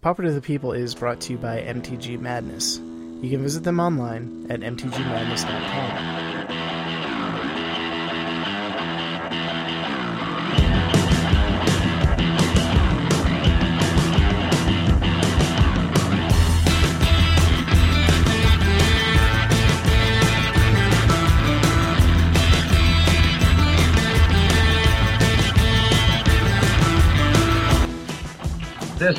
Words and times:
Pauper 0.00 0.22
to 0.22 0.32
the 0.32 0.40
People 0.40 0.72
is 0.72 0.94
brought 0.94 1.20
to 1.22 1.32
you 1.32 1.38
by 1.38 1.60
MTG 1.60 2.20
Madness. 2.20 2.78
You 2.78 3.30
can 3.30 3.42
visit 3.42 3.64
them 3.64 3.80
online 3.80 4.46
at 4.48 4.60
mtgmadness.com. 4.60 6.67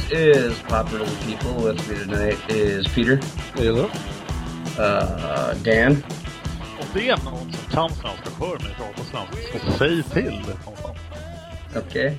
This 0.09 0.53
is 0.53 0.59
Popular 0.67 1.03
with 1.03 1.21
People. 1.25 1.63
With 1.63 1.77
me 1.87 1.95
tonight 1.95 2.37
is 2.49 2.87
Peter, 2.95 3.17
Hello. 3.55 3.85
uh, 4.77 5.53
Dan, 5.63 6.03
Om 6.79 6.87
det 6.93 7.09
är 7.09 7.17
någon 7.25 7.51
som 7.53 7.71
kan 7.71 7.89
svenska 7.89 8.29
för 8.29 8.63
mig 8.63 8.75
prata 8.77 9.03
svenska, 9.03 9.59
så 9.59 9.71
säg 9.71 10.03
till 10.03 10.31
någonstans. 10.31 10.97
okay, 11.77 12.13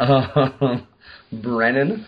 uh, 0.00 0.76
Brennan, 1.30 2.04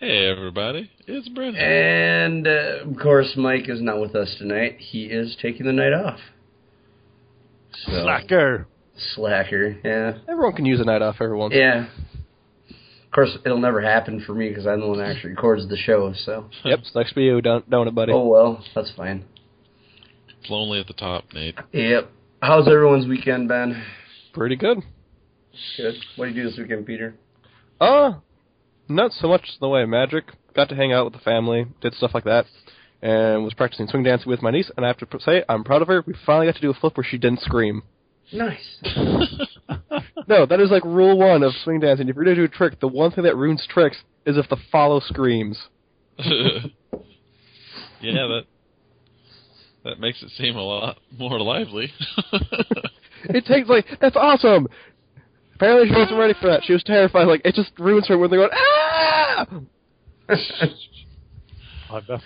Hey 0.00 0.30
everybody, 0.30 0.88
it's 1.06 1.28
Brennan. 1.34 1.56
and 1.56 2.46
uh, 2.46 2.90
of 2.90 2.96
course 3.02 3.36
Mike 3.36 3.68
is 3.72 3.80
not 3.82 4.00
with 4.00 4.14
us 4.14 4.36
tonight. 4.38 4.76
He 4.78 4.98
is 5.06 5.36
taking 5.42 5.66
the 5.66 5.72
night 5.72 5.92
off. 5.94 6.20
So, 7.84 7.90
Slacker! 7.92 8.66
slacker, 9.14 9.76
yeah, 9.84 10.12
Everyone 10.28 10.54
can 10.54 10.64
use 10.66 10.80
a 10.80 10.84
night 10.84 11.02
off 11.02 11.16
every 11.20 11.36
once. 11.36 11.54
yeah. 11.54 11.86
Of 13.16 13.24
course, 13.24 13.38
it'll 13.46 13.58
never 13.60 13.80
happen 13.80 14.22
for 14.26 14.34
me 14.34 14.50
because 14.50 14.66
I'm 14.66 14.80
the 14.80 14.86
one 14.88 14.98
that 14.98 15.08
actually 15.08 15.30
records 15.30 15.66
the 15.70 15.76
show. 15.78 16.12
So, 16.26 16.50
Yep, 16.66 16.80
sucks 16.92 17.12
for 17.12 17.20
you, 17.20 17.40
don't 17.40 17.68
don't 17.70 17.88
it, 17.88 17.94
buddy? 17.94 18.12
oh 18.12 18.26
well, 18.26 18.62
that's 18.74 18.92
fine. 18.94 19.24
It's 20.28 20.50
lonely 20.50 20.80
at 20.80 20.86
the 20.86 20.92
top, 20.92 21.24
Nate. 21.32 21.54
Yep. 21.72 22.10
How's 22.42 22.68
everyone's 22.68 23.06
weekend 23.06 23.48
been? 23.48 23.82
Pretty 24.34 24.54
good. 24.54 24.82
Good. 25.78 25.94
What 26.16 26.26
did 26.26 26.36
you 26.36 26.42
do 26.42 26.50
this 26.50 26.58
weekend, 26.58 26.84
Peter? 26.84 27.14
Uh, 27.80 28.16
not 28.86 29.12
so 29.12 29.28
much 29.28 29.44
in 29.48 29.56
the 29.62 29.68
way 29.70 29.82
of 29.82 29.88
magic. 29.88 30.24
Got 30.54 30.68
to 30.68 30.74
hang 30.74 30.92
out 30.92 31.06
with 31.06 31.14
the 31.14 31.20
family, 31.20 31.64
did 31.80 31.94
stuff 31.94 32.10
like 32.12 32.24
that, 32.24 32.44
and 33.00 33.44
was 33.44 33.54
practicing 33.54 33.88
swing 33.88 34.02
dancing 34.02 34.28
with 34.28 34.42
my 34.42 34.50
niece. 34.50 34.70
And 34.76 34.84
I 34.84 34.88
have 34.88 34.98
to 34.98 35.06
say, 35.20 35.42
I'm 35.48 35.64
proud 35.64 35.80
of 35.80 35.88
her. 35.88 36.04
We 36.06 36.12
finally 36.26 36.48
got 36.48 36.56
to 36.56 36.60
do 36.60 36.68
a 36.70 36.74
flip 36.74 36.98
where 36.98 37.06
she 37.10 37.16
didn't 37.16 37.40
scream. 37.40 37.82
Nice. 38.30 38.76
No, 40.28 40.46
that 40.46 40.60
is 40.60 40.70
like 40.70 40.84
rule 40.84 41.18
one 41.18 41.42
of 41.42 41.52
swing 41.62 41.80
dancing. 41.80 42.08
If 42.08 42.16
you're 42.16 42.24
gonna 42.24 42.36
do 42.36 42.44
a 42.44 42.48
trick, 42.48 42.80
the 42.80 42.88
one 42.88 43.10
thing 43.12 43.24
that 43.24 43.36
ruins 43.36 43.66
tricks 43.68 43.96
is 44.24 44.36
if 44.36 44.48
the 44.48 44.56
follow 44.72 45.00
screams. 45.00 45.58
yeah, 46.18 46.32
that 48.00 48.42
that 49.84 50.00
makes 50.00 50.22
it 50.22 50.30
seem 50.36 50.56
a 50.56 50.62
lot 50.62 50.98
more 51.16 51.40
lively. 51.40 51.92
It 53.28 53.44
takes 53.46 53.68
like 53.68 53.86
that's 54.00 54.16
awesome. 54.16 54.68
Apparently, 55.54 55.88
she 55.88 55.94
wasn't 55.94 56.18
ready 56.18 56.34
for 56.40 56.48
that. 56.48 56.62
She 56.64 56.72
was 56.72 56.82
terrified. 56.82 57.26
Like 57.26 57.42
it 57.44 57.54
just 57.54 57.72
ruins 57.78 58.08
her 58.08 58.18
when 58.18 58.30
they're 58.30 58.40
going 58.40 58.50
ah. 58.52 59.46
I 61.90 62.00
bet. 62.00 62.20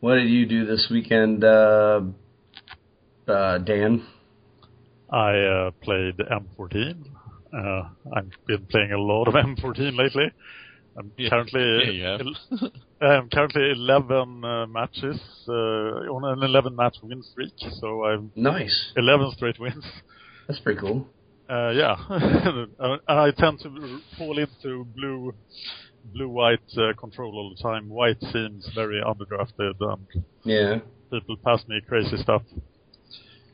What 0.00 0.14
did 0.16 0.28
you 0.28 0.46
do 0.46 0.66
this 0.66 0.88
weekend, 0.90 1.44
uh, 1.44 2.00
uh, 3.28 3.58
Dan? 3.58 4.04
I 5.12 5.38
uh, 5.40 5.70
played 5.82 6.16
M14. 6.18 7.02
Uh, 7.54 7.82
I've 8.16 8.30
been 8.46 8.66
playing 8.70 8.92
a 8.92 8.98
lot 8.98 9.28
of 9.28 9.34
M14 9.46 9.96
lately. 9.96 10.32
I'm 10.98 11.12
Yeah. 11.16 11.30
currently 11.30 11.98
Yeah, 11.98 12.18
you. 12.20 12.68
I'm 13.06 13.28
currently 13.30 13.70
11 13.72 14.44
uh, 14.44 14.66
matches 14.66 15.20
uh, 15.48 15.52
on 15.52 16.24
an 16.38 16.42
11 16.42 16.74
match 16.76 16.96
win 17.02 17.22
streak, 17.22 17.52
so 17.80 18.04
I'm 18.04 18.30
Nice. 18.36 18.92
11 18.96 19.32
straight 19.32 19.58
wins. 19.58 19.84
That's 20.48 20.60
pretty 20.60 20.80
cool. 20.80 21.08
Uh, 21.48 21.70
yeah, 21.70 21.96
and 22.78 23.00
I 23.08 23.30
tend 23.32 23.60
to 23.60 23.98
fall 24.16 24.38
into 24.38 24.84
blue, 24.94 25.32
blue-white 26.04 26.60
uh, 26.78 26.92
control 26.98 27.32
all 27.36 27.54
the 27.54 27.62
time. 27.62 27.88
White 27.88 28.20
seems 28.32 28.66
very 28.74 29.02
underdrafted, 29.02 29.74
and 29.80 30.06
Yeah. 30.44 30.78
people 31.12 31.36
pass 31.44 31.62
me 31.68 31.80
crazy 31.86 32.16
stuff. 32.18 32.42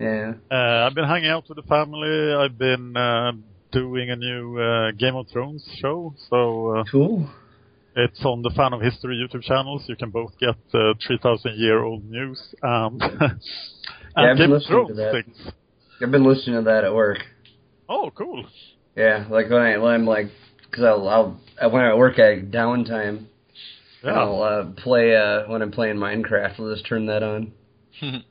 Yeah. 0.00 0.34
Uh, 0.50 0.86
I've 0.86 0.94
been 0.94 1.04
hanging 1.09 1.31
out 1.31 1.48
with 1.48 1.56
the 1.56 1.62
family. 1.62 2.32
I've 2.34 2.56
been 2.56 2.97
uh, 2.97 3.32
doing 3.72 4.10
a 4.10 4.16
new 4.16 4.59
uh, 4.59 4.92
Game 4.92 5.16
of 5.16 5.26
Thrones 5.28 5.64
show, 5.81 6.14
so 6.31 6.76
uh, 6.76 6.84
Cool. 6.91 7.28
it's 7.97 8.25
on 8.25 8.42
the 8.42 8.50
Fan 8.50 8.72
of 8.72 8.81
History 8.81 9.16
YouTube 9.16 9.42
channels. 9.42 9.84
You 9.88 9.97
can 9.97 10.10
both 10.10 10.38
get 10.38 10.54
uh, 10.72 10.94
3,000 11.06 11.56
year 11.59 11.82
old 11.82 12.04
news 12.04 12.41
and, 12.62 13.03
and 13.03 13.41
I've 14.16 14.36
been 14.36 14.50
Game 14.50 14.53
of 14.53 14.62
listening 14.62 14.86
to 14.88 14.94
Thrones 14.94 14.97
that. 14.98 15.12
things. 15.25 15.53
I've 16.00 16.10
been 16.12 16.25
listening 16.25 16.56
to 16.56 16.62
that 16.70 16.84
at 16.84 16.94
work. 16.94 17.19
Oh, 17.88 18.10
cool. 18.16 18.47
Yeah, 18.94 19.26
like 19.30 19.50
when 19.50 19.62
I 19.62 19.78
when 19.78 19.94
I'm 19.94 20.06
like, 20.06 20.26
because 20.70 20.84
I'll, 20.84 21.09
I'll 21.09 21.70
when 21.70 21.82
I 21.84 21.94
work 21.94 22.19
at 22.20 22.50
downtime, 22.53 23.25
Yeah. 24.04 24.12
I'll 24.12 24.42
uh, 24.42 24.65
play 24.80 25.16
uh 25.16 25.48
when 25.48 25.60
I'm 25.62 25.72
playing 25.72 25.97
Minecraft. 25.97 26.60
I'll 26.60 26.72
just 26.72 26.86
turn 26.86 27.06
that 27.06 27.22
on. 27.25 27.53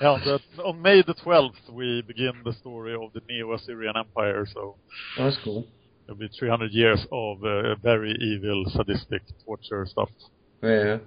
Yeah, 0.00 0.16
but 0.24 0.64
on 0.64 0.80
May 0.80 1.02
the 1.02 1.14
12th, 1.14 1.70
we 1.70 2.02
begin 2.06 2.32
the 2.44 2.54
story 2.54 2.94
of 2.94 3.12
the 3.12 3.20
Neo-Assyrian 3.28 3.94
Empire, 3.98 4.46
so 4.52 4.76
that's 5.18 5.36
cool. 5.44 5.66
it'll 6.04 6.16
be 6.18 6.28
300 6.38 6.72
years 6.72 7.06
of 7.12 7.44
uh, 7.44 7.74
very 7.82 8.12
evil, 8.12 8.64
sadistic 8.74 9.22
torture 9.44 9.86
stuff. 9.86 10.08
Yeah. 10.62 10.98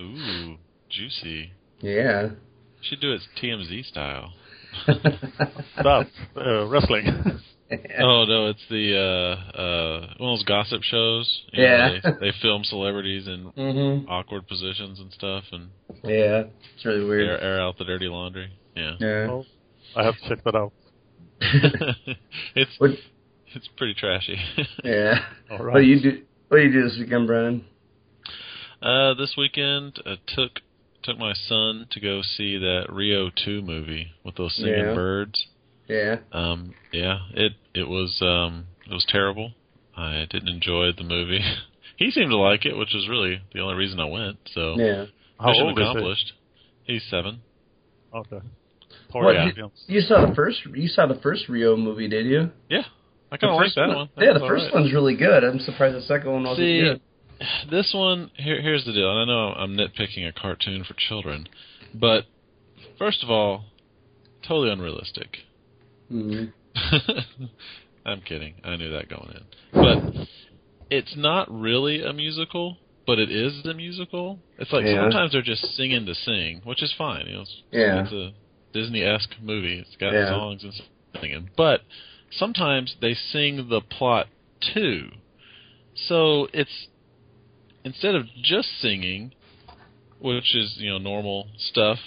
Ooh, 0.00 0.56
juicy. 0.88 1.52
Yeah. 1.80 2.30
Should 2.80 3.00
do 3.00 3.12
it 3.12 3.20
TMZ 3.40 3.86
style. 3.86 4.32
That, 5.76 6.06
uh, 6.36 6.66
wrestling. 6.68 7.06
Oh 8.00 8.24
no, 8.26 8.46
it's 8.48 8.64
the 8.70 8.96
uh 8.96 9.58
uh 9.58 10.00
one 10.18 10.32
of 10.32 10.38
those 10.38 10.44
gossip 10.44 10.82
shows. 10.82 11.42
You 11.52 11.62
Yeah. 11.64 11.88
know, 12.04 12.10
they, 12.20 12.30
they 12.30 12.32
film 12.42 12.64
celebrities 12.64 13.26
in 13.26 13.50
mhm. 13.56 14.08
awkward 14.08 14.46
positions 14.48 14.98
and 15.00 15.12
stuff, 15.12 15.44
and 15.52 15.68
Yeah. 16.04 16.44
It's 16.74 16.84
really 16.84 17.04
weird. 17.04 17.40
air 17.42 17.60
out 17.60 17.78
the 17.78 17.84
dirty 17.84 18.08
laundry. 18.08 18.50
Yeah, 18.76 18.92
Yeah. 19.00 19.26
Oh, 19.30 19.44
I 19.96 20.04
have 20.04 20.14
to 20.18 20.28
check 20.28 20.44
that 20.44 20.54
out. 20.54 20.72
it's 22.54 22.70
What? 22.78 22.90
it's 23.54 23.68
pretty 23.76 23.94
trashy. 23.94 24.38
Yeah. 24.84 25.24
All 25.50 25.58
right. 25.58 25.74
What 25.74 25.80
do 25.80 25.86
you 25.86 26.00
do? 26.00 26.22
What 26.48 26.58
do 26.58 26.64
you 26.64 26.72
do 26.72 26.82
this 26.88 26.98
weekend, 26.98 27.26
Brian? 27.26 27.64
Uh, 28.80 29.14
this 29.14 29.34
weekend 29.36 29.98
I 30.06 30.16
took 30.26 30.60
took 31.02 31.18
my 31.18 31.32
son 31.48 31.86
to 31.90 32.00
go 32.00 32.22
see 32.22 32.58
that 32.58 32.86
Rio 32.88 33.28
two 33.44 33.60
movie 33.62 34.08
with 34.24 34.36
those 34.36 34.54
singing 34.56 34.86
Yeah. 34.86 34.94
birds. 34.94 35.46
Yeah. 35.92 36.16
Um, 36.32 36.74
yeah, 36.92 37.18
it 37.34 37.52
it 37.74 37.88
was 37.88 38.18
um 38.22 38.66
it 38.88 38.92
was 38.92 39.04
terrible. 39.08 39.52
I 39.96 40.26
didn't 40.30 40.48
enjoy 40.48 40.92
the 40.96 41.04
movie. 41.04 41.40
he 41.96 42.10
seemed 42.10 42.30
to 42.30 42.36
like 42.36 42.64
it, 42.64 42.76
which 42.76 42.92
was 42.94 43.08
really 43.08 43.40
the 43.52 43.60
only 43.60 43.74
reason 43.74 44.00
I 44.00 44.06
went. 44.06 44.38
So 44.54 44.76
Yeah. 44.78 45.04
How 45.38 45.48
mission 45.48 45.66
old 45.66 46.08
is 46.08 46.32
he? 46.86 46.94
He's 46.94 47.02
seven. 47.10 47.40
Okay. 48.14 48.40
What, 49.12 49.34
Party 49.36 49.52
you, 49.56 49.70
you 49.88 50.00
saw 50.00 50.26
the 50.26 50.34
first 50.34 50.58
you 50.74 50.88
saw 50.88 51.06
the 51.06 51.20
first 51.20 51.48
Rio 51.48 51.76
movie, 51.76 52.08
did 52.08 52.26
you? 52.26 52.50
Yeah, 52.70 52.82
I 53.30 53.36
kind 53.36 53.52
of 53.52 53.56
like 53.60 53.74
that 53.74 53.88
one- 53.88 53.96
one. 53.96 54.08
That 54.16 54.24
Yeah, 54.24 54.32
the 54.34 54.40
first 54.40 54.64
alright. 54.66 54.74
one's 54.74 54.92
really 54.92 55.16
good. 55.16 55.44
I'm 55.44 55.60
surprised 55.60 55.96
the 55.96 56.02
second 56.02 56.30
one 56.32 56.42
wasn't 56.44 56.58
See, 56.66 56.80
good. 56.80 57.00
this 57.70 57.92
one 57.94 58.30
here, 58.36 58.60
here's 58.62 58.84
the 58.86 58.92
deal, 58.92 59.10
and 59.10 59.30
I 59.30 59.34
know 59.34 59.52
I'm 59.52 59.76
nitpicking 59.76 60.26
a 60.26 60.32
cartoon 60.32 60.84
for 60.84 60.94
children, 60.94 61.46
but 61.94 62.24
first 62.98 63.22
of 63.22 63.30
all, 63.30 63.64
totally 64.46 64.70
unrealistic. 64.70 65.38
Mhm. 66.12 66.52
I'm 68.06 68.20
kidding. 68.22 68.54
I 68.64 68.76
knew 68.76 68.90
that 68.90 69.08
going 69.08 69.34
in. 69.34 69.44
But 69.72 70.26
it's 70.90 71.14
not 71.16 71.48
really 71.50 72.02
a 72.02 72.12
musical, 72.12 72.78
but 73.06 73.18
it 73.18 73.30
is 73.30 73.64
a 73.64 73.74
musical. 73.74 74.40
It's 74.58 74.72
like 74.72 74.84
Yeah. 74.84 75.02
sometimes 75.04 75.32
they're 75.32 75.42
just 75.42 75.64
singing 75.76 76.06
to 76.06 76.14
sing, 76.14 76.60
which 76.64 76.82
is 76.82 76.92
fine. 76.98 77.26
You 77.26 77.32
know, 77.34 77.40
it's, 77.42 77.62
Yeah. 77.72 78.02
it's 78.02 78.12
a 78.12 78.32
Disney-esque 78.72 79.40
movie. 79.40 79.78
It's 79.78 79.96
got 79.96 80.12
Yeah. 80.12 80.28
songs 80.28 80.64
and 80.64 80.72
singing. 81.20 81.50
But 81.56 81.82
sometimes 82.30 82.96
they 83.00 83.14
sing 83.14 83.68
the 83.68 83.80
plot 83.80 84.28
too. 84.60 85.10
So 85.94 86.48
it's 86.52 86.88
instead 87.84 88.14
of 88.14 88.26
just 88.42 88.68
singing, 88.80 89.32
which 90.18 90.54
is, 90.54 90.76
you 90.78 90.90
know, 90.90 90.98
normal 90.98 91.48
stuff, 91.58 91.98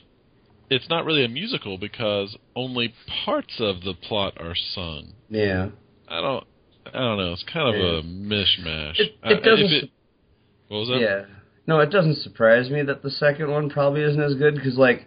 it's 0.70 0.90
not 0.90 1.06
really 1.06 1.24
a 1.26 1.30
musical 1.30 1.78
because 1.78 2.36
only 2.56 2.94
parts 3.26 3.56
of 3.60 3.82
the 3.82 3.94
plot 3.94 4.34
are 4.40 4.56
sung. 4.56 5.14
Yeah. 5.30 5.70
I 6.08 6.22
don't. 6.22 6.44
I 6.88 7.00
don't 7.00 7.18
know. 7.18 7.34
It's 7.34 7.44
kind 7.52 7.76
of 7.76 7.82
Yeah. 7.82 8.00
a 8.00 8.04
mishmash. 8.04 9.00
It, 9.00 9.16
it 9.24 9.44
doesn't. 9.44 9.66
if 9.66 9.84
it- 9.84 9.90
what 10.68 10.80
was 10.80 10.90
that? 10.90 11.00
yeah. 11.00 11.26
No, 11.68 11.80
it 11.80 11.90
doesn't 11.92 12.18
surprise 12.18 12.70
me 12.70 12.82
that 12.84 13.02
the 13.04 13.10
second 13.12 13.50
one 13.52 13.70
probably 13.70 14.02
isn't 14.02 14.22
as 14.22 14.36
good 14.36 14.54
because, 14.56 14.78
like, 14.78 15.06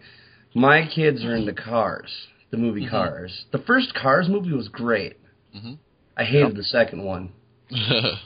my 0.55 0.87
kids 0.87 1.25
are 1.25 1.34
into 1.37 1.52
Cars, 1.52 2.10
the 2.50 2.56
movie 2.56 2.84
Mhm. 2.87 2.90
Cars. 2.90 3.44
The 3.52 3.58
first 3.58 3.94
Cars 3.94 4.28
movie 4.28 4.52
was 4.52 4.69
great. 4.69 5.16
Mhm. 5.55 5.78
I 6.16 6.25
hated 6.25 6.56
the 6.56 6.64
second 6.64 7.05
one. 7.05 7.31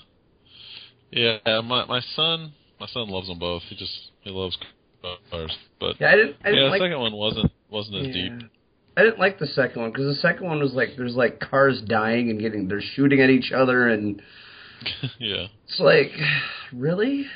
Yeah, 1.11 1.39
my 1.63 1.85
my 1.85 2.01
son 2.17 2.53
my 2.81 2.87
son 2.87 3.09
loves 3.09 3.29
them 3.29 3.39
both. 3.39 3.63
He 3.65 3.77
just 3.77 4.11
he 4.23 4.31
loves 4.31 4.57
cars, 5.31 5.57
but 5.81 6.01
Yeah, 6.01 6.09
I 6.11 6.17
didn't. 6.17 6.37
I 6.45 6.49
yeah, 6.49 6.55
didn't 6.55 6.65
the 6.65 6.71
like. 6.71 6.81
second 6.81 7.01
one 7.01 7.13
wasn't 7.15 7.53
wasn't 7.71 7.97
as 7.97 8.07
yeah. 8.09 8.13
deep. 8.39 8.51
I 8.97 9.03
didn't 9.05 9.19
like 9.19 9.39
the 9.39 9.47
second 9.47 9.81
one 9.83 9.91
because 9.91 10.07
the 10.07 10.21
second 10.21 10.47
one 10.47 10.61
was 10.61 10.73
like 10.75 10.91
there's 10.97 11.15
like 11.17 11.41
cars 11.41 11.81
dying 11.87 12.29
and 12.31 12.39
getting 12.41 12.69
they're 12.69 12.83
shooting 12.83 13.21
at 13.21 13.31
each 13.31 13.51
other 13.53 13.89
and 13.89 14.21
yeah, 15.19 15.47
it's 15.67 15.81
like 15.81 16.11
really. 16.73 17.27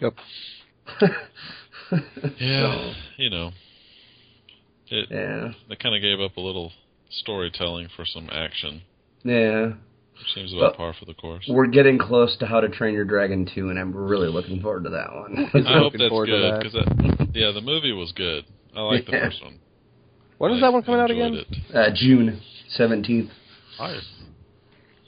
Yep. 0.00 0.14
yeah, 2.38 2.92
you 3.16 3.30
know, 3.30 3.50
it 4.88 5.08
Yeah. 5.10 5.52
they 5.68 5.76
kind 5.76 5.94
of 5.94 6.02
gave 6.02 6.20
up 6.20 6.36
a 6.36 6.40
little 6.40 6.72
storytelling 7.10 7.88
for 7.94 8.04
some 8.04 8.28
action. 8.32 8.82
Yeah. 9.24 9.72
Which 10.18 10.34
seems 10.34 10.52
Well, 10.52 10.64
about 10.66 10.76
par 10.76 10.94
for 10.98 11.04
the 11.04 11.14
course. 11.14 11.44
We're 11.48 11.66
getting 11.66 11.98
close 11.98 12.36
to 12.38 12.46
How 12.46 12.60
to 12.60 12.68
Train 12.68 12.94
Your 12.94 13.04
Dragon 13.04 13.48
2, 13.54 13.70
and 13.70 13.78
I'm 13.78 13.94
really 13.94 14.28
looking 14.28 14.60
forward 14.60 14.84
to 14.84 14.90
that 14.90 15.12
one. 15.14 15.36
I 15.66 15.72
hope 15.78 15.84
looking 15.84 16.00
that's 16.00 16.08
forward 16.10 16.26
to 16.26 16.32
good 16.32 16.52
that. 16.52 16.58
because 16.58 16.72
that, 16.72 17.28
yeah, 17.34 17.52
the 17.52 17.60
movie 17.60 17.92
was 17.92 18.12
good. 18.12 18.44
I 18.76 18.80
like 18.82 19.06
the 19.06 19.12
first 19.12 19.42
one. 19.42 19.58
When 20.38 20.52
is 20.52 20.58
I 20.62 20.66
that 20.66 20.72
one 20.72 20.82
coming 20.82 21.00
out 21.00 21.10
again? 21.10 21.42
Uh, 21.74 21.86
June 21.94 22.40
17th. 22.78 23.28
Nice. 23.80 24.02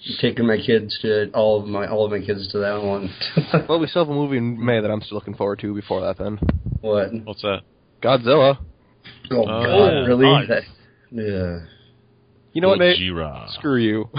I'm 0.09 0.17
taking 0.21 0.47
my 0.47 0.57
kids 0.57 0.99
to 1.03 1.31
all 1.35 1.61
of 1.61 1.69
my 1.69 1.87
all 1.87 2.07
of 2.07 2.11
my 2.11 2.25
kids 2.25 2.51
to 2.53 2.59
that 2.61 2.83
one. 2.83 3.11
Well, 3.69 3.79
we 3.79 3.87
still 3.87 4.05
have 4.05 4.11
a 4.11 4.15
movie 4.15 4.39
in 4.39 4.65
May 4.65 4.81
that 4.81 4.91
I'm 4.91 5.03
still 5.03 5.17
looking 5.17 5.35
forward 5.35 5.59
to 5.61 5.75
before 5.75 6.01
that 6.01 6.17
then. 6.19 6.39
what? 6.81 7.11
What's 7.25 7.43
that? 7.43 7.61
Godzilla. 8.03 8.59
Oh, 9.31 9.37
Oh, 9.43 9.45
God, 9.47 9.87
yeah. 9.93 10.07
really? 10.07 10.25
Nice. 10.27 10.49
That, 10.49 10.63
yeah. 11.11 11.59
You 12.53 12.61
know 12.61 12.69
what, 12.69 12.79
Nate? 12.79 12.99
Gojira. 12.99 13.53
Screw 13.55 13.77
you. 13.77 14.09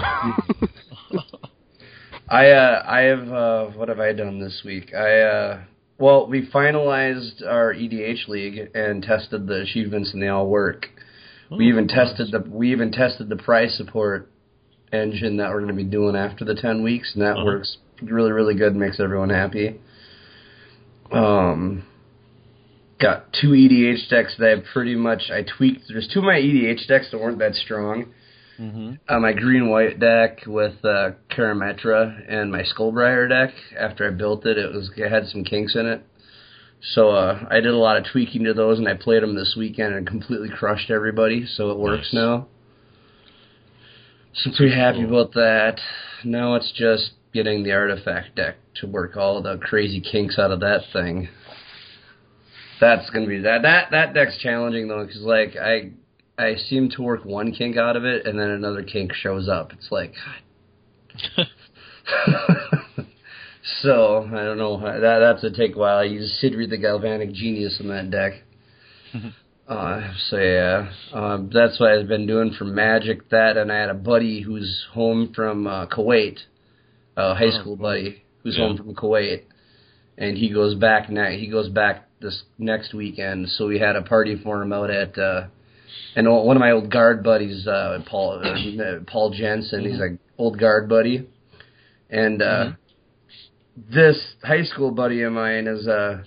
I 2.28 2.50
uh 2.50 2.82
I 2.86 3.00
have 3.02 3.28
uh 3.32 3.66
what 3.76 3.88
have 3.88 4.00
I 4.00 4.12
done 4.12 4.40
this 4.40 4.62
week? 4.64 4.92
I 4.94 5.20
uh 5.20 5.60
well 5.98 6.26
we 6.28 6.48
finalized 6.48 7.44
our 7.46 7.74
EDH 7.74 8.28
league 8.28 8.70
and 8.74 9.02
tested 9.02 9.46
the 9.46 9.60
achievements 9.60 10.12
and 10.14 10.22
they 10.22 10.28
all 10.28 10.46
work. 10.48 10.86
we 11.50 11.68
even 11.68 11.88
tested 11.88 12.28
the 12.30 12.40
we 12.48 12.72
even 12.72 12.90
tested 12.92 13.28
the 13.28 13.36
prize 13.36 13.74
support 13.76 14.30
engine 14.92 15.36
that 15.38 15.50
we're 15.50 15.58
going 15.60 15.68
to 15.68 15.74
be 15.74 15.84
doing 15.84 16.16
after 16.16 16.44
the 16.44 16.54
10 16.54 16.82
weeks 16.82 17.12
and 17.14 17.22
that 17.22 17.36
Uh-huh. 17.36 17.44
works 17.44 17.76
really 18.00 18.32
really 18.32 18.54
good 18.54 18.74
makes 18.74 18.98
everyone 18.98 19.30
happy. 19.30 19.78
Um 21.10 21.84
got 23.00 23.24
two 23.38 23.48
EDH 23.48 24.08
decks 24.08 24.36
that 24.38 24.58
I 24.58 24.62
pretty 24.72 24.94
much 24.94 25.24
I 25.30 25.42
tweaked 25.42 25.82
there's 25.88 26.08
two 26.12 26.20
of 26.20 26.24
my 26.24 26.36
EDH 26.38 26.86
decks 26.86 27.10
that 27.10 27.20
weren't 27.20 27.40
that 27.40 27.54
strong 27.56 28.06
Mm-hmm. 28.60 28.92
uh, 29.08 29.18
my 29.18 29.32
green 29.32 29.70
white 29.70 29.98
deck 29.98 30.40
with 30.46 30.84
uh, 30.84 31.12
Karametra 31.30 32.22
and 32.28 32.52
my 32.52 32.62
Skullbriar 32.62 33.28
deck. 33.28 33.54
After 33.78 34.06
I 34.06 34.10
built 34.10 34.44
it, 34.46 34.58
it 34.58 34.72
was 34.72 34.90
it 34.96 35.10
had 35.10 35.26
some 35.28 35.42
kinks 35.44 35.74
in 35.74 35.86
it. 35.86 36.04
So 36.94 37.10
uh, 37.10 37.46
I 37.50 37.56
did 37.60 37.72
a 37.72 37.76
lot 37.76 37.96
of 37.96 38.04
tweaking 38.12 38.44
to 38.44 38.54
those, 38.54 38.78
and 38.78 38.88
I 38.88 38.94
played 38.94 39.22
them 39.22 39.34
this 39.34 39.54
weekend 39.56 39.94
and 39.94 40.06
completely 40.06 40.48
crushed 40.50 40.90
everybody. 40.90 41.46
So 41.46 41.70
it 41.70 41.78
works 41.78 42.12
Nice. 42.12 42.14
now. 42.22 42.46
So 44.34 44.50
I'm 44.50 44.56
pretty 44.56 44.74
happy 44.74 45.04
Cool. 45.04 45.20
about 45.20 45.34
that. 45.34 45.80
Now 46.24 46.54
it's 46.54 46.72
just 46.72 47.12
getting 47.32 47.62
the 47.62 47.72
artifact 47.72 48.34
deck 48.36 48.56
to 48.80 48.86
work 48.86 49.16
all 49.16 49.40
the 49.42 49.58
crazy 49.58 50.00
kinks 50.00 50.38
out 50.38 50.50
of 50.50 50.60
that 50.60 50.80
thing. 50.92 51.28
That's 52.80 53.08
gonna 53.10 53.26
be 53.28 53.38
that 53.40 53.62
that 53.62 53.90
that 53.92 54.12
deck's 54.14 54.38
challenging 54.38 54.88
though, 54.88 55.04
because 55.06 55.22
like 55.22 55.54
I 55.56 55.92
I 56.42 56.56
seem 56.56 56.90
to 56.90 57.02
work 57.02 57.24
one 57.24 57.52
kink 57.52 57.76
out 57.76 57.96
of 57.96 58.04
it, 58.04 58.26
and 58.26 58.38
then 58.38 58.50
another 58.50 58.82
kink 58.82 59.12
shows 59.14 59.48
up. 59.48 59.72
It's 59.72 59.90
like, 59.90 60.12
so 63.82 64.24
I 64.26 64.44
don't 64.44 64.58
know. 64.58 64.80
That 64.80 65.18
that's 65.20 65.44
a 65.44 65.50
take 65.50 65.74
a 65.76 65.78
while. 65.78 65.98
I 65.98 66.04
use 66.04 66.38
Sydri 66.42 66.68
the 66.68 66.76
Galvanic 66.78 67.32
Genius 67.32 67.78
in 67.80 67.88
that 67.88 68.10
deck. 68.10 68.32
uh, 69.68 70.12
so 70.30 70.36
yeah, 70.38 70.90
um, 71.12 71.50
that's 71.52 71.78
what 71.78 71.90
I've 71.92 72.08
been 72.08 72.26
doing 72.26 72.54
for 72.58 72.64
Magic. 72.64 73.28
That, 73.30 73.56
and 73.56 73.70
I 73.70 73.76
had 73.80 73.90
a 73.90 73.94
buddy 73.94 74.40
who's 74.42 74.86
home 74.92 75.32
from 75.34 75.66
uh, 75.66 75.86
Kuwait, 75.86 76.38
a 77.16 77.34
high 77.34 77.50
Oh, 77.52 77.60
school 77.60 77.76
buddy 77.76 78.22
who's 78.42 78.56
Yeah. 78.58 78.66
home 78.68 78.76
from 78.76 78.94
Kuwait, 78.94 79.42
and 80.18 80.36
he 80.36 80.50
goes 80.52 80.74
back 80.74 81.08
ne- 81.10 81.38
He 81.38 81.46
goes 81.48 81.68
back 81.68 82.08
this 82.20 82.42
next 82.58 82.94
weekend. 82.94 83.48
So 83.50 83.66
we 83.68 83.78
had 83.78 83.96
a 83.96 84.02
party 84.02 84.36
for 84.42 84.62
him 84.62 84.72
out 84.72 84.90
at. 84.90 85.16
And 86.14 86.28
one 86.30 86.56
of 86.56 86.60
my 86.60 86.72
old 86.72 86.90
guard 86.90 87.22
buddies, 87.24 87.66
uh, 87.66 88.00
Paul 88.06 88.42
uh, 88.44 89.00
Paul 89.06 89.30
Jensen, 89.30 89.84
he's 89.84 90.00
an 90.00 90.18
old 90.38 90.58
guard 90.58 90.88
buddy, 90.88 91.26
and 92.10 92.42
uh, 92.42 92.72
this 93.76 94.34
high 94.42 94.64
school 94.64 94.90
buddy 94.90 95.22
of 95.22 95.32
mine 95.32 95.66
is 95.66 95.86
uh 95.86 96.22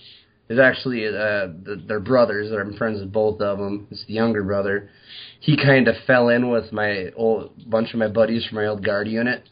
is 0.49 0.59
actually 0.59 1.07
uh 1.07 1.47
th- 1.65 1.87
they're 1.87 1.99
brothers. 1.99 2.51
I'm 2.51 2.75
friends 2.77 2.99
with 2.99 3.11
both 3.11 3.41
of 3.41 3.57
them. 3.57 3.87
It's 3.91 4.05
the 4.05 4.13
younger 4.13 4.43
brother. 4.43 4.89
He 5.39 5.57
kind 5.57 5.87
of 5.87 5.95
fell 6.07 6.29
in 6.29 6.49
with 6.49 6.71
my 6.71 7.11
old 7.15 7.69
bunch 7.69 7.93
of 7.93 7.99
my 7.99 8.07
buddies 8.07 8.45
from 8.45 8.57
my 8.57 8.65
old 8.65 8.83
guard 8.83 9.07
unit. 9.07 9.43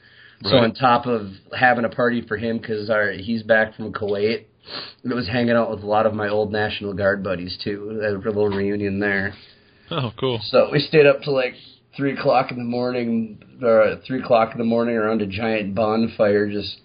So 0.45 0.57
on 0.57 0.73
top 0.73 1.05
of 1.05 1.27
having 1.57 1.85
a 1.85 1.89
party 1.89 2.21
for 2.27 2.35
him 2.35 2.57
because 2.57 2.89
our 2.89 3.11
he's 3.11 3.43
back 3.43 3.75
from 3.75 3.93
Kuwait, 3.93 4.45
it 5.03 5.13
was 5.15 5.27
hanging 5.27 5.51
out 5.51 5.71
with 5.71 5.83
a 5.83 5.87
lot 5.87 6.05
of 6.05 6.13
my 6.13 6.27
old 6.27 6.51
National 6.51 6.93
Guard 6.93 7.23
buddies 7.23 7.57
too. 7.63 8.01
A 8.03 8.11
little 8.11 8.49
reunion 8.49 8.99
there. 8.99 9.35
Oh, 9.95 10.11
cool. 10.19 10.39
So 10.45 10.69
we 10.71 10.79
stayed 10.79 11.05
up 11.05 11.21
till 11.21 11.33
like 11.35 11.53
three 11.95 12.13
o'clock 12.17 12.49
in 12.51 12.57
the 12.57 12.63
morning, 12.63 13.37
or 13.61 13.97
three 14.07 14.19
o'clock 14.21 14.51
in 14.53 14.57
the 14.57 14.63
morning 14.65 14.95
around 14.95 15.21
a 15.21 15.27
giant 15.27 15.75
bonfire, 15.75 16.49
just 16.49 16.79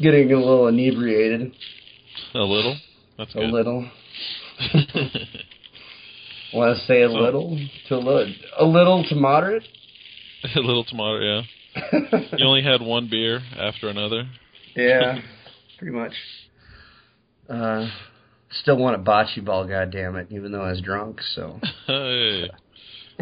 getting 0.00 0.32
a 0.32 0.36
little 0.38 0.66
inebriated, 0.68 1.52
A 2.34 2.38
little. 2.38 2.76
That's 3.16 3.34
a 3.34 3.38
good. 3.38 3.50
little. 3.50 3.88
Want 6.52 6.76
to 6.78 6.84
say 6.86 7.02
a 7.02 7.08
So- 7.08 7.14
little 7.14 7.58
to 7.88 7.94
a 7.94 7.98
little, 7.98 8.32
a 8.58 8.64
little 8.64 9.04
to 9.04 9.14
moderate. 9.14 9.62
a 10.56 10.60
little 10.60 10.84
to 10.84 10.94
moderate, 10.96 11.44
Yeah. 11.76 12.20
You 12.38 12.46
only 12.46 12.62
had 12.62 12.80
one 12.82 13.08
beer 13.10 13.40
after 13.56 13.88
another. 13.88 14.24
yeah, 14.74 15.18
pretty 15.78 15.94
much. 15.96 16.12
Uh, 17.48 17.88
still 18.50 18.76
want 18.76 18.96
a 18.96 18.98
bocce 18.98 19.44
ball, 19.44 19.66
God 19.66 19.90
damn 19.90 20.16
it! 20.16 20.28
Even 20.30 20.52
though 20.52 20.62
I 20.62 20.70
was 20.70 20.80
drunk, 20.80 21.20
so. 21.34 21.60
Hey, 21.86 22.50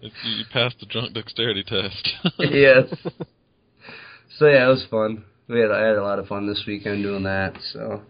you 0.00 0.10
you 0.24 0.44
passed 0.52 0.76
the 0.80 0.86
drunk 0.86 1.14
dexterity 1.14 1.64
test. 1.64 2.08
yes. 2.38 2.84
So 4.38 4.46
yeah, 4.46 4.66
it 4.66 4.68
was 4.68 4.86
fun. 4.90 5.24
We 5.48 5.60
had 5.60 5.70
I 5.70 5.86
had 5.86 5.96
a 5.96 6.02
lot 6.02 6.18
of 6.18 6.26
fun 6.26 6.46
this 6.46 6.64
weekend 6.66 7.02
doing 7.02 7.24
that. 7.24 7.54
So, 7.72 8.02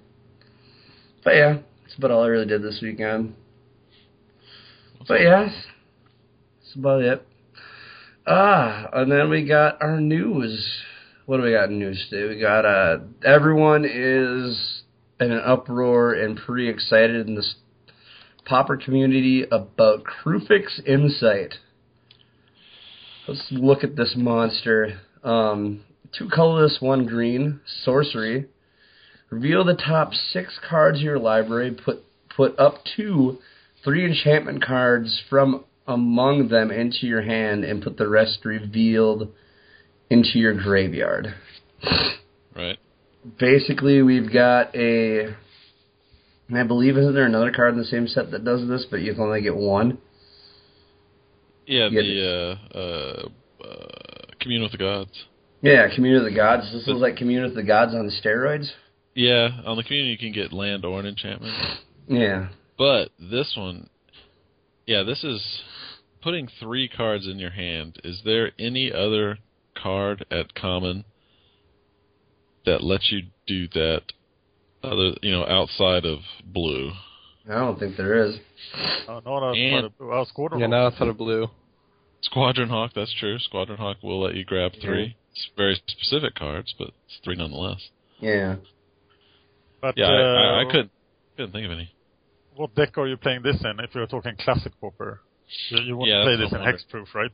but 1.25 1.35
yeah, 1.35 1.59
that's 1.83 1.97
about 1.97 2.11
all 2.11 2.25
I 2.25 2.29
really 2.29 2.47
did 2.47 2.63
this 2.63 2.81
weekend. 2.83 3.35
But 5.07 5.21
yeah, 5.23 5.45
that's 5.45 6.77
about 6.77 7.03
it. 7.03 7.27
Ah, 8.27 8.91
and 8.93 9.11
then 9.11 9.31
we 9.31 9.47
got 9.47 9.81
our 9.81 10.01
news. 10.01 10.83
What 11.25 11.39
do 11.39 11.45
we 11.45 11.53
got 11.53 11.71
in 11.71 11.79
news 11.79 12.07
today? 12.11 12.35
We 12.35 12.41
got 12.41 12.67
uh, 12.67 12.99
everyone 13.25 13.87
is 13.87 14.78
in 15.21 15.33
an 15.33 15.41
uproar 15.45 16.13
and 16.13 16.37
pretty 16.37 16.69
excited 16.69 17.27
in 17.27 17.35
this 17.35 17.57
pauper 18.45 18.77
community 18.77 19.45
about 19.45 20.05
Kruphix 20.05 20.85
Insight. 20.87 21.55
Let's 23.27 23.47
look 23.51 23.85
at 23.85 23.97
this 23.97 24.15
monster. 24.17 25.01
Um, 25.23 25.85
two 26.17 26.29
colorless, 26.35 26.79
one 26.81 27.07
green. 27.07 27.61
Sorcery. 27.85 28.47
Reveal 29.31 29.65
the 29.65 29.75
top 29.75 30.15
six 30.15 30.59
cards 30.67 30.99
of 30.99 31.05
your 31.05 31.19
library. 31.19 31.77
Put 31.85 32.03
put 32.35 32.59
up 32.59 32.77
to 32.97 33.39
three 33.85 34.07
enchantment 34.07 34.65
cards 34.65 35.23
from 35.29 35.65
among 35.87 36.49
them 36.49 36.71
into 36.71 37.07
your 37.07 37.23
hand, 37.23 37.65
and 37.65 37.83
put 37.83 37.97
the 37.97 38.09
rest 38.09 38.45
revealed 38.45 39.33
into 40.11 40.39
your 40.39 40.55
graveyard. 40.55 41.35
right. 42.55 42.79
Basically, 43.39 44.03
we've 44.03 44.33
got 44.33 44.75
a. 44.75 45.35
I 46.55 46.63
believe 46.63 46.97
isn't 46.97 47.15
there 47.15 47.27
another 47.27 47.53
card 47.53 47.75
in 47.75 47.79
the 47.79 47.85
same 47.85 48.07
set 48.07 48.31
that 48.31 48.45
does 48.45 48.67
this, 48.69 48.87
but 48.91 49.01
you 49.01 49.13
can 49.13 49.23
only 49.23 49.43
get 49.43 49.57
one. 49.57 49.99
Yeah. 51.67 51.89
The 51.91 52.59
uh, 52.75 52.79
uh, 52.79 53.29
uh, 53.63 54.33
commune 54.41 54.63
with 54.63 54.73
the 54.73 54.79
gods. 54.79 55.11
Yeah, 55.61 55.89
Commune 55.95 56.17
of 56.17 56.25
the 56.25 56.35
Gods. 56.35 56.71
This 56.73 56.83
is 56.83 57.01
like 57.01 57.17
Commune 57.17 57.43
with 57.43 57.57
the 57.57 57.65
Gods 57.65 57.93
on 57.93 58.11
steroids. 58.11 58.71
Yeah. 59.15 59.49
On 59.67 59.77
the 59.77 59.83
commune, 59.83 60.07
you 60.07 60.17
can 60.17 60.33
get 60.33 60.53
land 60.53 60.85
or 60.85 61.01
an 61.01 61.07
enchantment. 61.07 61.53
Yeah. 62.07 62.49
But 62.79 63.11
this 63.19 63.55
one, 63.57 63.91
yeah, 64.87 65.03
this 65.03 65.25
is 65.25 65.63
putting 66.23 66.49
three 66.61 66.89
cards 66.89 67.27
in 67.27 67.41
your 67.41 67.51
hand. 67.51 67.99
Is 68.05 68.23
there 68.25 68.53
any 68.59 68.93
other 68.93 69.39
card 69.77 70.25
at 70.31 70.55
common 70.55 71.05
that 72.67 72.83
lets 72.83 73.11
you 73.13 73.23
do 73.47 73.69
that? 73.69 74.03
Other, 74.83 75.11
you 75.23 75.33
know, 75.33 75.45
outside 75.45 76.05
of 76.05 76.21
blue. 76.45 76.93
I 77.51 77.55
don't 77.55 77.79
think 77.81 77.97
there 77.97 78.25
is. 78.27 78.37
Uh, 79.09 79.21
no, 79.25 79.41
no, 79.41 79.49
And- 79.53 79.91
no, 79.99 80.11
uh, 80.11 80.25
Squadron 80.27 80.61
yeah, 80.61 80.67
Hawk. 80.67 80.71
now 80.71 80.87
it's 80.87 81.01
out 81.01 81.09
of 81.09 81.19
blue. 81.19 81.49
Squadron 82.23 82.69
Hawk, 82.69 82.93
that's 82.95 83.13
true. 83.19 83.39
Squadron 83.41 83.79
Hawk 83.79 83.97
will 84.03 84.21
let 84.21 84.35
you 84.35 84.45
grab 84.45 84.73
3 84.81 85.17
It's 85.33 85.49
very 85.57 85.81
specific 85.87 86.35
cards, 86.37 86.75
but 86.79 86.89
it's 87.07 87.19
three 87.25 87.37
nonetheless. 87.37 87.89
Yeah. 88.21 88.57
But 89.81 89.97
Yeah, 89.97 90.07
I, 90.07 90.11
I, 90.11 90.61
I 90.61 90.63
uh, 90.63 90.71
couldn't 90.71 90.91
couldn't 91.37 91.53
think 91.53 91.67
of 91.67 91.73
any. 91.73 91.93
What 92.57 92.75
deck 92.75 92.99
are 92.99 93.07
you 93.07 93.17
playing 93.17 93.43
this 93.43 93.57
in? 93.65 93.79
If 93.81 93.95
you're 93.95 94.07
talking 94.07 94.35
classic 94.39 94.73
pauper, 94.81 95.21
you, 95.71 95.79
you 95.83 95.97
want 95.97 96.09
Yeah, 96.11 96.19
to 96.19 96.25
play 96.25 96.37
this 96.37 96.53
in 96.53 96.59
what 96.59 96.69
I'm 96.69 96.75
hexproof, 96.75 97.15
right? 97.15 97.31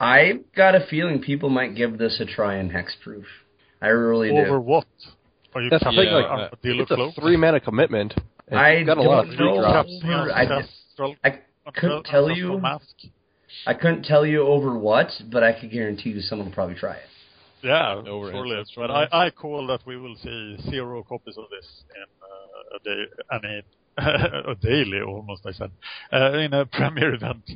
I've 0.00 0.52
got 0.54 0.74
a 0.74 0.86
feeling 0.90 1.20
people 1.22 1.48
might 1.48 1.74
give 1.74 1.96
this 1.98 2.20
a 2.20 2.26
try 2.26 2.58
in 2.58 2.70
hexproof. 2.70 3.24
I 3.84 3.88
really 3.88 4.30
Over 4.30 4.44
do. 4.58 4.60
what? 4.60 4.86
Are 5.54 5.60
you 5.62 5.68
That's 5.70 5.84
the 5.84 5.90
thing, 5.90 6.10
like, 6.10 6.24
uh, 6.24 6.48
Armadillo 6.56 6.82
It's 6.82 6.90
a 6.90 7.20
three 7.20 7.36
mana 7.36 7.60
commitment. 7.60 8.14
I 8.50 8.82
got 8.82 8.96
a 8.96 9.02
lot 9.02 9.28
of 9.28 9.34
free 9.34 9.46
know. 9.46 9.60
drops. 9.60 9.92
I- 10.04 10.42
Ancestral- 10.46 11.16
I 11.22 11.70
couldn't 11.74 12.04
tell 12.04 12.30
you. 12.30 12.60
I 13.66 13.74
couldn't 13.74 14.04
tell 14.04 14.24
you 14.26 14.42
over 14.46 14.76
what, 14.78 15.10
but 15.30 15.42
I 15.44 15.52
could 15.52 15.70
guarantee 15.70 16.10
you 16.10 16.20
someone 16.22 16.48
will 16.48 16.54
probably 16.54 16.74
try 16.74 16.94
it. 16.94 17.08
Yeah, 17.62 17.94
Over 17.94 18.30
surely. 18.32 18.56
Ancestral 18.56 18.88
But 18.88 19.12
I, 19.12 19.26
I 19.26 19.30
call 19.30 19.66
that 19.68 19.80
we 19.86 19.96
will 19.96 20.16
see 20.16 20.56
zero 20.70 21.02
copies 21.02 21.36
of 21.38 21.44
this 21.50 21.66
in 21.94 22.02
uh, 22.22 22.76
a 22.76 22.78
day, 22.84 23.04
any, 23.32 23.62
a 24.52 24.54
daily 24.60 25.00
almost. 25.02 25.46
I 25.46 25.52
said 25.52 25.70
uh, 26.12 26.32
in 26.38 26.52
a 26.54 26.66
premiere 26.72 27.14
event. 27.14 27.50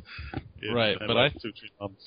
In, 0.61 0.73
Right, 0.73 0.95
uh, 0.95 1.07
but 1.07 1.15
like 1.15 1.33
I- 1.35 1.39
two 1.41 1.51
three 1.59 1.71
months. 1.81 2.03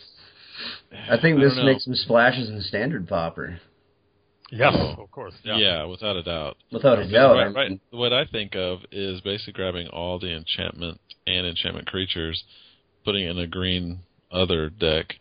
I 1.10 1.16
think 1.20 1.38
I 1.38 1.44
this 1.44 1.58
makes 1.62 1.84
some 1.84 1.94
splashes 1.94 2.48
in 2.50 2.60
standard 2.60 3.08
pauper, 3.08 3.58
Yes, 4.54 4.76
of 4.98 5.10
course. 5.10 5.32
Yeah. 5.44 5.56
Yeah. 5.56 5.84
without 5.86 6.14
a 6.16 6.22
doubt. 6.22 6.56
without 6.70 6.98
a 6.98 7.10
doubt. 7.10 7.34
right, 7.36 7.54
right. 7.54 7.80
What 7.90 8.12
I 8.12 8.26
think 8.26 8.54
of 8.54 8.80
is 8.92 9.20
basically 9.22 9.54
grabbing 9.54 9.88
all 9.88 10.18
the 10.18 10.34
enchantment 10.36 11.00
and 11.26 11.46
enchantment 11.46 11.86
creatures, 11.86 12.44
putting 13.04 13.26
in 13.26 13.38
a 13.38 13.46
green 13.46 14.00
other 14.30 14.68
deck. 14.68 15.14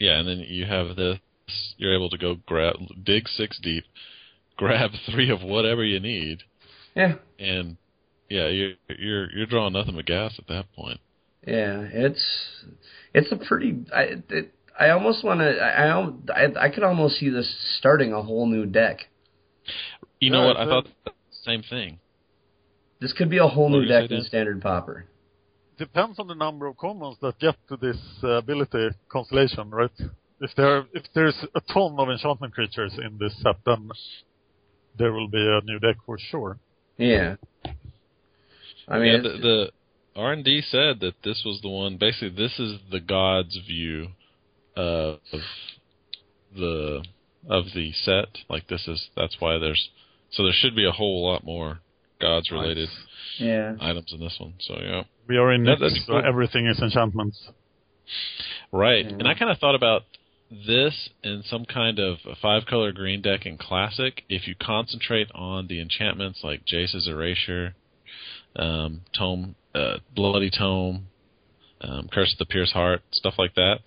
Yeah, 0.00 0.18
and 0.18 0.26
then 0.28 0.38
you 0.48 0.64
have 0.64 0.96
this. 0.96 1.18
You're 1.76 1.94
able 1.94 2.08
to 2.08 2.16
go 2.18 2.36
grab, 2.46 2.76
dig 3.04 3.28
six 3.28 3.58
deep, 3.62 3.84
grab 4.56 4.90
three 5.12 5.30
of 5.30 5.42
whatever 5.42 5.84
you 5.84 6.00
need, 6.00 6.38
Yeah, 6.94 7.16
and 7.38 7.76
yeah, 8.30 8.48
you're 8.48 8.72
you're 8.98 9.30
you're 9.30 9.46
drawing 9.46 9.74
nothing 9.74 9.94
but 9.94 10.06
gas 10.06 10.34
at 10.38 10.46
that 10.48 10.72
point. 10.74 11.00
yeah. 11.46 11.82
It's 11.92 12.24
it's 13.12 13.30
a 13.30 13.36
pretty. 13.36 13.84
I 13.94 14.22
it, 14.30 14.54
I 14.78 14.90
almost 14.90 15.24
want 15.24 15.40
to. 15.40 15.46
I, 15.46 15.88
I 15.88 16.44
I 16.46 16.64
I 16.64 16.68
could 16.68 16.82
almost 16.82 17.16
see 17.18 17.28
this 17.28 17.52
starting 17.78 18.12
a 18.12 18.22
whole 18.22 18.46
new 18.46 18.66
deck. 18.66 19.08
You 20.20 20.30
know 20.30 20.42
No, 20.42 20.46
what? 20.48 20.56
I 20.56 20.64
thought 20.66 20.88
the 21.04 21.12
same 21.42 21.62
thing. 21.62 21.98
This 23.00 23.12
could 23.12 23.30
be 23.30 23.38
a 23.38 23.46
whole 23.46 23.64
What 23.64 23.70
new 23.70 23.76
were 23.78 23.84
you 23.84 23.88
say, 23.88 24.00
deck 24.02 24.10
in 24.10 24.24
standard 24.24 24.60
pauper. 24.62 25.06
Depends 25.78 26.18
on 26.18 26.26
the 26.28 26.34
number 26.34 26.66
of 26.66 26.76
commons 26.76 27.16
that 27.20 27.38
get 27.38 27.56
to 27.68 27.76
this 27.76 27.96
uh, 28.22 28.28
ability 28.28 28.90
constellation, 29.08 29.70
right? 29.70 29.90
If 30.40 30.50
there 30.56 30.86
if 30.92 31.04
there's 31.14 31.36
a 31.54 31.60
ton 31.72 31.96
of 31.98 32.08
enchantment 32.08 32.54
creatures 32.54 32.92
in 32.98 33.18
this 33.18 33.34
set, 33.42 33.56
then 33.66 33.90
there 34.98 35.12
will 35.12 35.28
be 35.28 35.38
a 35.40 35.60
new 35.64 35.78
deck 35.78 35.96
for 36.06 36.18
sure. 36.18 36.58
Yeah. 36.96 37.36
I 38.86 38.98
mean, 38.98 39.12
yeah, 39.12 39.22
the, 39.22 39.38
the 39.38 39.70
R 40.16 40.32
and 40.32 40.44
D 40.44 40.62
said 40.62 41.00
that 41.00 41.14
this 41.24 41.42
was 41.44 41.60
the 41.62 41.68
one. 41.68 41.96
Basically, 41.96 42.30
this 42.30 42.58
is 42.58 42.78
the 42.90 43.00
god's 43.00 43.58
view 43.66 44.08
of 44.76 45.18
the 46.56 47.04
of 47.48 47.64
the 47.74 47.92
set. 47.92 48.38
Like 48.48 48.68
this 48.68 48.86
is 48.88 49.08
that's 49.16 49.36
why 49.38 49.58
there's 49.58 49.88
so 50.30 50.44
there 50.44 50.52
should 50.54 50.74
be 50.74 50.86
a 50.86 50.92
whole 50.92 51.24
lot 51.30 51.44
more 51.44 51.78
gods 52.20 52.50
related 52.50 52.88
yeah. 53.38 53.74
items 53.80 54.12
in 54.12 54.20
this 54.20 54.36
one. 54.38 54.54
So 54.60 54.74
yeah, 54.80 55.02
We 55.28 55.36
are 55.36 55.52
in 55.52 55.64
That- 55.64 55.78
Nyx, 55.78 55.80
that's 55.80 56.06
so 56.06 56.12
cool. 56.12 56.22
everything 56.26 56.66
is 56.66 56.80
enchantments. 56.80 57.48
right. 58.72 59.04
Yeah. 59.04 59.12
And 59.12 59.28
I 59.28 59.34
kind 59.34 59.50
of 59.50 59.58
thought 59.58 59.74
about 59.74 60.02
this 60.50 61.08
in 61.22 61.42
some 61.46 61.64
kind 61.64 61.98
of 61.98 62.18
a 62.30 62.36
five 62.36 62.66
color 62.66 62.92
green 62.92 63.22
deck 63.22 63.46
in 63.46 63.58
classic. 63.58 64.22
If 64.28 64.46
you 64.46 64.54
concentrate 64.60 65.28
on 65.34 65.66
the 65.66 65.80
enchantments 65.80 66.40
like 66.44 66.64
Jace's 66.64 67.08
Erasure, 67.08 67.74
um, 68.56 69.00
Tome, 69.16 69.56
uh, 69.74 69.98
Bloody 70.14 70.50
Tome, 70.56 71.06
um, 71.80 72.08
Curse 72.12 72.32
of 72.32 72.38
the 72.38 72.46
Pierced 72.46 72.72
Heart, 72.72 73.02
stuff 73.12 73.34
like 73.38 73.54
that. 73.54 73.78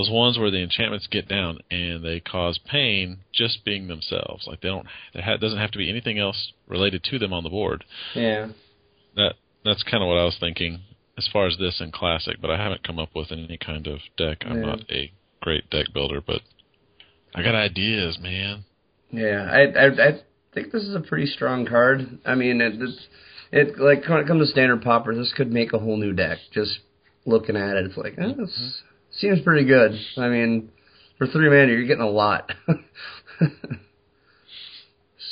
Those 0.00 0.10
ones 0.10 0.38
where 0.38 0.50
the 0.50 0.62
enchantments 0.62 1.06
get 1.08 1.28
down 1.28 1.58
and 1.70 2.02
they 2.04 2.20
cause 2.20 2.58
pain 2.58 3.18
just 3.34 3.64
being 3.66 3.86
themselves. 3.86 4.46
Like 4.46 4.60
they 4.62 4.68
don't, 4.68 4.86
there 5.12 5.22
ha- 5.22 5.36
doesn't 5.36 5.58
have 5.58 5.72
to 5.72 5.78
be 5.78 5.90
anything 5.90 6.18
else 6.18 6.52
related 6.66 7.04
to 7.10 7.18
them 7.18 7.32
on 7.34 7.44
the 7.44 7.50
board. 7.50 7.84
Yeah. 8.14 8.48
That 9.16 9.34
that's 9.64 9.82
kind 9.82 10.02
of 10.02 10.08
what 10.08 10.16
I 10.16 10.24
was 10.24 10.38
thinking 10.40 10.80
as 11.18 11.28
far 11.30 11.46
as 11.46 11.58
this 11.58 11.80
and 11.80 11.92
classic. 11.92 12.36
But 12.40 12.50
I 12.50 12.56
haven't 12.56 12.82
come 12.86 12.98
up 12.98 13.10
with 13.14 13.30
any 13.30 13.58
kind 13.58 13.86
of 13.86 13.98
deck. 14.16 14.38
I'm 14.46 14.60
Yeah. 14.60 14.66
not 14.66 14.80
a 14.90 15.12
great 15.42 15.68
deck 15.68 15.86
builder, 15.92 16.22
but 16.26 16.40
I 17.34 17.42
got 17.42 17.54
ideas, 17.54 18.18
man. 18.20 18.64
Yeah, 19.10 19.48
I, 19.50 19.62
I 19.78 19.86
I 20.08 20.20
think 20.54 20.72
this 20.72 20.82
is 20.84 20.94
a 20.94 21.00
pretty 21.00 21.26
strong 21.26 21.66
card. 21.66 22.20
I 22.24 22.34
mean, 22.36 22.60
it, 22.60 22.74
it's 22.80 23.06
it 23.52 23.78
like 23.78 24.08
when 24.08 24.20
it 24.20 24.26
comes 24.26 24.46
to 24.46 24.50
standard 24.52 24.82
pauper, 24.82 25.14
this 25.14 25.32
could 25.36 25.52
make 25.52 25.72
a 25.74 25.78
whole 25.78 25.96
new 25.98 26.12
deck. 26.12 26.38
Just 26.54 26.78
looking 27.26 27.56
at 27.56 27.76
it, 27.76 27.86
it's 27.86 27.96
like 27.98 28.14
eh, 28.18 28.32
seems 29.20 29.40
pretty 29.42 29.66
good. 29.66 29.92
I 30.16 30.28
mean, 30.28 30.70
for 31.18 31.26
three 31.26 31.48
mana, 31.48 31.72
you're 31.72 31.86
getting 31.86 32.02
a 32.02 32.08
lot. 32.08 32.50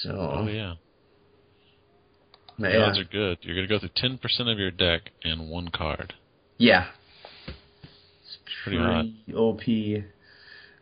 so 0.02 0.10
Oh 0.10 0.46
yeah, 0.46 0.74
yeah, 2.58 2.84
odds 2.84 2.98
are 2.98 3.04
good. 3.04 3.38
You're 3.42 3.56
gonna 3.56 3.68
go 3.68 3.78
through 3.78 3.90
ten 3.96 4.18
percent 4.18 4.48
of 4.48 4.58
your 4.58 4.70
deck 4.70 5.10
and 5.24 5.48
one 5.50 5.68
card. 5.68 6.14
yeah, 6.58 6.86
it's 7.46 8.38
Pretty 8.64 8.78
hot. 8.78 9.04
OP. 9.34 9.62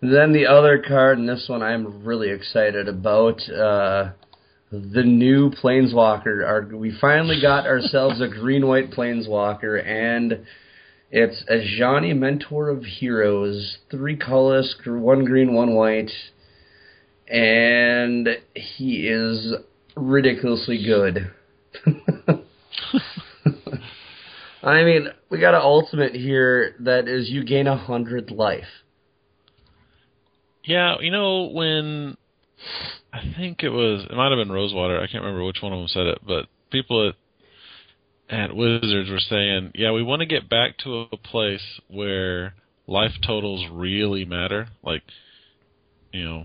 Then 0.02 0.32
the 0.32 0.46
other 0.46 0.82
card, 0.86 1.18
and 1.18 1.28
this 1.28 1.46
one 1.48 1.62
I'm 1.62 2.04
really 2.04 2.30
excited 2.30 2.88
about. 2.88 3.40
Uh, 3.48 4.12
the 4.70 5.04
new 5.04 5.50
Planeswalker. 5.50 6.44
Our, 6.44 6.62
we 6.76 6.96
finally 7.00 7.40
got 7.40 7.66
ourselves 7.68 8.20
a 8.20 8.28
green 8.28 8.66
white 8.66 8.90
Planeswalker, 8.90 9.84
and 9.84 10.44
it's 11.10 11.44
a 11.48 11.64
Johnny 11.78 12.12
Mentor 12.12 12.68
of 12.68 12.84
Heroes. 12.84 13.78
Three 13.90 14.16
colors, 14.16 14.74
one 14.84 15.24
green, 15.24 15.54
one 15.54 15.74
white. 15.74 16.10
And 17.28 18.28
he 18.54 19.08
is 19.08 19.54
ridiculously 19.96 20.84
good. 20.84 21.32
I 24.62 24.82
mean, 24.82 25.08
we 25.30 25.38
got 25.38 25.54
an 25.54 25.60
ultimate 25.62 26.14
here 26.14 26.74
that 26.80 27.08
is 27.08 27.30
you 27.30 27.44
gain 27.44 27.66
a 27.66 27.76
hundred 27.76 28.30
life. 28.30 28.64
Yeah, 30.64 30.96
you 31.00 31.12
know 31.12 31.50
when 31.52 32.16
I 33.12 33.20
think 33.36 33.62
it 33.62 33.68
was 33.68 34.04
it 34.10 34.16
might 34.16 34.30
have 34.30 34.38
been 34.38 34.50
Rosewater. 34.50 34.98
I 35.00 35.06
can't 35.06 35.22
remember 35.22 35.44
which 35.44 35.62
one 35.62 35.72
of 35.72 35.78
them 35.78 35.88
said 35.88 36.06
it, 36.06 36.18
but 36.26 36.46
people 36.70 37.08
at 37.08 37.14
at 38.28 38.54
Wizards 38.54 39.10
were 39.10 39.20
saying, 39.20 39.72
"Yeah, 39.74 39.92
we 39.92 40.02
want 40.02 40.20
to 40.20 40.26
get 40.26 40.48
back 40.48 40.78
to 40.78 41.06
a 41.12 41.16
place 41.16 41.80
where 41.88 42.54
life 42.86 43.12
totals 43.24 43.64
really 43.70 44.24
matter." 44.24 44.68
Like, 44.82 45.02
you 46.12 46.24
know, 46.24 46.44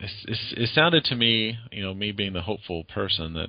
it's, 0.00 0.24
it's, 0.26 0.54
it 0.56 0.70
sounded 0.74 1.04
to 1.04 1.16
me, 1.16 1.58
you 1.70 1.82
know, 1.82 1.94
me 1.94 2.12
being 2.12 2.32
the 2.32 2.42
hopeful 2.42 2.84
person 2.84 3.34
that 3.34 3.48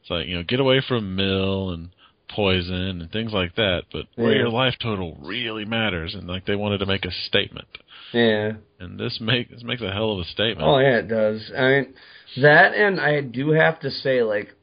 it's 0.00 0.10
like, 0.10 0.26
you 0.26 0.36
know, 0.36 0.42
get 0.42 0.60
away 0.60 0.82
from 0.86 1.16
mill 1.16 1.70
and 1.70 1.88
poison 2.28 3.00
and 3.00 3.10
things 3.10 3.32
like 3.32 3.54
that, 3.56 3.82
but 3.92 4.06
where 4.16 4.34
your 4.34 4.50
life 4.50 4.74
total 4.82 5.16
really 5.22 5.64
matters, 5.64 6.14
and 6.14 6.26
like 6.26 6.46
they 6.46 6.56
wanted 6.56 6.78
to 6.78 6.86
make 6.86 7.04
a 7.04 7.10
statement. 7.26 7.68
Yeah. 8.12 8.52
And 8.78 8.98
this 8.98 9.18
make 9.20 9.50
this 9.50 9.62
makes 9.62 9.82
a 9.82 9.92
hell 9.92 10.12
of 10.12 10.20
a 10.20 10.24
statement. 10.24 10.68
Oh 10.68 10.78
yeah, 10.78 10.98
it 10.98 11.08
does. 11.08 11.50
I 11.56 11.62
mean, 11.62 11.94
that 12.42 12.74
and 12.74 13.00
I 13.00 13.20
do 13.20 13.50
have 13.50 13.80
to 13.80 13.90
say, 13.90 14.22
like, 14.22 14.54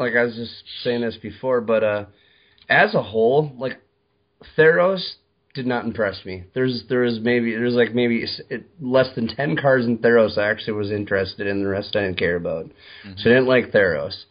like 0.00 0.16
I 0.16 0.24
was 0.24 0.34
just 0.34 0.64
saying 0.82 1.02
this 1.02 1.18
before, 1.20 1.60
but 1.60 1.84
uh, 1.84 2.06
as 2.68 2.94
a 2.94 3.02
whole, 3.02 3.52
like, 3.58 3.80
Theros 4.56 5.02
did 5.54 5.66
not 5.66 5.84
impress 5.84 6.24
me. 6.24 6.44
There's 6.54 6.84
there 6.88 7.00
was 7.00 7.18
maybe 7.20 7.52
there's 7.52 7.74
like 7.74 7.94
maybe 7.94 8.24
it, 8.48 8.64
less 8.80 9.14
than 9.14 9.28
ten 9.28 9.56
cards 9.56 9.84
in 9.84 9.98
Theros 9.98 10.38
I 10.38 10.50
actually 10.50 10.74
was 10.74 10.90
interested 10.90 11.46
in. 11.46 11.62
The 11.62 11.68
rest 11.68 11.94
I 11.94 12.02
didn't 12.02 12.18
care 12.18 12.36
about. 12.36 12.70
So 13.16 13.30
I 13.30 13.34
didn't 13.34 13.48
like 13.48 13.72
Theros. 13.72 14.24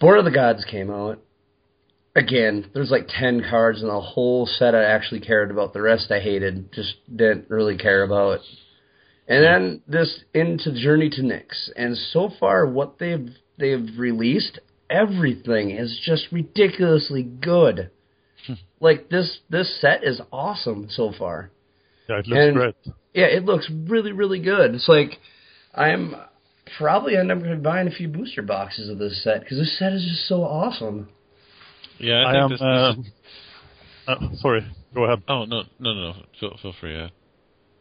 Born 0.00 0.18
of 0.18 0.24
the 0.24 0.30
Gods 0.30 0.64
came 0.70 0.90
out. 0.90 1.20
Again, 2.14 2.68
there's 2.74 2.90
like 2.90 3.08
ten 3.08 3.42
cards 3.48 3.80
in 3.80 3.88
the 3.88 4.00
whole 4.00 4.44
set 4.46 4.74
I 4.74 4.84
actually 4.84 5.20
cared 5.20 5.50
about. 5.50 5.72
The 5.72 5.80
rest 5.80 6.10
I 6.10 6.20
hated, 6.20 6.72
just 6.72 6.94
didn't 7.08 7.48
really 7.48 7.78
care 7.78 8.02
about. 8.02 8.40
And 9.28 9.44
then 9.44 9.82
this 9.86 10.20
into 10.34 10.72
Journey 10.74 11.10
to 11.10 11.22
Nyx, 11.22 11.70
and 11.76 11.96
so 11.96 12.30
far 12.40 12.66
what 12.66 12.98
they've 12.98 13.30
they've 13.58 13.88
released, 13.98 14.58
everything 14.90 15.70
is 15.70 15.98
just 16.04 16.26
ridiculously 16.32 17.22
good. 17.22 17.90
like 18.80 19.08
this 19.10 19.38
this 19.50 19.80
set 19.80 20.04
is 20.04 20.20
awesome 20.32 20.88
so 20.90 21.12
far. 21.18 21.50
Yeah, 22.08 22.18
it 22.20 22.26
looks 22.26 22.38
And- 22.40 22.54
great. 22.56 22.74
Yeah, 23.14 23.24
it 23.26 23.44
looks 23.44 23.68
really 23.70 24.12
really 24.12 24.38
good. 24.40 24.74
It's 24.74 24.88
like 24.88 25.18
I'm 25.74 26.14
probably 26.76 27.16
end 27.16 27.32
up 27.32 27.38
going 27.38 27.50
to 27.50 27.56
be 27.56 27.62
buying 27.62 27.88
a 27.88 27.90
few 27.90 28.08
booster 28.08 28.42
boxes 28.42 28.88
of 28.90 28.98
this 28.98 29.22
set 29.24 29.40
because 29.40 29.58
this 29.58 29.78
set 29.78 29.92
is 29.92 30.04
just 30.04 30.28
so 30.28 30.42
awesome. 30.44 31.08
Yeah, 31.98 32.22
I 32.22 32.28
I, 32.28 32.32
think 32.32 32.42
am. 32.42 32.50
this, 32.50 32.60
Uh, 32.62 32.92
this 32.96 33.06
is, 33.06 33.12
uh, 34.06 34.36
sorry, 34.42 34.66
go 34.94 35.04
ahead. 35.04 35.22
Oh 35.28 35.44
no, 35.46 35.62
no, 35.80 35.92
no, 35.94 36.12
no. 36.12 36.14
Feel 36.38 36.56
feel 36.62 36.74
free. 36.80 36.94
Yeah. 36.94 37.08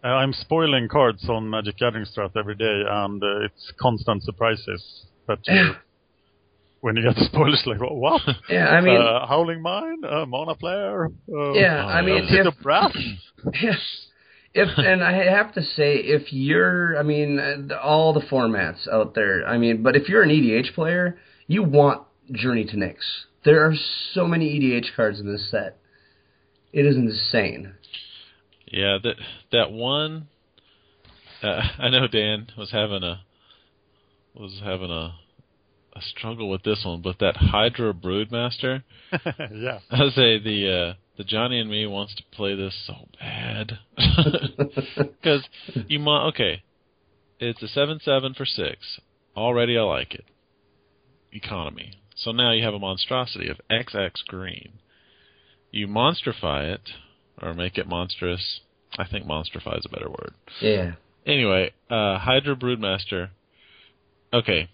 Uh, 0.03 0.07
I'm 0.07 0.31
spoiling 0.34 0.88
cards 0.88 1.27
on 1.29 1.50
Magic 1.50 1.77
Gathering 1.77 2.05
Strat 2.05 2.31
every 2.38 2.55
day, 2.55 2.84
and 2.88 3.22
uh, 3.22 3.46
it's 3.46 3.72
constant 3.79 4.24
surprises 4.24 5.05
that 5.27 5.39
you. 5.48 5.74
when 6.81 6.96
you 6.96 7.03
get 7.03 7.15
the 7.15 7.25
spoilers, 7.25 7.63
like 7.65 7.79
what? 7.79 8.22
Yeah, 8.50 8.67
I 8.67 8.81
mean, 8.81 9.01
uh, 9.01 9.27
Howling 9.27 9.62
Mine, 9.62 10.03
uh, 10.03 10.25
Mana 10.25 10.55
Flare. 10.55 11.05
Uh, 11.05 11.53
yeah, 11.53 11.86
I 11.86 12.01
mean, 12.01 12.27
Pit 12.27 12.46
if, 12.46 12.57
of 12.57 12.65
Wrath. 12.65 12.96
Yes. 13.62 13.77
If 14.53 14.69
and 14.77 15.03
I 15.03 15.13
have 15.13 15.53
to 15.53 15.62
say, 15.62 15.98
if 15.98 16.34
you're, 16.34 16.98
I 16.98 17.03
mean, 17.03 17.38
uh, 17.39 17.75
all 17.75 18.13
the 18.13 18.22
formats 18.22 18.88
out 18.91 19.13
there. 19.13 19.48
I 19.48 19.60
mean, 19.60 19.84
but 19.84 19.96
if 19.96 20.10
you're 20.10 20.24
an 20.24 20.29
EDH 20.29 20.74
player, 20.74 21.19
you 21.46 21.62
want 21.62 22.07
Journey 22.31 22.65
to 22.65 22.75
Nyx. 22.75 22.96
There 23.46 23.63
are 23.63 23.75
so 24.13 24.25
many 24.25 24.60
EDH 24.60 24.96
cards 24.96 25.19
in 25.19 25.31
this 25.31 25.51
set. 25.51 25.77
It 26.74 26.86
is 26.86 26.96
insane. 26.96 27.74
Yeah, 28.65 28.98
that 29.03 29.15
that 29.51 29.72
one. 29.72 30.27
Uh, 31.43 31.62
I 31.79 31.89
know 31.89 32.07
Dan 32.07 32.48
was 32.57 32.72
having 32.72 33.03
a 33.03 33.22
was 34.39 34.62
having 34.63 34.91
a 34.91 35.15
a 35.98 36.01
struggle 36.01 36.50
with 36.50 36.63
this 36.63 36.84
one, 36.86 37.01
but 37.01 37.17
that 37.20 37.38
Hydra 37.38 37.94
Broodmaster. 37.94 38.84
yeah. 39.51 39.79
I 39.89 40.03
would 40.03 40.13
say 40.13 40.38
the 40.39 40.72
uh, 40.72 40.94
the 41.17 41.24
Johnny 41.24 41.60
and 41.60 41.70
me 41.70 41.88
wants 41.88 42.15
to 42.15 42.24
play 42.32 42.56
this 42.56 42.75
so 42.86 42.94
bad 43.20 43.79
because 43.98 45.48
you 45.88 46.00
want 46.00 46.36
okay. 46.36 46.63
It's 47.39 47.62
a 47.63 47.67
seven 47.67 48.00
seven 48.03 48.34
for 48.34 48.46
six. 48.46 49.00
Already, 49.36 49.77
I 49.77 49.82
like 49.82 50.13
it. 50.13 50.25
Economy. 51.32 52.00
So 52.15 52.32
now 52.32 52.51
you 52.51 52.63
have 52.63 52.74
a 52.74 52.79
monstrosity 52.79 53.50
of 53.50 53.60
XX 53.70 54.12
green. 54.27 54.79
You 55.72 55.88
monstrify 55.88 56.74
it, 56.74 56.89
or 57.41 57.53
make 57.53 57.77
it 57.77 57.88
monstrous. 57.88 58.62
I 58.98 59.08
think 59.08 59.25
monstrify 59.25 59.77
is 59.77 59.86
a 59.86 59.89
better 59.89 60.10
word. 60.10 60.34
Yeah. 60.62 60.94
Anyway, 61.25 61.72
uh, 61.89 62.17
Hydra 62.20 62.56
Broodmaster. 62.56 63.29
Okay, 64.38 64.70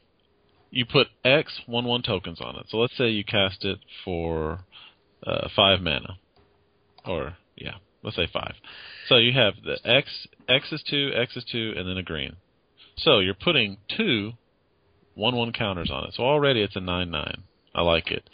you 0.72 0.86
put 0.86 1.08
X 1.24 1.62
one 1.68 1.86
one 1.86 2.02
tokens 2.02 2.42
on 2.42 2.58
it. 2.58 2.66
So 2.68 2.78
let's 2.78 2.98
say 2.98 3.10
you 3.10 3.24
cast 3.24 3.64
it 3.64 3.80
for 4.04 4.60
uh, 5.26 5.48
five 5.56 5.80
mana, 5.80 6.18
or 7.06 7.38
yeah, 7.56 7.76
let's 8.04 8.18
say 8.18 8.28
five. 8.34 8.56
So 9.08 9.16
you 9.16 9.32
have 9.32 9.54
the 9.64 9.78
X 9.90 10.28
X 10.50 10.72
is 10.74 10.84
two, 10.90 11.12
X 11.16 11.38
is 11.38 11.46
two, 11.50 11.74
and 11.78 11.88
then 11.88 11.98
a 11.98 12.04
green. 12.04 12.36
So 12.98 13.20
you're 13.20 13.36
putting 13.36 13.78
two 13.96 14.34
one 15.16 15.38
one 15.38 15.54
counters 15.54 15.90
on 15.90 16.10
it. 16.10 16.14
So 16.16 16.24
already 16.24 16.62
it's 16.62 16.76
a 16.76 16.82
nine 16.82 17.10
nine. 17.10 17.44
I 17.74 17.84
like 17.84 18.12
it. 18.12 18.30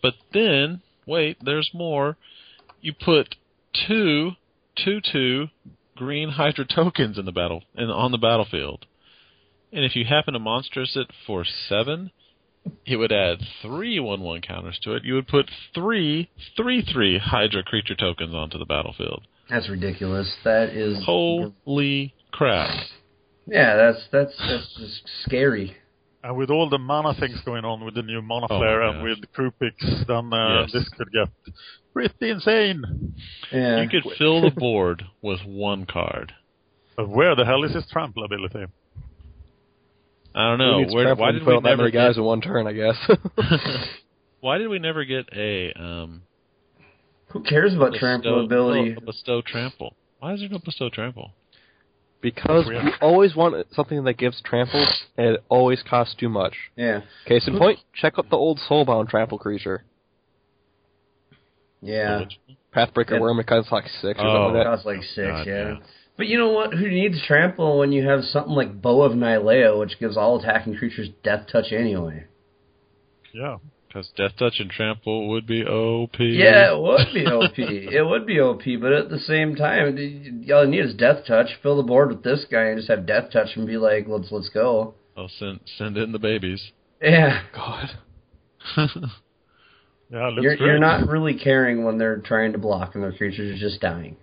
But 0.00 0.14
then 0.32 0.82
wait, 1.06 1.38
there's 1.42 1.70
more. 1.74 2.16
You 2.80 2.92
put 2.92 3.34
two 3.88 4.32
two 4.76 5.00
two 5.00 5.46
green 5.96 6.28
Hydra 6.28 6.66
tokens 6.72 7.18
in 7.18 7.24
the 7.24 7.32
battle 7.32 7.64
and 7.74 7.90
on 7.90 8.12
the 8.12 8.18
battlefield. 8.18 8.86
And 9.72 9.84
if 9.84 9.94
you 9.94 10.04
happen 10.04 10.32
to 10.34 10.38
monstrous 10.40 10.96
it 10.96 11.08
for 11.26 11.44
seven, 11.44 12.10
it 12.86 12.96
would 12.96 13.12
add 13.12 13.38
three 13.62 14.00
one 14.00 14.20
one 14.20 14.40
counters 14.40 14.78
to 14.82 14.94
it. 14.94 15.04
You 15.04 15.14
would 15.14 15.28
put 15.28 15.50
three 15.74 16.30
three 16.56 16.82
three 16.82 17.18
Hydra 17.18 17.62
creature 17.62 17.94
tokens 17.94 18.34
onto 18.34 18.58
the 18.58 18.64
battlefield. 18.64 19.26
That's 19.50 19.68
ridiculous. 19.68 20.34
That 20.44 20.70
is 20.70 21.02
Holy 21.04 22.14
crap. 22.32 22.70
Yeah, 23.46 23.76
that's 23.76 24.06
that's 24.12 24.34
that's 24.38 24.74
just 24.78 25.02
scary. 25.24 25.76
And 26.22 26.36
with 26.36 26.50
all 26.50 26.68
the 26.68 26.78
mana 26.78 27.14
things 27.14 27.40
going 27.44 27.64
on 27.64 27.84
with 27.84 27.94
the 27.94 28.02
new 28.02 28.20
mana 28.20 28.46
Oh, 28.50 28.58
flare 28.58 28.80
my 28.80 28.88
and 28.94 29.02
with 29.02 29.18
Kruphix, 29.36 30.06
then 30.06 30.32
uh, 30.32 30.62
Yes. 30.62 30.72
this 30.72 30.88
could 30.96 31.08
get 31.12 31.28
pretty 31.92 32.30
insane. 32.30 33.14
Yeah. 33.52 33.80
You 33.82 33.88
could 33.88 34.04
fill 34.18 34.42
the 34.42 34.50
board 34.50 35.04
with 35.22 35.40
one 35.46 35.86
card. 35.86 36.32
But 36.96 37.08
where 37.08 37.36
the 37.36 37.44
hell 37.44 37.62
is 37.64 37.72
his 37.72 37.86
trample 37.90 38.24
ability? 38.24 38.64
I 40.38 40.48
don't 40.48 40.58
know. 40.58 40.94
Where, 40.94 41.14
why 41.16 41.32
did 41.32 41.44
we 41.44 41.52
that 41.54 41.62
never 41.64 41.82
many 41.82 41.90
guys 41.92 42.14
get, 42.14 42.20
in 42.20 42.24
one 42.24 42.40
turn? 42.40 42.66
I 42.66 42.72
guess. 42.72 42.96
Why 44.40 44.58
did 44.58 44.68
we 44.68 44.78
never 44.78 45.04
get 45.04 45.28
a 45.36 45.72
um 45.72 46.22
Who 47.30 47.42
cares 47.42 47.74
about 47.74 47.90
bestow- 47.92 48.06
trample 48.06 48.44
ability? 48.44 48.90
no, 48.90 48.96
a 48.98 49.00
bestow 49.00 49.42
trample? 49.42 49.94
Why 50.20 50.34
is 50.34 50.40
there 50.40 50.48
no 50.48 50.58
bestow 50.64 50.88
trample? 50.90 51.32
because 52.20 52.66
Weird. 52.66 52.84
you 52.84 52.90
always 53.00 53.36
want 53.36 53.66
something 53.72 54.02
that 54.04 54.14
gives 54.18 54.40
trample, 54.42 54.84
and 55.16 55.26
it 55.36 55.44
always 55.48 55.82
costs 55.88 56.14
too 56.18 56.28
much. 56.28 56.52
Yeah. 56.76 57.02
Case 57.26 57.46
in 57.46 57.56
point, 57.58 57.78
check 57.94 58.14
out 58.18 58.28
the 58.30 58.36
old 58.36 58.58
soulbound 58.68 59.08
trample 59.08 59.38
creature. 59.38 59.84
Yeah. 61.80 62.24
Pathbreaker 62.74 63.12
Yeah. 63.12 63.18
Wurm, 63.20 63.40
it 63.40 63.46
costs 63.46 63.70
like 63.72 63.84
six 64.02 64.18
or 64.18 64.26
Oh. 64.26 64.34
something 64.34 64.54
like 64.54 64.64
that. 64.64 64.64
Costs 64.70 64.86
like 64.86 65.02
six, 65.02 65.28
God, 65.28 65.46
yeah. 65.46 65.68
yeah. 65.68 65.76
But 66.18 66.26
you 66.26 66.36
know 66.36 66.50
what? 66.50 66.74
Who 66.74 66.88
needs 66.88 67.22
trample 67.26 67.78
when 67.78 67.92
you 67.92 68.06
have 68.06 68.24
something 68.24 68.52
like 68.52 68.82
Bow 68.82 69.02
of 69.02 69.12
Nylea, 69.12 69.78
which 69.78 69.98
gives 69.98 70.16
all 70.16 70.38
attacking 70.38 70.76
creatures 70.76 71.08
death 71.22 71.46
touch 71.50 71.72
anyway? 71.72 72.24
Yeah. 73.32 73.58
Because 73.86 74.10
Death 74.16 74.32
Touch 74.38 74.60
and 74.60 74.68
Trample 74.68 75.30
would 75.30 75.46
be 75.46 75.64
OP. 75.64 76.18
Yeah, 76.18 76.74
it 76.74 76.78
would 76.78 77.14
be 77.14 77.24
OP. 77.24 77.58
it 77.58 78.06
would 78.06 78.26
be 78.26 78.38
OP, 78.38 78.62
but 78.82 78.92
at 78.92 79.08
the 79.08 79.18
same 79.18 79.54
time, 79.54 79.96
all 80.52 80.64
you 80.64 80.70
need 80.70 80.84
is 80.84 80.94
death 80.94 81.24
touch. 81.26 81.46
Fill 81.62 81.78
the 81.78 81.82
board 81.82 82.10
with 82.10 82.22
this 82.22 82.44
guy 82.50 82.64
and 82.64 82.76
just 82.76 82.90
have 82.90 83.06
death 83.06 83.30
touch 83.32 83.56
and 83.56 83.66
be 83.66 83.78
like, 83.78 84.04
let's 84.06 84.30
let's 84.30 84.50
go. 84.50 84.94
I'll 85.16 85.30
send 85.38 85.60
send 85.78 85.96
in 85.96 86.12
the 86.12 86.18
babies. 86.18 86.72
Yeah, 87.00 87.44
God. 87.54 87.90
Yeah, 90.10 90.30
you're 90.40 90.54
you're 90.54 90.78
not 90.78 91.06
really 91.06 91.34
caring 91.34 91.84
when 91.84 91.98
they're 91.98 92.16
trying 92.16 92.52
to 92.52 92.58
block 92.58 92.94
and 92.94 93.04
their 93.04 93.12
creatures 93.12 93.54
are 93.54 93.60
just 93.60 93.82
dying. 93.82 94.16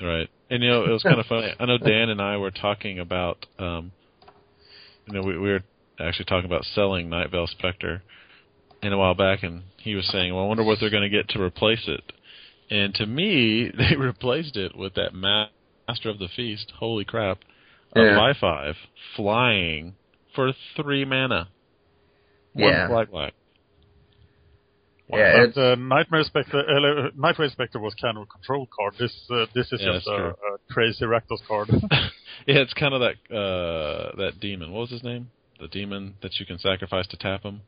Right. 0.00 0.28
And 0.50 0.62
you 0.62 0.68
know, 0.70 0.84
it 0.84 0.90
was 0.90 1.02
kind 1.02 1.20
of 1.20 1.26
funny. 1.28 1.52
I 1.58 1.66
know 1.66 1.78
Dan 1.78 2.08
and 2.08 2.20
I 2.22 2.36
were 2.36 2.50
talking 2.50 2.98
about 2.98 3.44
um 3.58 3.92
you 5.06 5.14
know, 5.14 5.22
we, 5.22 5.38
we 5.38 5.50
were 5.50 5.62
actually 6.00 6.26
talking 6.26 6.44
about 6.44 6.64
selling 6.64 7.08
Nightveil 7.08 7.48
Specter 7.48 8.02
in 8.82 8.92
a 8.92 8.98
while 8.98 9.14
back 9.14 9.42
and 9.42 9.62
he 9.78 9.94
was 9.94 10.06
saying, 10.08 10.34
Well 10.34 10.44
I 10.44 10.46
wonder 10.48 10.64
what 10.64 10.78
they're 10.80 10.90
gonna 10.90 11.08
get 11.08 11.28
to 11.30 11.42
replace 11.42 11.86
it. 11.88 12.12
And 12.70 12.94
to 12.94 13.06
me, 13.06 13.70
they 13.76 13.96
replaced 13.96 14.56
it 14.56 14.76
with 14.76 14.94
that 14.94 15.14
Master 15.14 16.10
of 16.10 16.18
the 16.18 16.28
Feast, 16.34 16.72
holy 16.78 17.04
crap. 17.04 17.38
A 17.96 18.00
Yeah. 18.00 18.16
five 18.16 18.36
five 18.38 18.74
flying 19.16 19.94
for 20.34 20.52
three 20.76 21.04
mana. 21.04 21.48
One 22.52 22.72
Yeah. 22.72 22.86
black 22.88 23.10
black. 23.10 23.34
Yeah, 25.10 25.46
But 25.54 25.60
uh, 25.60 25.74
Nightmare 25.76 26.22
Spectre, 26.24 26.58
uh, 26.60 27.10
Nightmare 27.16 27.48
Spectre 27.48 27.78
was 27.80 27.94
kind 27.94 28.16
of 28.18 28.24
a 28.24 28.26
control 28.26 28.68
card. 28.74 28.94
This 28.98 29.12
uh, 29.30 29.46
this 29.54 29.72
is 29.72 29.80
Yeah, 29.82 29.92
just 29.94 30.06
a, 30.06 30.12
a 30.30 30.34
crazy 30.70 31.04
Rakdos 31.04 31.46
card. 31.46 31.68
Yeah, 32.46 32.58
it's 32.60 32.72
kind 32.74 32.94
of 32.94 33.00
that 33.00 33.34
uh 33.34 34.16
that 34.16 34.38
demon. 34.40 34.70
What 34.70 34.82
was 34.82 34.90
his 34.90 35.02
name? 35.02 35.30
The 35.60 35.66
demon 35.68 36.14
that 36.22 36.38
you 36.38 36.46
can 36.46 36.58
sacrifice 36.58 37.06
to 37.08 37.16
tap 37.16 37.42
him. 37.42 37.62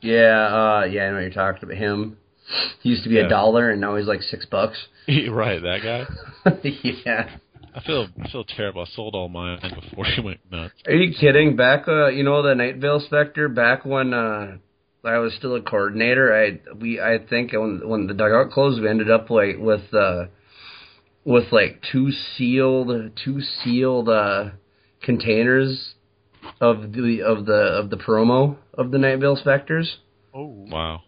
Yeah, 0.00 0.46
uh, 0.80 0.84
yeah, 0.86 1.02
I 1.04 1.08
know 1.08 1.14
what 1.16 1.20
you're 1.20 1.30
talking 1.30 1.64
about. 1.64 1.76
Him. 1.76 2.16
He 2.82 2.88
used 2.88 3.02
to 3.04 3.10
be 3.10 3.16
Yeah. 3.16 3.26
a 3.26 3.28
dollar 3.28 3.70
and 3.70 3.80
now 3.80 3.96
he's 3.96 4.06
like 4.06 4.22
six 4.22 4.46
bucks. 4.46 4.78
right, 5.08 5.60
that 5.60 5.80
guy. 5.82 6.50
yeah. 7.04 7.36
I 7.74 7.80
feel 7.82 8.08
I 8.24 8.28
feel 8.30 8.44
terrible. 8.44 8.82
I 8.82 8.86
sold 8.86 9.14
all 9.14 9.28
mine 9.28 9.58
before 9.60 10.06
he 10.06 10.20
went 10.22 10.40
nuts. 10.50 10.74
Are 10.86 10.94
you 10.94 11.14
kidding? 11.14 11.54
Back, 11.56 11.86
uh, 11.86 12.08
you 12.08 12.24
know, 12.24 12.42
the 12.42 12.54
Nightveil 12.54 13.04
Specter. 13.06 13.48
Back 13.48 13.84
when 13.84 14.12
uh, 14.14 14.56
I 15.04 15.18
was 15.18 15.32
still 15.34 15.54
a 15.54 15.62
coordinator, 15.62 16.34
I 16.34 16.74
we 16.74 17.00
I 17.00 17.18
think 17.18 17.52
when 17.52 17.88
when 17.88 18.06
the 18.06 18.14
dugout 18.14 18.50
closed, 18.50 18.80
we 18.80 18.88
ended 18.88 19.10
up 19.10 19.30
like 19.30 19.56
with 19.58 19.92
uh, 19.94 20.26
with 21.24 21.52
like 21.52 21.82
two 21.90 22.10
sealed 22.36 23.12
two 23.24 23.40
sealed 23.40 24.08
uh, 24.08 24.50
containers 25.02 25.94
of 26.60 26.92
the 26.92 27.22
of 27.22 27.46
the 27.46 27.52
of 27.52 27.90
the 27.90 27.96
promo 27.96 28.56
of 28.74 28.90
the 28.90 28.98
Nightveil 28.98 29.38
Specters. 29.38 29.98
oh, 30.34 30.66
Wow. 30.68 31.02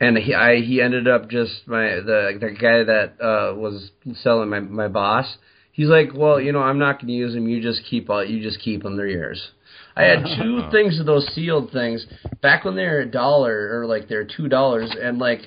And 0.00 0.16
he 0.16 0.34
I 0.34 0.56
he 0.60 0.80
ended 0.80 1.08
up 1.08 1.28
just 1.28 1.66
my 1.66 1.86
the 1.86 2.38
the 2.40 2.50
guy 2.50 2.84
that 2.84 3.20
uh 3.20 3.54
was 3.54 3.90
selling 4.22 4.48
my 4.48 4.60
my 4.60 4.88
boss. 4.88 5.38
He's 5.72 5.88
like, 5.88 6.08
well, 6.12 6.40
you 6.40 6.50
know, 6.50 6.60
I'm 6.60 6.78
not 6.80 6.96
going 6.96 7.06
to 7.06 7.12
use 7.12 7.34
them. 7.34 7.48
You 7.48 7.62
just 7.62 7.82
keep 7.88 8.10
all. 8.10 8.24
You 8.24 8.42
just 8.42 8.60
keep 8.60 8.82
them. 8.82 8.96
They're 8.96 9.06
yours. 9.06 9.52
I 9.98 10.04
had 10.04 10.24
two 10.40 10.62
things 10.70 11.00
of 11.00 11.06
those 11.06 11.26
sealed 11.34 11.72
things 11.72 12.06
back 12.40 12.64
when 12.64 12.76
they 12.76 12.84
were 12.84 13.00
a 13.00 13.10
dollar 13.10 13.80
or 13.80 13.86
like 13.86 14.08
they're 14.08 14.24
two 14.26 14.48
dollars, 14.48 14.94
and 15.00 15.18
like 15.18 15.40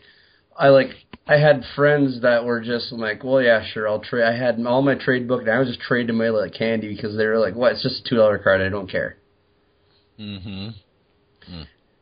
I 0.57 0.67
like 0.67 0.89
I 1.25 1.37
had 1.37 1.63
friends 1.75 2.21
that 2.21 2.43
were 2.43 2.59
just 2.59 2.91
like, 2.91 3.23
well, 3.23 3.41
yeah, 3.41 3.63
sure, 3.73 3.87
I'll 3.87 4.01
trade. 4.01 4.25
I 4.25 4.35
had 4.35 4.63
all 4.65 4.81
my 4.81 4.95
trade 4.95 5.27
book, 5.27 5.41
and 5.41 5.49
I 5.49 5.59
was 5.59 5.69
just 5.69 5.79
trading 5.79 6.17
away 6.17 6.29
like 6.29 6.53
candy 6.53 6.93
because 6.93 7.15
they 7.15 7.25
were 7.25 7.39
like, 7.39 7.55
what? 7.55 7.73
It's 7.73 7.83
just 7.83 8.05
a 8.05 8.09
two 8.09 8.17
dollar 8.17 8.37
card. 8.37 8.61
I 8.61 8.69
don't 8.69 8.91
care. 8.91 9.17
Mm-hmm. 10.19 10.69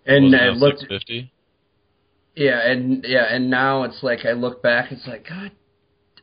And 0.05 0.35
I 0.35 0.49
looked, 0.49 0.85
fifty. 0.89 1.31
yeah, 2.35 2.67
and 2.67 3.05
yeah, 3.07 3.25
and 3.29 3.49
now 3.51 3.83
it's 3.83 4.01
like 4.01 4.25
I 4.25 4.31
look 4.31 4.63
back, 4.63 4.91
it's 4.91 5.05
like, 5.07 5.27
God, 5.29 5.51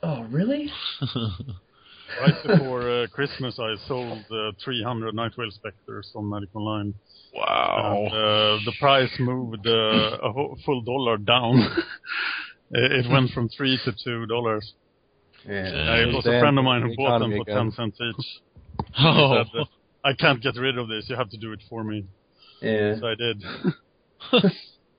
oh 0.03 0.25
really? 0.25 0.73
right 2.21 2.35
before 2.47 2.90
uh, 2.90 3.07
Christmas, 3.12 3.59
I 3.59 3.75
sold 3.87 4.25
uh, 4.31 4.53
300 4.64 5.14
Nightveil 5.14 5.53
Specters 5.53 6.11
on 6.14 6.29
Magic 6.29 6.49
Online. 6.55 6.95
wow. 7.35 8.05
And, 8.05 8.12
uh, 8.12 8.64
the 8.64 8.73
price 8.79 9.11
moved 9.19 9.66
uh, 9.66 9.71
a 10.23 10.57
full 10.64 10.83
dollar 10.83 11.16
down. 11.19 11.59
it 12.71 13.05
it 13.07 13.11
went 13.11 13.31
from 13.31 13.49
three 13.49 13.79
to 13.85 13.92
two 14.05 14.27
dollars. 14.27 14.75
Yeah. 15.47 15.69
Uh, 15.69 16.09
it 16.09 16.14
was 16.14 16.27
a 16.27 16.40
friend 16.40 16.59
of 16.59 16.64
mine 16.64 16.83
who 16.83 16.97
bought 16.97 17.21
them 17.21 17.31
for 17.31 17.42
again. 17.42 17.71
10 17.71 17.73
cents 17.73 17.99
each. 18.01 18.27
Oh, 18.99 19.42
said, 19.55 19.64
I 20.05 20.12
can't 20.12 20.42
get 20.42 20.57
rid 20.57 20.77
of 20.77 20.88
this. 20.88 21.07
You 21.09 21.16
have 21.16 21.31
to 21.31 21.38
do 21.38 21.53
it 21.53 21.61
for 21.69 21.83
me. 21.83 22.05
Yeah. 22.61 22.97
So 23.01 23.07
I 23.07 23.14
did. 23.14 23.42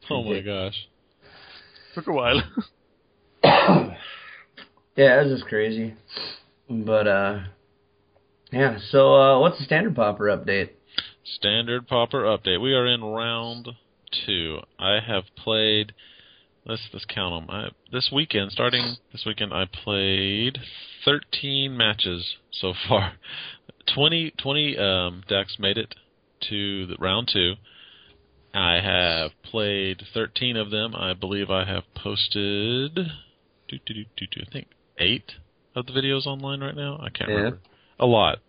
oh 0.10 0.24
my 0.24 0.42
gosh. 0.42 0.76
Took 1.94 2.08
a 2.08 2.12
while. 2.12 2.42
Yeah, 4.98 5.22
it 5.22 5.26
was 5.26 5.38
just 5.38 5.48
crazy. 5.48 5.94
But 6.70 7.08
uh 7.08 7.40
yeah, 8.52 8.78
so 8.92 9.16
uh 9.16 9.40
what's 9.40 9.58
the 9.60 9.66
standard 9.66 9.96
pauper 9.96 10.26
update? 10.26 10.70
Standard 11.36 11.88
Pauper 11.88 12.24
update. 12.24 12.62
We 12.62 12.74
are 12.74 12.88
in 12.88 13.04
round 13.04 13.68
two. 14.26 14.60
I 14.80 15.00
have 15.06 15.24
played. 15.36 15.94
Let's 16.66 16.82
let's 16.94 17.06
count 17.06 17.48
them. 17.48 17.56
I, 17.56 17.70
this 17.92 18.10
weekend, 18.14 18.52
starting 18.52 18.96
this 19.12 19.26
weekend, 19.26 19.54
I 19.54 19.66
played 19.66 20.58
13 21.04 21.76
matches 21.76 22.38
so 22.52 22.74
far. 22.88 23.14
20, 23.94 24.32
20 24.32 24.78
um, 24.78 25.24
decks 25.28 25.58
made 25.60 25.78
it 25.78 25.96
to 26.50 26.86
the 26.88 26.96
round 26.98 27.30
two. 27.32 27.56
I 28.54 28.80
have 28.82 29.32
played 29.44 30.04
13 30.14 30.56
of 30.58 30.72
them. 30.72 30.96
I 30.96 31.14
believe 31.14 31.50
I 31.50 31.66
have 31.66 31.84
posted. 31.94 32.96
Do, 32.96 33.78
do, 33.86 33.94
do, 33.94 34.06
do, 34.16 34.26
do, 34.32 34.42
I 34.48 34.52
think 34.52 34.68
eight 34.98 35.34
of 35.78 35.86
the 35.86 35.94
videos 35.94 36.26
online 36.26 36.62
right 36.62 36.76
now. 36.76 36.98
I 37.02 37.10
can't 37.10 37.30
Yeah. 37.30 37.36
remember. 37.36 37.60
A 38.00 38.06
lot. 38.06 38.40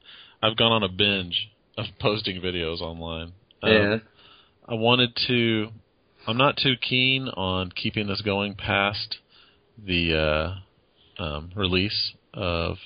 I've 0.43 0.57
gone 0.57 0.73
on 0.73 0.83
a 0.83 0.89
binge 0.89 1.51
of 1.77 1.87
posting 2.01 2.41
videos 2.41 2.81
online. 2.81 3.33
Um, 3.63 3.73
Yeah. 3.73 3.99
I 4.69 4.75
wanted 4.75 5.17
to. 5.29 5.69
I'm 6.27 6.37
not 6.37 6.57
too 6.59 6.77
keen 6.77 7.29
on 7.29 7.71
keeping 7.73 8.07
this 8.07 8.21
going 8.21 8.55
past 8.55 9.17
the 9.83 10.15
uh, 11.19 11.23
um, 11.23 11.51
release 11.55 12.13
of 12.35 12.77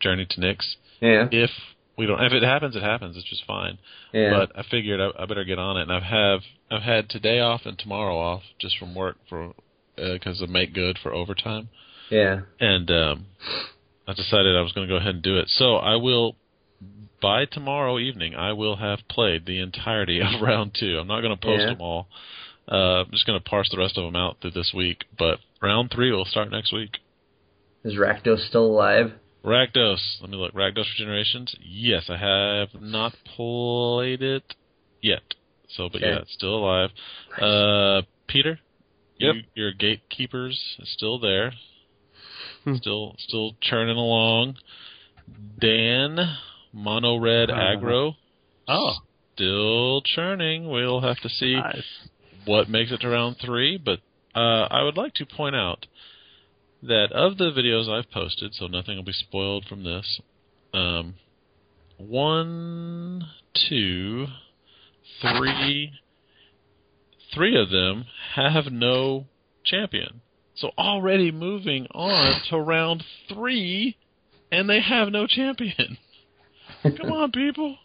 Journey 0.00 0.26
to 0.30 0.40
Nyx. 0.40 0.76
Yeah. 1.00 1.26
If 1.32 1.50
we 1.98 2.06
don't, 2.06 2.22
if 2.22 2.32
it 2.32 2.44
happens, 2.44 2.76
it 2.76 2.82
happens. 2.82 3.16
It's 3.16 3.28
just 3.28 3.44
fine. 3.44 3.78
Yeah. 4.12 4.30
But 4.30 4.56
I 4.56 4.62
figured 4.70 5.00
I, 5.00 5.10
I 5.20 5.26
better 5.26 5.44
get 5.44 5.58
on 5.58 5.76
it, 5.78 5.82
and 5.82 5.92
I've 5.92 6.04
have 6.04 6.40
I've 6.70 6.82
had 6.82 7.08
today 7.10 7.40
off 7.40 7.62
and 7.64 7.76
tomorrow 7.78 8.16
off 8.16 8.42
just 8.60 8.78
from 8.78 8.94
work 8.94 9.16
for 9.28 9.52
because 9.96 10.40
of 10.40 10.48
make 10.48 10.72
good 10.72 10.98
for 11.02 11.12
overtime, 11.12 11.68
yeah. 12.10 12.40
and 12.60 12.90
um, 12.90 13.26
I 14.06 14.14
decided 14.14 14.56
I 14.56 14.62
was 14.62 14.72
going 14.72 14.86
to 14.88 14.92
go 14.92 14.96
ahead 14.98 15.14
and 15.14 15.22
do 15.22 15.38
it. 15.38 15.48
So 15.48 15.76
I 15.76 15.96
will. 15.96 16.36
By 17.20 17.44
tomorrow 17.44 18.00
evening, 18.00 18.34
I 18.34 18.52
will 18.52 18.74
have 18.76 18.98
played 19.08 19.46
the 19.46 19.60
entirety 19.60 20.20
of 20.22 20.40
round 20.42 20.76
two. 20.78 20.98
I'm 20.98 21.06
not 21.06 21.20
going 21.20 21.36
to 21.36 21.40
post 21.40 21.62
Yeah. 21.62 21.70
them 21.74 21.80
all. 21.80 22.08
Uh, 22.70 23.02
I'm 23.04 23.10
just 23.12 23.26
going 23.26 23.40
to 23.40 23.48
parse 23.48 23.68
the 23.70 23.78
rest 23.78 23.96
of 23.96 24.04
them 24.04 24.16
out 24.16 24.38
through 24.40 24.50
this 24.52 24.72
week. 24.74 25.04
But 25.16 25.38
round 25.60 25.92
three 25.94 26.10
will 26.10 26.24
start 26.24 26.50
next 26.50 26.72
week. 26.72 26.98
Is 27.84 27.94
Rakdos 27.94 28.48
still 28.48 28.66
alive? 28.66 29.12
Rakdos. 29.44 30.20
Let 30.20 30.30
me 30.30 30.36
look. 30.36 30.52
Rakdos 30.52 30.84
Regenerations. 31.00 31.54
Yes, 31.60 32.08
I 32.08 32.16
have 32.16 32.68
not 32.80 33.14
played 33.36 34.22
it 34.22 34.54
yet. 35.00 35.22
So, 35.68 35.88
but 35.88 36.02
Okay. 36.02 36.10
yeah, 36.10 36.18
it's 36.22 36.32
still 36.34 36.56
alive. 36.56 36.90
Uh, 37.40 38.02
Peter. 38.28 38.58
Yep. 39.18 39.34
You, 39.34 39.42
your 39.54 39.72
gatekeepers 39.72 40.60
is 40.80 40.92
still 40.92 41.18
there. 41.20 41.52
Hmm. 42.64 42.74
Still, 42.76 43.14
still 43.18 43.56
churning 43.60 43.96
along. 43.96 44.56
Dan, 45.60 46.18
Mono 46.72 47.16
Red 47.16 47.50
Uh, 47.50 47.54
Aggro, 47.54 48.14
Oh, 48.68 48.94
still 49.34 50.02
churning. 50.02 50.68
We'll 50.70 51.00
have 51.00 51.18
to 51.20 51.28
see 51.28 51.54
nice. 51.56 51.82
what 52.44 52.68
makes 52.68 52.92
it 52.92 53.00
to 53.00 53.08
round 53.08 53.36
three, 53.44 53.76
but 53.78 53.98
uh, 54.34 54.66
I 54.70 54.82
would 54.82 54.96
like 54.96 55.14
to 55.14 55.26
point 55.26 55.56
out 55.56 55.86
that 56.82 57.12
of 57.12 57.38
the 57.38 57.50
videos 57.50 57.88
I've 57.88 58.10
posted, 58.10 58.54
so 58.54 58.66
nothing 58.66 58.96
will 58.96 59.04
be 59.04 59.12
spoiled 59.12 59.64
from 59.68 59.84
this. 59.84 60.20
Um, 60.74 61.14
one, 61.98 63.26
two, 63.68 64.26
three, 65.20 65.92
three 67.34 67.60
of 67.60 67.70
them 67.70 68.06
have 68.34 68.66
no 68.72 69.26
champion. 69.64 70.20
So 70.54 70.70
already 70.78 71.30
moving 71.30 71.86
on 71.92 72.40
to 72.50 72.58
round 72.58 73.02
three, 73.32 73.96
and 74.50 74.68
they 74.68 74.80
have 74.80 75.08
no 75.08 75.26
champion. 75.26 75.96
Come 76.82 77.12
on, 77.12 77.30
people. 77.32 77.76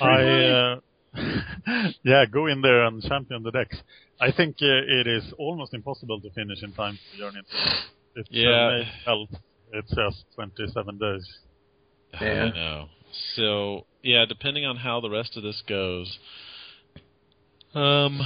I 0.00 0.22
uh, 0.24 0.80
yeah, 2.02 2.24
go 2.26 2.46
in 2.46 2.62
there 2.62 2.84
and 2.84 3.02
champion 3.02 3.42
the 3.42 3.50
decks. 3.50 3.76
I 4.20 4.32
think 4.32 4.56
uh, 4.62 4.66
it 4.66 5.06
is 5.06 5.24
almost 5.38 5.74
impossible 5.74 6.20
to 6.20 6.30
finish 6.30 6.62
in 6.62 6.72
time 6.72 6.98
for 7.12 7.18
Journey. 7.18 7.40
to- 7.42 8.20
It's 8.20 8.28
Yeah. 8.30 8.48
uh, 8.48 8.70
made 8.78 8.86
hell. 9.04 9.28
It 9.72 9.84
says 9.88 10.24
27 10.34 10.98
days. 10.98 11.28
Yeah. 12.20 12.44
I 12.44 12.54
know. 12.54 12.86
So 13.34 13.86
yeah, 14.02 14.24
depending 14.26 14.64
on 14.64 14.76
how 14.76 15.00
the 15.00 15.10
rest 15.10 15.36
of 15.36 15.42
this 15.42 15.62
goes. 15.68 16.18
Um. 17.74 18.20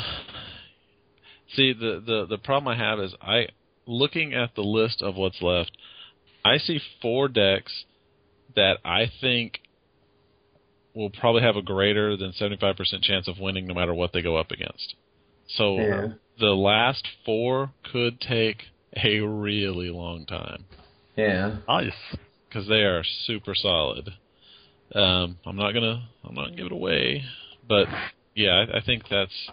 See, 1.57 1.73
the 1.73 2.03
the 2.05 2.27
the 2.29 2.39
problem 2.39 2.69
I 2.69 2.77
have 2.77 3.01
is 3.01 3.15
I 3.21 3.47
looking 3.87 4.35
at 4.35 4.55
the 4.55 4.63
list 4.63 5.03
of 5.03 5.17
what's 5.17 5.41
left. 5.43 5.77
I 6.45 6.59
see 6.59 6.81
four 7.03 7.29
decks 7.29 7.85
that 8.57 8.79
I 8.85 9.11
think 9.21 9.61
will 10.95 11.11
probably 11.11 11.43
have 11.43 11.57
a 11.57 11.63
greater 11.63 12.17
than 12.17 12.33
seventy 12.33 12.57
five 12.57 12.77
percent 12.77 13.03
chance 13.03 13.29
of 13.29 13.39
winning, 13.39 13.67
no 13.67 13.75
matter 13.75 13.95
what 13.95 14.13
they 14.13 14.23
go 14.23 14.37
up 14.37 14.51
against. 14.51 14.95
So 15.57 15.77
Yeah. 15.79 16.09
the 16.39 16.55
last 16.55 17.07
four 17.25 17.73
could 17.93 18.21
take 18.21 18.63
a 18.97 19.21
really 19.21 19.91
long 19.91 20.27
time 20.27 20.65
Yeah. 21.17 21.57
Nice. 21.69 21.93
because 22.49 22.69
they 22.69 22.83
are 22.83 23.03
super 23.27 23.55
solid. 23.55 24.11
Um, 24.95 25.39
I'm 25.47 25.57
not 25.57 25.73
gonna 25.73 26.09
I'm 26.25 26.35
not 26.35 26.47
gonna 26.47 26.57
give 26.57 26.67
it 26.67 26.73
away, 26.73 27.25
but 27.69 27.87
yeah, 28.35 28.65
I, 28.73 28.79
I 28.79 28.81
think 28.85 29.05
that's 29.09 29.51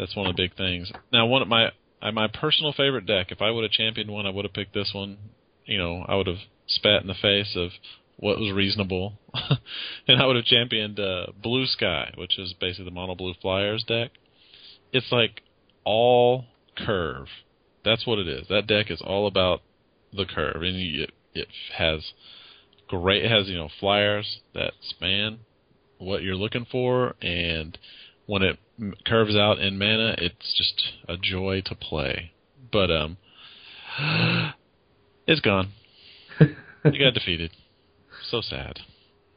that's 0.00 0.16
one 0.16 0.26
of 0.26 0.34
the 0.34 0.42
big 0.42 0.56
things. 0.56 0.90
Now, 1.12 1.26
one 1.26 1.42
of 1.42 1.48
my 1.48 1.72
uh, 2.00 2.10
my 2.12 2.26
personal 2.26 2.72
favorite 2.72 3.04
deck, 3.04 3.26
if 3.30 3.42
I 3.42 3.50
would 3.50 3.62
have 3.62 3.70
championed 3.70 4.10
one, 4.10 4.26
I 4.26 4.30
would 4.30 4.46
have 4.46 4.54
picked 4.54 4.72
this 4.72 4.90
one. 4.94 5.18
You 5.66 5.76
know, 5.76 6.04
I 6.08 6.16
would 6.16 6.26
have 6.26 6.38
spat 6.66 7.02
in 7.02 7.06
the 7.06 7.14
face 7.14 7.54
of 7.54 7.70
what 8.16 8.38
was 8.38 8.52
reasonable, 8.52 9.18
and 10.08 10.20
I 10.20 10.26
would 10.26 10.36
have 10.36 10.46
championed 10.46 10.98
uh, 10.98 11.26
Blue 11.40 11.66
Sky, 11.66 12.12
which 12.16 12.38
is 12.38 12.54
basically 12.58 12.86
the 12.86 12.90
mono 12.90 13.14
blue 13.14 13.34
flyers 13.42 13.84
deck. 13.86 14.12
It's 14.92 15.12
like 15.12 15.42
all 15.84 16.46
curve. 16.76 17.26
That's 17.84 18.06
what 18.06 18.18
it 18.18 18.26
is. 18.26 18.48
That 18.48 18.66
deck 18.66 18.90
is 18.90 19.02
all 19.02 19.26
about 19.26 19.60
the 20.12 20.24
curve, 20.24 20.62
and 20.62 20.76
it, 20.76 21.10
it 21.34 21.48
has 21.76 22.12
great. 22.88 23.24
It 23.24 23.30
has 23.30 23.48
you 23.48 23.56
know 23.56 23.68
flyers 23.78 24.38
that 24.54 24.72
span 24.80 25.40
what 25.98 26.22
you're 26.22 26.36
looking 26.36 26.66
for, 26.70 27.14
and 27.20 27.76
when 28.26 28.42
it 28.42 28.58
curves 29.06 29.36
out 29.36 29.58
in 29.58 29.78
mana, 29.78 30.14
it's 30.18 30.54
just 30.56 30.82
a 31.08 31.16
joy 31.16 31.62
to 31.66 31.74
play. 31.74 32.32
But 32.72 32.90
um, 32.90 33.16
it's 35.26 35.40
gone. 35.40 35.72
You 36.38 36.98
got 36.98 37.14
defeated. 37.14 37.52
So 38.30 38.40
sad. 38.40 38.80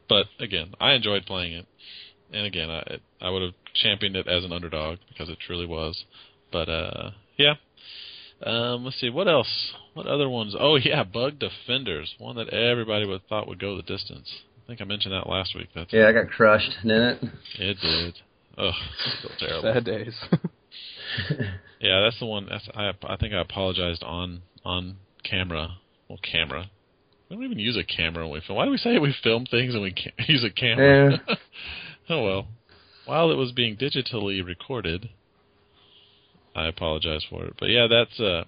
But 0.08 0.26
again, 0.38 0.74
I 0.80 0.92
enjoyed 0.92 1.26
playing 1.26 1.54
it, 1.54 1.66
and 2.32 2.46
again, 2.46 2.70
I 2.70 2.98
I 3.20 3.30
would 3.30 3.42
have 3.42 3.54
championed 3.74 4.16
it 4.16 4.28
as 4.28 4.44
an 4.44 4.52
underdog 4.52 4.98
because 5.08 5.28
it 5.28 5.38
truly 5.44 5.66
was. 5.66 6.04
But 6.52 6.68
uh, 6.68 7.10
yeah. 7.36 7.54
Um, 8.42 8.84
let's 8.84 9.00
see 9.00 9.10
what 9.10 9.28
else. 9.28 9.72
What 9.94 10.06
other 10.06 10.28
ones? 10.28 10.54
Oh 10.58 10.76
yeah, 10.76 11.04
Bug 11.04 11.38
Defenders, 11.38 12.14
one 12.18 12.36
that 12.36 12.50
everybody 12.50 13.06
would 13.06 13.26
thought 13.28 13.48
would 13.48 13.58
go 13.60 13.76
the 13.76 13.82
distance. 13.82 14.28
I 14.64 14.66
think 14.66 14.80
I 14.80 14.84
mentioned 14.84 15.14
that 15.14 15.28
last 15.28 15.54
week. 15.54 15.68
That's 15.74 15.92
Yeah, 15.92 16.08
I 16.08 16.12
got 16.12 16.28
crushed, 16.28 16.70
didn't 16.82 17.02
it? 17.02 17.24
it 17.58 17.76
did. 17.80 18.14
Ugh, 18.56 18.74
so 19.22 19.28
terrible. 19.38 19.72
Sad 19.72 19.84
days. 19.84 20.14
Yeah, 21.84 22.00
that's 22.00 22.18
the 22.18 22.24
one. 22.24 22.46
That's 22.48 22.66
I. 22.74 22.92
I 23.06 23.16
think 23.16 23.34
I 23.34 23.42
apologized 23.42 24.02
on 24.02 24.40
on 24.64 24.96
camera. 25.22 25.76
Well, 26.08 26.18
camera. 26.22 26.70
We 27.28 27.36
don't 27.36 27.44
even 27.44 27.58
use 27.58 27.76
a 27.76 27.84
camera 27.84 28.24
when 28.24 28.32
we 28.32 28.40
film. 28.40 28.56
Why 28.56 28.64
do 28.64 28.70
we 28.70 28.78
say 28.78 28.98
we 28.98 29.14
film 29.22 29.44
things 29.44 29.74
and 29.74 29.82
we 29.82 29.92
can't 29.92 30.14
use 30.28 30.42
a 30.44 30.50
camera? 30.50 31.20
oh 32.08 32.22
well. 32.22 32.46
While 33.04 33.30
it 33.30 33.34
was 33.34 33.52
being 33.52 33.76
digitally 33.76 34.44
recorded, 34.44 35.10
I 36.56 36.68
apologize 36.68 37.22
for 37.28 37.44
it. 37.44 37.54
But 37.60 37.68
yeah, 37.68 37.86
that's 37.86 38.18
uh, 38.18 38.44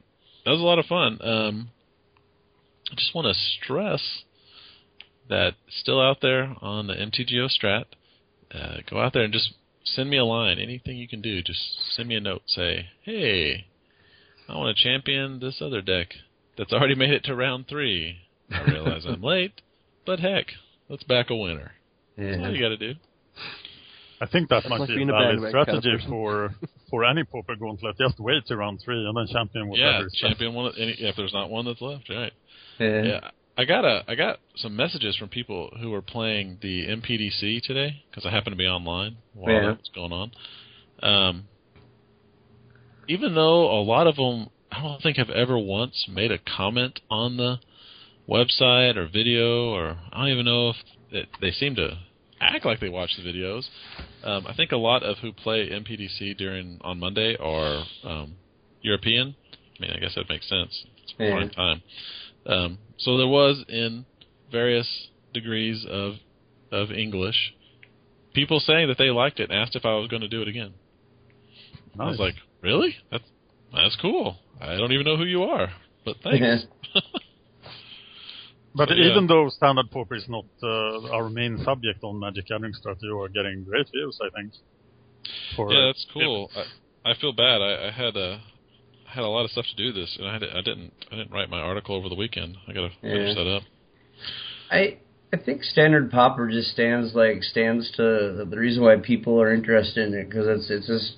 that 0.47 0.51
was 0.51 0.61
a 0.61 0.64
lot 0.64 0.79
of 0.79 0.87
fun. 0.87 1.19
Um, 1.21 1.69
I 2.90 2.95
just 2.95 3.14
want 3.14 3.27
to 3.27 3.35
stress 3.35 4.23
that 5.29 5.57
still 5.69 6.01
out 6.01 6.19
there 6.23 6.55
on 6.62 6.87
the 6.87 6.95
MTGO 6.95 7.51
Strat. 7.51 7.85
Uh, 8.51 8.79
go 8.88 8.99
out 8.99 9.12
there 9.12 9.25
and 9.25 9.33
just 9.33 9.53
send 9.87 10.11
me 10.11 10.16
a 10.18 10.25
line. 10.25 10.59
Anything 10.59 10.96
you 10.96 11.09
can 11.09 11.20
do, 11.22 11.42
just 11.42 11.61
send 11.94 12.09
me 12.09 12.16
a 12.16 12.20
note. 12.20 12.42
Say, 12.46 12.87
hey, 13.03 13.66
I 14.49 14.57
want 14.57 14.77
to 14.77 14.83
champion 14.83 15.40
this 15.40 15.61
other 15.61 15.81
deck 15.83 16.09
that's 16.59 16.72
already 16.72 16.94
made 16.94 17.11
it 17.11 17.25
to 17.25 17.35
round 17.35 17.66
three. 17.68 18.16
I 18.51 18.62
realize 18.70 19.05
I'm 19.07 19.22
late, 19.22 19.61
but 20.05 20.20
heck, 20.20 20.46
let's 20.88 21.03
back 21.05 21.31
a 21.31 21.37
winner. 21.37 21.72
That's 22.16 22.38
all 22.38 22.44
Yeah. 22.44 22.49
you 22.51 22.61
got 22.61 22.68
to 22.68 22.77
do. 22.77 22.94
I 24.20 24.27
think 24.27 24.49
that 24.49 24.62
That's 24.62 24.70
might 24.70 24.81
like 24.81 24.88
be 24.88 25.03
a 25.03 25.07
valid 25.07 25.40
bandwagon 25.42 25.53
kind 25.66 25.77
of 25.77 25.83
strategy 25.83 26.07
for 26.09 26.55
for 26.88 27.05
any 27.05 27.22
Pauper 27.25 27.55
Gauntlet. 27.57 27.99
Just 27.99 28.18
wait 28.18 28.46
to 28.46 28.57
round 28.57 28.81
three 28.83 29.05
and 29.07 29.14
then 29.14 29.27
champion 29.31 29.66
Yeah, 29.75 29.87
whatever. 29.88 30.07
is 30.07 30.12
left. 30.22 30.33
champion 30.38 30.55
one. 30.55 30.72
Any, 30.79 30.92
if 30.92 31.16
there's 31.16 31.35
not 31.35 31.51
one 31.51 31.66
that's 31.66 31.83
left, 31.83 32.09
right? 32.09 32.33
Yeah. 32.79 33.03
Yeah, 33.03 33.31
I 33.57 33.64
got 33.64 33.85
a 33.85 34.05
I 34.07 34.14
got 34.14 34.38
some 34.57 34.77
messages 34.77 35.16
from 35.16 35.29
people 35.29 35.71
who 35.81 35.90
were 35.90 36.03
playing 36.03 36.59
the 36.61 36.87
MPDC 36.87 37.62
today 37.62 38.03
because 38.11 38.27
I 38.27 38.31
happened 38.31 38.53
to 38.53 38.59
be 38.59 38.66
online 38.66 39.16
while 39.33 39.55
Yeah. 39.55 39.61
that 39.69 39.79
was 39.79 39.90
going 39.95 40.12
on. 40.12 40.33
Um, 41.03 41.45
even 43.09 43.35
though 43.35 43.71
a 43.71 43.83
lot 43.83 44.07
of 44.07 44.16
them, 44.16 44.49
I 44.71 44.83
don't 44.83 45.01
think 45.03 45.16
have 45.16 45.31
ever 45.31 45.59
once 45.59 46.07
made 46.09 46.33
a 46.33 46.38
comment 46.38 47.01
on 47.11 47.37
the 47.37 47.59
website 48.29 48.97
or 48.97 49.07
video, 49.07 49.71
or 49.71 49.97
I 50.12 50.19
don't 50.19 50.29
even 50.33 50.45
know 50.45 50.71
if 50.71 50.77
it, 51.11 51.29
they 51.40 51.53
seem 51.53 51.77
to 51.77 51.99
act 52.40 52.64
like 52.66 52.81
they 52.81 52.88
watch 52.88 53.12
the 53.16 53.23
videos. 53.23 53.64
Um, 54.25 54.47
I 54.47 54.55
think 54.55 54.73
a 54.73 54.77
lot 54.77 55.03
of 55.03 55.19
who 55.19 55.33
play 55.33 55.71
MPDC 55.71 56.37
during 56.37 56.79
on 56.83 56.99
Monday 56.99 57.37
are 57.37 57.85
um, 58.05 58.37
European. 58.83 59.37
I 59.53 59.83
mean, 59.83 59.92
I 59.92 59.99
guess 60.01 60.14
that 60.16 60.29
makes 60.29 60.49
sense. 60.49 60.85
It's 61.05 61.14
Yeah. 61.19 61.31
prime 61.33 61.51
time. 61.51 61.83
Um, 62.47 62.79
so 62.99 63.17
there 63.17 63.27
was 63.27 63.65
in 63.69 64.07
various 64.51 65.09
degrees 65.33 65.85
of 65.89 66.15
of 66.73 66.91
English 66.91 67.55
people 68.35 68.61
saying 68.61 68.89
that 68.89 68.99
they 68.99 69.11
liked 69.11 69.41
it 69.41 69.51
and 69.51 69.59
asked 69.59 69.75
if 69.75 69.85
I 69.85 69.95
was 69.95 70.09
going 70.09 70.23
to 70.23 70.29
do 70.29 70.43
it 70.43 70.49
again. 70.49 70.75
I 71.99 72.09
was 72.11 72.19
like, 72.19 72.35
really? 72.63 72.95
That's 73.11 73.25
that's 73.73 73.97
cool. 74.01 74.37
I 74.61 74.77
don't 74.77 74.93
even 74.93 75.07
know 75.07 75.17
who 75.17 75.25
you 75.25 75.45
are, 75.45 75.69
but 76.05 76.17
thanks. 76.23 76.67
But 78.77 78.91
So, 78.91 78.95
yeah. 78.95 79.11
even 79.11 79.27
though 79.27 79.49
standard 79.49 79.91
pauper 79.91 80.17
is 80.17 80.27
not 80.29 80.45
uh, 80.63 81.09
our 81.09 81.31
main 81.31 81.57
subject 81.65 82.05
on 82.05 82.21
Magic 82.21 82.47
Gathering 82.47 82.75
Strategy, 82.75 83.07
you 83.07 83.19
are 83.23 83.31
getting 83.31 83.65
great 83.65 83.89
views, 83.91 84.19
I 84.21 84.29
think. 84.39 84.53
For, 85.57 85.73
yeah, 85.73 85.87
that's 85.87 86.07
cool. 86.13 86.51
I, 86.55 87.13
I 87.13 87.15
feel 87.19 87.33
bad. 87.33 87.63
I, 87.63 87.89
I 87.89 87.91
had 87.91 88.17
a 88.19 88.43
had 89.09 89.25
a 89.25 89.29
lot 89.29 89.45
of 89.45 89.51
stuff 89.51 89.66
to 89.71 89.77
do 89.77 89.92
this, 89.92 90.16
and 90.19 90.29
I, 90.29 90.35
had, 90.35 90.42
I 90.42 90.62
didn't 90.62 90.92
I 91.11 91.16
didn't 91.16 91.33
write 91.33 91.51
my 91.51 91.61
article 91.61 91.97
over 91.97 92.09
the 92.09 92.14
weekend. 92.14 92.57
I 92.69 92.73
got 92.73 92.88
to 92.88 92.90
finish 93.01 93.35
that 93.35 93.47
up. 93.49 93.62
I 94.71 94.99
I 95.33 95.37
think 95.37 95.64
standard 95.64 96.11
pauper 96.11 96.49
just 96.49 96.71
stands 96.71 97.14
like 97.14 97.42
stands 97.42 97.90
to 97.97 98.45
the 98.49 98.57
reason 98.57 98.83
why 98.83 98.97
people 98.97 99.40
are 99.40 99.53
interested 99.53 100.07
in 100.09 100.14
it 100.14 100.29
because 100.29 100.47
it's 100.47 100.71
it's 100.71 100.87
just 100.87 101.16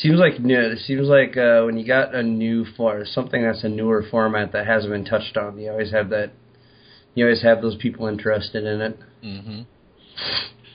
seems 0.00 0.18
like 0.18 0.40
new. 0.40 0.58
It 0.58 0.78
seems 0.80 1.06
like 1.06 1.36
uh, 1.36 1.62
when 1.64 1.78
you 1.78 1.86
got 1.86 2.14
a 2.14 2.22
new 2.22 2.64
for 2.76 3.04
something 3.04 3.42
that's 3.42 3.64
a 3.64 3.68
newer 3.68 4.04
format 4.10 4.52
that 4.52 4.66
hasn't 4.66 4.92
been 4.92 5.04
touched 5.04 5.36
on, 5.36 5.58
you 5.58 5.70
always 5.70 5.92
have 5.92 6.10
that. 6.10 6.32
You 7.14 7.24
always 7.24 7.42
have 7.42 7.62
those 7.62 7.76
people 7.76 8.06
interested 8.06 8.64
in 8.64 8.80
it. 8.80 8.98
hmm 9.22 9.60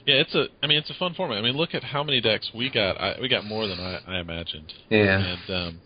Yeah, 0.06 0.16
it's 0.16 0.36
a. 0.36 0.46
I 0.62 0.68
mean, 0.68 0.78
it's 0.78 0.90
a 0.90 0.96
fun 0.96 1.14
format. 1.14 1.38
I 1.38 1.42
mean, 1.42 1.56
look 1.56 1.74
at 1.74 1.84
how 1.84 2.04
many 2.04 2.22
decks 2.22 2.52
we 2.56 2.70
got. 2.70 3.00
I, 3.00 3.18
we 3.22 3.30
got 3.30 3.46
more 3.46 3.68
than 3.68 3.80
I, 3.80 4.00
I 4.08 4.20
imagined. 4.20 4.74
Yeah. 4.90 5.20
And 5.20 5.56
um, 5.56 5.82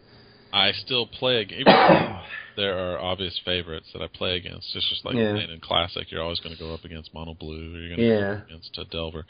I 0.58 0.72
still 0.74 1.08
play. 1.08 1.41
ag- 1.41 1.52
Even 1.52 1.74
there 2.58 2.78
are 2.78 3.00
obvious 3.00 3.39
favorites 3.46 3.88
that 3.93 4.02
I 4.02 4.08
play 4.08 4.36
against. 4.38 4.67
It's 4.76 4.89
just 4.89 5.06
like 5.06 5.15
Yeah. 5.15 5.34
playing 5.34 5.52
in 5.52 5.60
classic. 5.60 6.12
You're 6.12 6.24
always 6.24 6.39
going 6.39 6.56
to 6.56 6.60
go 6.62 6.74
up 6.74 6.84
against 6.86 7.13
mono 7.13 7.34
blue. 7.34 7.76
Or 7.76 7.80
you're 7.80 7.96
going 7.96 8.00
to 8.00 8.06
Yeah. 8.08 8.20
go 8.20 8.38
up 8.41 8.46
against 8.48 8.78
a 8.78 8.86
Delver. 8.86 9.26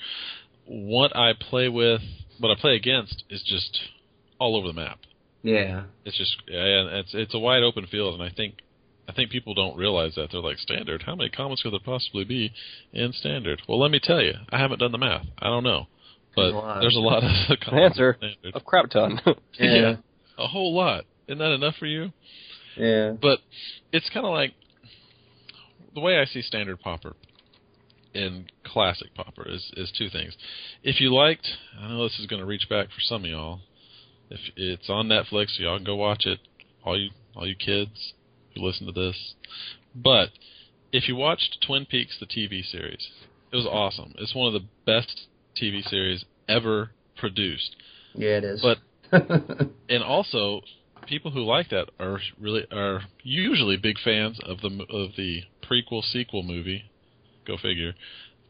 What 0.65 1.15
I 1.15 1.33
play 1.33 1.69
with, 1.69 2.01
what 2.39 2.51
I 2.51 2.59
play 2.59 2.75
against, 2.75 3.23
is 3.29 3.41
just 3.45 3.79
all 4.39 4.55
over 4.55 4.67
the 4.67 4.73
map. 4.73 4.99
Yeah. 5.43 5.83
It's 6.03 6.17
just 6.17 6.35
yeah, 6.47 6.99
it's 6.99 7.13
it's 7.13 7.33
a 7.33 7.39
wide 7.39 7.63
open 7.63 7.85
field, 7.87 8.13
and 8.19 8.23
I 8.23 8.33
think 8.35 8.55
I 9.07 9.13
think 9.13 9.29
people 9.31 9.53
don't 9.53 9.77
realize 9.77 10.15
that 10.15 10.29
they're 10.31 10.41
like 10.41 10.57
standard. 10.57 11.03
How 11.05 11.15
many 11.15 11.29
comments 11.29 11.61
could 11.61 11.71
there 11.71 11.79
possibly 11.79 12.25
be 12.25 12.51
in 12.91 13.13
standard? 13.13 13.61
Well, 13.67 13.79
let 13.79 13.91
me 13.91 13.99
tell 14.03 14.21
you, 14.21 14.33
I 14.49 14.57
haven't 14.57 14.79
done 14.79 14.91
the 14.91 14.97
math. 14.97 15.25
I 15.39 15.45
don't 15.47 15.63
know, 15.63 15.87
but 16.35 16.51
There's 16.51 16.53
a 16.53 16.57
lot. 16.57 16.81
there's 16.81 16.95
a 16.97 16.99
lot 16.99 17.23
of 17.23 17.31
An 17.71 17.77
answer. 17.79 18.17
in 18.21 18.31
standard. 18.41 18.55
A 18.55 18.59
crap 18.59 18.89
ton. 18.89 19.21
Yeah. 19.59 19.95
a 20.37 20.47
whole 20.47 20.75
lot. 20.75 21.05
Isn't 21.27 21.39
that 21.39 21.51
enough 21.51 21.75
for 21.77 21.85
you? 21.85 22.11
Yeah. 22.75 23.13
But 23.19 23.39
it's 23.91 24.09
kind 24.09 24.25
of 24.25 24.31
like 24.31 24.53
the 25.93 26.01
way 26.01 26.19
I 26.19 26.25
see 26.25 26.41
standard 26.41 26.79
pauper 26.79 27.15
and 28.13 28.51
classic 28.65 29.13
pauper 29.15 29.47
is 29.47 29.71
is 29.75 29.91
two 29.97 30.09
things. 30.09 30.35
If 30.83 30.99
you 30.99 31.13
liked, 31.13 31.47
I 31.79 31.87
know 31.87 32.03
this 32.03 32.19
is 32.19 32.27
going 32.27 32.41
to 32.41 32.45
reach 32.45 32.67
back 32.69 32.87
for 32.87 33.01
some 33.01 33.23
of 33.23 33.29
y'all. 33.29 33.59
If 34.29 34.39
it's 34.55 34.89
on 34.89 35.07
Netflix, 35.07 35.59
y'all 35.59 35.77
can 35.77 35.85
go 35.85 35.95
watch 35.95 36.25
it. 36.25 36.39
All 36.83 36.99
you 36.99 37.09
all 37.35 37.47
you 37.47 37.55
kids 37.55 38.13
who 38.53 38.65
listen 38.65 38.85
to 38.87 38.91
this. 38.91 39.35
But 39.95 40.29
if 40.91 41.07
you 41.07 41.15
watched 41.15 41.57
Twin 41.65 41.85
Peaks 41.85 42.17
the 42.19 42.25
TV 42.25 42.63
series, 42.63 43.07
it 43.51 43.55
was 43.55 43.65
awesome. 43.65 44.13
It's 44.17 44.35
one 44.35 44.53
of 44.53 44.61
the 44.61 44.67
best 44.85 45.27
TV 45.61 45.83
series 45.83 46.25
ever 46.47 46.91
produced. 47.17 47.75
Yeah, 48.13 48.37
it 48.37 48.43
is. 48.43 48.61
But 48.61 48.77
and 49.89 50.03
also 50.03 50.61
people 51.07 51.31
who 51.31 51.43
like 51.43 51.69
that 51.69 51.89
are 51.99 52.19
really 52.39 52.65
are 52.71 53.01
usually 53.23 53.77
big 53.77 53.97
fans 54.03 54.39
of 54.45 54.61
the 54.61 54.85
of 54.89 55.11
the 55.17 55.41
prequel 55.63 56.03
sequel 56.03 56.43
movie. 56.43 56.83
Go 57.45 57.57
figure. 57.57 57.93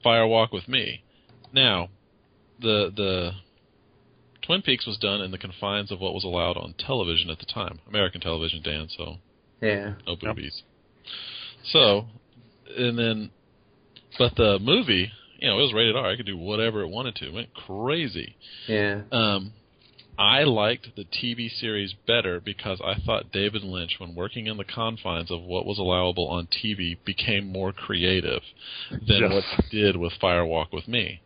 Fire 0.04 0.28
Walk 0.28 0.52
with 0.52 0.68
Me. 0.68 1.04
Now, 1.54 1.90
the 2.60 2.92
the 2.96 3.32
Twin 4.42 4.62
Peaks 4.62 4.86
was 4.88 4.98
done 4.98 5.22
in 5.22 5.32
the 5.32 5.38
confines 5.38 5.92
of 5.92 6.00
what 6.00 6.14
was 6.14 6.24
allowed 6.24 6.58
on 6.58 6.74
television 6.78 7.30
at 7.30 7.40
the 7.40 7.46
time, 7.46 7.80
American 7.88 8.22
television, 8.22 8.62
Dan. 8.64 8.88
So 8.96 9.18
yeah. 9.62 9.94
no 10.06 10.16
boobies. 10.16 10.64
So, 11.72 12.06
and 12.78 12.98
then, 12.98 13.32
but 14.18 14.36
the 14.36 14.58
movie, 14.62 15.12
you 15.40 15.50
know, 15.50 15.60
it 15.60 15.64
was 15.64 15.74
rated 15.74 15.96
R. 15.96 16.14
It 16.14 16.18
could 16.18 16.26
do 16.26 16.38
whatever 16.38 16.82
it 16.82 16.90
wanted 16.90 17.16
to. 17.16 17.28
It 17.28 17.34
went 17.34 17.54
crazy. 17.54 18.36
Yeah. 18.68 19.02
Um, 19.12 19.54
I 20.18 20.44
liked 20.44 20.96
the 20.96 21.06
TV 21.06 21.50
series 21.50 21.94
better 22.08 22.40
because 22.40 22.82
I 22.84 22.96
thought 23.06 23.32
David 23.32 23.64
Lynch, 23.64 24.00
when 24.00 24.16
working 24.16 24.48
in 24.48 24.58
the 24.58 24.64
confines 24.64 25.30
of 25.30 25.42
what 25.44 25.66
was 25.66 25.78
allowable 25.78 26.28
on 26.28 26.48
TV, 26.48 26.98
became 27.06 27.52
more 27.52 27.72
creative 27.72 28.42
than 28.90 29.22
Yes. 29.22 29.32
what 29.32 29.44
he 29.44 29.78
did 29.80 29.96
with 29.96 30.14
Fire 30.14 30.46
Walk 30.46 30.74
with 30.74 30.88
Me. 30.88 31.22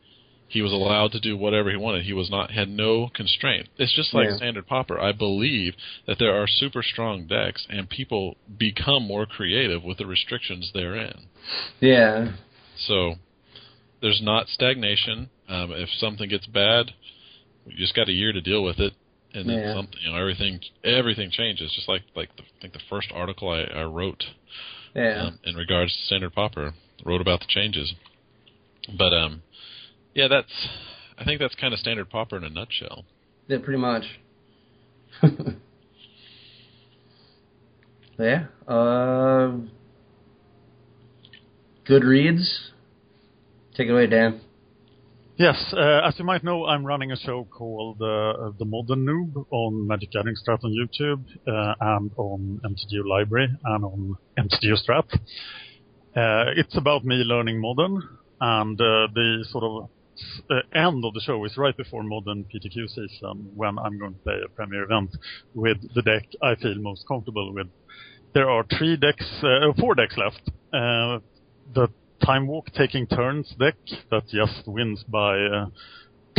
He 0.50 0.62
was 0.62 0.74
allowed 0.74 1.14
to 1.14 1.20
do 1.22 1.38
whatever 1.38 1.70
he 1.70 1.78
wanted. 1.78 2.04
He 2.04 2.12
was 2.12 2.30
not 2.30 2.52
had 2.52 2.68
no 2.68 3.08
constraint. 3.08 3.70
It's 3.78 3.94
just 3.96 4.14
like 4.14 4.28
Yeah. 4.28 4.36
standard 4.36 4.68
pauper. 4.68 5.00
I 5.00 5.14
believe 5.14 5.76
that 6.08 6.20
there 6.20 6.36
are 6.36 6.46
super 6.46 6.84
strong 6.84 7.26
decks 7.26 7.66
and 7.70 7.90
people 7.90 8.36
become 8.58 9.04
more 9.04 9.26
creative 9.26 9.82
with 9.86 9.98
the 9.98 10.06
restrictions 10.06 10.70
therein. 10.74 11.28
Yeah. 11.80 12.34
So 12.76 13.16
there's 14.02 14.22
not 14.22 14.50
stagnation. 14.50 15.30
Um, 15.48 15.72
if 15.72 15.90
something 15.94 16.28
gets 16.28 16.48
bad, 16.48 16.94
you 17.72 17.78
just 17.78 17.96
got 17.96 18.10
a 18.10 18.14
year 18.14 18.32
to 18.34 18.42
deal 18.42 18.64
with 18.64 18.80
it, 18.80 18.94
and 19.34 19.50
then 19.50 19.58
Yeah. 19.60 19.74
something, 19.74 19.98
you 20.04 20.12
know, 20.12 20.18
everything 20.18 20.60
everything 20.84 21.32
changes. 21.32 21.72
Just 21.74 21.88
like 21.88 22.04
like 22.16 22.36
the, 22.36 22.44
I 22.44 22.62
think 22.62 22.74
the 22.74 22.80
first 22.90 23.12
article 23.14 23.50
I, 23.50 23.62
I 23.64 23.84
wrote 23.84 24.24
Yeah. 24.96 25.28
um, 25.28 25.40
in 25.44 25.56
regards 25.56 25.96
to 25.96 26.06
standard 26.06 26.34
pauper 26.34 26.74
wrote 27.06 27.22
about 27.22 27.40
the 27.40 27.48
changes. 27.48 27.94
But 28.98 29.14
um, 29.14 29.44
yeah, 30.14 30.28
that's 30.28 30.68
I 31.18 31.24
think 31.24 31.40
that's 31.40 31.56
kind 31.56 31.74
of 31.74 31.80
standard 31.80 32.10
pauper 32.10 32.38
in 32.38 32.44
a 32.44 32.50
nutshell. 32.50 33.06
Yeah, 33.48 33.58
pretty 33.64 33.80
much. 33.80 34.04
yeah. 38.20 38.46
Uh, 38.68 39.52
good 41.86 42.04
reads. 42.04 42.72
Take 43.76 43.88
it 43.88 43.92
away, 43.92 44.08
Dan. 44.08 44.42
Yes, 45.42 45.74
uh, 45.74 46.02
as 46.08 46.20
you 46.20 46.24
might 46.24 46.44
know, 46.44 46.68
I'm 46.68 46.86
running 46.86 47.12
a 47.12 47.16
show 47.16 47.46
called 47.46 48.00
uh, 48.00 48.52
The 48.60 48.66
Modern 48.66 49.08
Noob 49.08 49.48
on 49.50 49.88
Magic 49.88 50.12
Gathering 50.12 50.36
Strat 50.36 50.64
on 50.64 50.70
YouTube 50.70 51.26
uh, 51.48 51.74
and 51.82 52.12
on 52.16 52.62
MTGO 52.64 53.04
Library 53.04 53.50
and 53.66 53.84
on 53.84 54.18
MTGO 54.38 54.78
Strat. 54.88 55.12
Uh, 56.16 56.52
it's 56.56 56.78
about 56.78 57.04
me 57.06 57.16
learning 57.26 57.60
Modern, 57.60 58.04
and 58.40 58.80
uh, 58.80 59.08
the 59.16 59.44
sort 59.50 59.64
of 59.64 59.90
uh, 60.52 60.78
end 60.78 61.04
of 61.04 61.16
the 61.16 61.22
show 61.22 61.44
is 61.44 61.58
right 61.58 61.76
before 61.76 62.04
Modern 62.04 62.44
PTQ 62.44 62.88
season 62.90 63.50
when 63.56 63.80
I'm 63.80 63.98
going 63.98 64.14
to 64.14 64.20
play 64.20 64.36
a 64.46 64.50
premier 64.50 64.84
event 64.84 65.10
with 65.56 65.78
the 65.96 66.04
deck 66.04 66.28
I 66.44 66.54
feel 66.54 66.76
most 66.76 67.08
comfortable 67.08 67.52
with. 67.52 67.66
There 68.36 68.48
are 68.48 68.64
three 68.78 68.96
decks, 68.96 69.26
uh, 69.42 69.74
four 69.80 69.96
decks 69.96 70.16
left. 70.18 70.52
Uh, 70.72 71.18
time 72.24 72.48
walk 72.48 72.68
taking 72.74 73.08
turns 73.08 73.54
deck 73.60 73.76
that 74.10 74.28
just 74.28 74.68
wins 74.68 75.04
by 75.08 75.40
uh, 75.40 75.66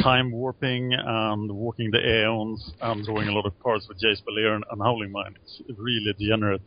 time 0.02 0.30
warping 0.32 0.92
and 0.94 1.50
walking 1.50 1.90
the 1.90 1.98
aeons 1.98 2.72
and 2.80 3.04
drawing 3.04 3.28
a 3.28 3.32
lot 3.32 3.46
of 3.46 3.52
cards 3.62 3.86
with 3.88 3.98
Jace 4.00 4.22
Beleren 4.24 4.60
and 4.70 4.80
Howling 4.80 5.12
Mine. 5.12 5.34
It's 5.42 5.60
really 5.78 6.12
degenerate, 6.18 6.62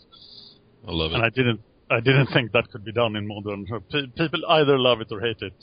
I 0.88 0.92
love 0.92 1.12
it. 1.12 1.16
and 1.16 1.24
I 1.24 1.30
didn't. 1.30 1.62
I 1.90 2.00
didn't 2.00 2.28
think 2.34 2.52
that 2.54 2.72
could 2.72 2.84
be 2.84 2.92
done 2.92 3.16
in 3.16 3.28
modern. 3.28 3.68
Pe- 3.92 4.08
People 4.18 4.42
either 4.50 4.80
love 4.80 5.02
it 5.02 5.08
or 5.12 5.20
hate 5.22 5.42
it. 5.42 5.54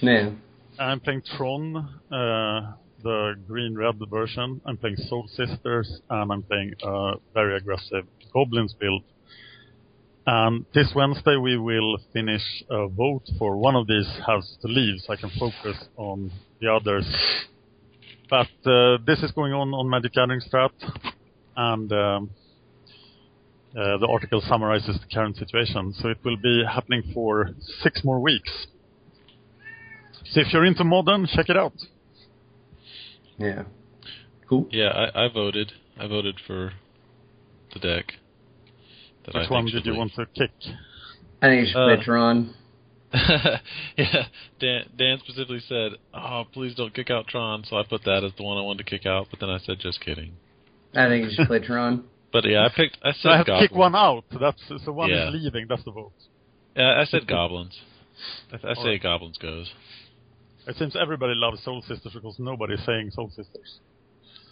Yeah. 0.00 0.30
I'm 0.78 0.98
playing 1.00 1.22
Tron, 1.36 1.76
uh, 2.10 2.72
the 3.02 3.34
green-red 3.46 3.96
version. 4.10 4.62
I'm 4.64 4.78
playing 4.78 4.96
Soul 4.96 5.28
Sisters, 5.28 6.00
and 6.08 6.32
I'm 6.32 6.42
playing 6.42 6.72
a 6.82 7.14
very 7.34 7.56
aggressive 7.58 8.06
Goblins 8.32 8.72
build. 8.80 9.02
And 10.30 10.66
this 10.74 10.92
Wednesday 10.94 11.36
we 11.36 11.56
will 11.56 11.96
finish 12.12 12.42
a 12.68 12.86
vote 12.86 13.26
for 13.38 13.56
one 13.56 13.74
of 13.74 13.86
these 13.86 14.06
has 14.26 14.58
to 14.60 14.68
leave, 14.68 15.00
so 15.00 15.14
I 15.14 15.16
can 15.16 15.30
focus 15.38 15.78
on 15.96 16.30
the 16.60 16.68
others. 16.70 17.06
But 18.28 18.52
uh, 18.66 18.98
this 19.06 19.22
is 19.22 19.30
going 19.32 19.54
on 19.54 19.72
on 19.72 19.88
Magic 19.88 20.12
Gathering 20.12 20.42
Strat, 20.48 20.76
and 21.56 21.90
um, 21.92 22.30
Uh, 23.68 23.98
the 24.02 24.08
article 24.08 24.40
summarizes 24.40 24.96
the 25.02 25.08
current 25.14 25.36
situation, 25.36 25.92
so 25.98 26.08
it 26.08 26.18
will 26.24 26.40
be 26.50 26.64
happening 26.76 27.02
for 27.14 27.50
six 27.82 28.02
more 28.02 28.18
weeks. 28.30 28.52
So 30.30 30.40
if 30.40 30.52
you're 30.52 30.64
into 30.64 30.84
modern, 30.84 31.26
check 31.26 31.48
it 31.48 31.56
out. 31.56 31.78
Yeah. 33.38 33.62
Cool. 34.48 34.66
Yeah, 34.70 34.90
I, 35.02 35.24
I 35.24 35.28
voted. 35.28 35.68
I 36.02 36.06
voted 36.06 36.36
for 36.46 36.72
the 37.72 37.78
deck. 37.78 38.06
That 39.28 39.36
I 39.36 39.40
Which 39.40 39.48
think 39.48 39.50
one 39.50 39.66
should 39.68 39.74
did 39.84 39.86
you 39.86 39.92
leave. 39.92 39.98
want 39.98 40.14
to 40.14 40.26
kick? 40.34 40.50
I 41.42 41.46
think 41.48 41.60
you 41.66 41.72
should 41.72 41.78
Uh, 41.78 41.96
play 41.96 42.04
Tron. 42.04 42.54
yeah, 43.96 44.26
Dan, 44.60 44.84
Dan 44.96 45.18
specifically 45.20 45.60
said, 45.68 45.92
"Oh, 46.12 46.44
please 46.52 46.74
don't 46.74 46.92
kick 46.94 47.10
out 47.10 47.26
Tron." 47.26 47.64
So 47.64 47.76
I 47.76 47.82
put 47.82 48.04
that 48.04 48.24
as 48.24 48.32
the 48.36 48.42
one 48.42 48.58
I 48.58 48.62
wanted 48.62 48.84
to 48.86 48.90
kick 48.90 49.06
out. 49.06 49.28
But 49.30 49.40
then 49.40 49.48
I 49.50 49.58
said, 49.58 49.78
"Just 49.80 50.00
kidding." 50.00 50.32
I 50.94 51.08
think 51.08 51.24
you 51.24 51.30
should 51.34 51.46
play 51.48 51.60
Tron. 51.60 52.04
But 52.30 52.44
yeah, 52.44 52.66
I 52.66 52.68
picked. 52.68 52.98
I 53.02 53.12
So 53.12 53.18
said 53.22 53.30
I 53.30 53.36
have 53.38 53.46
to 53.46 53.52
goblins. 53.52 53.68
kick 53.70 53.78
one 53.78 53.94
out. 53.94 54.24
That's 54.38 54.62
so 54.84 54.92
one 54.92 55.08
Yeah. 55.08 55.28
is 55.28 55.34
leaving. 55.42 55.64
That's 55.66 55.82
the 55.84 55.92
vote. 55.92 56.12
Yeah, 56.76 57.00
I 57.00 57.04
said 57.06 57.26
goblins. 57.26 57.74
I, 58.52 58.56
I 58.56 58.74
say 58.74 58.80
Alright. 58.80 59.02
goblins 59.02 59.38
goes. 59.38 59.70
It 60.66 60.76
seems 60.76 60.94
everybody 60.94 61.32
loves 61.34 61.62
Soul 61.64 61.80
Sisters 61.88 62.12
because 62.12 62.38
nobody's 62.38 62.84
saying 62.84 63.12
Soul 63.12 63.30
Sisters. 63.34 63.78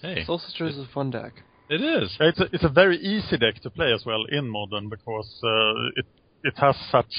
Hey, 0.00 0.24
Soul 0.24 0.38
Sisters 0.38 0.76
is 0.78 0.84
a 0.88 0.92
fun 0.94 1.10
deck. 1.10 1.34
It 1.68 1.80
is. 1.80 2.16
It's 2.20 2.38
a, 2.40 2.44
it's 2.52 2.64
a 2.64 2.68
very 2.68 2.96
easy 2.98 3.36
deck 3.38 3.60
to 3.62 3.70
play 3.70 3.92
as 3.92 4.04
well 4.06 4.24
in 4.30 4.48
modern 4.48 4.88
because 4.88 5.28
uh, 5.42 6.00
it 6.00 6.06
it 6.44 6.54
has 6.58 6.76
such 6.92 7.12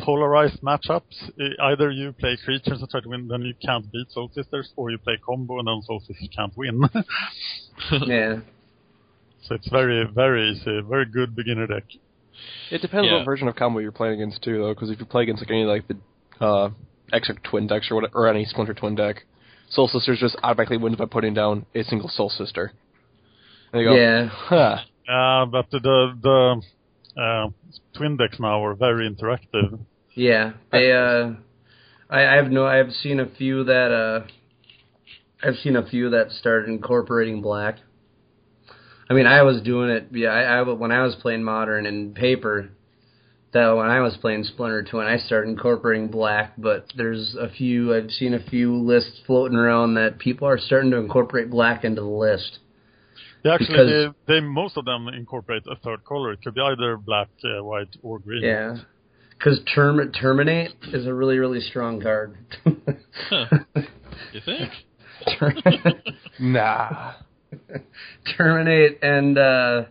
polarized 0.00 0.60
matchups. 0.62 1.30
I- 1.40 1.70
Either 1.72 1.90
you 1.90 2.12
play 2.12 2.36
creatures 2.44 2.80
and 2.80 2.90
try 2.90 3.00
to 3.00 3.08
win, 3.08 3.28
then 3.28 3.42
you 3.42 3.54
can't 3.64 3.90
beat 3.92 4.10
Soul 4.10 4.30
Sisters, 4.34 4.70
or 4.76 4.90
you 4.90 4.98
play 4.98 5.16
combo 5.24 5.58
and 5.60 5.68
then 5.68 5.80
Soul 5.82 6.00
Sisters 6.00 6.28
can't 6.34 6.56
win. 6.56 6.82
Yeah. 8.06 8.40
so 9.42 9.54
it's 9.54 9.68
very 9.68 10.04
very 10.12 10.50
easy, 10.50 10.80
very 10.88 11.06
good 11.06 11.34
beginner 11.34 11.66
deck. 11.66 11.84
It 12.70 12.80
depends 12.82 13.06
Yeah. 13.08 13.18
what 13.18 13.24
version 13.24 13.48
of 13.48 13.56
combo 13.56 13.78
you're 13.80 13.92
playing 13.92 14.14
against 14.20 14.42
too, 14.42 14.58
though. 14.58 14.74
Because 14.74 14.90
if 14.90 14.98
you 14.98 15.06
play 15.06 15.22
against 15.22 15.42
like 15.42 15.50
any 15.50 15.64
like 15.64 15.84
the 15.88 15.96
uh, 16.44 16.70
Exarch 17.12 17.42
Twin 17.44 17.66
decks 17.66 17.88
or 17.90 17.96
what, 17.96 18.10
or 18.14 18.28
any 18.28 18.44
splinter 18.44 18.74
twin 18.74 18.94
deck, 18.94 19.24
Soul 19.70 19.88
Sisters 19.88 20.18
just 20.20 20.36
automatically 20.42 20.76
wins 20.78 20.96
by 20.96 21.04
putting 21.06 21.34
down 21.34 21.66
a 21.74 21.82
single 21.84 22.08
Soul 22.08 22.28
Sister. 22.30 22.72
And 23.72 23.82
you 23.82 23.88
go, 23.88 23.94
Yeah. 23.94 24.28
huh. 24.30 24.76
Uh, 25.08 25.46
but 25.46 25.70
the 25.70 25.80
the 26.22 26.62
uh, 27.20 27.48
twin 27.94 28.16
decks 28.16 28.38
now 28.38 28.64
are 28.64 28.74
very 28.74 29.08
interactive. 29.08 29.80
Yeah. 30.14 30.52
They 30.70 30.92
uh 30.92 31.32
I, 32.08 32.26
I 32.26 32.36
have 32.36 32.50
no 32.50 32.66
I've 32.66 32.92
seen 32.92 33.20
a 33.20 33.26
few 33.26 33.64
that 33.64 33.90
uh 33.90 34.26
I've 35.42 35.56
seen 35.56 35.76
a 35.76 35.86
few 35.86 36.10
that 36.10 36.30
started 36.30 36.68
incorporating 36.68 37.42
black. 37.42 37.78
I 39.10 39.14
mean, 39.14 39.26
I 39.26 39.42
was 39.42 39.60
doing 39.62 39.90
it. 39.90 40.08
Yeah, 40.12 40.28
I, 40.28 40.58
I 40.58 40.62
when 40.62 40.92
I 40.92 41.02
was 41.02 41.16
playing 41.16 41.42
modern 41.42 41.86
and 41.86 42.14
paper. 42.14 42.70
That 43.52 43.68
when 43.72 43.90
I 43.90 44.00
was 44.00 44.16
playing 44.16 44.44
Splinter 44.44 44.82
Twin, 44.82 45.06
I 45.06 45.18
started 45.18 45.50
incorporating 45.50 46.08
black. 46.08 46.54
But 46.56 46.86
there's 46.96 47.36
a 47.38 47.50
few 47.50 47.94
I've 47.94 48.10
seen 48.10 48.32
a 48.32 48.42
few 48.42 48.74
lists 48.74 49.20
floating 49.26 49.58
around 49.58 49.94
that 49.94 50.18
people 50.18 50.48
are 50.48 50.58
starting 50.58 50.90
to 50.92 50.96
incorporate 50.96 51.50
black 51.50 51.84
into 51.84 52.00
the 52.00 52.06
list. 52.06 52.60
Yeah, 53.44 53.54
actually, 53.54 53.78
Because- 53.78 54.14
they, 54.26 54.34
they 54.34 54.40
most 54.40 54.76
of 54.76 54.84
them 54.84 55.08
incorporate 55.08 55.64
a 55.70 55.76
third 55.76 56.04
color. 56.04 56.32
It 56.32 56.42
could 56.42 56.54
be 56.54 56.60
either 56.60 56.96
black, 56.96 57.28
uh, 57.44 57.62
white, 57.64 57.88
or 58.02 58.18
green. 58.20 58.42
Yeah, 58.44 58.76
because 59.38 59.60
term 59.74 60.12
terminate 60.12 60.70
is 60.92 61.06
a 61.06 61.12
really 61.14 61.38
really 61.38 61.60
strong 61.60 62.00
card. 62.00 62.36
Huh. 63.28 63.46
You 64.32 64.40
think? 64.44 64.70
Nah. 66.38 67.12
Terminate 68.36 68.98
and 69.02 69.36
uh 69.38 69.84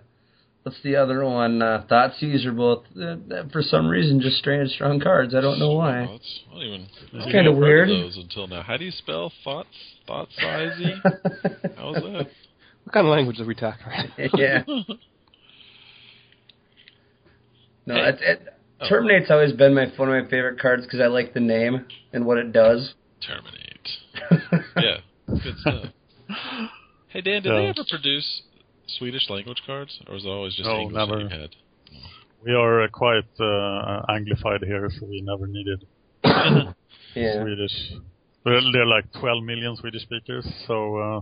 what's 0.64 0.82
the 0.84 0.96
other 0.96 1.24
one? 1.26 1.62
Uh, 1.62 1.86
Thoughtseize 1.90 2.46
are 2.46 2.52
both 2.52 2.84
uh, 3.00 3.16
for 3.52 3.62
some 3.62 3.88
reason 3.88 4.20
just 4.22 4.38
straight 4.38 4.68
strong 4.70 5.00
cards. 5.00 5.34
I 5.36 5.42
don't 5.42 5.60
know 5.60 5.74
why. 5.74 6.04
it's, 6.04 6.40
don't 6.52 6.62
even. 6.62 6.82
It's 6.82 7.12
kinda 7.12 7.22
haven't 7.22 7.34
heard 7.34 7.48
of 7.48 7.58
weird. 7.58 7.90
Those 7.90 8.18
until 8.18 8.48
now. 8.48 8.62
How 8.64 8.78
do 8.78 8.86
you 8.86 8.92
spell 8.92 9.32
thoughts? 9.44 9.70
Thought 10.08 10.30
sizey? 10.42 10.96
How's 11.78 11.96
that? 11.96 12.28
What 12.84 12.94
kind 12.94 13.08
of 13.08 13.12
language 13.12 13.40
are 13.40 13.46
we 13.46 13.56
talking 13.56 13.86
right 13.88 14.10
yeah. 14.38 14.64
No, 17.86 17.96
Hey. 17.96 18.10
it, 18.10 18.20
it, 18.22 18.48
Terminate's 18.90 19.30
always 19.30 19.54
been 19.54 19.74
my 19.76 19.86
one 19.98 20.10
of 20.14 20.24
my 20.24 20.30
favorite 20.30 20.60
cards 20.60 20.84
because 20.84 21.00
I 21.00 21.08
like 21.08 21.34
the 21.34 21.40
name 21.40 21.86
and 22.14 22.26
what 22.26 22.38
it 22.38 22.52
does. 22.52 22.94
Terminate. 23.26 24.64
Yeah, 24.78 24.98
good 25.28 25.58
stuff. 25.60 25.86
Hey 27.10 27.22
Dan, 27.22 27.44
did 27.44 27.46
Yeah. 27.46 27.60
they 27.60 27.68
ever 27.68 27.84
produce 27.90 28.42
Swedish 28.98 29.30
language 29.30 29.62
cards, 29.66 30.00
or 30.08 30.14
was 30.16 30.26
it 30.26 30.30
always 30.30 30.56
just 30.56 30.68
No, 30.68 30.80
English 30.82 30.96
that 30.96 31.08
never. 31.08 31.22
you 31.22 31.30
had? 31.30 31.50
We 32.46 32.54
are 32.54 32.84
uh, 32.84 32.88
quite 32.88 33.30
uh, 33.40 34.02
anglified 34.10 34.66
here, 34.66 34.90
so 35.00 35.06
we 35.06 35.22
never 35.22 35.46
needed 35.48 35.86
Yeah. 37.16 37.42
Swedish. 37.44 37.92
Well, 38.46 38.72
there 38.74 38.82
are 38.84 38.86
like 38.88 39.06
12 39.20 39.44
million 39.44 39.76
Swedish 39.78 40.02
speakers, 40.04 40.48
so 40.68 40.96
uh, 40.98 41.22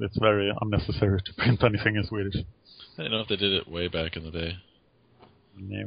it's 0.00 0.18
very 0.18 0.52
unnecessary 0.60 1.20
to 1.24 1.32
print 1.34 1.62
anything 1.62 1.96
in 1.96 2.04
Swedish. 2.04 2.36
I 2.98 3.02
don't 3.02 3.10
know 3.12 3.20
if 3.20 3.28
they 3.28 3.36
did 3.36 3.52
it 3.52 3.68
way 3.68 3.88
back 3.88 4.16
in 4.16 4.24
the 4.24 4.30
day. 4.30 4.52
Yeah. 5.58 5.84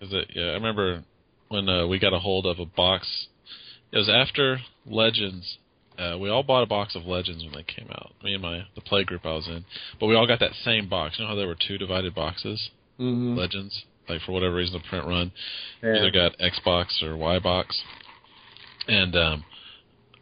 Is 0.00 0.12
it? 0.12 0.30
Yeah, 0.34 0.44
I 0.44 0.54
remember 0.54 1.04
when 1.48 1.68
uh, 1.68 1.86
we 1.86 1.98
got 1.98 2.12
a 2.12 2.18
hold 2.18 2.46
of 2.46 2.58
a 2.58 2.66
box. 2.66 3.28
It 3.92 3.98
was 3.98 4.08
after 4.08 4.58
Legends. 4.84 5.58
Uh, 5.98 6.18
we 6.18 6.28
all 6.28 6.42
bought 6.42 6.62
a 6.62 6.66
box 6.66 6.94
of 6.94 7.06
Legends 7.06 7.42
when 7.42 7.54
they 7.54 7.62
came 7.62 7.88
out. 7.90 8.12
Me 8.22 8.34
and 8.34 8.42
my 8.42 8.64
the 8.74 8.82
play 8.82 9.04
group 9.04 9.24
I 9.24 9.32
was 9.32 9.46
in, 9.46 9.64
but 9.98 10.06
we 10.06 10.14
all 10.14 10.26
got 10.26 10.40
that 10.40 10.52
same 10.64 10.88
box. 10.88 11.16
You 11.18 11.24
know 11.24 11.30
how 11.30 11.36
there 11.36 11.46
were 11.46 11.56
two 11.56 11.78
divided 11.78 12.14
boxes, 12.14 12.70
mm-hmm. 13.00 13.38
Legends. 13.38 13.84
Like 14.08 14.20
for 14.22 14.32
whatever 14.32 14.54
reason, 14.54 14.74
the 14.74 14.88
print 14.88 15.06
run 15.06 15.32
Yeah. 15.82 15.96
either 15.96 16.10
got 16.10 16.36
Xbox 16.38 17.02
or 17.02 17.16
Y 17.16 17.38
box, 17.38 17.80
and 18.86 19.16
um, 19.16 19.44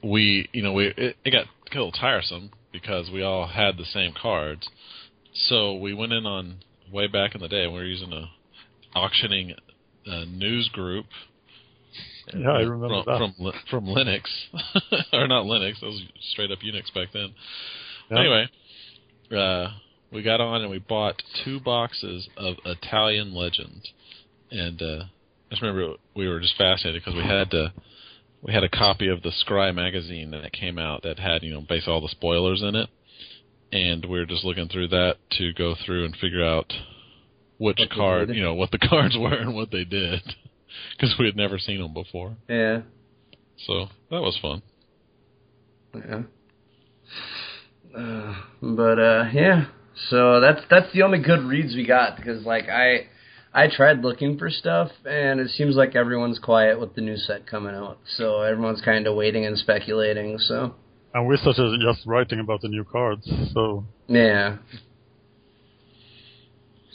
we, 0.02 0.48
you 0.52 0.62
know, 0.62 0.72
we 0.72 0.86
it, 0.96 1.16
it 1.24 1.30
got 1.30 1.46
a 1.46 1.74
little 1.74 1.92
tiresome 1.92 2.50
because 2.74 3.08
we 3.08 3.22
all 3.22 3.46
had 3.46 3.78
the 3.78 3.84
same 3.84 4.12
cards. 4.20 4.68
So 5.32 5.76
we 5.76 5.94
went 5.94 6.12
in 6.12 6.26
on 6.26 6.56
way 6.92 7.06
back 7.06 7.34
in 7.34 7.40
the 7.40 7.48
day, 7.48 7.62
and 7.64 7.72
we 7.72 7.78
were 7.78 7.84
using 7.86 8.12
a 8.12 8.28
auctioning 8.94 9.54
uh, 10.10 10.24
news 10.26 10.68
group. 10.72 11.06
Yeah, 12.34 12.50
I 12.50 12.60
remember 12.60 13.02
from, 13.04 13.34
that. 13.38 13.54
from 13.70 13.84
from 13.84 13.86
Linux, 13.86 14.22
or 15.12 15.28
not 15.28 15.46
Linux. 15.46 15.80
That 15.80 15.86
was 15.86 16.02
straight 16.32 16.50
up 16.50 16.58
Unix 16.58 16.92
back 16.92 17.08
then. 17.12 17.32
Yeah. 18.10 18.18
Anyway, 18.18 18.48
uh, 19.36 19.68
we 20.12 20.22
got 20.22 20.40
on 20.40 20.62
and 20.62 20.70
we 20.70 20.80
bought 20.80 21.22
two 21.44 21.60
boxes 21.60 22.28
of 22.36 22.56
Italian 22.64 23.34
legends, 23.34 23.88
and 24.50 24.82
uh, 24.82 25.04
I 25.04 25.50
just 25.50 25.62
remember 25.62 25.94
we 26.16 26.28
were 26.28 26.40
just 26.40 26.56
fascinated 26.58 27.02
because 27.02 27.16
we 27.16 27.26
had 27.26 27.50
to. 27.52 27.72
We 28.44 28.52
had 28.52 28.62
a 28.62 28.68
copy 28.68 29.08
of 29.08 29.22
the 29.22 29.30
Scrye 29.30 29.74
magazine 29.74 30.30
that 30.32 30.52
came 30.52 30.78
out 30.78 31.02
that 31.02 31.18
had, 31.18 31.42
you 31.42 31.54
know, 31.54 31.62
basically 31.62 31.94
all 31.94 32.02
the 32.02 32.08
spoilers 32.08 32.62
in 32.62 32.74
it, 32.74 32.90
and 33.72 34.04
we 34.04 34.18
were 34.18 34.26
just 34.26 34.44
looking 34.44 34.68
through 34.68 34.88
that 34.88 35.16
to 35.38 35.54
go 35.54 35.74
through 35.84 36.04
and 36.04 36.14
figure 36.16 36.44
out 36.44 36.70
which 37.58 37.78
What 37.78 37.90
card, 37.90 38.28
you 38.28 38.42
know, 38.42 38.52
what 38.52 38.70
the 38.70 38.78
cards 38.88 39.16
were 39.18 39.34
and 39.34 39.54
what 39.54 39.70
they 39.70 39.84
did, 39.84 40.20
because 40.92 41.14
we 41.18 41.24
had 41.24 41.36
never 41.36 41.58
seen 41.58 41.80
them 41.80 41.94
before. 41.94 42.36
Yeah. 42.46 42.82
So 43.66 43.86
that 44.10 44.20
was 44.20 44.38
fun. 44.42 44.62
Yeah. 45.94 46.22
Uh, 47.96 48.34
but 48.60 48.98
uh 48.98 49.24
yeah. 49.32 49.66
So 50.10 50.40
that's 50.40 50.60
that's 50.68 50.92
the 50.92 51.02
only 51.02 51.20
good 51.20 51.40
reads 51.44 51.74
we 51.74 51.86
got 51.86 52.16
because 52.16 52.44
like 52.44 52.68
I 52.68 53.06
I 53.56 53.68
tried 53.68 54.02
looking 54.02 54.36
for 54.36 54.50
stuff 54.50 54.90
and 55.08 55.38
it 55.38 55.48
seems 55.50 55.76
like 55.76 55.94
everyone's 55.94 56.40
quiet 56.40 56.80
with 56.80 56.94
the 56.96 57.00
new 57.00 57.16
set 57.16 57.46
coming 57.46 57.74
out. 57.74 57.98
So 58.16 58.40
everyone's 58.42 58.80
kind 58.80 59.06
of 59.06 59.14
waiting 59.14 59.46
and 59.46 59.56
speculating. 59.56 60.38
So 60.40 60.74
And 61.14 61.26
we're 61.28 61.36
such 61.36 61.58
as 61.60 61.70
just 61.80 62.04
writing 62.06 62.40
about 62.40 62.62
the 62.62 62.68
new 62.68 62.82
cards, 62.84 63.30
so 63.52 63.84
yeah. 64.08 64.56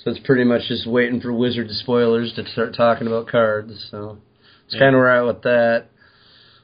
So 0.04 0.12
it's 0.12 0.19
pretty 0.26 0.43
much 0.45 0.63
just 0.67 0.88
waiting 0.88 1.19
for 1.19 1.34
Wizard 1.34 1.69
spoilers 1.72 2.34
to 2.34 2.46
start 2.52 2.73
talking 2.75 3.08
about 3.08 3.27
cards. 3.27 3.88
So 3.92 4.17
it's 4.65 4.75
Yeah. 4.75 4.79
kind 4.81 4.96
of 4.96 5.00
where 5.00 5.12
I'm 5.12 5.23
at 5.29 5.33
with 5.36 5.42
that. 5.44 5.86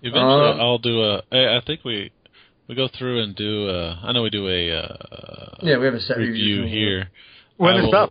Eventually, 0.02 0.52
Um, 0.52 0.62
I'll 0.62 0.78
do 0.78 1.02
a. 1.04 1.24
I, 1.32 1.58
I 1.58 1.62
think 1.66 1.84
we 1.84 2.12
we 2.68 2.76
go 2.76 2.88
through 2.88 3.24
and 3.24 3.36
do. 3.36 3.70
A, 3.70 4.00
I 4.04 4.12
know 4.12 4.22
we 4.24 4.30
do 4.30 4.48
a 4.48 4.72
uh, 4.72 5.56
Yeah, 5.64 5.78
we 5.78 5.86
have 5.86 5.96
a 5.96 6.00
set 6.00 6.18
review 6.18 6.58
coming 6.58 6.70
up. 6.72 6.74
here. 6.78 7.10
when 7.58 7.74
I 7.76 7.78
is 7.80 7.84
will- 7.86 7.92
that? 7.92 8.10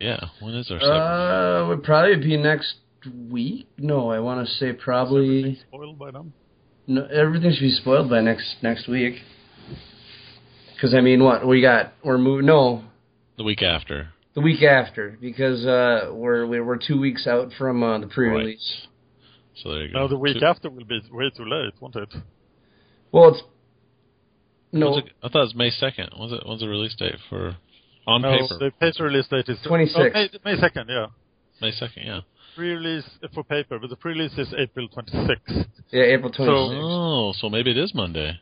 Yeah, 0.00 0.20
when 0.40 0.54
is 0.54 0.70
our 0.70 0.78
set? 0.80 0.88
Uh, 0.88 1.66
would 1.68 1.82
probably 1.82 2.16
be 2.16 2.36
next 2.36 2.74
week. 3.30 3.66
No, 3.78 4.10
I 4.10 4.20
want 4.20 4.46
to 4.46 4.52
say 4.54 4.72
probably. 4.72 5.38
Everything 5.38 5.56
spoiled 5.68 5.98
by 5.98 6.10
them. 6.10 6.32
No, 6.86 7.06
everything 7.06 7.52
should 7.52 7.60
be 7.60 7.70
spoiled 7.70 8.10
by 8.10 8.20
next 8.20 8.56
next 8.62 8.88
week. 8.88 9.14
Because 10.74 10.94
I 10.94 11.00
mean, 11.00 11.24
what 11.24 11.46
we 11.46 11.62
got? 11.62 11.94
We're 12.04 12.18
moving. 12.18 12.46
No, 12.46 12.84
the 13.38 13.44
week 13.44 13.62
after. 13.62 14.08
the 14.34 14.40
week 14.42 14.62
after. 14.62 15.16
Because 15.20 15.64
uh, 15.64 16.10
we're 16.12 16.46
we're 16.46 16.64
we're 16.64 16.78
two 16.78 17.00
weeks 17.00 17.26
out 17.26 17.50
from 17.58 17.82
uh, 17.82 17.98
the 17.98 18.06
pre-release. 18.06 18.86
So 19.62 19.70
there 19.70 19.84
you 19.86 19.92
go. 19.92 20.00
No, 20.00 20.08
the 20.08 20.18
week 20.18 20.38
Two- 20.38 20.44
after 20.46 20.68
will 20.68 20.84
be 20.84 21.00
way 21.10 21.30
too 21.34 21.44
late, 21.46 21.72
won't 21.80 21.96
it? 21.96 22.12
Well, 23.10 23.30
it's 23.30 23.42
no. 24.72 24.90
when's 24.90 25.06
it- 25.06 25.12
I 25.22 25.28
thought 25.28 25.38
it 25.40 25.44
was 25.44 25.54
May 25.54 25.70
second. 25.70 26.10
Was 26.18 26.32
it? 26.32 26.46
When's 26.46 26.60
the 26.60 26.68
release 26.68 26.94
date 26.94 27.16
for 27.30 27.56
On 28.06 28.22
no, 28.22 28.30
paper, 28.30 28.58
the 28.58 28.70
paper 28.80 29.04
release 29.04 29.26
date 29.28 29.48
is 29.48 29.58
26th. 29.66 29.92
Oh, 29.96 30.02
May, 30.44 30.54
May 30.54 30.60
2nd, 30.60 30.84
yeah. 30.88 31.06
May 31.60 31.72
second. 31.72 32.04
Yeah. 32.04 32.20
Pre-release 32.54 33.04
for 33.34 33.42
paper, 33.44 33.78
but 33.78 33.90
the 33.90 33.96
pre-release 33.96 34.32
is 34.38 34.54
April 34.56 34.88
26th. 34.88 35.66
Yeah, 35.90 36.02
April 36.04 36.30
26th. 36.32 36.80
Oh, 36.82 37.32
so 37.38 37.48
maybe 37.50 37.70
it 37.72 37.78
is 37.78 37.94
Monday. 37.94 38.38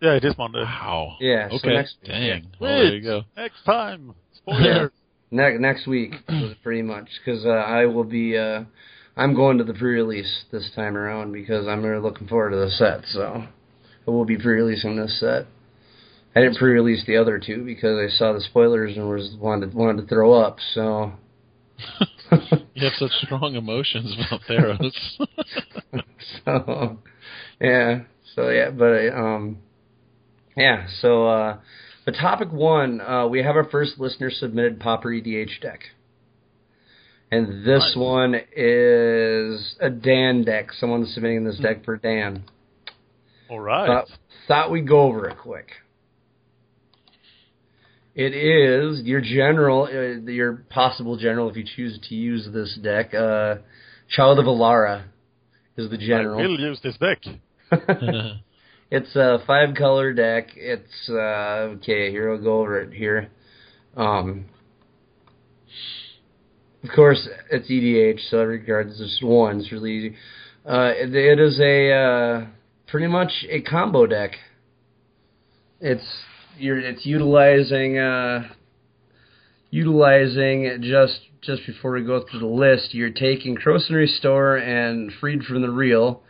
Yeah, 0.00 0.12
it 0.12 0.24
is 0.24 0.34
Monday. 0.38 0.62
Wow. 0.62 1.16
Yeah, 1.20 1.48
so 1.50 1.56
Okay. 1.56 1.74
next 1.74 1.96
week, 2.02 2.10
Dang. 2.10 2.22
yeah. 2.22 2.40
Well, 2.60 2.78
there 2.78 2.94
you 2.94 3.02
go. 3.02 3.22
Next 3.36 3.64
time. 3.64 4.14
Spoiler. 4.34 4.92
Ne- 5.30 5.58
next 5.58 5.86
week, 5.86 6.14
pretty 6.62 6.80
much, 6.80 7.06
because 7.22 7.44
uh, 7.44 7.50
I 7.50 7.84
will 7.84 8.04
be. 8.04 8.38
Uh, 8.38 8.64
I'm 9.14 9.34
going 9.34 9.58
to 9.58 9.64
the 9.64 9.74
pre-release 9.74 10.44
this 10.50 10.70
time 10.74 10.96
around 10.96 11.32
because 11.32 11.66
I'm 11.66 11.82
really 11.84 12.00
looking 12.00 12.28
forward 12.28 12.50
to 12.52 12.56
the 12.56 12.70
set. 12.70 13.00
So 13.12 13.44
I 14.06 14.10
will 14.10 14.24
be 14.24 14.38
pre-releasing 14.38 14.96
this 14.96 15.20
set. 15.20 15.44
I 16.36 16.40
didn't 16.40 16.56
pre-release 16.56 17.04
the 17.06 17.16
other 17.16 17.38
two 17.38 17.64
because 17.64 17.98
I 17.98 18.16
saw 18.16 18.32
the 18.32 18.40
spoilers 18.40 18.96
and 18.96 19.08
was 19.08 19.34
wanted 19.40 19.74
wanted 19.74 20.02
to 20.02 20.08
throw 20.08 20.34
up. 20.34 20.58
So 20.74 21.12
You 22.74 22.84
have 22.84 22.92
such 22.94 23.10
strong 23.24 23.54
emotions 23.54 24.14
about 24.26 24.40
Theros. 24.48 26.02
so 26.44 26.98
yeah, 27.60 28.00
so 28.34 28.50
yeah, 28.50 28.70
but 28.70 29.08
um, 29.16 29.58
yeah, 30.56 30.86
so 31.00 31.26
uh, 31.26 31.58
but 32.04 32.14
topic 32.14 32.52
one, 32.52 33.00
uh, 33.00 33.26
we 33.26 33.42
have 33.42 33.56
our 33.56 33.68
first 33.68 33.98
listener 33.98 34.30
submitted 34.30 34.78
Pauper 34.80 35.08
EDH 35.08 35.60
deck, 35.60 35.80
and 37.30 37.64
this 37.64 37.94
Nice. 37.94 37.96
one 37.96 38.34
is 38.56 39.76
a 39.80 39.90
Dan 39.90 40.44
deck. 40.44 40.72
Someone's 40.78 41.12
submitting 41.14 41.44
this 41.44 41.58
deck 41.58 41.84
for 41.84 41.96
Dan. 41.96 42.44
All 43.48 43.60
right. 43.60 43.86
Thought, 43.86 44.06
thought 44.46 44.70
we'd 44.70 44.86
go 44.86 45.00
over 45.00 45.28
it 45.28 45.38
quick. 45.38 45.68
It 48.18 48.34
is 48.34 49.02
your 49.04 49.20
general, 49.20 49.84
uh, 49.84 50.28
your 50.28 50.64
possible 50.70 51.16
general, 51.16 51.48
if 51.50 51.56
you 51.56 51.62
choose 51.76 52.00
to 52.08 52.16
use 52.16 52.48
this 52.52 52.76
deck. 52.82 53.14
Uh, 53.14 53.58
Child 54.10 54.40
of 54.40 54.46
Alara 54.46 55.04
is 55.76 55.88
the 55.88 55.98
general. 55.98 56.40
I 56.40 56.48
will 56.48 56.58
use 56.58 56.80
this 56.82 56.96
deck. 56.96 57.18
it's 58.90 59.14
a 59.14 59.38
five 59.46 59.76
color 59.76 60.12
deck. 60.12 60.48
It's 60.56 61.08
uh 61.08 61.76
okay, 61.76 62.10
here 62.10 62.28
we'll 62.30 62.42
go 62.42 62.60
over 62.60 62.80
it 62.80 62.92
here. 62.92 63.30
Um 63.96 64.46
of 66.82 66.90
course 66.94 67.28
it's 67.52 67.70
EDH, 67.70 68.30
so 68.30 68.42
regards 68.42 68.98
just 68.98 69.22
one, 69.22 69.60
it's 69.60 69.70
really 69.70 69.92
easy. 69.92 70.16
Uh 70.68 70.90
it, 70.96 71.14
it 71.14 71.38
is 71.38 71.60
a 71.60 71.92
uh 71.92 72.46
pretty 72.88 73.06
much 73.06 73.30
a 73.48 73.60
combo 73.60 74.06
deck. 74.06 74.32
It's 75.80 76.06
you're 76.58 76.78
it's 76.78 77.04
utilizing 77.06 77.98
uh 77.98 78.48
utilizing 79.70 80.78
just 80.82 81.20
just 81.40 81.64
before 81.66 81.92
we 81.92 82.02
go 82.04 82.24
through 82.28 82.40
the 82.40 82.46
list, 82.46 82.94
you're 82.94 83.10
taking 83.10 83.56
Krosan 83.56 83.90
Restore 83.92 84.56
and 84.56 85.12
Freed 85.20 85.42
from 85.44 85.62
the 85.62 85.70
Real 85.70 86.22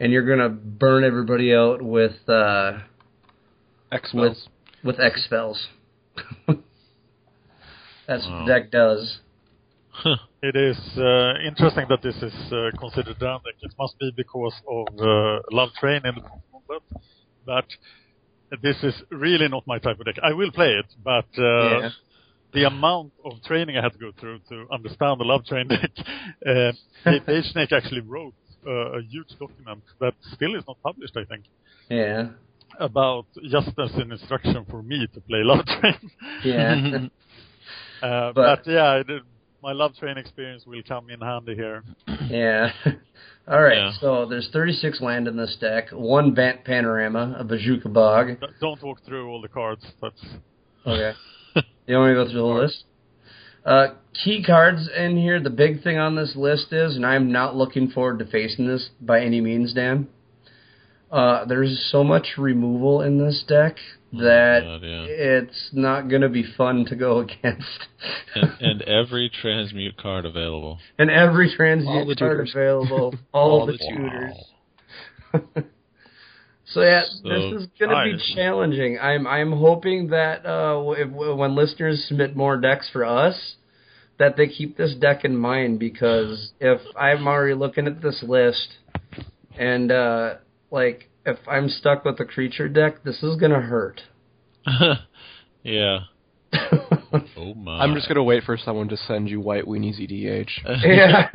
and 0.00 0.12
you're 0.12 0.26
gonna 0.26 0.48
burn 0.48 1.04
everybody 1.04 1.54
out 1.54 1.80
with 1.82 2.28
uh, 2.28 2.78
X 3.92 4.12
with 4.12 4.32
spells. 4.36 4.48
with 4.84 5.00
X 5.00 5.24
spells. 5.24 5.66
That's 8.06 8.26
Wow. 8.26 8.38
what 8.40 8.46
the 8.46 8.52
deck 8.52 8.70
does. 8.70 9.18
It 10.40 10.54
is 10.54 10.78
uh, 10.96 11.34
interesting 11.44 11.86
that 11.88 12.00
this 12.00 12.14
is 12.22 12.32
uh, 12.52 12.70
considered 12.78 13.18
Dan 13.18 13.40
deck. 13.44 13.56
It 13.60 13.72
must 13.76 13.98
be 13.98 14.12
because 14.16 14.54
of 14.70 14.86
uh, 15.00 15.40
Love 15.50 15.70
Train 15.80 16.00
in 16.04 16.14
the 16.14 16.20
combat, 16.20 16.82
but 17.44 17.64
this 18.62 18.76
is 18.82 18.94
really 19.10 19.48
not 19.48 19.64
my 19.66 19.78
type 19.78 19.98
of 20.00 20.06
deck. 20.06 20.16
I 20.22 20.32
will 20.32 20.50
play 20.52 20.72
it, 20.80 20.86
but 21.04 21.26
uh, 21.38 21.80
Yeah. 21.80 21.90
the 22.52 22.64
amount 22.64 23.12
of 23.24 23.32
training 23.42 23.76
I 23.76 23.82
had 23.82 23.92
to 23.92 23.98
go 23.98 24.10
through 24.18 24.38
to 24.48 24.66
understand 24.72 25.20
the 25.20 25.24
Love 25.24 25.44
Train 25.44 25.68
deck, 25.68 25.90
uh, 26.46 26.72
Snake 27.52 27.72
actually 27.72 28.00
wrote 28.00 28.34
uh, 28.66 28.98
a 28.98 29.02
huge 29.02 29.28
document 29.38 29.82
that 30.00 30.14
still 30.34 30.54
is 30.56 30.64
not 30.66 30.76
published, 30.82 31.16
I 31.16 31.24
think, 31.24 31.44
Yeah, 31.90 32.30
about 32.80 33.26
just 33.50 33.68
as 33.78 33.94
an 33.94 34.12
instruction 34.12 34.64
for 34.70 34.82
me 34.82 35.06
to 35.14 35.20
play 35.20 35.40
Love 35.42 35.64
Train. 35.66 36.10
yeah, 36.44 37.06
Uh, 38.02 38.32
But- 38.32 38.64
but, 38.64 38.70
yeah, 38.70 39.02
my 39.68 39.74
love 39.74 39.94
train 39.96 40.16
experience 40.16 40.64
will 40.64 40.80
come 40.88 41.10
in 41.10 41.20
handy 41.20 41.54
here. 41.54 41.82
yeah. 42.30 42.70
All 43.46 43.62
right, 43.62 43.76
Yeah. 43.76 43.92
so 44.00 44.24
there's 44.24 44.48
36 44.50 45.02
land 45.02 45.28
in 45.28 45.36
this 45.36 45.58
deck, 45.60 45.90
one 45.92 46.32
Bant 46.32 46.64
Panorama, 46.64 47.36
a 47.38 47.44
Bojuka 47.44 47.92
Bog. 47.92 48.28
Don't 48.62 48.82
walk 48.82 49.04
through 49.04 49.28
all 49.28 49.42
the 49.42 49.48
cards. 49.48 49.84
That's 50.00 50.24
Okay, 50.86 51.12
you 51.86 51.96
want 51.98 52.12
me 52.12 52.14
to 52.14 52.24
go 52.24 52.24
through 52.24 52.32
the 52.32 52.40
whole 52.40 52.62
list? 52.62 52.84
Uh, 53.62 53.86
key 54.24 54.42
cards 54.42 54.88
in 54.96 55.18
here. 55.18 55.38
The 55.38 55.50
big 55.50 55.82
thing 55.82 55.98
on 55.98 56.16
this 56.16 56.32
list 56.34 56.72
is, 56.72 56.96
and 56.96 57.04
I'm 57.04 57.30
not 57.30 57.54
looking 57.54 57.90
forward 57.90 58.20
to 58.20 58.24
facing 58.26 58.66
this 58.66 58.88
by 59.02 59.20
any 59.20 59.42
means, 59.42 59.74
Dan. 59.74 60.08
Uh, 61.12 61.44
there's 61.44 61.88
so 61.92 62.02
much 62.02 62.38
removal 62.38 63.02
in 63.02 63.18
this 63.18 63.44
deck 63.46 63.76
that 64.12 64.60
God, 64.62 64.82
yeah. 64.82 65.04
it's 65.08 65.70
not 65.72 66.08
going 66.08 66.22
to 66.22 66.28
be 66.28 66.44
fun 66.56 66.86
to 66.86 66.96
go 66.96 67.18
against. 67.20 67.86
and, 68.34 68.52
and 68.60 68.82
every 68.82 69.30
transmute 69.42 69.96
card 69.96 70.24
available. 70.24 70.78
and 70.98 71.10
every 71.10 71.52
transmute 71.54 72.18
card 72.18 72.38
tutors. 72.38 72.52
available, 72.54 73.14
all, 73.32 73.60
All 73.60 73.66
the 73.66 73.72
the 73.72 73.78
tutors. 73.78 75.64
so 76.66 76.80
yeah, 76.82 77.02
So 77.22 77.28
this 77.28 77.62
is 77.62 77.68
going 77.78 77.90
to 77.90 78.16
be 78.16 78.34
challenging. 78.34 78.98
I'm 79.00 79.26
I'm 79.26 79.52
hoping 79.52 80.08
that 80.08 80.46
uh, 80.46 80.90
if, 80.92 81.10
when 81.10 81.54
listeners 81.54 82.04
submit 82.08 82.34
more 82.34 82.56
decks 82.56 82.88
for 82.92 83.04
us, 83.04 83.56
that 84.18 84.36
they 84.36 84.48
keep 84.48 84.76
this 84.76 84.94
deck 84.94 85.24
in 85.24 85.36
mind 85.36 85.78
because 85.78 86.52
if 86.60 86.80
I'm 86.96 87.26
already 87.26 87.54
looking 87.54 87.86
at 87.86 88.02
this 88.02 88.22
list 88.26 88.68
and 89.58 89.92
uh, 89.92 90.34
like 90.70 91.07
if 91.28 91.38
I'm 91.46 91.68
stuck 91.68 92.04
with 92.04 92.18
a 92.20 92.24
creature 92.24 92.68
deck, 92.68 93.04
this 93.04 93.22
is 93.22 93.36
going 93.36 93.52
to 93.52 93.60
hurt. 93.60 94.00
yeah. 95.62 96.00
Oh 97.36 97.54
my. 97.54 97.78
I'm 97.80 97.94
just 97.94 98.06
gonna 98.08 98.22
wait 98.22 98.44
for 98.44 98.58
someone 98.58 98.88
to 98.88 98.96
send 98.96 99.30
you 99.30 99.40
White 99.40 99.64
Weenies 99.64 99.98
EDH. 100.00 100.50
Yeah. 100.84 101.28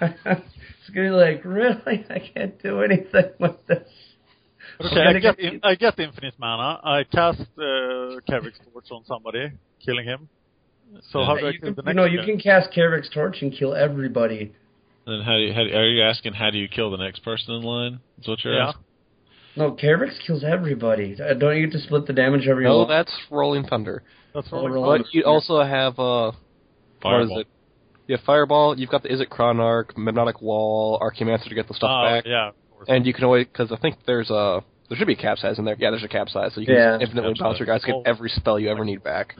it's 0.00 0.90
gonna 0.94 1.08
be 1.08 1.10
like, 1.10 1.44
really? 1.44 2.04
I 2.08 2.20
can't 2.32 2.60
do 2.62 2.80
anything 2.80 3.30
with 3.40 3.56
this. 3.66 3.88
okay. 4.80 5.00
I 5.00 5.12
get, 5.14 5.36
get- 5.36 5.38
in, 5.54 5.60
I 5.64 5.74
get 5.74 5.98
infinite 5.98 6.34
mana. 6.38 6.78
I 6.84 7.04
cast 7.04 7.40
uh, 7.40 8.20
Kaervek's 8.28 8.60
Torch 8.72 8.86
on 8.92 9.04
somebody, 9.04 9.50
killing 9.84 10.04
him. 10.04 10.28
So 11.10 11.24
how 11.24 11.36
do 11.36 11.46
I 11.46 11.50
you 11.50 11.58
kill 11.58 11.68
can, 11.70 11.76
the 11.76 11.82
next 11.82 11.96
no, 11.96 12.04
you 12.04 12.20
can 12.24 12.38
cast 12.38 12.70
Kaervek's 12.72 13.10
Torch 13.10 13.38
and 13.42 13.52
kill 13.52 13.74
everybody. 13.74 14.52
Then 15.10 15.22
how 15.22 15.32
do 15.36 15.40
you, 15.42 15.52
how 15.52 15.64
do, 15.64 15.70
are 15.76 15.88
you 15.88 16.02
asking 16.02 16.34
how 16.34 16.50
do 16.50 16.58
you 16.58 16.68
kill 16.68 16.90
the 16.90 16.96
next 16.96 17.20
person 17.24 17.54
in 17.54 17.62
line? 17.62 18.00
Is 18.20 18.28
what 18.28 18.44
you're 18.44 18.54
Yeah. 18.54 18.68
asking? 18.68 18.84
No, 19.56 19.72
Kaervek's 19.72 20.18
kills 20.24 20.44
everybody. 20.44 21.16
Uh, 21.20 21.34
Don't 21.34 21.56
you 21.56 21.66
get 21.66 21.72
to 21.72 21.80
split 21.80 22.06
the 22.06 22.12
damage 22.12 22.46
every 22.46 22.64
No, 22.64 22.78
one? 22.78 22.88
that's 22.88 23.12
Rolling 23.30 23.64
Thunder. 23.64 24.04
That's 24.32 24.50
rolling 24.52 24.72
roll. 24.72 24.96
But 24.98 25.12
you 25.12 25.24
also 25.24 25.60
have 25.62 25.98
uh, 25.98 26.26
what 26.30 26.36
Fireball. 27.02 27.38
is 27.38 27.40
it? 27.40 27.46
Yeah, 28.06 28.16
Fireball. 28.24 28.78
You've 28.78 28.90
got 28.90 29.02
the 29.02 29.12
Is 29.12 29.20
it 29.20 29.28
Chronarch, 29.30 29.96
Mnemonic 29.96 30.40
Wall, 30.40 31.00
Archaeomancer 31.00 31.48
to 31.48 31.54
get 31.56 31.66
the 31.66 31.74
stuff 31.74 31.90
Oh, 31.92 32.04
back, 32.04 32.24
yeah. 32.26 32.50
and 32.86 33.04
you 33.04 33.12
can 33.12 33.24
always 33.24 33.46
because 33.46 33.72
I 33.72 33.76
think 33.76 33.96
there's 34.06 34.30
a 34.30 34.62
there 34.88 34.96
should 34.96 35.06
be 35.08 35.14
a 35.14 35.16
Capsize 35.16 35.58
in 35.58 35.64
there. 35.64 35.76
Yeah, 35.78 35.90
there's 35.90 36.04
a 36.04 36.08
Capsize, 36.08 36.54
so 36.54 36.60
you 36.60 36.66
can 36.66 36.76
Yeah. 36.76 36.98
infinitely 37.00 37.34
bounce 37.40 37.58
your 37.58 37.66
guys 37.66 37.84
get 37.84 37.96
every 38.06 38.28
spell 38.30 38.58
you 38.58 38.68
ever 38.70 38.84
need 38.84 39.02
back. 39.02 39.34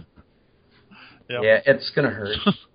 yeah. 1.28 1.40
Yeah, 1.42 1.60
it's 1.66 1.90
gonna 1.90 2.10
hurt. 2.10 2.36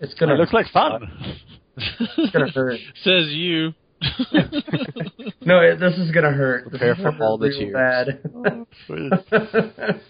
it's 0.00 0.14
gonna. 0.14 0.34
It 0.34 0.38
looks 0.38 0.52
like 0.52 0.66
fun. 0.72 1.36
It's 1.76 2.32
gonna 2.32 2.50
hurt. 2.50 2.80
Says 3.02 3.28
you. 3.28 3.72
No, 5.40 5.60
it, 5.60 5.80
this 5.80 5.94
is 5.94 6.10
gonna 6.10 6.32
hurt. 6.32 6.68
Prepare 6.68 6.94
for 6.94 7.16
all 7.22 7.38
the 7.38 7.46
hurt 7.46 7.54
real 7.58 8.66
tears. 8.88 9.16
bad. 9.88 10.00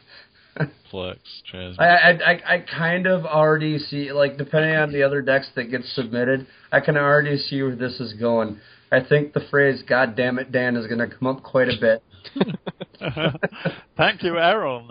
Flex 0.90 1.20
transmute. 1.48 1.80
I, 1.80 1.86
I 1.86 2.10
I 2.10 2.54
I 2.54 2.58
kind 2.60 3.06
of 3.06 3.24
already 3.24 3.78
see 3.78 4.10
like 4.12 4.36
depending 4.36 4.74
on 4.74 4.92
the 4.92 5.04
other 5.04 5.22
decks 5.22 5.48
that 5.54 5.64
get 5.70 5.84
submitted, 5.84 6.46
I 6.72 6.80
can 6.80 6.96
already 6.96 7.36
see 7.38 7.62
where 7.62 7.76
this 7.76 8.00
is 8.00 8.14
going. 8.14 8.58
I 8.90 9.00
think 9.00 9.32
the 9.32 9.42
phrase 9.50 9.82
"God 9.88 10.16
damn 10.16 10.38
it, 10.40 10.50
Dan" 10.50 10.76
is 10.76 10.86
going 10.88 10.98
to 10.98 11.06
come 11.06 11.28
up 11.28 11.42
quite 11.44 11.68
a 11.68 11.78
bit. 11.80 12.02
Thank 13.96 14.22
you, 14.24 14.38
Aaron. 14.38 14.90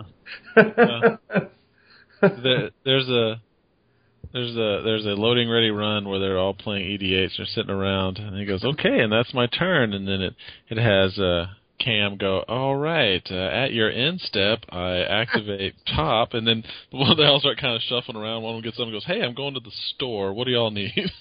Uh, 0.56 1.16
there, 2.22 2.70
there's 2.84 3.08
a 3.08 3.40
there's 4.32 4.52
a 4.56 4.82
there's 4.84 5.04
a 5.06 5.10
loading 5.10 5.48
ready 5.50 5.70
run 5.70 6.08
where 6.08 6.18
they're 6.18 6.38
all 6.38 6.54
playing 6.54 6.84
EDH. 6.98 7.36
They're 7.36 7.46
sitting 7.46 7.70
around, 7.70 8.18
and 8.18 8.36
he 8.38 8.44
goes, 8.44 8.64
"Okay, 8.64 9.00
and 9.00 9.12
that's 9.12 9.32
my 9.34 9.46
turn." 9.46 9.92
And 9.94 10.06
then 10.06 10.20
it 10.22 10.34
it 10.68 10.78
has 10.78 11.18
uh, 11.18 11.46
Cam 11.78 12.16
go, 12.16 12.44
"All 12.48 12.76
right, 12.76 13.22
uh, 13.30 13.34
at 13.34 13.72
your 13.72 13.90
end 13.90 14.20
step, 14.20 14.64
I 14.70 14.98
activate 14.98 15.74
top," 15.94 16.34
and 16.34 16.46
then 16.46 16.64
one 16.90 17.10
of 17.10 17.16
the 17.16 17.24
all 17.24 17.40
start 17.40 17.58
kind 17.58 17.74
of 17.76 17.82
shuffling 17.82 18.16
around. 18.16 18.42
One 18.42 18.54
of 18.56 18.62
them 18.62 18.70
gets 18.70 18.78
up 18.78 18.84
and 18.84 18.92
goes, 18.92 19.04
"Hey, 19.04 19.22
I'm 19.22 19.34
going 19.34 19.54
to 19.54 19.60
the 19.60 19.72
store. 19.94 20.32
What 20.32 20.44
do 20.46 20.50
y'all 20.52 20.70
need?" 20.70 20.92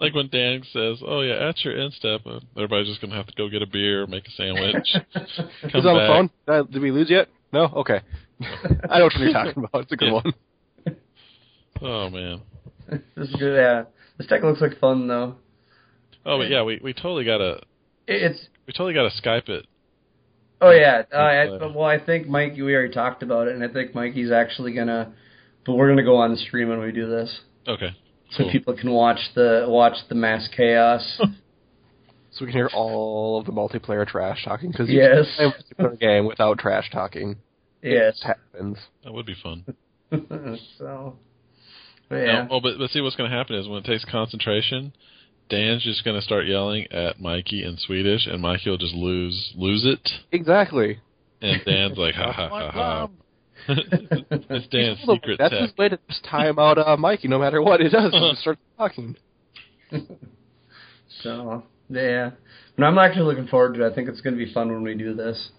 like 0.00 0.14
when 0.14 0.28
Dan 0.28 0.62
says, 0.72 0.98
"Oh 1.06 1.20
yeah, 1.20 1.48
at 1.48 1.64
your 1.64 1.76
instep," 1.78 2.22
uh, 2.26 2.40
everybody's 2.56 2.88
just 2.88 3.00
gonna 3.00 3.14
have 3.14 3.26
to 3.26 3.34
go 3.36 3.48
get 3.48 3.62
a 3.62 3.66
beer, 3.66 4.06
make 4.06 4.26
a 4.26 4.30
sandwich. 4.32 4.88
come 5.14 5.70
He's 5.72 5.86
on 5.86 5.94
the 5.96 6.06
phone. 6.06 6.30
Uh, 6.46 6.62
did 6.64 6.82
we 6.82 6.90
lose 6.90 7.10
yet? 7.10 7.28
No. 7.52 7.64
Okay. 7.64 8.00
I 8.88 8.98
know 8.98 9.04
what 9.04 9.14
you're 9.16 9.32
talking 9.32 9.64
about. 9.64 9.82
It's 9.82 9.92
a 9.92 9.96
good 9.96 10.08
Yeah. 10.08 10.12
one. 10.14 10.32
Oh 11.82 12.10
man. 12.10 12.40
this 13.16 13.28
is 13.28 13.34
good. 13.36 13.56
Yeah, 13.56 13.84
this 14.16 14.26
deck 14.26 14.42
looks 14.42 14.60
like 14.60 14.78
fun 14.78 15.06
though. 15.08 15.36
Oh 16.26 16.38
but 16.38 16.50
yeah, 16.50 16.62
we 16.62 16.80
we 16.82 16.92
totally 16.92 17.24
gotta 17.24 17.60
It's 18.06 18.38
we 18.66 18.72
totally 18.72 18.94
gotta 18.94 19.10
Skype 19.22 19.48
it. 19.48 19.66
oh 20.60 20.70
yeah. 20.70 21.02
Uh, 21.12 21.16
I, 21.16 21.46
well, 21.66 21.84
I 21.84 21.98
think 22.04 22.26
Mike, 22.28 22.54
We 22.56 22.74
already 22.74 22.92
talked 22.92 23.22
about 23.22 23.48
it, 23.48 23.54
and 23.54 23.64
I 23.64 23.68
think 23.72 23.94
Mikey's 23.94 24.30
actually 24.30 24.72
gonna. 24.74 25.12
But 25.66 25.74
we're 25.74 25.88
gonna 25.88 26.04
go 26.04 26.16
on 26.16 26.36
stream 26.36 26.68
when 26.68 26.80
we 26.80 26.92
do 26.92 27.08
this, 27.08 27.40
Okay. 27.66 27.90
so 28.30 28.44
Cool. 28.44 28.52
people 28.52 28.74
can 28.76 28.90
watch 28.90 29.18
the 29.34 29.66
watch 29.68 29.96
the 30.08 30.14
mass 30.14 30.48
chaos. 30.56 31.20
So 32.30 32.44
we 32.44 32.52
can 32.52 32.60
hear 32.60 32.70
all 32.74 33.40
of 33.40 33.46
the 33.46 33.52
multiplayer 33.52 34.06
trash 34.06 34.44
talking 34.44 34.70
because 34.70 34.88
you 34.88 35.00
yes. 35.00 35.26
can't 35.38 35.54
play 35.54 35.64
a 35.78 35.82
multiplayer 35.88 35.98
game 36.00 36.26
without 36.26 36.58
trash 36.58 36.88
talking. 36.92 37.36
yes. 37.82 38.20
It 38.22 38.26
happens. 38.26 38.76
That 39.02 39.12
would 39.14 39.26
be 39.26 39.34
fun. 39.42 39.64
so. 40.78 41.16
But 42.08 42.16
yeah. 42.16 42.42
No, 42.44 42.48
oh, 42.52 42.60
but 42.60 42.78
but 42.78 42.90
see 42.90 43.00
what's 43.00 43.16
going 43.16 43.30
to 43.30 43.36
happen 43.36 43.56
is 43.56 43.68
when 43.68 43.78
it 43.78 43.84
takes 43.84 44.04
concentration, 44.04 44.92
Dan's 45.50 45.82
just 45.82 46.04
going 46.04 46.16
to 46.16 46.22
start 46.22 46.46
yelling 46.46 46.86
at 46.92 47.20
Mikey 47.20 47.62
in 47.64 47.76
Swedish, 47.78 48.26
and 48.26 48.40
Mikey 48.40 48.70
will 48.70 48.78
just 48.78 48.94
lose 48.94 49.52
lose 49.56 49.84
it, 49.84 50.08
Exactly. 50.32 51.00
and 51.42 51.62
Dan's 51.64 51.98
like, 51.98 52.14
ha 52.14 52.32
ha 52.32 52.48
ha 52.48 52.70
ha. 52.70 53.06
plan. 53.06 53.14
it's 54.50 54.68
Dan's 54.68 54.98
Look, 55.06 55.16
secret 55.22 55.38
That's 55.38 55.52
tech. 55.52 55.60
his 55.62 55.76
way 55.76 55.88
to 55.90 55.98
just 56.08 56.24
time 56.24 56.58
out 56.58 56.78
uh, 56.78 56.96
Mikey. 56.96 57.28
No 57.28 57.38
matter 57.38 57.60
what 57.60 57.80
it 57.80 57.90
does, 57.90 58.12
he 58.12 58.18
just 58.30 58.40
starts 58.40 58.60
talking. 58.78 59.16
So 61.22 61.64
yeah. 61.88 62.30
But 62.76 62.84
I'm 62.84 62.98
actually 62.98 63.24
looking 63.24 63.48
forward 63.48 63.74
to 63.74 63.84
it. 63.86 63.90
I 63.90 63.94
think 63.94 64.08
it's 64.08 64.20
gonna 64.20 64.36
be 64.36 64.52
fun 64.52 64.68
when 64.72 64.82
we 64.82 64.94
do 64.94 65.14
this. 65.14 65.50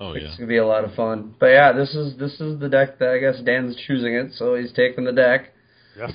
Oh 0.00 0.12
It's 0.12 0.24
yeah. 0.24 0.34
gonna 0.36 0.46
be 0.48 0.56
a 0.58 0.66
lot 0.66 0.84
of 0.84 0.94
fun. 0.94 1.34
But 1.40 1.46
yeah, 1.46 1.72
this 1.72 1.94
is 1.94 2.16
this 2.18 2.40
is 2.40 2.60
the 2.60 2.68
deck 2.68 2.98
that 3.00 3.08
I 3.08 3.18
guess 3.18 3.40
Dan's 3.44 3.76
choosing 3.86 4.14
it, 4.14 4.32
so 4.34 4.54
he's 4.54 4.72
taking 4.72 5.04
the 5.04 5.12
deck. 5.12 5.52
Yes. 5.96 6.12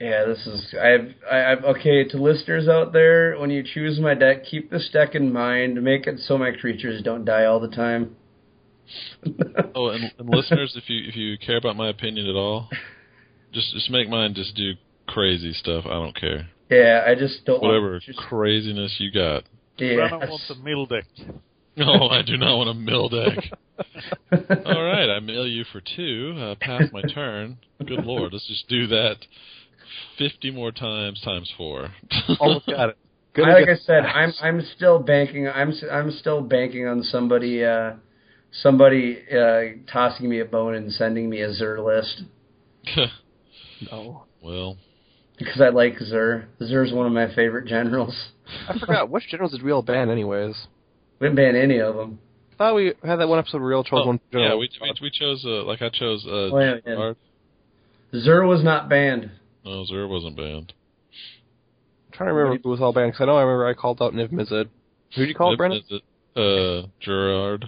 Yeah, 0.00 0.24
this 0.24 0.46
is 0.46 0.74
I've 0.80 1.14
I, 1.30 1.52
I've 1.52 1.64
okay 1.76 2.04
to 2.04 2.16
listeners 2.16 2.68
out 2.68 2.92
there. 2.92 3.38
When 3.38 3.50
you 3.50 3.62
choose 3.62 3.98
my 4.00 4.14
deck, 4.14 4.44
keep 4.44 4.70
this 4.70 4.88
deck 4.92 5.14
in 5.14 5.32
mind. 5.32 5.82
Make 5.82 6.06
it 6.06 6.20
so 6.20 6.38
my 6.38 6.52
creatures 6.52 7.02
don't 7.02 7.24
die 7.24 7.44
all 7.44 7.60
the 7.60 7.68
time. 7.68 8.16
Oh, 9.74 9.90
and, 9.90 10.12
and 10.18 10.28
listeners, 10.28 10.74
if 10.76 10.88
you 10.90 11.08
if 11.08 11.14
you 11.16 11.38
care 11.38 11.56
about 11.58 11.76
my 11.76 11.88
opinion 11.90 12.26
at 12.28 12.34
all, 12.34 12.68
just 13.52 13.72
just 13.72 13.90
make 13.90 14.08
mine 14.08 14.34
just 14.34 14.54
do 14.56 14.72
crazy 15.06 15.52
stuff. 15.52 15.84
I 15.86 15.90
don't 15.90 16.16
care. 16.16 16.48
yeah, 16.70 17.04
I 17.06 17.14
just 17.14 17.44
don't 17.44 17.62
Whatever 17.62 17.92
want 17.92 18.02
just, 18.04 18.18
craziness 18.18 18.96
you 18.98 19.12
got. 19.12 19.44
yeah. 19.78 19.94
Brennan 19.94 20.28
wants 20.28 20.50
a 20.50 20.54
middle 20.56 20.86
deck. 20.86 21.04
No, 21.86 22.08
I 22.10 22.20
do 22.22 22.36
not 22.36 22.56
want 22.58 22.68
a 22.70 22.74
mill 22.74 23.08
deck. 23.08 23.38
All 24.66 24.82
right, 24.82 25.08
I 25.08 25.18
mill 25.20 25.46
you 25.46 25.64
for 25.72 25.80
two. 25.96 26.34
Uh, 26.38 26.54
pass 26.60 26.82
my 26.92 27.00
turn. 27.02 27.56
Good 27.78 28.04
lord, 28.04 28.32
let's 28.34 28.46
just 28.46 28.68
do 28.68 28.86
that 28.88 29.16
fifty 30.18 30.50
more 30.50 30.72
times 30.72 31.20
times 31.22 31.50
four. 31.56 31.88
Almost 32.40 32.66
got 32.66 32.90
it. 32.90 32.98
Good 33.32 33.42
like 33.48 33.68
I 33.68 33.76
said, 33.76 34.04
I'm 34.04 34.32
I'm 34.42 34.60
still 34.76 34.98
banking. 34.98 35.48
I'm 35.48 35.70
s- 35.70 35.84
I'm 35.90 36.10
still 36.10 36.42
banking 36.42 36.86
on 36.86 37.02
somebody 37.02 37.64
uh, 37.64 37.92
somebody 38.52 39.22
uh, 39.32 39.80
tossing 39.90 40.28
me 40.28 40.40
a 40.40 40.44
bone 40.44 40.74
and 40.74 40.92
sending 40.92 41.30
me 41.30 41.40
a 41.40 41.52
Zur 41.54 41.80
list 41.80 42.24
No. 43.90 44.24
well, 44.42 44.76
because 45.38 45.60
I 45.60 45.68
like 45.70 45.98
Zur. 46.00 46.46
Zur's 46.62 46.92
one 46.92 47.06
of 47.06 47.12
my 47.12 47.34
favorite 47.34 47.66
generals. 47.66 48.14
I 48.68 48.78
forgot 48.78 49.08
which 49.10 49.28
generals 49.28 49.52
did 49.52 49.62
we 49.62 49.70
all 49.70 49.82
ban, 49.82 50.10
anyways. 50.10 50.56
We 51.20 51.26
didn't 51.26 51.36
ban 51.36 51.54
any 51.54 51.78
of 51.78 51.96
them. 51.96 52.18
I 52.52 52.56
thought 52.56 52.74
we 52.74 52.94
had 53.04 53.16
that 53.16 53.28
one 53.28 53.38
episode 53.38 53.60
where 53.60 53.68
we 53.68 53.74
all 53.74 53.84
chose 53.84 54.00
oh, 54.04 54.06
one 54.06 54.20
yeah, 54.32 54.40
general. 54.40 54.58
we, 54.58 54.70
we 54.80 54.92
we 55.02 55.10
chose 55.10 55.44
uh, 55.46 55.64
like 55.64 55.82
I 55.82 55.90
chose 55.90 56.24
uh, 56.26 56.30
Oh, 56.30 56.58
yeah, 56.58 56.74
yeah. 56.86 56.94
Gerard. 56.94 57.16
Zur 58.14 58.46
was 58.46 58.64
not 58.64 58.88
banned. 58.88 59.30
No, 59.64 59.84
Zur 59.84 60.06
wasn't 60.08 60.36
banned. 60.36 60.72
I'm 62.06 62.12
trying 62.12 62.28
to 62.28 62.34
remember 62.34 62.56
if 62.56 62.64
it 62.64 62.68
was 62.68 62.80
all 62.80 62.92
banned 62.92 63.12
because 63.12 63.22
I 63.22 63.26
know 63.26 63.36
I 63.36 63.42
remember 63.42 63.66
I 63.66 63.74
called 63.74 64.02
out 64.02 64.14
Niv 64.14 64.32
Mizzet. 64.32 64.68
Who 65.14 65.22
did 65.22 65.28
you 65.28 65.34
call 65.34 65.52
it, 65.52 65.56
Brennan? 65.56 65.82
Is 65.90 66.00
uh, 66.36 66.88
Gerard, 67.00 67.66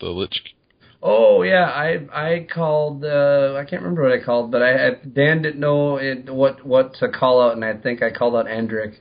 the 0.00 0.06
Lich. 0.06 0.54
Oh 1.02 1.42
yeah, 1.42 1.64
I 1.66 2.06
I 2.12 2.46
called. 2.52 3.04
Uh, 3.04 3.56
I 3.56 3.64
can't 3.68 3.82
remember 3.82 4.02
what 4.02 4.12
I 4.12 4.24
called, 4.24 4.50
but 4.50 4.62
I, 4.62 4.88
I 4.88 4.90
Dan 5.12 5.42
didn't 5.42 5.60
know 5.60 5.98
it, 5.98 6.32
what 6.32 6.64
what 6.64 6.94
to 7.00 7.10
call 7.10 7.42
out, 7.42 7.52
and 7.52 7.64
I 7.64 7.74
think 7.74 8.02
I 8.02 8.10
called 8.10 8.34
out 8.34 8.46
Endrick 8.46 8.96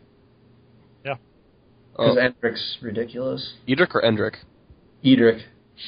because 1.96 2.18
Oh, 2.18 2.30
Endrick's 2.48 2.78
ridiculous. 2.82 3.54
Edric 3.68 3.96
or 3.96 4.02
Endrick? 4.02 4.36
Edric, 5.04 5.42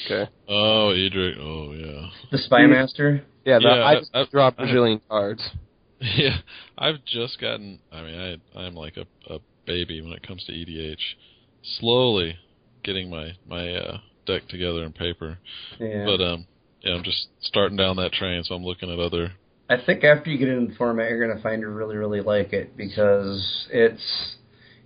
Okay. 0.06 0.30
Oh, 0.50 0.90
Edric. 0.92 1.36
Oh, 1.40 1.72
yeah. 1.74 2.10
the 2.32 2.38
spy 2.40 2.66
master. 2.66 3.24
Yeah, 3.46 3.60
the, 3.60 3.66
Yeah, 3.66 3.86
I 3.86 3.96
just 4.00 4.12
I- 4.14 4.26
dropped 4.26 4.60
a 4.60 4.64
I- 4.64 4.66
bajillion 4.68 5.02
cards. 5.10 5.42
Yeah, 6.02 6.38
I've 6.78 7.04
just 7.06 7.40
gotten. 7.40 7.80
I 7.92 8.02
mean, 8.02 8.20
I 8.56 8.60
I'm 8.60 8.76
like 8.76 8.98
a 8.98 9.06
a 9.34 9.40
baby 9.66 10.02
when 10.02 10.12
it 10.12 10.28
comes 10.28 10.44
to 10.46 10.52
EDH. 10.52 11.00
Slowly 11.80 12.36
getting 12.84 13.10
my 13.10 13.32
my 13.48 13.74
uh, 13.76 13.98
deck 14.28 14.48
together 14.50 14.84
in 14.84 14.92
paper, 14.92 15.38
Yeah. 15.80 16.06
but 16.06 16.22
um, 16.22 16.48
yeah, 16.82 16.94
I'm 16.96 17.04
just 17.04 17.28
starting 17.42 17.78
down 17.78 17.96
that 17.96 18.12
train. 18.12 18.44
So 18.44 18.56
I'm 18.56 18.64
looking 18.64 18.92
at 18.92 19.00
other. 19.00 19.32
I 19.70 19.78
think 19.84 20.04
after 20.04 20.30
you 20.30 20.38
get 20.38 20.50
into 20.50 20.72
the 20.74 20.78
format, 20.78 21.10
you're 21.10 21.26
gonna 21.28 21.42
find 21.42 21.62
you 21.62 21.70
really, 21.70 21.96
really 21.96 22.22
like 22.22 22.52
it 22.54 22.76
because 22.78 23.68
it's 23.72 24.36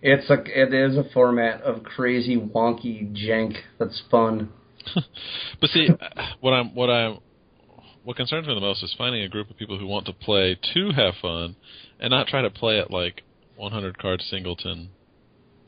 it's 0.02 0.30
a 0.30 0.38
it 0.46 0.74
is 0.74 0.98
a 0.98 1.04
format 1.14 1.62
of 1.62 1.84
crazy 1.84 2.38
wonky 2.38 3.12
jank 3.16 3.56
that's 3.78 4.02
fun. 4.10 4.50
But 5.62 5.70
see, 5.72 5.90
what 6.40 6.52
I'm 6.52 6.74
what 6.74 6.90
I'm 6.90 7.20
what 8.04 8.16
concerns 8.16 8.48
me 8.48 8.54
the 8.56 8.62
most 8.62 8.82
is 8.82 8.96
finding 8.98 9.24
a 9.24 9.28
group 9.30 9.50
of 9.50 9.58
people 9.58 9.78
who 9.78 9.86
want 9.86 10.06
to 10.06 10.14
play 10.14 10.58
to 10.74 10.92
have 10.92 11.14
fun, 11.22 11.56
and 12.00 12.12
not 12.12 12.28
try 12.28 12.42
to 12.42 12.50
play 12.50 12.80
it 12.80 12.90
like 12.90 13.22
100 13.58 13.98
card 13.98 14.22
singleton. 14.22 14.90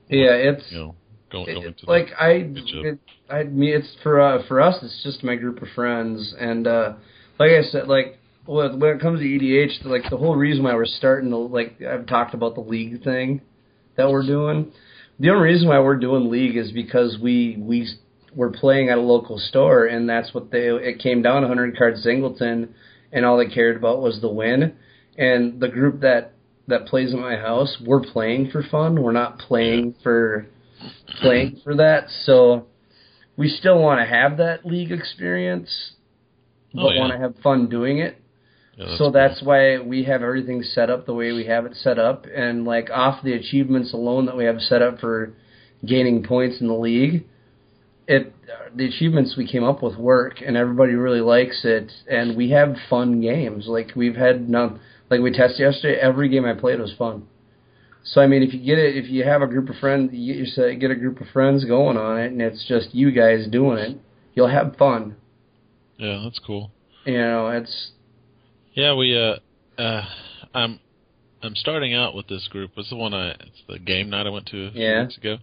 Yeah, 0.09 0.31
it's 0.31 0.63
You 0.71 0.77
know, 0.77 0.95
going 1.31 1.49
it- 1.49 1.53
going 1.55 1.73
to 1.73 1.85
like 1.87 2.07
I 2.19 2.29
it, 2.55 2.99
I 3.29 3.43
mean 3.43 3.73
it's 3.73 3.95
for 4.01 4.19
uh, 4.19 4.43
for 4.47 4.61
us 4.61 4.77
it's 4.81 5.01
just 5.03 5.23
my 5.23 5.35
group 5.35 5.61
of 5.61 5.67
friends 5.75 6.33
and 6.39 6.67
uh 6.67 6.93
like 7.39 7.51
I 7.51 7.63
said 7.63 7.87
like 7.87 8.17
when 8.45 8.79
when 8.79 8.95
it 8.95 9.01
comes 9.01 9.19
to 9.19 9.25
EDH 9.25 9.85
like 9.85 10.09
the 10.09 10.17
whole 10.17 10.35
reason 10.35 10.63
why 10.63 10.73
we're 10.73 10.85
starting 10.85 11.29
to 11.31 11.37
like 11.37 11.81
I've 11.81 12.05
talked 12.07 12.33
about 12.33 12.55
the 12.55 12.61
league 12.61 13.03
thing 13.03 13.41
that 13.97 14.09
we're 14.09 14.25
doing. 14.25 14.71
The 15.19 15.29
only 15.29 15.43
reason 15.43 15.67
why 15.67 15.79
we're 15.79 15.97
doing 15.97 16.29
league 16.29 16.57
is 16.57 16.71
because 16.71 17.17
we 17.21 17.57
we 17.59 17.87
were 18.35 18.49
playing 18.51 18.89
at 18.89 18.97
a 18.97 19.01
local 19.01 19.37
store 19.37 19.85
and 19.85 20.09
that's 20.09 20.33
what 20.33 20.51
they 20.51 20.67
it 20.69 20.99
came 20.99 21.21
down 21.21 21.41
100 21.41 21.77
card 21.77 21.97
singleton 21.97 22.73
and 23.11 23.25
all 23.25 23.37
they 23.37 23.53
cared 23.53 23.75
about 23.75 24.01
was 24.01 24.21
the 24.21 24.29
win. 24.29 24.73
And 25.17 25.59
the 25.59 25.67
group 25.67 26.01
that 26.01 26.33
that 26.67 26.85
plays 26.87 27.13
at 27.13 27.19
my 27.19 27.35
house 27.35 27.77
we're 27.85 28.01
playing 28.01 28.49
for 28.51 28.63
fun. 28.63 29.01
We're 29.01 29.11
not 29.11 29.39
playing 29.39 29.95
for 30.01 30.47
playing 31.21 31.61
for 31.63 31.75
that. 31.75 32.05
So 32.25 32.67
we 33.37 33.49
still 33.49 33.79
want 33.79 33.99
to 33.99 34.05
have 34.05 34.37
that 34.37 34.65
league 34.65 34.91
experience 34.91 35.69
but 36.73 36.83
Oh, 36.83 36.89
yeah. 36.91 36.99
want 37.01 37.11
to 37.13 37.19
have 37.19 37.35
fun 37.43 37.67
doing 37.69 37.99
it 37.99 38.20
Yeah, 38.75 38.97
so 38.97 39.05
cool. 39.05 39.11
that's 39.11 39.41
why 39.43 39.79
we 39.79 40.03
have 40.03 40.23
everything 40.23 40.63
set 40.63 40.89
up 40.89 41.05
the 41.05 41.13
way 41.13 41.31
we 41.31 41.45
have 41.45 41.65
it 41.65 41.75
set 41.75 41.99
up, 41.99 42.25
and 42.33 42.65
like 42.65 42.89
off 42.89 43.23
the 43.23 43.33
achievements 43.33 43.93
alone 43.93 44.25
that 44.27 44.37
we 44.37 44.45
have 44.45 44.61
set 44.61 44.81
up 44.81 44.99
for 44.99 45.33
gaining 45.85 46.23
points 46.23 46.61
in 46.61 46.67
the 46.67 46.73
league, 46.73 47.25
it 48.07 48.33
the 48.75 48.85
achievements 48.85 49.35
we 49.37 49.47
came 49.47 49.63
up 49.63 49.83
with 49.83 49.97
work, 49.97 50.41
and 50.45 50.55
everybody 50.55 50.93
really 50.93 51.21
likes 51.21 51.61
it, 51.63 51.91
and 52.09 52.37
we 52.37 52.51
have 52.51 52.75
fun 52.89 53.21
games. 53.21 53.67
Like 53.67 53.91
we've 53.95 54.15
had 54.15 54.49
none, 54.49 54.79
like 55.09 55.19
we 55.21 55.31
tested 55.31 55.59
yesterday. 55.59 55.99
Every 55.99 56.29
game 56.29 56.45
I 56.45 56.53
played 56.53 56.79
was 56.79 56.93
fun. 56.97 57.27
So 58.03 58.21
I 58.21 58.27
mean, 58.27 58.41
if 58.41 58.53
you 58.53 58.59
get 58.65 58.79
it, 58.79 58.95
if 58.95 59.09
you 59.09 59.23
have 59.23 59.41
a 59.41 59.47
group 59.47 59.69
of 59.69 59.75
friends, 59.75 60.11
you 60.13 60.45
get 60.77 60.91
a 60.91 60.95
group 60.95 61.21
of 61.21 61.27
friends 61.27 61.65
going 61.65 61.97
on 61.97 62.19
it, 62.19 62.31
and 62.31 62.41
it's 62.41 62.65
just 62.67 62.95
you 62.95 63.11
guys 63.11 63.47
doing 63.47 63.77
it, 63.77 63.97
you'll 64.33 64.47
have 64.49 64.75
fun. 64.77 65.15
yeah, 65.97 66.21
that's 66.23 66.39
cool. 66.39 66.71
You 67.05 67.17
know, 67.17 67.49
it's 67.49 67.91
Yeah, 68.73 68.93
we 68.95 69.17
uh 69.17 69.35
uh 69.81 70.05
I'm 70.53 70.79
I'm 71.43 71.55
starting 71.55 71.93
out 71.93 72.13
with 72.15 72.27
this 72.27 72.47
group. 72.49 72.71
It's 72.77 72.89
the 72.89 72.95
one 72.95 73.13
I 73.13 73.31
it's 73.31 73.61
the 73.67 73.79
game 73.79 74.09
night 74.09 74.27
I 74.27 74.29
went 74.29 74.45
to 74.47 74.67
a 74.67 74.71
few 74.71 74.81
Yeah. 74.81 75.03
weeks 75.03 75.17
ago. 75.17 75.37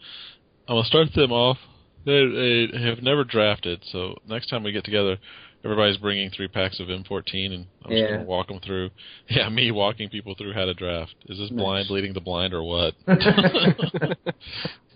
I'm 0.68 0.76
gonna 0.76 0.84
start 0.86 1.08
them 1.14 1.32
off. 1.32 1.58
They, 2.04 2.24
they 2.72 2.80
have 2.82 3.02
never 3.02 3.24
drafted, 3.24 3.82
so 3.90 4.16
next 4.26 4.46
time 4.48 4.62
we 4.62 4.72
get 4.72 4.84
together, 4.84 5.18
everybody's 5.64 5.96
bringing 5.98 6.30
three 6.30 6.48
packs 6.48 6.78
of 6.80 6.86
M14, 6.88 7.52
and 7.52 7.66
I'm 7.84 7.90
just 7.90 8.02
gonna 8.10 8.24
walk 8.24 8.48
them 8.48 8.60
through. 8.64 8.90
Yeah, 9.28 9.48
me 9.50 9.70
walking 9.72 10.08
people 10.08 10.34
through 10.36 10.54
how 10.54 10.64
to 10.64 10.72
draft. 10.74 11.14
Is 11.26 11.38
this 11.38 11.50
Nice. 11.50 11.58
blind 11.58 11.90
leading 11.90 12.14
the 12.14 12.20
blind 12.20 12.54
or 12.54 12.62
what? 12.62 12.94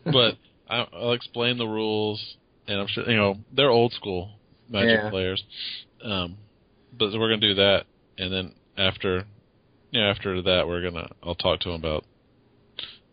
but 0.06 0.36
I, 0.68 0.86
I'll 0.92 1.12
explain 1.12 1.58
the 1.58 1.66
rules, 1.66 2.36
and 2.66 2.80
I'm 2.80 2.86
sure 2.86 3.08
you 3.10 3.16
know 3.16 3.36
they're 3.52 3.70
old 3.70 3.92
school 3.92 4.30
Magic 4.70 5.00
Yeah. 5.02 5.10
players. 5.10 5.42
Um, 6.02 6.36
but 6.98 7.12
we're 7.12 7.28
gonna 7.28 7.38
do 7.38 7.54
that, 7.54 7.84
and 8.18 8.32
then 8.32 8.54
after 8.76 9.24
yeah, 9.90 10.08
after 10.08 10.40
that, 10.42 10.66
we're 10.66 10.82
gonna. 10.82 11.08
I'll 11.22 11.34
talk 11.34 11.60
to 11.60 11.68
them 11.70 11.80
about 11.80 12.04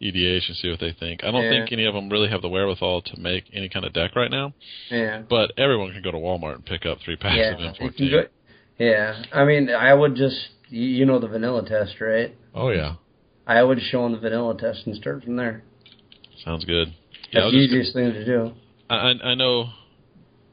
EDH 0.02 0.48
and 0.48 0.56
see 0.58 0.70
what 0.70 0.80
they 0.80 0.94
think. 0.98 1.24
I 1.26 1.32
don't 1.32 1.44
Yeah. 1.44 1.50
think 1.50 1.72
any 1.74 1.86
of 1.86 1.94
them 1.94 2.10
really 2.10 2.30
have 2.30 2.42
the 2.42 2.48
wherewithal 2.48 3.02
to 3.02 3.20
make 3.20 3.46
any 3.54 3.68
kind 3.68 3.86
of 3.86 3.92
deck 3.92 4.16
right 4.16 4.32
now. 4.32 4.54
Yeah. 4.90 5.24
But 5.30 5.52
everyone 5.58 5.92
can 5.92 6.02
go 6.02 6.12
to 6.12 6.18
Walmart 6.18 6.56
and 6.56 6.66
pick 6.66 6.86
up 6.86 7.00
three 7.04 7.18
packs 7.18 7.36
Yeah. 7.36 7.54
of 7.54 7.60
you 7.60 7.68
M14. 7.68 8.28
yeah. 8.78 9.22
I 9.34 9.44
mean, 9.44 9.70
I 9.70 9.94
would 9.94 10.16
just 10.16 10.38
you, 10.70 10.88
you 10.88 11.06
know 11.06 11.20
the 11.20 11.28
vanilla 11.28 11.68
test, 11.68 12.00
right? 12.00 12.34
Oh 12.56 12.70
yeah, 12.70 12.96
I 13.46 13.62
would 13.62 13.82
show 13.82 14.04
them 14.04 14.14
the 14.14 14.20
vanilla 14.20 14.56
test 14.58 14.86
and 14.88 14.96
start 14.96 15.24
from 15.24 15.36
there. 15.36 15.64
sounds 16.46 16.64
good. 16.64 16.94
Yeah, 17.32 17.42
That's 17.42 17.52
the 17.52 17.58
easiest 17.60 17.94
thing 17.94 18.14
to 18.14 18.24
do. 18.26 18.54
I 18.90 18.96
I 18.96 19.32
I 19.32 19.36
know 19.36 19.70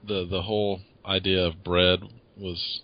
the 0.05 0.27
the 0.29 0.43
whole 0.43 0.81
idea 1.05 1.45
of 1.47 1.63
bread 1.63 2.01
was. 2.37 2.81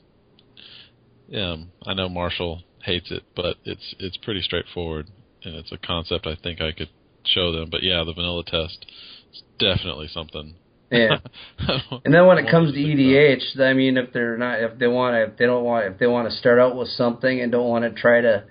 Um, 1.34 1.72
I 1.86 1.94
know 1.94 2.08
Marshall 2.08 2.62
hates 2.84 3.10
it, 3.10 3.22
but 3.34 3.56
it's 3.64 3.94
it's 3.98 4.16
pretty 4.18 4.42
straightforward, 4.42 5.08
and 5.44 5.54
it's 5.54 5.72
a 5.72 5.78
concept 5.78 6.26
I 6.26 6.36
think 6.42 6.60
I 6.60 6.72
could 6.72 6.90
show 7.24 7.52
them. 7.52 7.68
But 7.70 7.82
yeah, 7.82 8.04
the 8.04 8.12
vanilla 8.12 8.44
test 8.44 8.86
is 9.32 9.42
definitely 9.58 10.08
something. 10.08 10.54
Yeah. 10.90 11.18
And 12.04 12.12
then 12.12 12.26
when 12.26 12.38
it 12.38 12.50
comes 12.50 12.72
to 12.72 12.78
EDH, 12.78 13.58
I 13.60 13.72
mean, 13.72 13.96
if 13.96 14.12
they're 14.12 14.36
not, 14.36 14.60
if 14.60 14.78
they 14.78 14.88
want, 14.88 15.16
if 15.16 15.38
they 15.38 15.46
don't 15.46 15.64
want, 15.64 15.86
if 15.86 15.98
they 15.98 16.06
want 16.06 16.28
to 16.28 16.36
start 16.36 16.58
out 16.58 16.76
with 16.76 16.88
something 16.88 17.40
and 17.40 17.52
don't 17.52 17.68
want 17.68 17.84
to 17.84 17.98
try 17.98 18.20
to 18.20 18.44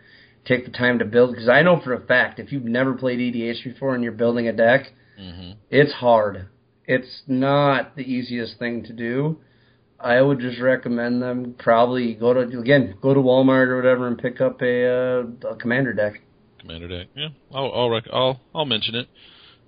take 0.45 0.65
the 0.65 0.71
time 0.71 0.99
to 0.99 1.05
build, 1.05 1.31
because 1.31 1.49
I 1.49 1.61
know 1.61 1.79
for 1.83 1.93
a 1.93 1.99
fact, 1.99 2.39
if 2.39 2.51
you've 2.51 2.63
never 2.63 2.93
played 2.93 3.19
EDH 3.19 3.63
before 3.63 3.93
and 3.93 4.03
you're 4.03 4.13
building 4.13 4.47
a 4.47 4.53
deck, 4.53 4.87
hmm 5.17 5.51
it's 5.69 5.93
hard. 5.93 6.47
It's 6.85 7.21
not 7.27 7.95
the 7.95 8.01
easiest 8.01 8.59
thing 8.59 8.83
to 8.83 8.93
do. 8.93 9.37
I 10.03 10.21
would 10.21 10.39
just 10.39 10.59
recommend 10.59 11.21
them 11.21 11.55
probably 11.57 12.13
go 12.15 12.33
to 12.33 12.59
again 12.59 12.95
go 13.01 13.13
to 13.13 13.19
Walmart 13.19 13.67
or 13.67 13.77
whatever 13.77 14.07
and 14.07 14.17
pick 14.17 14.41
up 14.41 14.61
a, 14.61 14.85
uh, 14.85 15.49
a 15.49 15.55
commander 15.55 15.93
deck. 15.93 16.21
Commander 16.59 16.87
deck. 16.87 17.07
Yeah, 17.15 17.29
I'll 17.53 17.71
I'll 17.73 17.89
rec- 17.89 18.09
I'll 18.11 18.39
I'll 18.53 18.65
mention 18.65 18.95
it. 18.95 19.07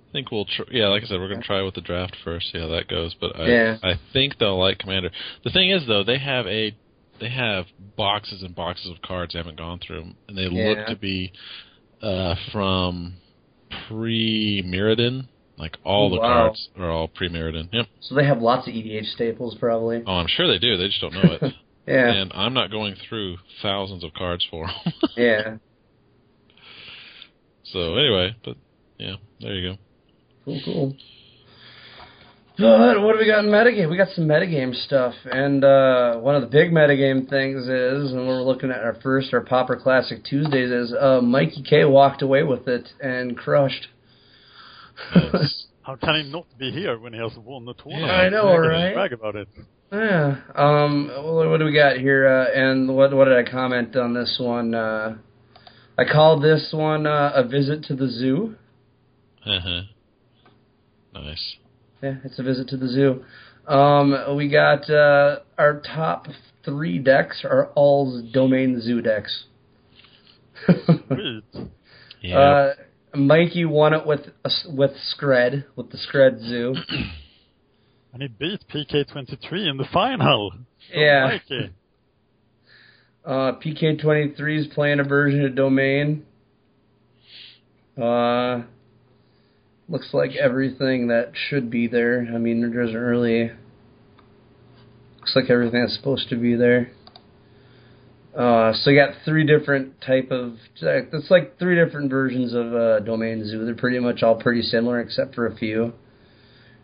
I 0.08 0.12
think 0.12 0.30
we'll 0.30 0.44
tr- 0.44 0.70
yeah, 0.70 0.88
like 0.88 1.02
I 1.02 1.06
said, 1.06 1.18
we're 1.18 1.28
gonna 1.28 1.42
try 1.42 1.62
with 1.62 1.74
the 1.74 1.80
draft 1.80 2.16
first, 2.22 2.52
see 2.52 2.58
how 2.58 2.68
that 2.68 2.88
goes. 2.88 3.14
But 3.20 3.36
I 3.38 3.46
Yeah. 3.46 3.76
I 3.82 3.94
think 4.12 4.38
they'll 4.38 4.58
like 4.58 4.78
Commander. 4.78 5.10
The 5.42 5.50
thing 5.50 5.70
is 5.70 5.86
though, 5.86 6.04
they 6.04 6.18
have 6.18 6.46
a 6.46 6.76
they 7.20 7.30
have 7.30 7.66
boxes 7.96 8.42
and 8.42 8.54
boxes 8.54 8.90
of 8.90 9.02
cards 9.02 9.34
I 9.34 9.38
haven't 9.38 9.56
gone 9.56 9.78
through, 9.78 10.04
and 10.28 10.36
they 10.36 10.48
look 10.48 10.86
to 10.88 10.96
be 10.96 11.32
uh, 12.02 12.34
from 12.52 13.14
pre 13.88 14.62
Mirrodin. 14.66 15.28
Like 15.56 15.76
all 15.84 16.10
the 16.10 16.18
Wow. 16.18 16.26
cards 16.48 16.68
are 16.76 16.90
all 16.90 17.08
pre 17.08 17.28
Mirrodin. 17.28 17.68
Yep. 17.72 17.86
So 18.00 18.14
they 18.16 18.24
have 18.26 18.42
lots 18.42 18.66
of 18.66 18.74
EDH 18.74 19.06
staples 19.14 19.56
probably. 19.58 20.02
Oh, 20.06 20.12
I'm 20.14 20.26
sure 20.28 20.48
they 20.48 20.58
do. 20.58 20.76
They 20.76 20.86
just 20.88 21.00
don't 21.00 21.14
know 21.14 21.38
it. 21.40 21.54
Yeah, 21.86 22.10
And 22.10 22.32
I'm 22.34 22.54
not 22.54 22.70
going 22.70 22.94
through 23.06 23.36
thousands 23.60 24.04
of 24.04 24.14
cards 24.14 24.46
for 24.50 24.66
them. 24.66 24.92
yeah. 25.18 25.56
so 27.64 27.94
anyway, 27.96 28.34
but 28.42 28.56
yeah, 28.98 29.16
there 29.40 29.54
you 29.54 29.72
go. 29.72 29.76
Cool, 30.46 30.60
cool. 30.64 30.96
But 32.56 33.02
what 33.02 33.12
do 33.14 33.18
we 33.18 33.26
got 33.26 33.44
in 33.44 33.50
metagame? 33.50 33.90
We 33.90 33.96
got 33.96 34.08
some 34.14 34.26
metagame 34.26 34.74
stuff, 34.86 35.12
and 35.24 35.62
uh, 35.64 36.16
one 36.20 36.36
of 36.36 36.40
the 36.42 36.48
big 36.48 36.70
metagame 36.70 37.28
things 37.28 37.64
is, 37.68 38.12
and 38.12 38.28
we're 38.28 38.42
looking 38.42 38.70
at 38.70 38.78
our 38.82 38.96
first, 39.02 39.34
our 39.34 39.40
Pauper 39.40 39.76
Classic 39.76 40.24
Tuesdays, 40.24 40.70
is 40.70 40.94
uh, 40.98 41.20
Mikey 41.20 41.64
K 41.68 41.84
walked 41.84 42.22
away 42.22 42.44
with 42.44 42.68
it 42.68 42.88
and 43.02 43.36
crushed. 43.36 43.88
How 45.82 45.96
can 45.96 46.24
he 46.24 46.30
not 46.30 46.46
be 46.58 46.70
here 46.70 46.98
when 46.98 47.12
he 47.12 47.18
has 47.18 47.32
won 47.36 47.64
the 47.64 47.74
tournament? 47.74 48.06
Yeah, 48.06 48.12
I 48.14 48.28
know, 48.30 48.48
He 48.48 48.54
can 48.54 48.68
right? 48.68 48.94
Brag 48.94 49.12
about 49.12 49.36
it. 49.36 49.48
Yeah. 49.92 50.36
Um. 50.54 51.10
What, 51.14 51.48
what 51.50 51.58
do 51.58 51.64
we 51.66 51.74
got 51.74 51.98
here? 51.98 52.26
Uh, 52.26 52.46
and 52.58 52.94
what 52.96 53.14
what 53.14 53.26
did 53.26 53.36
I 53.46 53.48
comment 53.50 53.94
on 53.96 54.14
this 54.14 54.36
one? 54.40 54.74
Uh, 54.74 55.16
I 55.98 56.04
called 56.04 56.42
this 56.42 56.70
one 56.72 57.06
uh, 57.06 57.32
a 57.34 57.46
visit 57.46 57.84
to 57.84 57.94
the 57.94 58.08
zoo. 58.08 58.56
Uh-huh. 59.46 59.82
nice. 61.12 61.56
Yeah, 62.02 62.14
it's 62.24 62.38
a 62.38 62.42
visit 62.42 62.68
to 62.68 62.76
the 62.76 62.88
zoo. 62.88 63.24
Um, 63.72 64.36
we 64.36 64.48
got 64.48 64.88
uh, 64.90 65.40
our 65.58 65.80
top 65.80 66.26
three 66.64 66.98
decks 66.98 67.44
are 67.44 67.66
all 67.74 68.22
domain 68.32 68.80
zoo 68.80 69.00
decks. 69.02 69.44
Sweet. 70.66 71.44
Yeah. 72.22 72.38
uh, 72.38 72.74
Mikey 73.14 73.64
won 73.64 73.94
it 73.94 74.06
with 74.06 74.20
with 74.66 74.92
Scred 75.14 75.64
with 75.76 75.90
the 75.90 75.98
Scred 75.98 76.40
Zoo. 76.40 76.74
And 78.12 78.22
he 78.22 78.28
beat 78.28 78.60
PK23 78.72 79.68
in 79.68 79.76
the 79.76 79.88
final. 79.92 80.52
Yeah. 80.94 81.26
Mikey. 81.26 81.70
Uh, 83.24 83.52
PK23 83.58 84.60
is 84.60 84.66
playing 84.72 85.00
a 85.00 85.02
version 85.02 85.44
of 85.44 85.56
Domain. 85.56 86.24
Uh, 88.00 88.62
looks 89.88 90.10
like 90.12 90.36
everything 90.36 91.08
that 91.08 91.32
should 91.34 91.70
be 91.70 91.88
there. 91.88 92.28
I 92.32 92.38
mean, 92.38 92.60
there 92.60 92.84
doesn't 92.84 93.00
really. 93.00 93.50
Looks 95.18 95.34
like 95.34 95.50
everything 95.50 95.80
that's 95.80 95.96
supposed 95.96 96.28
to 96.28 96.36
be 96.36 96.54
there. 96.54 96.92
Uh, 98.36 98.72
so 98.72 98.90
you 98.90 98.98
got 98.98 99.14
three 99.24 99.46
different 99.46 100.00
type 100.00 100.30
of. 100.32 100.54
It's 100.80 101.30
like 101.30 101.58
three 101.58 101.76
different 101.76 102.10
versions 102.10 102.52
of 102.52 102.74
uh, 102.74 103.00
Domain 103.00 103.46
Zoo. 103.46 103.64
They're 103.64 103.76
pretty 103.76 104.00
much 104.00 104.22
all 104.22 104.34
pretty 104.34 104.62
similar 104.62 105.00
except 105.00 105.34
for 105.34 105.46
a 105.46 105.56
few. 105.56 105.92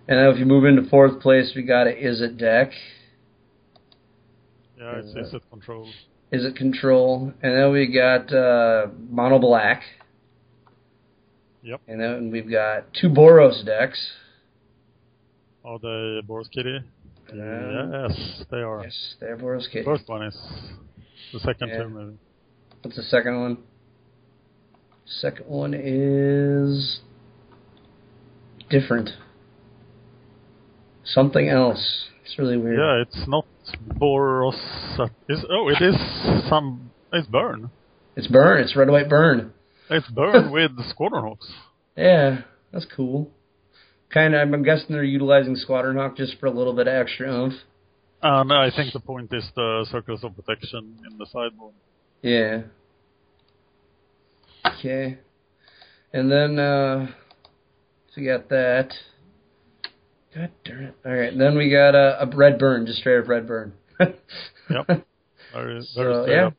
And 0.07 0.19
then 0.19 0.27
if 0.27 0.39
you 0.39 0.47
move 0.47 0.65
into 0.65 0.89
fourth 0.89 1.21
place, 1.21 1.53
we 1.57 1.63
got 1.63 1.87
a 1.87 1.91
Izzet 1.91 2.39
deck. 2.39 2.71
Yeah, 4.79 4.97
it's 4.97 5.13
Yeah. 5.15 5.23
Izzet 5.23 5.51
control. 5.51 5.89
Is 6.33 6.45
it 6.45 6.55
control? 6.55 7.33
And 7.43 7.57
then 7.57 7.73
we 7.73 7.93
got 7.93 8.33
uh, 8.33 8.87
mono 9.09 9.41
black. 9.41 9.83
Yep. 11.63 11.81
And 11.89 12.01
then 12.01 12.31
we've 12.31 12.51
got 12.51 12.87
two 12.95 13.09
Boros 13.09 13.65
decks. 13.67 14.01
Are 15.65 15.79
they 15.79 16.21
Boros 16.27 16.51
Kitty? 16.51 16.79
Uh, 17.33 18.07
yes, 18.09 18.45
they 18.51 18.59
are. 18.59 18.83
Yes, 18.85 19.15
they're 19.21 19.37
Boros 19.37 19.71
Kitty. 19.71 19.85
First 19.85 20.09
one 20.09 20.23
is 20.23 20.37
the 21.33 21.41
second 21.41 21.68
Yeah. 21.68 21.83
two, 21.83 21.89
maybe. 21.89 22.18
What's 22.83 22.97
the 22.97 23.03
second 23.03 23.41
one? 23.41 23.59
Second 25.07 25.47
one 25.47 25.74
is 25.74 27.01
different. 28.68 29.11
Something 31.05 31.49
else. 31.49 32.07
It's 32.24 32.39
really 32.39 32.57
weird. 32.57 32.78
Yeah, 32.78 33.03
it's 33.03 33.26
not 33.28 33.45
Boros. 33.99 34.55
Is 35.28 35.45
oh, 35.51 35.68
it 35.68 35.83
is 35.83 35.97
some. 36.49 36.91
It's 37.12 37.26
Burn. 37.26 37.70
It's 38.16 38.26
burn. 38.28 38.61
It's 38.61 38.76
red 38.76 38.89
white 38.91 39.09
burn. 39.09 39.53
It's 39.89 40.09
Burn 40.14 40.53
with 40.53 40.76
the 40.76 40.85
Squadron 40.91 41.24
Hawks. 41.24 41.51
Yeah, 41.97 42.43
that's 42.72 42.87
cool. 42.97 43.31
Kind 44.12 44.35
of. 44.35 44.41
I'm 44.53 44.62
guessing 44.62 44.87
they're 44.91 45.03
utilizing 45.03 45.57
Squadron 45.57 45.97
Hawk 45.97 46.16
just 46.16 46.39
for 46.39 46.47
a 46.47 46.51
little 46.51 46.72
bit 46.74 46.87
of 46.87 46.95
extra 46.95 47.28
oomph. 47.33 47.55
And 48.23 48.53
I 48.53 48.71
think 48.75 48.93
the 48.93 49.01
point 49.01 49.33
is 49.33 49.45
the 49.57 49.87
circles 49.91 50.23
of 50.25 50.37
protection 50.37 50.97
in 51.11 51.18
the 51.18 51.27
sideboard. 51.27 51.75
Yeah. 52.23 52.62
Okay. 54.66 55.18
And 56.12 56.31
then 56.31 56.59
uh 56.59 57.07
so 58.09 58.21
we 58.21 58.27
got 58.27 58.49
that. 58.49 58.93
God 60.35 60.51
darn 60.64 60.85
it. 60.85 60.95
Alright, 61.07 61.39
then 61.39 61.57
we 61.57 61.71
got 61.71 61.95
uh, 61.95 62.16
a 62.21 62.27
red 62.37 62.59
burn, 62.59 62.87
just 62.87 63.01
straight 63.01 63.18
up 63.21 63.29
red 63.29 63.47
burn. 63.47 63.73
Yep. 64.71 64.87
Very, 64.87 65.05
very 65.53 65.83
So 65.83 66.23
straight 66.23 66.37
yeah. 66.37 66.47
up. 66.47 66.55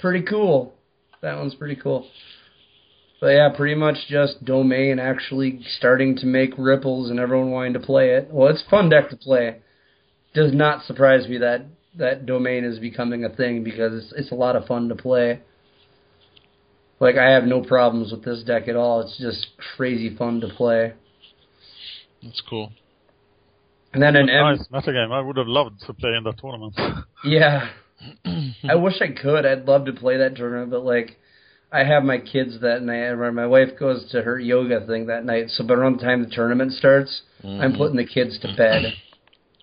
Pretty 0.00 0.22
cool. 0.22 0.74
That 1.20 1.36
one's 1.36 1.56
pretty 1.56 1.74
cool. 1.74 2.06
But 3.20 3.28
yeah, 3.28 3.48
pretty 3.56 3.74
much 3.74 3.96
just 4.08 4.44
domain 4.44 5.00
actually 5.00 5.60
starting 5.78 6.16
to 6.18 6.26
make 6.26 6.52
ripples 6.56 7.10
and 7.10 7.18
everyone 7.18 7.50
wanting 7.50 7.72
to 7.72 7.80
play 7.80 8.10
it. 8.10 8.28
Well, 8.30 8.48
it's 8.48 8.62
a 8.64 8.70
fun 8.70 8.88
deck 8.88 9.10
to 9.10 9.16
play. 9.16 9.56
Does 10.34 10.52
not 10.52 10.84
surprise 10.84 11.28
me 11.28 11.38
that 11.38 11.64
that 11.96 12.26
domain 12.26 12.64
is 12.64 12.78
becoming 12.80 13.24
a 13.24 13.28
thing 13.28 13.62
because 13.62 13.92
it's 14.04 14.12
it's 14.16 14.32
a 14.32 14.34
lot 14.34 14.56
of 14.56 14.66
fun 14.66 14.88
to 14.88 14.94
play. 14.96 15.40
Like 17.00 17.16
I 17.16 17.30
have 17.30 17.44
no 17.44 17.60
problems 17.62 18.10
with 18.12 18.24
this 18.24 18.42
deck 18.42 18.66
at 18.68 18.76
all. 18.76 19.00
It's 19.00 19.16
just 19.18 19.46
crazy 19.76 20.14
fun 20.16 20.40
to 20.40 20.48
play. 20.48 20.92
That's 22.22 22.42
cool. 22.48 22.72
And 23.92 24.02
then 24.02 24.16
an 24.16 24.28
M 24.28 24.44
Nice 24.56 24.66
metagame. 24.72 25.12
I 25.12 25.20
would 25.20 25.36
have 25.36 25.46
loved 25.46 25.80
to 25.86 25.94
play 25.94 26.14
in 26.16 26.24
that 26.24 26.38
tournament. 26.38 26.74
Yeah. 27.24 27.70
I 28.68 28.74
wish 28.74 29.00
I 29.00 29.08
could. 29.18 29.46
I'd 29.46 29.64
love 29.66 29.86
to 29.86 29.92
play 29.92 30.18
that 30.18 30.36
tournament, 30.36 30.70
but 30.70 30.84
like 30.84 31.16
I 31.72 31.84
have 31.84 32.02
my 32.02 32.18
kids 32.18 32.60
that 32.60 32.82
night. 32.82 33.04
or 33.06 33.32
My 33.32 33.46
wife 33.46 33.78
goes 33.78 34.10
to 34.10 34.20
her 34.22 34.38
yoga 34.38 34.84
thing 34.86 35.06
that 35.06 35.24
night, 35.24 35.46
so 35.48 35.64
by 35.64 35.74
around 35.74 36.00
the 36.00 36.04
time 36.04 36.22
the 36.22 36.28
tournament 36.30 36.72
starts, 36.72 37.22
I'm 37.42 37.72
Mhm. 37.72 37.76
putting 37.78 37.96
the 37.96 38.04
kids 38.04 38.38
to 38.40 38.48
bed. 38.56 38.94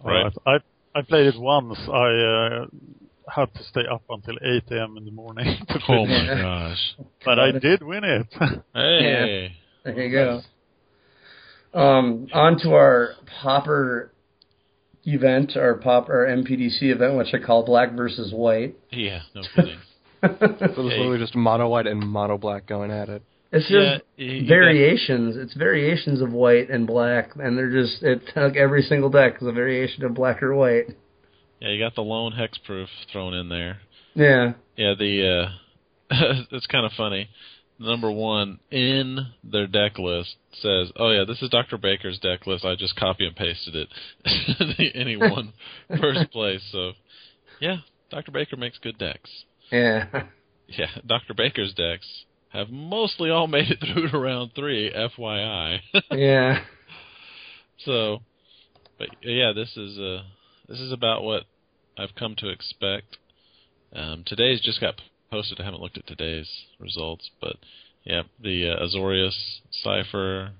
Right. 0.04 0.26
Uh, 0.45 0.49
I 0.93 0.99
I 0.99 1.02
played 1.04 1.28
it 1.28 1.39
once. 1.39 1.78
I 1.88 1.91
uh, 1.91 2.66
had 3.34 3.54
to 3.56 3.64
stay 3.64 3.82
up 3.89 4.04
until 4.10 4.36
8 4.41 4.64
a.m. 4.72 4.97
in 4.97 5.06
the 5.06 5.12
morning 5.12 5.45
to 5.70 5.80
play, 5.80 5.97
Oh 5.97 6.06
my 6.06 6.24
Yeah. 6.26 6.41
gosh. 6.41 6.95
but 7.24 7.39
I 7.39 7.52
did 7.52 7.82
win 7.84 8.04
it. 8.04 8.28
Hey. 8.74 9.56
There 9.84 9.99
you 9.99 10.12
go. 10.12 10.41
Um, 11.80 12.28
on 12.34 12.60
to 12.60 12.74
our 12.74 13.12
popper 13.41 14.12
event, 15.06 15.54
our 15.56 15.76
pop 15.76 16.10
our 16.10 16.26
MPDC 16.28 16.84
event, 16.84 17.16
which 17.18 17.34
I 17.34 17.39
call 17.39 17.64
Black 17.66 17.93
versus 17.93 18.34
White. 18.34 18.76
Yeah, 18.91 19.22
no 19.34 19.41
kidding. 19.56 19.80
So 20.22 20.28
there's 20.60 20.78
literally 20.78 21.18
just 21.18 21.34
mono 21.36 21.68
white 21.70 21.88
and 21.88 21.99
mono 21.99 22.38
black 22.38 22.68
going 22.68 22.91
at 22.91 23.10
it. 23.10 23.24
It's 23.52 23.68
just 23.68 23.74
Yeah, 23.74 24.26
you- 24.26 24.32
you 24.34 24.41
got- 24.41 24.47
variations. 24.49 25.36
It's 25.38 25.54
variations 25.54 26.22
of 26.22 26.32
white 26.34 26.70
and 26.70 26.88
black, 26.88 27.32
and 27.36 27.58
they're 27.58 27.72
just 27.72 28.02
it 28.04 28.22
like 28.36 28.56
every 28.56 28.82
single 28.84 29.10
deck 29.10 29.41
is 29.41 29.47
a 29.47 29.52
variation 29.52 30.06
of 30.06 30.14
black 30.14 30.41
or 30.41 30.56
white. 30.56 30.86
Yeah, 31.60 31.70
you 31.70 31.80
got 31.80 31.95
the 31.95 32.04
lone 32.04 32.32
hexproof 32.34 32.88
thrown 33.12 33.34
in 33.34 33.49
there. 33.49 33.80
Yeah. 34.16 34.54
Yeah, 34.78 34.93
the 34.97 35.28
uh 35.28 35.49
it's 36.52 36.68
kind 36.68 36.86
of 36.86 36.91
funny. 36.93 37.30
Number 37.78 38.12
one 38.12 38.60
in 38.70 39.18
their 39.43 39.66
deck 39.68 39.97
list 39.97 40.36
says, 40.54 40.91
"Oh 40.97 41.10
yeah, 41.10 41.24
this 41.26 41.41
is 41.41 41.49
Dr. 41.49 41.78
Baker's 41.78 42.20
deck 42.20 42.45
list. 42.45 42.64
I 42.64 42.76
just 42.76 42.95
copy 42.95 43.26
and 43.26 43.36
pasted 43.36 43.76
it." 43.76 44.91
Any 44.95 45.18
one 45.18 45.54
first 45.99 46.30
place. 46.32 46.62
So, 46.72 46.91
yeah, 47.60 47.78
Dr. 48.12 48.32
Baker 48.32 48.56
makes 48.56 48.78
good 48.78 48.97
decks. 48.99 49.30
Yeah. 49.72 50.06
Yeah, 50.68 50.88
Dr. 51.08 51.34
Baker's 51.34 51.74
decks 51.74 52.26
have 52.52 52.70
mostly 52.70 53.30
all 53.30 53.47
made 53.47 53.70
it 53.72 53.80
through 53.80 54.10
to 54.10 54.20
round 54.20 54.52
three. 54.56 54.91
FYI. 54.91 55.80
yeah. 56.12 56.64
So, 57.80 58.20
but 58.97 59.10
yeah, 59.22 59.54
this 59.54 59.76
is 59.78 59.97
uh 59.97 60.24
this 60.68 60.80
is 60.80 60.91
about 60.91 61.24
what 61.24 61.43
I've 61.97 62.16
come 62.16 62.36
to 62.38 62.49
expect. 62.49 63.18
Um, 63.93 64.24
today's 64.26 64.62
just 64.62 64.80
got 64.80 64.95
posted. 65.30 65.60
I 65.60 65.66
haven't 65.66 65.82
looked 65.82 65.97
at 65.97 66.08
today's 66.08 66.49
results, 66.80 67.30
but 67.41 67.58
yeah, 68.04 68.24
the 68.41 68.70
uh, 68.70 68.86
Azorius 68.86 69.60
cipher, 69.72 70.52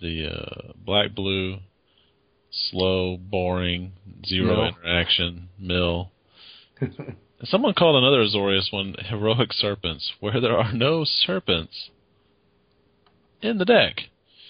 the 0.00 0.26
uh, 0.26 0.72
black 0.84 1.14
blue, 1.14 1.58
slow, 2.50 3.16
boring, 3.16 3.92
zero 4.26 4.66
interaction 4.66 5.48
mill. 5.58 6.10
Someone 7.44 7.74
called 7.74 7.96
another 8.02 8.24
Azorius 8.24 8.72
one 8.72 8.94
heroic 8.98 9.52
serpents, 9.52 10.12
where 10.20 10.40
there 10.40 10.56
are 10.56 10.72
no 10.72 11.04
serpents 11.04 11.90
in 13.42 13.58
the 13.58 13.64
deck. 13.64 13.96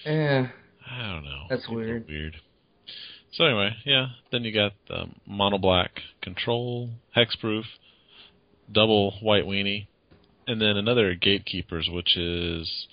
yeah. 0.05 0.49
I 0.89 1.12
don't 1.12 1.24
know. 1.24 1.47
That's 1.51 1.62
People 1.62 1.76
weird. 1.76 2.07
Weird. 2.09 2.37
So 3.32 3.45
anyway, 3.45 3.70
yeah. 3.84 4.07
Then 4.30 4.45
you 4.45 4.55
got 4.55 4.72
the 4.89 5.07
mono 5.26 5.59
black 5.59 6.01
control, 6.22 6.91
hexproof, 7.16 7.64
double 8.70 9.18
white 9.20 9.45
weenie, 9.45 9.89
and 10.47 10.61
then 10.61 10.76
another 10.76 11.14
gatekeepers, 11.14 11.89
which 11.93 12.16
is 12.16 12.87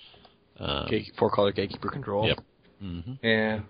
um, 0.58 0.86
Gate, 0.90 1.12
four 1.16 1.30
color 1.30 1.52
gatekeeper 1.52 1.88
control. 1.88 2.26
Yep. 2.26 2.38
hmm 2.80 3.12
Yeah. 3.22 3.60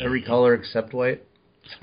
Every 0.00 0.22
color 0.22 0.54
except 0.54 0.92
white. 0.92 1.22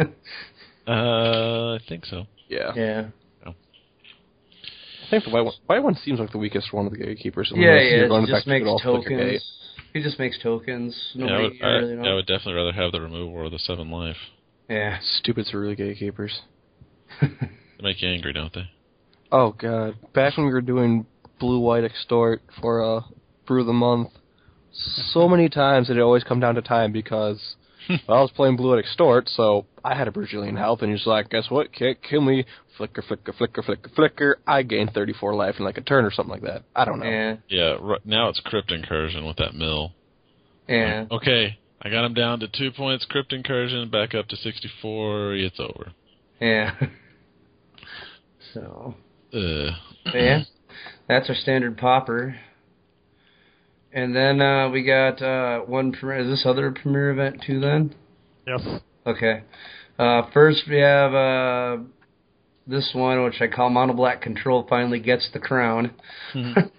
Uh, 0.88 1.76
I 1.76 1.80
think 1.88 2.06
so. 2.08 2.26
Yeah. 2.52 2.74
Yeah. 2.76 3.08
I 3.46 5.10
think 5.10 5.26
the 5.26 5.32
white 5.32 5.42
one, 5.42 5.54
white 5.66 5.84
one 5.84 5.96
seems 5.96 6.20
like 6.20 6.32
the 6.32 6.38
weakest 6.38 6.72
one 6.72 6.86
of 6.86 6.92
the 6.94 6.98
gatekeepers. 6.98 7.52
Yeah, 7.54 7.70
unless 7.70 7.84
yeah. 7.84 7.98
you're 7.98 8.08
going 8.08 8.26
He 8.26 8.32
back 8.32 8.40
just 8.40 8.48
makes 8.48 8.64
good 8.64 8.80
tokens. 8.82 9.44
He 9.94 10.02
just 10.02 10.20
makes 10.20 10.40
tokens. 10.42 10.96
Yeah, 11.14 11.26
I 11.26 11.42
would, 11.42 11.54
I, 11.62 11.68
really 11.68 12.10
I 12.10 12.14
would 12.14 12.28
definitely 12.28 12.54
rather 12.54 12.72
have 12.72 12.94
the 12.94 13.02
removal 13.02 13.34
or 13.34 13.50
the 13.50 13.60
seven 13.60 13.92
life. 13.92 14.16
Yeah. 14.70 15.00
Stupid 15.20 15.48
Saruli 15.52 15.76
gatekeepers. 15.76 16.42
They 17.22 17.88
make 17.88 18.02
you 18.02 18.10
angry, 18.10 18.32
don't 18.32 18.54
they? 18.54 18.70
Oh 19.32 19.54
god. 19.58 19.96
Back 20.14 20.38
when 20.38 20.46
we 20.46 20.54
were 20.54 20.62
doing 20.62 21.08
blue 21.40 21.60
white 21.60 21.84
extort 21.84 22.44
for 22.62 22.84
uh 22.84 23.02
brew 23.48 23.62
of 23.62 23.68
the 23.68 23.74
month, 23.74 24.10
so 24.72 25.28
many 25.28 25.50
times 25.50 25.90
it 25.90 25.98
always 25.98 26.24
come 26.24 26.40
down 26.40 26.56
to 26.56 26.62
time 26.62 26.92
because 26.92 27.56
well, 28.08 28.18
I 28.18 28.22
was 28.22 28.32
playing 28.32 28.56
blue 28.58 28.72
white 28.72 28.80
extort, 28.80 29.28
so 29.30 29.66
I 29.84 29.96
had 29.96 30.08
a 30.08 30.12
Brazilian 30.12 30.56
health, 30.56 30.82
and 30.82 30.92
he's 30.92 31.06
like, 31.06 31.30
guess 31.30 31.50
what? 31.50 31.74
Can't 31.74 31.98
kill 32.02 32.22
me. 32.22 32.46
Flicker, 32.78 33.02
flicker, 33.02 33.34
flicker, 33.34 33.62
flicker, 33.62 33.90
flicker. 33.96 34.40
I 34.48 34.64
gained 34.64 34.92
34 34.94 35.36
life 35.36 35.56
in 35.60 35.66
like 35.66 35.78
a 35.78 35.82
turn 35.82 36.06
or 36.06 36.12
something 36.12 36.32
like 36.32 36.44
that. 36.44 36.64
I 36.76 36.86
don't 36.86 37.00
know. 37.00 37.06
Yeah. 37.06 37.36
Yeah. 37.50 37.76
r 37.82 37.98
now 38.06 38.30
it's 38.30 38.42
crypt 38.46 38.72
incursion 38.72 39.26
with 39.26 39.38
that 39.38 39.54
mill. 39.54 39.94
Yeah. 40.68 41.06
Okay, 41.12 41.58
I 41.82 41.90
got 41.90 42.06
him 42.06 42.14
down 42.14 42.40
to 42.40 42.48
two 42.48 42.72
points. 42.72 43.06
Crypt 43.10 43.34
incursion 43.34 43.90
back 43.90 44.16
up 44.16 44.28
to 44.30 44.36
sixty-four. 44.38 45.36
It's 45.36 45.60
over. 45.60 45.92
Yeah. 46.40 46.76
So. 48.54 48.96
Uh, 49.34 49.72
yeah, 50.14 50.44
that's 51.08 51.30
our 51.30 51.36
standard 51.36 51.78
Pauper. 51.78 52.36
And 53.94 54.16
then 54.16 54.42
uh, 54.42 54.70
we 54.70 54.84
got 54.84 55.22
uh, 55.22 55.60
one. 55.62 55.92
Premier, 55.92 56.20
is 56.20 56.28
this 56.28 56.46
other 56.46 56.72
premiere 56.72 57.12
event 57.12 57.44
too? 57.46 57.60
Then 57.60 57.94
Yes. 58.48 58.62
okay. 59.06 59.44
Uh, 60.00 60.24
first 60.34 60.64
we 60.70 60.78
have 60.78 61.14
uh, 61.14 61.78
this 62.68 62.92
one, 62.94 63.24
which 63.24 63.42
I 63.42 63.48
call 63.48 63.70
Mono 63.70 63.94
Black 63.94 64.22
Control. 64.22 64.66
Finally 64.70 65.00
gets 65.00 65.30
the 65.34 65.40
crown. 65.40 65.92
uh, 66.36 66.72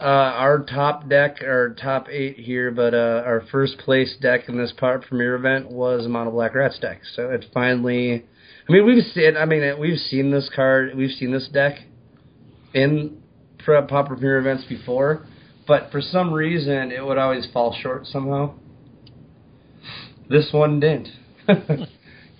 our 0.00 0.60
top 0.64 1.08
deck, 1.08 1.36
our 1.42 1.70
top 1.80 2.08
eight 2.08 2.36
here, 2.38 2.70
but 2.70 2.94
uh, 2.94 3.22
our 3.26 3.44
first 3.52 3.78
place 3.78 4.16
deck 4.20 4.48
in 4.48 4.56
this 4.56 4.72
part 4.76 5.04
premiere 5.04 5.34
event 5.34 5.70
was 5.70 6.06
Mono 6.08 6.30
Black 6.30 6.54
Rats 6.54 6.78
deck. 6.78 7.00
So 7.14 7.30
it 7.30 7.44
finally. 7.52 8.24
I 8.68 8.72
mean, 8.72 8.86
we've 8.86 9.04
seen. 9.12 9.36
I 9.36 9.44
mean, 9.44 9.78
we've 9.78 9.98
seen 9.98 10.30
this 10.30 10.50
card. 10.54 10.96
We've 10.96 11.10
seen 11.10 11.30
this 11.30 11.48
deck 11.52 11.78
in 12.74 13.22
pre- 13.58 13.82
pop 13.88 14.08
premiere 14.08 14.38
events 14.38 14.64
before, 14.68 15.26
but 15.66 15.90
for 15.90 16.00
some 16.00 16.32
reason 16.32 16.90
it 16.92 17.04
would 17.04 17.18
always 17.18 17.46
fall 17.52 17.74
short 17.80 18.06
somehow. 18.06 18.54
This 20.28 20.48
one 20.52 20.80
didn't. 20.80 21.08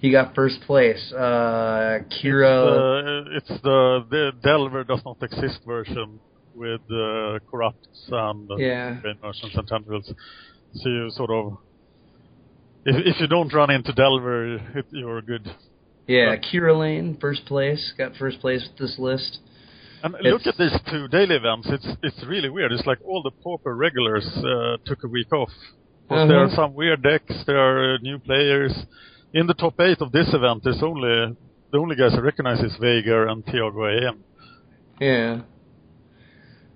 he 0.00 0.10
got 0.10 0.34
first 0.34 0.60
place. 0.62 1.12
Uh, 1.12 1.98
Kira. 2.10 3.26
Uh, 3.26 3.36
it's 3.36 3.48
the 3.62 4.04
the 4.10 4.32
Delver 4.42 4.84
does 4.84 5.00
not 5.04 5.18
exist 5.22 5.60
version 5.66 6.20
with 6.54 6.80
uh, 6.90 7.38
corrupts 7.50 8.08
and 8.10 8.48
Yeah. 8.58 8.96
merchants 9.22 9.56
and 9.56 9.66
tendrils. 9.66 10.12
So 10.74 10.88
you 10.88 11.10
sort 11.10 11.30
of, 11.30 11.58
if 12.84 12.96
if 13.14 13.20
you 13.20 13.26
don't 13.26 13.52
run 13.52 13.70
into 13.70 13.92
Delver, 13.92 14.60
you're 14.90 15.22
good. 15.22 15.50
Yeah, 16.06 16.34
Kira 16.36 16.78
Lane, 16.78 17.16
first 17.20 17.44
place. 17.46 17.92
Got 17.96 18.16
first 18.16 18.40
place 18.40 18.66
with 18.68 18.78
this 18.78 18.98
list. 18.98 19.38
And 20.04 20.14
It's- 20.16 20.32
look 20.32 20.46
at 20.46 20.56
these 20.58 20.76
two 20.90 21.06
daily 21.08 21.36
events. 21.36 21.68
It's 21.70 21.86
it's 22.02 22.24
really 22.24 22.48
weird. 22.48 22.72
It's 22.72 22.86
like 22.86 22.98
all 23.06 23.22
the 23.22 23.30
pauper 23.42 23.74
regulars 23.76 24.26
uh, 24.38 24.76
took 24.84 25.04
a 25.04 25.08
week 25.08 25.32
off. 25.32 25.50
There 26.08 26.18
are 26.18 26.44
Uh-huh. 26.46 26.56
some 26.56 26.74
weird 26.74 27.02
decks. 27.02 27.44
There 27.46 27.58
are 27.58 27.94
uh, 27.94 27.98
new 28.02 28.18
players. 28.18 28.72
In 29.32 29.46
the 29.46 29.54
top 29.54 29.80
eight 29.80 30.00
of 30.02 30.12
this 30.12 30.28
event, 30.34 30.62
there's 30.64 30.82
only 30.82 31.36
the 31.72 31.78
only 31.78 31.96
guys 31.96 32.14
I 32.14 32.18
recognize 32.20 32.60
is 32.60 32.76
Veigar 32.78 33.30
and 33.30 33.46
Tiago 33.46 33.86
AM. 33.86 34.16
Yeah. 35.00 35.40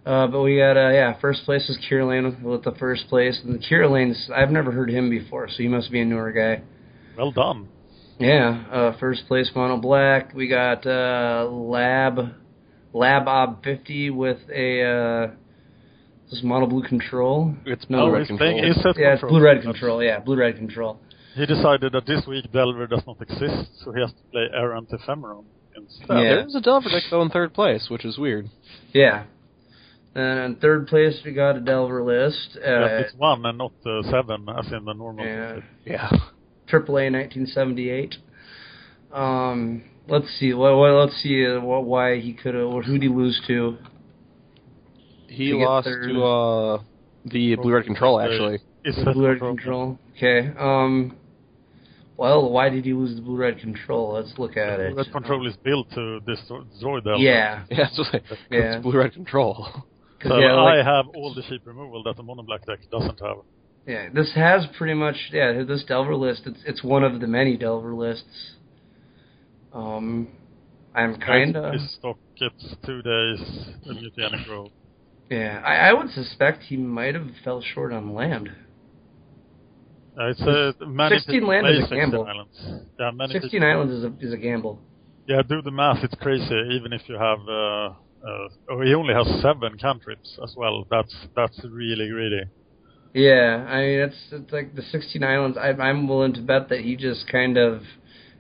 Uh, 0.06 0.26
but 0.28 0.40
we 0.42 0.56
got 0.56 0.76
uh, 0.76 0.90
yeah, 0.90 1.18
first 1.20 1.44
place 1.44 1.68
is 1.68 1.76
Kira 1.90 2.06
with 2.42 2.62
the 2.62 2.72
first 2.78 3.08
place, 3.08 3.40
and 3.44 3.60
Kira 3.60 3.90
Lane's 3.90 4.30
I've 4.34 4.52
never 4.52 4.70
heard 4.70 4.88
him 4.88 5.10
before, 5.10 5.48
so 5.48 5.56
he 5.58 5.68
must 5.68 5.90
be 5.90 6.00
a 6.00 6.04
newer 6.04 6.30
guy. 6.32 6.62
Well 7.18 7.32
done. 7.32 7.68
Yeah, 8.18 8.64
uh, 8.72 8.92
first 8.98 9.26
place 9.26 9.50
Mono 9.54 9.76
Black. 9.78 10.32
We 10.32 10.46
got 10.48 10.86
uh, 10.86 11.48
Lab 11.50 12.34
Lab 12.96 13.28
Ob 13.28 13.62
50 13.62 14.10
with 14.10 14.38
a 14.52 14.82
uh, 14.82 15.30
this 16.30 16.38
is 16.38 16.42
Mono 16.44 16.66
Blue 16.66 16.82
Control. 16.82 17.54
It's 17.66 17.84
No, 17.88 18.06
blue 18.06 18.14
red 18.16 18.26
control. 18.26 18.38
playing 18.52 18.64
his 18.64 18.76
Yeah, 18.96 19.12
it's. 19.14 19.22
Blue 19.22 19.40
Red 19.42 19.62
Control. 19.62 20.02
Yeah, 20.02 20.18
Blue 20.20 20.36
Red 20.36 20.56
Control. 20.56 20.98
He 21.34 21.44
decided 21.46 21.92
that 21.92 22.06
this 22.06 22.26
week 22.26 22.50
Delver 22.52 22.86
does 22.86 23.02
not 23.06 23.20
exist, 23.20 23.68
so 23.84 23.92
he 23.92 24.00
has 24.00 24.10
to 24.10 24.22
play 24.32 24.46
Errant 24.54 24.88
Ephemeron 24.90 25.44
instead. 25.76 26.08
Yeah. 26.08 26.22
There's 26.36 26.54
a 26.54 26.60
Delver 26.60 26.88
deck 26.88 27.02
though 27.10 27.22
in 27.22 27.28
third 27.30 27.52
place, 27.52 27.86
which 27.90 28.04
is 28.04 28.16
weird. 28.18 28.48
Yeah. 28.94 29.24
And 30.14 30.38
in 30.40 30.56
third 30.56 30.86
place 30.88 31.20
we 31.24 31.32
got 31.34 31.56
a 31.56 31.60
Delver 31.60 32.02
list. 32.02 32.56
Yeah, 32.60 32.84
Uh, 32.84 33.02
it's 33.04 33.14
one 33.14 33.44
and 33.44 33.58
not 33.58 33.72
uh, 33.84 34.02
seven, 34.10 34.46
as 34.48 34.72
in 34.72 34.84
the 34.86 34.94
normal. 34.94 35.24
yeah. 35.26 35.60
Yeah. 35.84 36.08
AAA 36.72 37.12
1978. 37.12 38.16
Um, 39.12 39.84
let's 40.08 40.26
see. 40.38 40.52
What, 40.54 40.76
what, 40.76 40.90
let's 40.92 41.22
see 41.22 41.46
uh, 41.46 41.60
why 41.60 42.18
he 42.20 42.32
could 42.32 42.54
have. 42.54 42.70
Who 42.84 42.92
did 42.92 43.02
he 43.02 43.08
lose 43.08 43.40
to? 43.46 43.76
He 45.28 45.50
To 45.50 45.56
lost 45.58 45.86
third. 45.86 46.08
to 46.08 46.24
uh 46.24 46.82
the 47.24 47.56
blue 47.56 47.72
red 47.72 47.84
control 47.84 48.20
actually. 48.20 48.60
It's 48.84 48.96
The 49.04 49.12
blue 49.12 49.26
red 49.26 49.38
control. 49.40 49.56
control. 49.56 49.98
Okay. 50.16 50.52
Um. 50.58 51.16
Well, 52.16 52.50
why 52.50 52.70
did 52.70 52.84
he 52.86 52.94
lose 52.94 53.14
the 53.16 53.20
blue 53.20 53.36
red 53.36 53.58
control? 53.58 54.14
Let's 54.14 54.32
look 54.38 54.56
at 54.56 54.80
it. 54.80 54.96
That 54.96 55.12
control 55.12 55.46
is 55.46 55.54
built 55.56 55.90
to 55.94 56.20
destroy, 56.20 56.62
destroy 56.72 57.00
Delver. 57.00 57.18
Yeah. 57.22 57.64
Yeah, 57.70 57.88
so 57.92 58.04
like, 58.10 58.22
Yeah. 58.50 58.76
it's 58.76 58.82
blue 58.82 58.96
red 58.98 59.12
Control. 59.12 59.66
So 60.22 60.38
yeah, 60.38 60.56
I 60.56 60.76
have 60.82 61.08
all 61.14 61.34
the 61.34 61.42
cheap 61.42 61.60
removal 61.66 62.02
that 62.04 62.16
the 62.16 62.22
mono 62.22 62.42
black 62.42 62.64
deck 62.64 62.78
doesn't 62.90 63.20
have. 63.20 63.36
yeah. 63.86 64.08
This 64.14 64.32
has 64.34 64.66
pretty 64.78 64.94
much. 64.94 65.14
Yeah. 65.30 65.62
This 65.68 65.84
Delver 65.84 66.16
list. 66.16 66.42
It's 66.46 66.58
it's 66.64 66.82
one 66.82 67.04
of 67.04 67.20
the 67.20 67.26
many 67.26 67.58
Delver 67.58 67.92
lists. 67.94 68.52
Um. 69.76 70.28
I'm 70.94 71.20
kinda. 71.20 71.72
His 71.72 71.92
stock 71.92 72.16
gets 72.38 72.74
two 72.86 73.02
days 73.02 73.40
in 73.84 73.96
Mutanic. 73.96 74.46
Yeah. 75.30 75.60
I, 75.64 75.90
I 75.90 75.92
would 75.92 76.10
suspect 76.10 76.62
he 76.62 76.76
might 76.78 77.14
have 77.14 77.28
fell 77.44 77.60
short 77.60 77.92
on 77.92 78.14
land. 78.14 78.48
Uh, 80.18 80.28
it's 80.28 80.40
a 80.40 80.74
many 80.86 81.16
16 81.16 81.34
people 81.34 81.48
land 81.50 81.66
is 81.68 81.92
a 81.92 81.94
gamble. 81.94 82.24
Islands. 82.26 82.58
Yeah, 82.98 83.10
many 83.10 83.32
16 83.34 83.50
people- 83.50 83.68
Islands 83.68 83.92
is 83.92 84.04
a 84.04 84.26
is 84.26 84.32
a 84.32 84.38
gamble. 84.38 84.80
Yeah, 85.28 85.42
do 85.46 85.60
the 85.60 85.70
math. 85.70 86.02
It's 86.02 86.14
crazy. 86.14 86.54
Even 86.72 86.92
if 86.92 87.02
you 87.08 87.18
have, 87.18 87.40
uh, 87.46 87.52
uh, 87.52 88.48
oh, 88.70 88.80
he 88.82 88.94
only 88.94 89.12
has 89.12 89.26
seven 89.42 89.76
cantrips 89.76 90.38
as 90.42 90.54
well. 90.56 90.86
That's 90.90 91.14
that's 91.34 91.60
really 91.68 92.08
greedy. 92.08 92.44
Yeah, 93.12 93.66
I 93.68 93.80
mean 93.80 93.98
it's 94.00 94.16
it's 94.32 94.52
like 94.52 94.74
the 94.74 94.82
16 94.82 95.22
islands. 95.22 95.58
I, 95.58 95.70
I'm 95.72 96.08
willing 96.08 96.32
to 96.34 96.40
bet 96.40 96.70
that 96.70 96.80
he 96.80 96.96
just 96.96 97.26
kind 97.28 97.58
of 97.58 97.82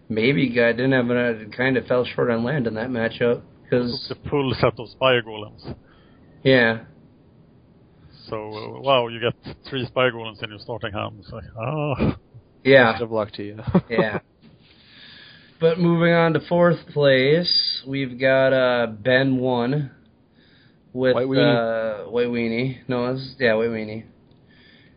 maybe 0.08 0.48
got 0.54 0.72
didn't 0.76 0.92
have 0.92 1.10
a 1.10 1.46
kind 1.56 1.76
of 1.76 1.86
fell 1.86 2.04
short 2.04 2.30
on 2.30 2.44
land 2.44 2.66
in 2.66 2.74
that 2.74 2.88
matchup 2.90 3.42
because 3.62 4.06
Took 4.08 4.22
the 4.22 4.28
full 4.30 4.54
set 4.60 4.78
of 4.78 4.88
spire 4.90 5.22
golems. 5.22 5.74
yeah, 6.42 6.84
So 8.28 8.36
uh, 8.36 8.80
wow, 8.80 9.08
you 9.08 9.20
get 9.20 9.34
three 9.68 9.84
spire 9.86 10.12
golems 10.12 10.42
in 10.42 10.50
your 10.50 10.58
starting 10.60 10.92
hand. 10.92 11.16
It's 11.20 11.30
like 11.30 11.44
ah, 11.58 12.16
yeah, 12.64 12.92
Best 12.92 13.02
of 13.02 13.10
luck 13.12 13.32
to 13.32 13.42
you. 13.42 13.58
yeah. 13.90 14.20
But 15.58 15.78
moving 15.78 16.12
on 16.12 16.34
to 16.34 16.40
fourth 16.48 16.86
place, 16.92 17.82
we've 17.86 18.20
got 18.20 18.52
uh, 18.52 18.86
Ben 18.88 19.38
one 19.38 19.90
with 20.92 21.14
White 21.14 21.26
Weenie. 21.28 22.06
uh, 22.06 22.10
White 22.10 22.26
Weenie. 22.28 22.78
No, 22.88 23.06
it's, 23.06 23.34
yeah, 23.38 23.54
White 23.54 23.70
Weenie. 23.70 24.04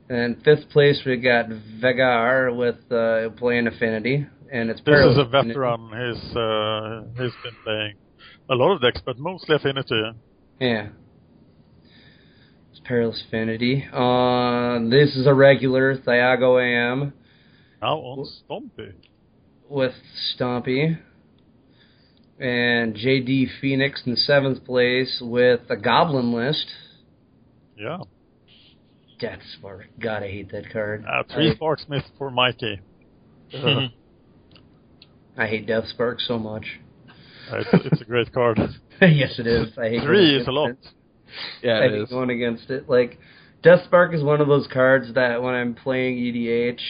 And 0.09 0.17
then 0.35 0.41
fifth 0.43 0.69
place 0.71 1.01
we 1.05 1.17
got 1.17 1.45
Vegar 1.79 2.51
with 2.53 2.91
uh, 2.91 3.29
playing 3.37 3.67
Affinity, 3.67 4.25
and 4.51 4.69
it's 4.69 4.81
this 4.85 5.05
is 5.11 5.17
a 5.17 5.25
veteran. 5.25 5.89
He's 5.89 6.35
uh, 6.35 7.03
he's 7.21 7.33
been 7.43 7.55
playing 7.63 7.95
a 8.49 8.55
lot 8.55 8.73
of 8.73 8.81
decks, 8.81 9.01
but 9.05 9.17
mostly 9.19 9.55
Affinity. 9.55 10.01
Yeah. 10.59 10.89
It's 12.71 12.81
Perilous 12.83 13.23
Affinity. 13.27 13.85
Uh, 13.91 14.79
this 14.89 15.15
is 15.15 15.25
a 15.27 15.33
regular 15.33 15.95
Thiago 15.97 16.59
AM 16.61 17.13
Now 17.81 17.97
on 17.97 18.25
Stompy. 18.49 18.93
with 19.69 19.93
Stompy. 20.37 20.97
And 22.39 22.95
JD 22.95 23.47
Phoenix 23.59 24.01
in 24.05 24.15
seventh 24.15 24.63
place 24.65 25.19
with 25.21 25.59
a 25.69 25.75
Goblin 25.75 26.31
list. 26.31 26.67
Yeah, 27.77 27.97
Death 29.19 29.39
Spark. 29.57 29.87
God, 29.99 30.23
I 30.23 30.27
hate 30.29 30.51
that 30.53 30.71
card. 30.71 31.03
uh, 31.05 31.23
three 31.33 31.51
I, 31.51 31.55
Sparksmith 31.55 32.03
for 32.17 32.31
Mikey. 32.31 32.79
Uh, 33.53 33.87
I 35.39 35.47
hate 35.47 35.65
Death 35.65 35.87
Spark 35.87 36.19
so 36.19 36.37
much. 36.37 36.65
Uh, 37.51 37.59
it's, 37.59 37.69
it's 37.85 38.01
a 38.01 38.05
great 38.05 38.31
card. 38.33 38.59
yes, 39.01 39.39
it 39.39 39.47
is. 39.47 39.69
I 39.77 39.89
hate 39.89 40.03
Three 40.03 40.31
going 40.31 40.41
is 40.41 40.47
a 40.47 40.51
lot. 40.51 40.69
against 40.71 40.87
it. 40.87 40.93
yeah, 41.63 41.79
I 41.79 41.81
hate 41.83 41.93
is. 41.93 42.09
going 42.09 42.29
against 42.29 42.69
it. 42.69 42.89
Like 42.89 43.17
Death 43.63 43.85
Spark 43.85 44.13
is 44.13 44.21
one 44.21 44.41
of 44.41 44.47
those 44.47 44.67
cards 44.67 45.13
that 45.15 45.41
when 45.41 45.55
I'm 45.55 45.73
playing 45.75 46.17
EDH 46.17 46.81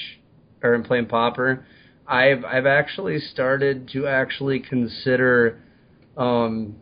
or 0.64 0.74
I'm 0.74 0.84
playing 0.84 1.06
Pauper, 1.06 1.64
I've 2.08 2.44
I've 2.44 2.66
actually 2.66 3.20
started 3.20 3.88
to 3.94 4.08
actually 4.08 4.60
consider, 4.60 5.62
um, 6.18 6.76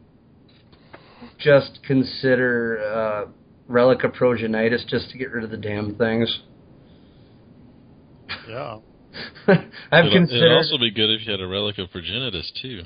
just 1.37 1.79
consider 1.85 2.79
uh, 2.79 3.25
Relica 3.69 4.07
Progenitus 4.09 4.87
just 4.87 5.09
to 5.11 5.17
get 5.17 5.31
rid 5.31 5.43
of 5.43 5.51
the 5.51 5.57
damn 5.57 5.95
things. 5.95 6.39
Yeah. 8.47 8.77
I've 9.91 10.05
it'd, 10.05 10.13
considered. 10.13 10.45
it'd 10.45 10.57
also 10.57 10.77
be 10.77 10.91
good 10.91 11.09
if 11.09 11.25
you 11.25 11.31
had 11.31 11.41
a 11.41 11.47
relic 11.47 11.77
of 11.77 11.89
Progenitus 11.89 12.51
too. 12.61 12.81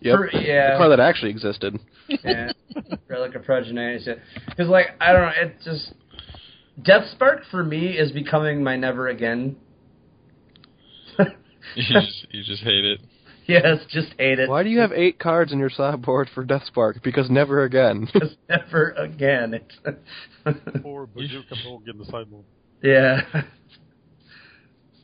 Yep. 0.00 0.16
For- 0.18 0.30
yeah. 0.38 0.72
The 0.72 0.78
car 0.78 0.88
that 0.90 1.00
actually 1.00 1.30
existed. 1.30 1.78
yeah, 2.08 2.52
Relic 3.08 3.34
of 3.34 3.42
Progenitus. 3.42 4.06
Because 4.48 4.68
like 4.68 4.88
I 5.00 5.12
don't 5.12 5.22
know, 5.22 5.32
it 5.42 5.56
just 5.64 5.92
Death 6.82 7.08
Spark 7.12 7.40
for 7.50 7.64
me 7.64 7.88
is 7.96 8.12
becoming 8.12 8.62
my 8.62 8.76
never 8.76 9.08
again. 9.08 9.56
You 11.74 11.82
just 11.92 12.26
you 12.30 12.42
just 12.44 12.62
hate 12.62 12.84
it. 12.84 13.00
yes, 13.46 13.78
just 13.90 14.08
hate 14.18 14.38
it. 14.38 14.48
Why 14.48 14.62
do 14.62 14.70
you 14.70 14.78
have 14.80 14.92
eight 14.92 15.18
cards 15.18 15.52
in 15.52 15.58
your 15.58 15.68
sideboard 15.68 16.30
for 16.34 16.44
Death 16.44 16.62
Spark? 16.66 17.02
Because 17.02 17.28
never 17.28 17.64
again. 17.64 18.08
Because 18.12 18.36
never 18.48 18.90
again. 18.92 19.54
It's 19.54 19.74
Four 20.82 21.06
Bojuka 21.08 21.64
Bog 21.64 21.88
in 21.88 21.98
the 21.98 22.04
sideboard. 22.04 22.44
yeah. 22.82 23.20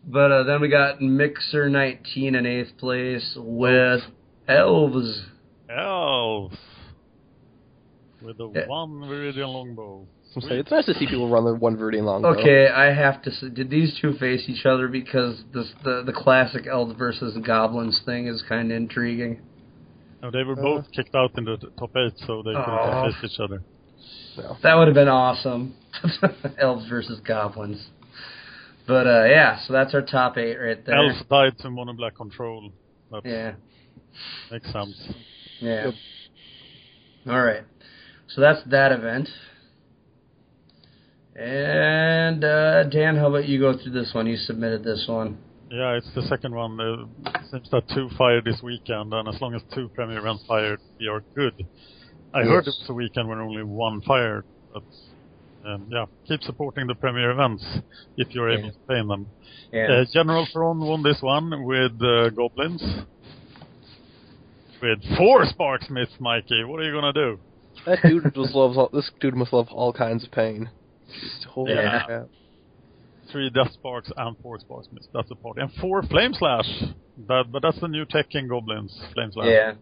But 0.06 0.32
uh, 0.32 0.42
then 0.44 0.60
we 0.60 0.68
got 0.68 1.00
Mixer 1.00 1.68
19 1.68 2.34
in 2.34 2.46
eighth 2.46 2.76
place 2.78 3.36
with 3.36 4.00
Elves. 4.48 5.22
Elves. 5.70 6.56
With 8.20 8.38
the 8.38 8.50
Yeah. 8.54 8.66
one 8.66 8.90
Viridian 9.02 9.48
longbow. 9.52 10.06
I'm 10.34 10.42
it's 10.50 10.70
nice 10.70 10.86
to 10.86 10.94
see 10.94 11.06
people 11.06 11.28
run 11.28 11.44
the 11.44 11.54
one 11.54 11.76
Viridian 11.76 12.04
longbow. 12.04 12.38
Okay, 12.40 12.66
I 12.68 12.92
have 12.92 13.20
to. 13.22 13.30
say, 13.30 13.48
Did 13.50 13.68
these 13.68 13.98
two 14.00 14.14
face 14.14 14.48
each 14.48 14.64
other 14.64 14.88
because 14.88 15.42
this, 15.52 15.70
the 15.84 16.02
the 16.06 16.12
classic 16.12 16.66
Elves 16.66 16.94
versus 16.96 17.36
Goblins 17.44 18.00
thing 18.06 18.28
is 18.28 18.42
kind 18.48 18.70
of 18.72 18.76
intriguing. 18.76 19.40
No, 20.22 20.30
they 20.30 20.42
were 20.42 20.58
Uh. 20.58 20.62
both 20.62 20.90
kicked 20.92 21.14
out 21.14 21.36
in 21.36 21.44
the 21.44 21.56
t- 21.58 21.66
top 21.78 21.94
eight, 21.96 22.14
so 22.26 22.42
they 22.42 22.52
Aw. 22.52 22.64
couldn't 22.64 23.12
face 23.20 23.32
each 23.32 23.40
other. 23.40 23.62
That 24.62 24.74
would 24.76 24.86
have 24.88 24.94
been 24.94 25.08
awesome. 25.08 25.74
Elves 26.58 26.86
versus 26.88 27.20
goblins. 27.20 27.88
But 28.86 29.06
uh 29.06 29.24
yeah, 29.24 29.58
so 29.66 29.72
that's 29.72 29.94
our 29.94 30.02
top 30.02 30.36
eight 30.38 30.56
right 30.56 30.84
there. 30.84 30.94
Elves 30.96 31.22
died 31.30 31.58
to 31.58 31.70
mono 31.70 31.92
black 31.92 32.16
control. 32.16 32.72
That 33.10 33.24
Yeah. 33.24 33.52
makes 34.50 34.70
sense. 34.72 34.96
Yeah. 35.60 35.90
All 37.28 37.42
right. 37.42 37.62
So 38.28 38.40
that's 38.40 38.62
that 38.64 38.92
event. 38.92 39.28
And 41.34 42.44
uh 42.44 42.84
Dan, 42.84 43.16
how 43.16 43.28
about 43.28 43.46
you 43.48 43.58
go 43.58 43.76
through 43.76 43.92
this 43.92 44.12
one? 44.14 44.26
You 44.26 44.36
submitted 44.36 44.84
this 44.84 45.06
one. 45.08 45.38
Yeah, 45.70 45.94
it's 45.96 46.12
the 46.14 46.22
second 46.22 46.54
one. 46.54 46.78
Uh, 46.78 47.32
seems 47.50 47.70
that 47.70 47.88
two 47.94 48.10
fired 48.18 48.44
this 48.44 48.60
weekend, 48.62 49.14
and 49.14 49.26
as 49.26 49.40
long 49.40 49.54
as 49.54 49.62
two 49.74 49.88
premier 49.94 50.18
events 50.18 50.44
fired, 50.46 50.78
we 51.00 51.06
are 51.08 51.24
good. 51.34 51.66
I 52.34 52.42
heard 52.42 52.64
it 52.64 52.66
Yes. 52.66 52.78
was 52.80 52.90
a 52.90 52.92
weekend 52.92 53.26
when 53.28 53.38
only 53.38 53.62
one 53.62 54.02
fired, 54.02 54.44
but 54.74 54.82
um, 55.66 55.86
yeah, 55.90 56.06
keep 56.26 56.42
supporting 56.42 56.86
the 56.86 56.94
premier 56.94 57.30
events 57.30 57.64
if 58.16 58.28
you're 58.34 58.50
able 58.50 58.64
Yeah. 58.66 58.70
to 58.72 58.78
play 58.86 58.98
in 58.98 59.08
them. 59.08 59.26
Yeah. 59.72 60.00
Uh, 60.00 60.04
General 60.12 60.46
Throne 60.52 60.80
won 60.80 61.02
this 61.02 61.18
one 61.20 61.64
with 61.64 61.92
uh, 62.02 62.30
goblins. 62.30 62.82
With 64.80 64.98
four 65.16 65.44
Sparksmiths, 65.44 66.18
Mikey. 66.20 66.64
What 66.64 66.80
are 66.80 66.84
you 66.84 66.92
gonna 66.92 67.12
do? 67.12 67.38
That 67.86 67.98
dude 68.02 68.24
just 68.34 68.54
loves 68.54 68.76
all, 68.76 68.90
this 68.92 69.10
dude 69.20 69.34
must 69.34 69.52
love 69.52 69.68
all 69.70 69.92
kinds 69.92 70.24
of 70.24 70.32
pain. 70.32 70.68
Holy 71.48 71.74
Yeah. 71.74 72.04
crap. 72.04 72.28
Three 73.30 73.48
Death 73.50 73.72
Sparks 73.72 74.10
and 74.16 74.36
four 74.42 74.58
Sparksmiths. 74.58 75.06
That's 75.14 75.30
a 75.30 75.34
party. 75.36 75.60
And 75.62 75.70
four 75.80 76.02
Flame 76.02 76.34
Slash. 76.34 76.66
That, 77.28 77.44
but 77.52 77.62
that's 77.62 77.78
the 77.80 77.88
new 77.88 78.04
tech 78.04 78.26
in 78.34 78.48
goblins. 78.48 78.98
Flame 79.14 79.30
Slash. 79.32 79.46
yeah. 79.48 79.72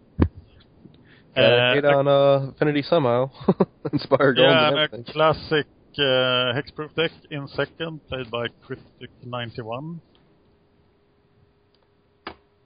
Gotta 1.35 1.57
Uh, 1.57 1.75
hate 1.75 1.85
on 1.85 2.09
uh, 2.09 2.51
Affinity 2.51 2.83
somehow. 2.83 3.31
Inspire 3.93 4.33
gold 4.35 4.49
Yeah, 4.51 4.69
and 4.69 4.95
and 4.95 5.09
a 5.09 5.13
classic 5.13 5.67
uh, 5.99 6.53
Hexproof 6.55 6.95
deck 6.97 7.13
in 7.31 7.47
second, 7.49 8.01
played 8.09 8.31
by 8.31 8.47
Cryptic91. 8.67 10.01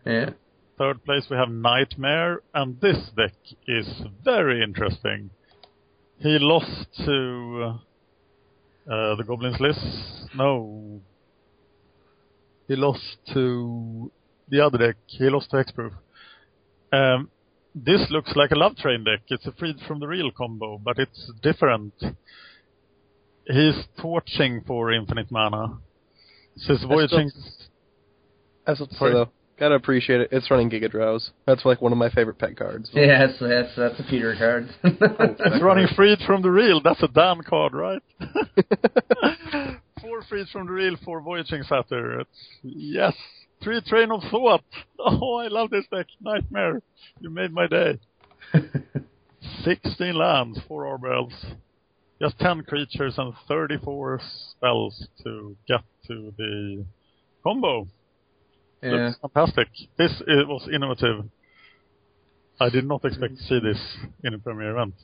Yeah. 0.07 0.31
Third 0.77 1.05
place 1.05 1.27
we 1.31 1.37
have 1.37 1.51
Nightmare, 1.51 2.41
and 2.53 2.81
this 2.81 2.99
deck 3.17 3.35
is 3.69 3.87
very 4.25 4.63
interesting. 4.63 5.31
He 6.19 6.37
lost 6.41 6.87
to 7.05 7.75
uh, 8.91 9.15
the 9.17 9.25
Goblins 9.27 9.61
list. 9.61 9.81
No. 10.37 11.01
He 12.67 12.77
lost 12.77 13.19
to 13.35 14.11
the 14.49 14.61
other 14.61 14.79
deck. 14.79 14.97
He 15.07 15.29
lost 15.31 15.51
to 15.51 15.57
Hexproof. 15.57 15.93
Um, 16.93 17.31
this 17.75 18.07
looks 18.11 18.33
like 18.37 18.51
a 18.53 18.57
Love 18.57 18.77
Train 18.77 19.05
deck. 19.05 19.21
It's 19.29 19.47
a 19.47 19.53
Freed 19.53 19.77
from 19.87 20.01
the 20.01 20.07
Real 20.07 20.31
combo, 20.31 20.79
but 20.79 20.99
it's 20.99 21.31
different. 21.43 21.93
He's 23.47 23.77
torching 24.01 24.63
for 24.67 24.93
infinite 24.93 25.31
mana. 25.31 25.79
Says 26.57 26.85
Voyaging. 26.87 27.31
That's 28.67 28.81
what 28.81 28.91
Sorry? 28.93 29.13
though. 29.13 29.29
Gotta 29.59 29.77
appreciate 29.77 30.21
it. 30.21 30.29
It's 30.33 30.51
running 30.51 30.69
Gigadrowse. 30.69 31.31
That's 31.47 31.65
like 31.65 31.81
one 31.81 31.93
of 31.93 31.99
my 31.99 32.11
favorite 32.11 32.39
pet 32.39 32.57
cards. 32.57 32.91
Yeah, 32.95 33.27
that's 33.27 33.39
that's 33.39 33.77
that's 33.77 34.01
a 34.01 34.05
Peter 34.11 34.35
card. 34.37 34.69
It's 34.83 35.63
running 35.63 35.87
Freed 35.95 36.19
from 36.27 36.43
the 36.43 36.51
Real. 36.51 36.81
That's 36.81 37.03
a 37.03 37.09
Dan 37.09 37.41
card, 37.43 37.73
right? 37.73 38.03
four 40.01 40.23
Freed 40.29 40.49
from 40.49 40.67
the 40.67 40.73
Real, 40.73 40.97
four 41.05 41.21
Voyaging 41.21 41.63
Satyr. 41.65 42.21
It's, 42.21 42.49
yes. 42.63 43.15
Three 43.65 43.81
Train 43.81 44.13
of 44.13 44.21
Thought. 44.31 44.63
Oh, 44.99 45.37
I 45.39 45.49
love 45.49 45.71
this 45.71 45.87
deck. 45.91 46.07
Nightmare. 46.21 46.83
You 47.21 47.31
made 47.31 47.51
my 47.51 47.67
day. 47.67 47.99
16 49.65 50.15
lands, 50.15 50.61
4 50.69 50.87
Arbor 50.87 51.13
Elves. 51.13 51.47
Just 52.21 52.39
10 52.39 52.63
creatures 52.63 53.15
and 53.17 53.33
34 53.49 54.21
spells 54.51 55.09
to 55.23 55.57
get 55.67 55.81
to 56.09 56.33
the 56.37 56.85
combo. 57.43 57.89
yeah. 58.83 58.91
Looks 58.91 59.19
fantastic. 59.21 59.69
This 59.97 60.13
uh, 60.21 60.47
was 60.47 60.69
innovative. 60.73 61.25
I 62.61 62.69
did 62.69 62.87
not 62.87 63.05
expect 63.05 63.39
to 63.39 63.43
see 63.45 63.61
this 63.61 63.81
in 64.23 64.35
a 64.35 64.39
premier 64.39 64.73
event. 64.73 64.95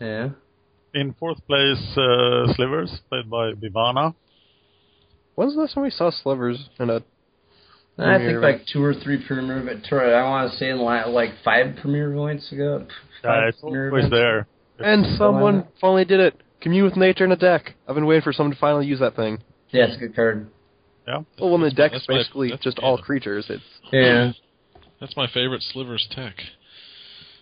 Yeah. 0.00 0.30
In 0.94 1.14
fourth 1.14 1.44
place, 1.46 1.96
uh, 1.96 2.52
Slivers, 2.54 3.00
played 3.08 3.28
by 3.28 3.52
Vivana. 3.52 4.14
When's 5.40 5.54
the 5.54 5.60
last 5.62 5.72
time 5.72 5.84
we 5.84 5.90
saw 5.90 6.10
Slivers 6.10 6.68
in 6.78 6.90
a 6.90 6.96
I 6.96 8.18
think 8.18 8.24
Premier 8.28 8.40
like 8.42 8.66
two 8.70 8.84
or 8.84 8.92
three 8.92 9.24
premier 9.26 9.56
events. 9.58 9.88
I 9.90 10.22
want 10.22 10.50
to 10.52 10.56
say 10.58 10.68
in 10.68 10.76
la- 10.78 11.06
like 11.08 11.30
five 11.42 11.76
premier 11.80 12.12
events 12.12 12.52
ago. 12.52 12.86
Yeah, 12.86 13.30
Five 13.30 13.48
it's 13.48 13.58
always 13.62 14.04
events. 14.04 14.10
there. 14.10 14.46
And 14.80 15.16
someone 15.16 15.66
finally 15.80 16.04
did 16.04 16.20
it. 16.20 16.38
Commune 16.60 16.84
with 16.84 16.96
nature 16.96 17.24
in 17.24 17.32
a 17.32 17.36
deck. 17.36 17.74
I've 17.88 17.94
been 17.94 18.04
waiting 18.04 18.20
for 18.20 18.34
someone 18.34 18.52
to 18.54 18.60
finally 18.60 18.84
use 18.86 19.00
that 19.00 19.16
thing. 19.16 19.38
Yeah, 19.70 19.84
it's 19.86 19.96
a 19.96 19.98
good 19.98 20.14
card. 20.14 20.46
Yeah. 21.08 21.20
Well, 21.40 21.50
when 21.52 21.62
the 21.62 21.68
That's 21.70 21.78
my- 21.78 21.82
deck's 21.84 21.92
that's 21.94 22.08
my- 22.10 22.14
basically 22.18 22.48
that's- 22.50 22.62
just 22.64 22.78
yeah. 22.78 22.84
all 22.84 22.98
creatures, 22.98 23.46
it's 23.48 23.62
Yeah, 23.90 24.32
That's 25.00 25.16
my 25.16 25.26
favorite 25.26 25.62
Slivers 25.62 26.06
tech. 26.10 26.34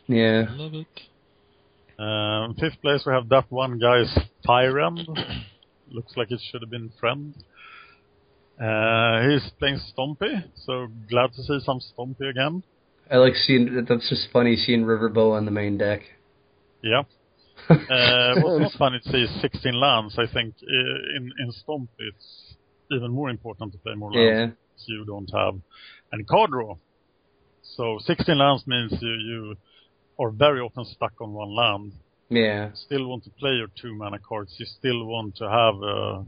yeah. 0.07 0.45
I 0.49 0.53
Love 0.55 0.75
it. 0.75 0.87
Um, 2.01 2.55
fifth 2.55 2.81
place 2.81 3.03
we 3.05 3.13
have 3.13 3.29
that 3.31 3.47
one 3.51 3.81
guy's 3.81 4.17
Tyrant. 4.47 5.01
Looks 5.91 6.17
like 6.17 6.31
it 6.31 6.41
should 6.53 6.61
have 6.63 6.71
been 6.71 6.91
Friend. 7.01 7.35
Uh, 8.61 9.29
he's 9.29 9.51
playing 9.59 9.79
Stompy, 9.93 10.43
so 10.55 10.89
glad 11.09 11.33
to 11.35 11.43
see 11.43 11.59
some 11.65 11.81
Stompy 11.81 12.29
again. 12.29 12.63
I 13.11 13.17
like 13.17 13.35
seeing. 13.35 13.85
That's 13.89 14.09
just 14.09 14.29
funny 14.33 14.57
seeing 14.57 14.85
River 14.85 15.09
Boa 15.09 15.37
on 15.37 15.45
the 15.45 15.51
main 15.51 15.79
deck. 15.79 16.03
Yeah. 16.83 17.03
Uh, 17.69 18.35
what's 18.41 18.61
not 18.63 18.73
funny 18.79 18.99
to 19.01 19.11
see 19.11 19.19
is 19.25 19.41
16 19.43 19.75
lands. 19.75 20.17
I 20.19 20.27
think 20.33 20.55
uh, 20.63 21.17
in 21.17 21.31
in 21.41 21.53
Stomp 21.53 21.91
it's 21.99 22.55
even 22.91 23.11
more 23.11 23.29
important 23.31 23.73
to 23.73 23.79
play 23.79 23.95
more 23.95 24.11
lands. 24.13 24.55
Yeah, 24.87 24.95
You 24.97 25.05
don't 25.05 25.29
have 25.35 25.55
any 26.15 26.23
card 26.25 26.51
draw. 26.51 26.77
So 27.77 27.99
16 28.01 28.39
lands 28.39 28.65
means 28.67 28.93
you 29.03 29.11
you 29.31 29.55
are 30.19 30.31
very 30.31 30.61
often 30.61 30.85
stuck 30.87 31.13
on 31.21 31.33
one 31.35 31.55
land. 31.55 31.93
yeah, 32.31 32.71
Still 32.75 33.07
want 33.09 33.25
to 33.25 33.31
play 33.31 33.53
your 33.55 33.69
two 33.83 33.95
mana 33.95 34.19
cards. 34.19 34.55
You 34.59 34.65
still 34.67 35.05
want 35.05 35.37
to 35.37 35.45
have 35.51 35.75
a 35.83 36.25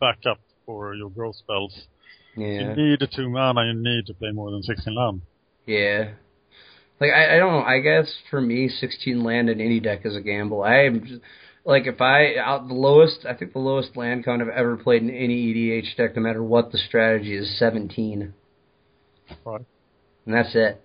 backup 0.00 0.40
for 0.70 0.94
your 0.94 1.10
growth 1.10 1.36
spells. 1.36 1.86
yeah, 2.36 2.46
You 2.46 2.76
need 2.76 3.02
a 3.02 3.06
two 3.06 3.28
mana. 3.28 3.64
You 3.66 3.74
need 3.74 4.06
to 4.06 4.14
play 4.14 4.30
more 4.30 4.50
than 4.50 4.62
16 4.62 4.94
land. 4.94 5.22
yeah. 5.66 6.12
Like 7.00 7.10
I, 7.12 7.36
I 7.36 7.38
don't 7.38 7.52
know. 7.52 7.62
I 7.62 7.80
guess 7.80 8.12
for 8.30 8.40
me, 8.42 8.68
16 8.68 9.24
land 9.24 9.48
in 9.48 9.58
any 9.60 9.80
deck 9.80 10.00
is 10.04 10.14
a 10.14 10.20
gamble. 10.20 10.62
I 10.62 10.80
am 10.84 11.00
just, 11.06 11.22
like 11.64 11.86
if 11.86 12.00
I 12.02 12.36
out 12.36 12.68
the 12.68 12.74
lowest. 12.74 13.24
I 13.26 13.32
think 13.34 13.54
the 13.54 13.58
lowest 13.58 13.96
land 13.96 14.24
count 14.26 14.42
I've 14.42 14.48
ever 14.48 14.76
played 14.76 15.02
in 15.02 15.08
any 15.10 15.52
EDH 15.54 15.96
deck, 15.96 16.14
no 16.14 16.20
matter 16.22 16.42
what 16.42 16.72
the 16.72 16.78
strategy, 16.78 17.34
is 17.34 17.58
17, 17.58 18.34
Right. 19.46 19.60
and 20.26 20.34
that's 20.34 20.54
it. 20.54 20.78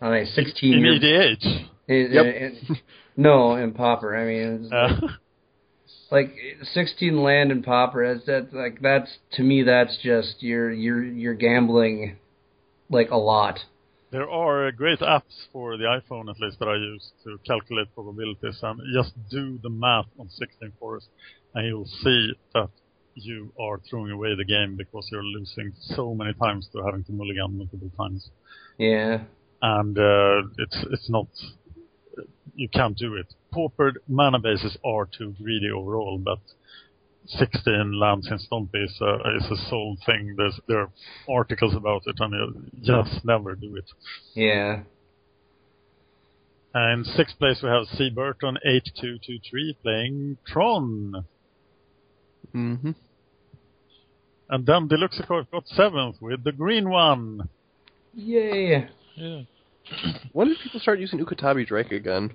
I 0.00 0.10
mean, 0.10 0.26
16. 0.26 0.72
In 0.74 0.84
EDH. 0.84 1.44
in- 1.88 2.12
Yep. 2.12 2.26
in- 2.36 2.76
no, 3.16 3.56
in 3.56 3.72
Pauper. 3.72 4.16
I 4.16 4.24
mean, 4.26 4.72
Uh, 4.72 5.00
like 6.10 6.34
16 6.72 7.22
land 7.22 7.52
and 7.52 7.64
Pauper 7.64 8.14
That's 8.14 8.26
that 8.26 8.56
like 8.56 8.80
that's 8.80 9.18
to 9.32 9.42
me. 9.42 9.62
That's 9.62 9.98
just 10.02 10.42
you're 10.42 10.70
you're 10.70 11.04
you're 11.04 11.34
gambling 11.34 12.16
like 12.88 13.10
a 13.10 13.16
lot. 13.16 13.58
There 14.10 14.28
are 14.30 14.72
great 14.72 15.00
apps 15.00 15.48
for 15.52 15.76
the 15.76 15.84
iPhone, 15.84 16.30
at 16.30 16.40
least, 16.40 16.58
that 16.60 16.68
I 16.68 16.76
use 16.76 17.12
to 17.24 17.38
calculate 17.46 17.94
probabilities 17.94 18.58
and 18.62 18.80
just 18.94 19.12
do 19.30 19.58
the 19.62 19.68
math 19.68 20.06
on 20.18 20.30
16 20.30 20.72
forest, 20.80 21.08
and 21.54 21.66
you'll 21.66 21.84
see 21.84 22.32
that 22.54 22.70
you 23.14 23.52
are 23.60 23.80
throwing 23.90 24.10
away 24.10 24.34
the 24.34 24.46
game 24.46 24.76
because 24.76 25.06
you're 25.12 25.22
losing 25.22 25.72
so 25.94 26.14
many 26.14 26.32
times 26.34 26.68
to 26.72 26.82
having 26.84 27.04
to 27.04 27.12
mulligan 27.12 27.58
multiple 27.58 27.90
times. 27.98 28.30
Yeah, 28.78 29.24
And 29.60 29.98
uh, 29.98 30.48
it's 30.56 30.86
it's 30.90 31.10
not, 31.10 31.26
you 32.54 32.68
can't 32.68 32.96
do 32.96 33.14
it. 33.14 33.26
Paupered 33.52 33.98
mana 34.08 34.38
bases 34.38 34.76
are 34.84 35.06
too 35.06 35.34
greedy 35.42 35.70
overall, 35.70 36.18
but 36.18 36.38
16 37.26 37.98
lands 37.98 38.28
in 38.30 38.38
Stompy 38.38 38.84
is 38.84 38.98
a, 39.00 39.36
is 39.36 39.50
a 39.50 39.68
sold 39.68 39.98
thing. 40.06 40.34
There's, 40.36 40.58
there 40.66 40.80
are 40.80 40.90
articles 41.28 41.74
about 41.74 42.02
it, 42.06 42.16
and 42.20 42.32
you 42.32 42.70
just 42.84 43.24
never 43.24 43.54
do 43.54 43.76
it. 43.76 43.84
yeah, 44.34 44.80
And 46.74 47.04
sixth 47.06 47.38
place 47.38 47.60
we 47.62 47.68
have 47.68 47.84
C. 47.96 48.10
Burton, 48.10 48.56
8223, 48.64 49.76
playing 49.82 50.36
Tron. 50.46 51.24
hmm 52.52 52.90
And 54.50 54.64
then 54.66 54.88
Deluxe 54.88 55.20
Accord 55.20 55.50
got 55.50 55.66
seventh 55.68 56.16
with 56.22 56.44
the 56.44 56.52
green 56.52 56.88
one. 56.88 57.48
yay. 58.14 58.88
Yeah. 59.16 59.42
When 60.32 60.48
did 60.48 60.58
people 60.62 60.80
start 60.80 60.98
using 61.00 61.18
Uktabi 61.24 61.66
Drake 61.66 61.92
again? 61.92 62.34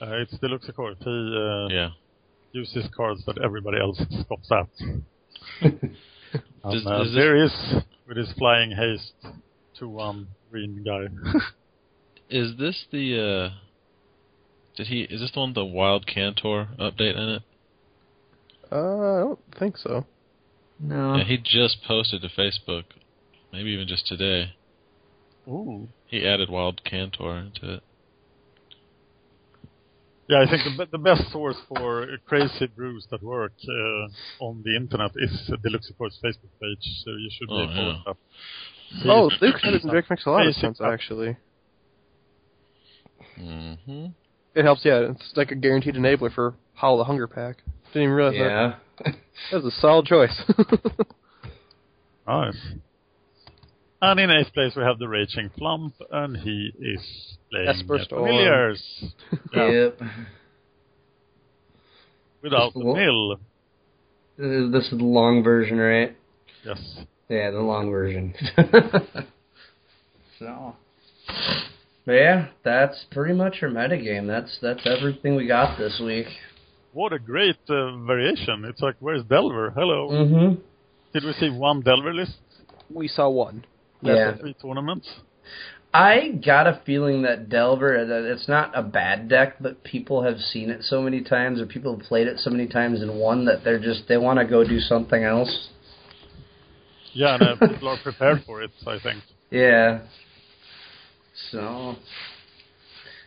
Uh, 0.00 0.16
it's 0.22 0.36
Deluxe 0.38 0.68
Accord. 0.68 0.96
He 1.00 1.10
uh, 1.10 1.68
Yeah. 1.68 1.90
uses 2.52 2.86
cards 2.96 3.24
that 3.26 3.38
everybody 3.42 3.78
else 3.80 4.00
scoffs 4.20 4.50
at. 4.52 4.68
And, 6.64 6.72
Does- 6.74 6.86
uh, 6.86 6.98
does 7.04 7.14
there 7.14 7.36
is, 7.36 7.52
with 8.06 8.16
his 8.18 8.30
flying 8.36 8.70
haste, 8.72 9.12
2-1 9.80 10.26
green 10.50 10.84
guy. 10.84 11.06
Is 12.30 12.58
this 12.58 12.84
the 12.92 13.50
uh 13.54 13.54
did 14.76 14.88
he 14.88 15.00
is 15.02 15.20
this 15.22 15.30
the 15.32 15.40
one 15.40 15.48
with 15.50 15.54
the 15.54 15.64
Wild 15.64 16.06
Cantor 16.06 16.68
update 16.78 17.16
in 17.16 17.28
it? 17.36 17.42
Uh, 18.70 18.76
I 18.76 19.20
don't 19.20 19.38
think 19.58 19.78
so. 19.78 20.04
No. 20.78 21.16
Yeah, 21.16 21.24
he 21.24 21.38
just 21.38 21.78
posted 21.86 22.20
to 22.20 22.28
Facebook. 22.28 22.84
Maybe 23.50 23.70
even 23.70 23.88
just 23.88 24.06
today. 24.06 24.52
Ooh. 25.48 25.88
He 26.06 26.26
added 26.26 26.50
Wild 26.50 26.82
Cantor 26.84 27.38
into 27.38 27.74
it. 27.74 27.82
Yeah, 30.28 30.42
I 30.46 30.50
think 30.50 30.62
the, 30.76 30.86
the 30.92 30.98
best 30.98 31.32
source 31.32 31.56
for 31.68 32.06
crazy 32.26 32.66
brews 32.66 33.06
that 33.10 33.22
work 33.22 33.52
uh, 33.66 34.44
on 34.44 34.62
the 34.62 34.76
internet 34.76 35.12
is 35.16 35.50
Deluxe 35.62 35.88
Accord's 35.88 36.18
Facebook 36.22 36.50
page, 36.60 36.84
so 37.02 37.10
you 37.12 37.30
should 37.32 37.48
Oh, 37.50 37.66
be 37.66 37.74
following 37.74 38.02
yeah. 38.06 38.12
that. 38.12 39.10
Oh, 39.10 39.30
He's- 39.30 39.54
Uktabi 39.54 39.90
Drake 39.90 40.10
makes 40.10 40.26
a 40.26 40.30
lot 40.30 40.46
of 40.46 40.54
sense, 40.54 40.76
stuff. 40.76 40.92
actually. 40.92 41.36
Mm-hmm. 43.40 44.06
It 44.54 44.64
helps, 44.64 44.84
yeah. 44.84 45.10
It's 45.12 45.32
like 45.34 45.50
a 45.50 45.54
guaranteed 45.54 45.94
enabler 45.94 46.34
for 46.34 46.54
Howl 46.74 46.98
the 46.98 47.04
Hunger 47.04 47.26
Pack. 47.26 47.58
Didn't 47.92 48.02
even 48.02 48.14
realize 48.14 48.34
that. 48.34 48.38
Yeah. 49.06 49.12
That 49.52 49.62
was 49.64 49.72
a 49.72 49.80
solid 49.80 50.06
choice. 50.06 50.42
Nice. 52.26 52.54
And 54.00 54.20
in 54.20 54.30
eighth 54.30 54.52
place 54.54 54.74
we 54.76 54.82
have 54.82 54.98
the 54.98 55.08
Raging 55.08 55.50
Plump, 55.56 55.94
and 56.10 56.36
he 56.36 56.72
is 56.78 57.36
playing 57.50 57.68
Esper 57.68 57.98
Familiars 58.08 58.82
Yeah. 59.52 59.70
Yep. 59.70 60.02
without 62.42 62.72
the 62.74 62.84
Well- 62.84 62.94
mill. 62.94 63.32
Uh, 63.32 64.70
This 64.70 64.84
is 64.84 64.98
the 64.98 65.04
long 65.04 65.42
version, 65.42 65.78
right? 65.78 66.16
Yes. 66.64 67.00
Yeah, 67.28 67.50
the 67.50 67.60
long 67.60 67.90
version. 67.90 68.34
so. 70.38 70.76
Yeah, 72.06 72.46
that's 72.62 73.04
pretty 73.10 73.34
much 73.34 73.62
our 73.62 73.68
metagame. 73.68 74.26
That's 74.28 74.58
that's 74.62 74.86
everything 74.86 75.34
we 75.36 75.46
got 75.46 75.76
this 75.76 76.00
week. 76.02 76.26
What 76.92 77.12
a 77.12 77.18
great 77.18 77.58
uh, 77.68 77.96
variation. 77.98 78.64
It's 78.64 78.80
like, 78.80 78.94
where's 79.00 79.24
Delver? 79.24 79.70
Hello. 79.72 80.08
Mm-hmm. 80.10 80.54
Did 81.12 81.24
we 81.24 81.32
see 81.34 81.50
one 81.50 81.82
Delver 81.82 82.14
list? 82.14 82.38
we 82.90 83.08
saw 83.08 83.28
one. 83.28 83.64
Yeah. 84.02 84.36
Three 84.36 84.54
tournaments? 84.54 85.08
I 85.92 86.38
got 86.44 86.66
a 86.66 86.82
feeling 86.84 87.22
that 87.22 87.48
Delver, 87.48 88.04
that 88.04 88.30
it's 88.30 88.46
not 88.46 88.76
a 88.76 88.82
bad 88.82 89.28
deck, 89.28 89.56
but 89.58 89.82
people 89.84 90.22
have 90.22 90.38
seen 90.38 90.70
it 90.70 90.82
so 90.82 91.00
many 91.00 91.22
times, 91.22 91.60
or 91.60 91.66
people 91.66 91.96
have 91.96 92.06
played 92.06 92.26
it 92.26 92.38
so 92.38 92.50
many 92.50 92.66
times 92.66 93.00
in 93.00 93.16
one 93.16 93.46
that 93.46 93.64
they're 93.64 93.80
just 93.80 94.02
they 94.06 94.18
want 94.18 94.38
to 94.38 94.44
go 94.44 94.64
do 94.64 94.80
something 94.80 95.24
else. 95.24 95.68
Yeah, 97.14 97.34
and 97.34 97.42
uh, 97.42 97.56
people 97.68 97.88
are 97.88 97.98
prepared 98.02 98.42
for 98.46 98.62
it, 98.62 98.70
I 98.86 98.98
think. 99.02 99.22
Yeah. 99.50 100.00
So, 101.50 101.96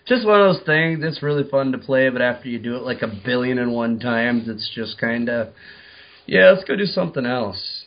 just 0.06 0.26
one 0.26 0.42
of 0.42 0.56
those 0.56 0.66
things. 0.66 1.00
It's 1.02 1.24
really 1.24 1.50
fun 1.50 1.72
to 1.72 1.80
play, 1.80 2.10
but 2.10 2.22
after 2.22 2.48
you 2.48 2.60
do 2.60 2.76
it 2.76 2.84
like 2.84 3.02
a 3.02 3.12
billion 3.26 3.58
and 3.58 3.74
one 3.74 4.00
times, 4.00 4.48
it's 4.48 4.70
just 4.76 5.00
kind 5.00 5.30
of, 5.30 5.50
yeah, 6.28 6.52
let's 6.52 6.64
go 6.64 6.76
do 6.76 6.86
something 6.86 7.26
else. 7.26 7.81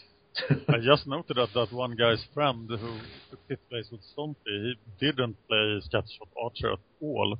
I 0.68 0.78
just 0.82 1.06
noted 1.06 1.36
that 1.36 1.48
that 1.54 1.72
one 1.72 1.94
guy's 1.96 2.22
friend 2.34 2.68
who 2.68 2.98
took 3.30 3.40
fifth 3.48 3.68
place 3.70 3.88
with 3.92 4.00
Stompy, 4.16 4.36
he 4.46 4.74
didn't 5.00 5.36
play 5.48 5.80
Scattershot 5.88 6.28
Archer 6.42 6.72
at 6.72 6.78
all. 7.00 7.36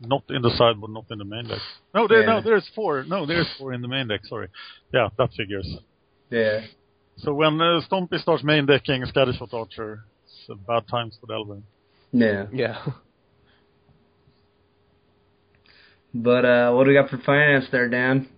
Not 0.00 0.22
in 0.30 0.42
the 0.42 0.50
sideboard, 0.56 0.92
not 0.92 1.06
in 1.10 1.18
the 1.18 1.24
main 1.24 1.44
deck. 1.48 1.58
No, 1.94 2.06
there, 2.08 2.20
Yeah. 2.20 2.26
no, 2.26 2.40
there's 2.42 2.68
four. 2.74 3.04
No, 3.04 3.26
there's 3.26 3.48
four 3.58 3.72
in 3.72 3.82
the 3.82 3.88
main 3.88 4.08
deck. 4.08 4.20
Sorry. 4.24 4.48
Yeah, 4.92 5.08
that 5.18 5.30
figures. 5.36 5.68
yeah. 6.30 6.60
So 7.18 7.34
when 7.34 7.60
uh, 7.60 7.80
Stompy 7.88 8.18
starts 8.20 8.42
main 8.42 8.64
decking 8.66 9.02
Scattershot 9.04 9.52
Archer, 9.52 10.04
it's 10.24 10.50
uh, 10.50 10.54
bad 10.66 10.88
times 10.88 11.16
for 11.20 11.26
Delver. 11.26 11.60
Yeah. 12.12 12.46
Yeah. 12.52 12.84
But 16.14 16.44
uh, 16.44 16.72
what 16.72 16.84
do 16.84 16.88
we 16.90 16.94
got 16.94 17.10
for 17.10 17.18
finance 17.18 17.66
there, 17.72 17.88
Dan? 17.88 18.28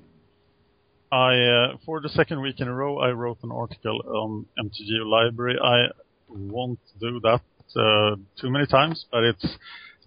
I 1.14 1.38
uh, 1.44 1.76
for 1.86 2.00
the 2.00 2.08
second 2.08 2.42
week 2.42 2.58
in 2.58 2.66
a 2.66 2.74
row, 2.74 2.98
I 2.98 3.10
wrote 3.10 3.38
an 3.44 3.52
article 3.52 4.02
on 4.04 4.46
MTG 4.58 5.04
Library. 5.04 5.56
I 5.62 5.86
won't 6.28 6.80
do 6.98 7.20
that 7.20 7.40
uh, 7.76 8.16
too 8.40 8.50
many 8.50 8.66
times, 8.66 9.06
but 9.12 9.22
it's 9.22 9.46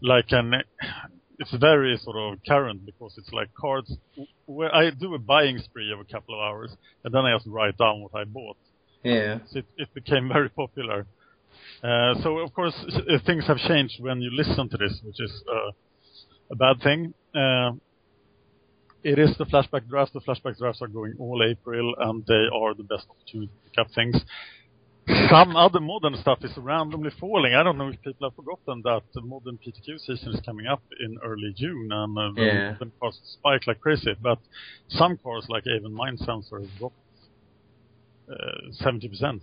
like 0.02 0.26
an 0.32 0.56
it's 1.40 1.56
very 1.62 1.98
sort 2.04 2.18
of 2.18 2.40
current 2.46 2.86
because 2.86 3.14
it's 3.18 3.32
like 3.32 3.48
cards 3.54 3.90
where 4.48 4.74
I 4.76 4.90
do 4.90 5.16
a 5.16 5.20
buying 5.20 5.60
spree 5.60 5.94
of 5.94 6.02
a 6.02 6.04
couple 6.04 6.36
of 6.36 6.42
hours, 6.42 6.76
and 7.06 7.14
then 7.14 7.24
I 7.24 7.38
just 7.38 7.48
write 7.48 7.78
down 7.78 8.02
what 8.02 8.14
I 8.14 8.26
bought. 8.26 8.58
Yeah. 9.02 9.40
So 9.50 9.60
it, 9.60 9.66
it 9.78 9.94
became 9.94 10.28
very 10.34 10.50
popular. 10.50 11.06
Uh, 11.82 12.16
so 12.22 12.40
of 12.40 12.54
course 12.54 12.76
things 13.26 13.48
have 13.48 13.58
changed 13.60 14.02
when 14.02 14.22
you 14.22 14.32
listen 14.34 14.68
to 14.70 14.78
this, 14.78 15.00
which 15.06 15.22
is 15.22 15.32
uh, 15.50 15.72
a 16.52 16.56
bad 16.56 16.82
thing. 16.84 17.14
Uh, 17.34 17.72
it 19.12 19.18
is 19.20 19.32
the 19.38 19.46
flashback 19.46 19.88
draft. 19.88 20.14
The 20.14 20.22
flashback 20.28 20.58
drafts 20.58 20.82
are 20.82 20.88
going 21.00 21.14
all 21.20 21.40
April, 21.44 21.94
and 22.00 22.26
they 22.28 22.44
are 22.60 22.74
the 22.76 22.84
best 22.94 23.06
opportunity 23.10 23.52
to 23.54 23.60
pick 23.66 23.78
up 23.80 23.88
things. 23.96 24.16
Some 25.30 25.56
other 25.56 25.80
modern 25.80 26.16
stuff 26.18 26.40
is 26.44 26.52
randomly 26.58 27.12
falling. 27.20 27.54
I 27.56 27.64
don't 27.64 27.78
know 27.78 27.90
if 27.90 28.02
people 28.02 28.28
have 28.30 28.36
forgotten 28.36 28.82
that 28.84 29.04
the 29.14 29.22
modern 29.22 29.58
PTQ 29.64 30.00
season 30.00 30.34
is 30.34 30.42
coming 30.46 30.68
up 30.68 30.84
in 31.00 31.18
early 31.24 31.54
June, 31.56 31.88
and 31.92 32.18
uh, 32.18 32.32
the 32.36 32.42
Yeah. 32.46 32.70
modern 32.72 32.92
costs 33.02 33.38
spike 33.40 33.66
like 33.68 33.80
crazy. 33.80 34.14
But 34.22 34.40
some 34.90 35.18
cars, 35.24 35.46
like 35.50 35.64
even 35.68 35.94
Mind 35.94 36.20
Sensor, 36.20 36.60
dropped 36.78 36.96
uh, 38.30 38.36
seventy 38.84 39.08
percent. 39.08 39.42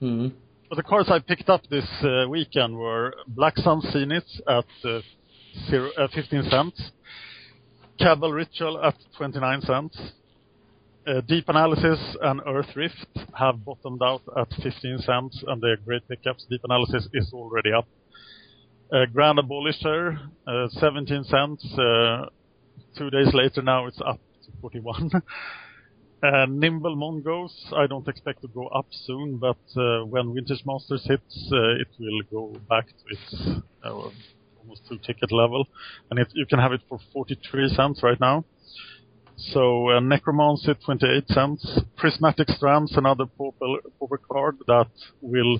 hmm 0.00 0.28
But 0.70 0.76
the 0.76 0.82
cars 0.82 1.08
I 1.10 1.18
picked 1.18 1.50
up 1.50 1.62
this 1.68 1.88
uh, 2.02 2.26
weekend 2.28 2.76
were 2.76 3.12
Black 3.28 3.56
Sun 3.58 3.82
Zenith 3.92 4.30
at 4.48 4.64
uh, 4.84 5.00
zero, 5.68 5.90
uh, 5.98 6.08
15 6.14 6.44
cents, 6.50 6.80
Cabal 8.00 8.32
Ritual 8.32 8.82
at 8.82 8.94
29 9.18 9.60
cents, 9.60 9.98
uh, 11.06 11.20
Deep 11.28 11.44
Analysis 11.48 12.16
and 12.22 12.40
Earth 12.46 12.74
Rift 12.74 13.06
have 13.38 13.62
bottomed 13.62 14.02
out 14.02 14.22
at 14.38 14.48
15 14.62 14.98
cents, 15.00 15.44
and 15.46 15.60
they're 15.60 15.76
great 15.76 16.08
pickups. 16.08 16.46
Deep 16.48 16.62
Analysis 16.64 17.08
is 17.12 17.30
already 17.34 17.72
up. 17.72 17.86
Uh, 18.90 19.04
Grand 19.12 19.38
Abolisher, 19.38 20.18
uh, 20.46 20.68
17 20.68 21.24
cents. 21.24 21.78
Uh, 21.78 22.26
two 22.96 23.10
days 23.10 23.34
later 23.34 23.60
now 23.60 23.86
it's 23.86 24.00
up 24.00 24.20
to 24.44 24.52
41. 24.60 25.10
Uh, 26.22 26.44
Nimble 26.50 26.96
Mongoose, 26.96 27.72
I 27.74 27.86
don't 27.86 28.06
expect 28.06 28.42
to 28.42 28.48
go 28.48 28.66
up 28.66 28.84
soon, 28.90 29.38
but 29.38 29.56
uh, 29.74 30.04
when 30.04 30.34
Vintage 30.34 30.60
Masters 30.66 31.02
hits, 31.06 31.48
it 31.50 31.88
will 31.98 32.20
go 32.30 32.60
back 32.68 32.88
to 32.88 33.04
its 33.08 33.62
almost 34.70 34.88
two 34.88 34.98
ticket 34.98 35.32
level, 35.32 35.66
and 36.10 36.18
it, 36.18 36.28
you 36.34 36.46
can 36.46 36.58
have 36.58 36.72
it 36.72 36.80
for 36.88 36.98
43 37.12 37.68
cents 37.74 38.00
right 38.02 38.20
now. 38.20 38.44
So 39.36 39.90
uh, 39.90 40.00
Necromancy 40.00 40.74
28 40.84 41.28
cents, 41.28 41.80
Prismatic 41.96 42.48
Strands, 42.50 42.96
another 42.96 43.24
pauper, 43.26 43.78
pauper 43.98 44.18
card 44.30 44.58
that 44.66 44.88
will 45.22 45.58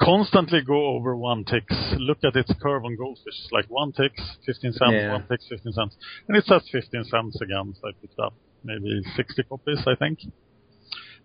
constantly 0.00 0.60
go 0.62 0.86
over 0.96 1.14
one 1.16 1.44
ticks. 1.44 1.74
Look 1.98 2.18
at 2.24 2.34
its 2.36 2.52
curve 2.60 2.84
on 2.84 2.96
Goldfish, 2.96 3.34
it's 3.44 3.48
like 3.52 3.66
one 3.68 3.92
ticks, 3.92 4.20
15 4.46 4.72
cents, 4.72 4.92
Yeah. 4.92 5.12
one 5.12 5.26
ticks, 5.28 5.46
15 5.48 5.72
cents, 5.72 5.96
and 6.26 6.36
it's 6.36 6.50
at 6.50 6.62
15 6.72 7.04
cents 7.04 7.40
again. 7.40 7.74
So 7.80 7.88
I 7.88 7.92
picked 8.00 8.18
up 8.18 8.34
maybe 8.64 9.02
60 9.14 9.42
copies, 9.44 9.82
I 9.86 9.94
think. 9.94 10.18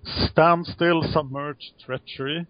Standstill, 0.03 1.03
Submerged, 1.13 1.73
Treachery, 1.85 2.45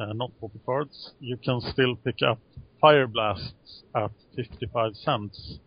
uh, 0.00 0.12
not 0.14 0.30
pauper 0.40 0.58
cards. 0.64 1.12
You 1.20 1.36
can 1.36 1.60
still 1.60 1.96
pick 1.96 2.16
up 2.26 2.38
Fire 2.82 3.06
Blasts 3.06 3.84
at 3.96 4.10
55 4.36 4.92
cents, 4.96 5.58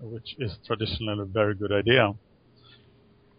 which 0.00 0.36
is 0.38 0.56
traditionally 0.66 1.22
a 1.22 1.24
very 1.24 1.54
good 1.54 1.72
idea. 1.72 2.12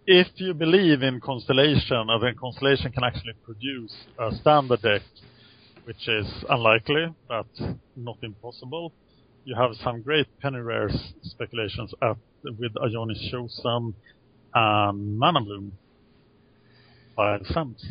If 0.06 0.28
you 0.36 0.54
believe 0.54 1.04
in 1.04 1.22
Constellation, 1.22 2.08
then 2.22 2.36
Constellation 2.38 2.92
can 2.92 3.04
actually 3.04 3.34
produce 3.46 3.94
a 4.20 4.36
standard 4.42 4.82
deck, 4.82 5.04
which 5.86 6.10
is 6.10 6.26
unlikely, 6.50 7.14
but 7.30 7.46
not 7.96 8.18
impossible, 8.24 8.92
you 9.46 9.56
have 9.56 9.72
some 9.84 10.02
great 10.02 10.28
penny 10.42 10.60
rares 10.60 10.96
speculations 11.24 11.94
at, 12.02 12.18
with 12.44 12.72
Ionic 12.82 13.18
Chosen 13.30 13.94
and 14.56 15.20
Mana 15.20 15.42
Bloom. 15.42 15.74
Five 17.16 17.42
cents. 17.48 17.86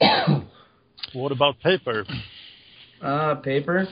what 1.12 1.32
about 1.32 1.60
paper? 1.60 2.04
Uh, 3.00 3.36
paper. 3.36 3.86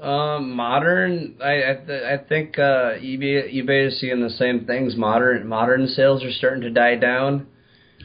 Um, 0.00 0.52
modern. 0.56 1.36
I 1.40 1.70
I, 1.70 1.74
th- 1.86 2.02
I 2.02 2.18
think 2.28 2.58
uh, 2.58 2.98
eBay 2.98 3.54
eBay 3.54 3.88
is 3.88 4.00
seeing 4.00 4.20
the 4.20 4.30
same 4.30 4.66
things. 4.66 4.96
Modern 4.96 5.46
modern 5.46 5.86
sales 5.86 6.24
are 6.24 6.32
starting 6.32 6.62
to 6.62 6.70
die 6.70 6.96
down, 6.96 7.46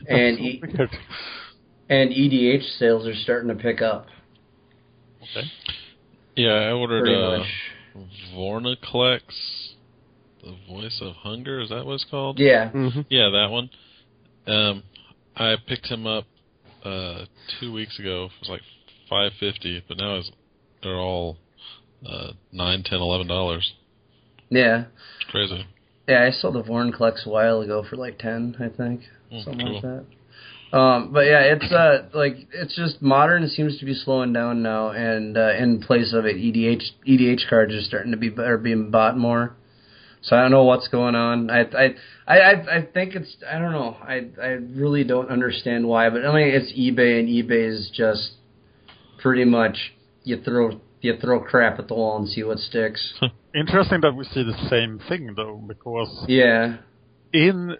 and 0.07 0.37
That's 0.37 0.41
e- 0.41 0.61
and 1.89 2.11
EDH 2.11 2.77
sales 2.77 3.07
are 3.07 3.15
starting 3.15 3.49
to 3.49 3.55
pick 3.55 3.81
up. 3.81 4.05
Okay. 5.23 5.47
Yeah, 6.35 6.53
I 6.53 6.71
ordered 6.71 7.05
Pretty 7.05 7.15
uh, 7.15 7.37
much. 7.39 8.07
Vorinclex, 8.35 9.21
the 10.43 10.55
Voice 10.69 10.99
of 11.01 11.15
Hunger. 11.15 11.59
Is 11.59 11.69
that 11.69 11.85
what 11.85 11.93
it's 11.93 12.05
called? 12.09 12.39
Yeah. 12.39 12.69
Mm-hmm. 12.69 13.01
Yeah, 13.09 13.29
that 13.31 13.49
one. 13.49 13.69
Um, 14.45 14.83
I 15.35 15.55
picked 15.67 15.87
him 15.87 16.05
up 16.05 16.25
uh 16.85 17.25
two 17.59 17.73
weeks 17.73 17.97
ago. 17.99 18.25
It 18.25 18.31
was 18.41 18.49
like 18.49 18.61
five 19.09 19.31
fifty, 19.39 19.83
but 19.87 19.97
now 19.97 20.17
it's, 20.17 20.31
they're 20.83 20.95
all 20.95 21.37
uh 22.05 22.31
nine, 22.51 22.83
ten, 22.83 22.99
eleven 22.99 23.27
dollars. 23.27 23.73
Yeah. 24.49 24.85
It's 25.21 25.29
crazy. 25.29 25.65
Yeah, 26.07 26.23
I 26.25 26.31
sold 26.31 26.55
the 26.55 26.63
Vorinclex 26.63 27.25
a 27.25 27.29
while 27.29 27.61
ago 27.61 27.85
for 27.87 27.95
like 27.95 28.17
ten, 28.17 28.55
I 28.59 28.69
think, 28.75 29.01
Mm, 29.31 29.43
something 29.43 29.67
like 29.67 29.83
that. 29.83 30.05
Um, 30.75 31.11
but 31.13 31.21
yeah, 31.21 31.41
it's 31.41 31.71
uh 31.71 32.09
like 32.13 32.47
it's 32.53 32.75
just 32.75 33.01
modern 33.01 33.47
seems 33.47 33.79
to 33.79 33.85
be 33.85 33.93
slowing 33.93 34.33
down 34.33 34.61
now, 34.61 34.89
and 34.89 35.37
uh, 35.37 35.53
in 35.55 35.81
place 35.81 36.13
of 36.13 36.25
it, 36.25 36.35
EDH 36.35 36.83
EDH 37.07 37.49
cards 37.49 37.73
are 37.73 37.81
starting 37.81 38.11
to 38.11 38.17
be 38.17 38.31
are 38.37 38.57
being 38.57 38.91
bought 38.91 39.17
more. 39.17 39.55
So 40.21 40.35
I 40.35 40.41
don't 40.41 40.51
know 40.51 40.63
what's 40.65 40.87
going 40.87 41.15
on. 41.15 41.49
I 41.49 41.61
I 41.61 41.95
I 42.27 42.39
I 42.39 42.77
I 42.77 42.81
think 42.93 43.15
it's 43.15 43.37
I 43.51 43.57
don't 43.57 43.71
know. 43.71 43.97
I 44.01 44.27
I 44.41 44.47
really 44.47 45.03
don't 45.03 45.29
understand 45.29 45.87
why, 45.87 46.09
but 46.09 46.25
I 46.25 46.33
mean 46.33 46.47
it's 46.47 46.71
eBay 46.73 47.19
and 47.19 47.29
eBay 47.29 47.69
is 47.69 47.89
just 47.93 48.31
pretty 49.21 49.45
much 49.45 49.93
you 50.23 50.41
throw 50.41 50.79
you 51.01 51.17
throw 51.17 51.39
crap 51.41 51.79
at 51.79 51.87
the 51.87 51.93
wall 51.95 52.17
and 52.17 52.27
see 52.27 52.43
what 52.43 52.59
sticks. 52.59 53.13
Interesting 53.55 54.01
that 54.01 54.13
we 54.15 54.25
see 54.25 54.43
the 54.43 54.67
same 54.69 54.99
thing 55.09 55.33
though, 55.35 55.61
because 55.67 56.25
Yeah. 56.27 56.77
in 57.33 57.77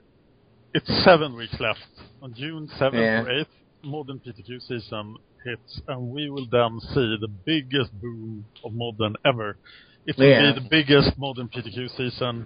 it's 0.74 1.04
seven 1.04 1.36
weeks 1.36 1.56
left. 1.60 1.80
On 2.22 2.34
June 2.34 2.68
seventh 2.78 3.02
Yeah. 3.02 3.22
or 3.24 3.32
eighth, 3.32 3.50
modern 3.84 4.20
PTQ 4.20 4.60
season 4.62 5.16
hits, 5.46 5.82
and 5.88 6.10
we 6.12 6.30
will 6.30 6.48
then 6.52 6.80
see 6.94 7.18
the 7.22 7.30
biggest 7.46 7.92
boom 8.02 8.46
of 8.64 8.74
modern 8.74 9.16
ever. 9.26 9.58
It 10.06 10.18
will 10.18 10.28
Yeah. 10.28 10.52
be 10.54 10.60
the 10.62 10.68
biggest 10.70 11.18
modern 11.18 11.48
PTQ 11.50 11.88
season 11.96 12.46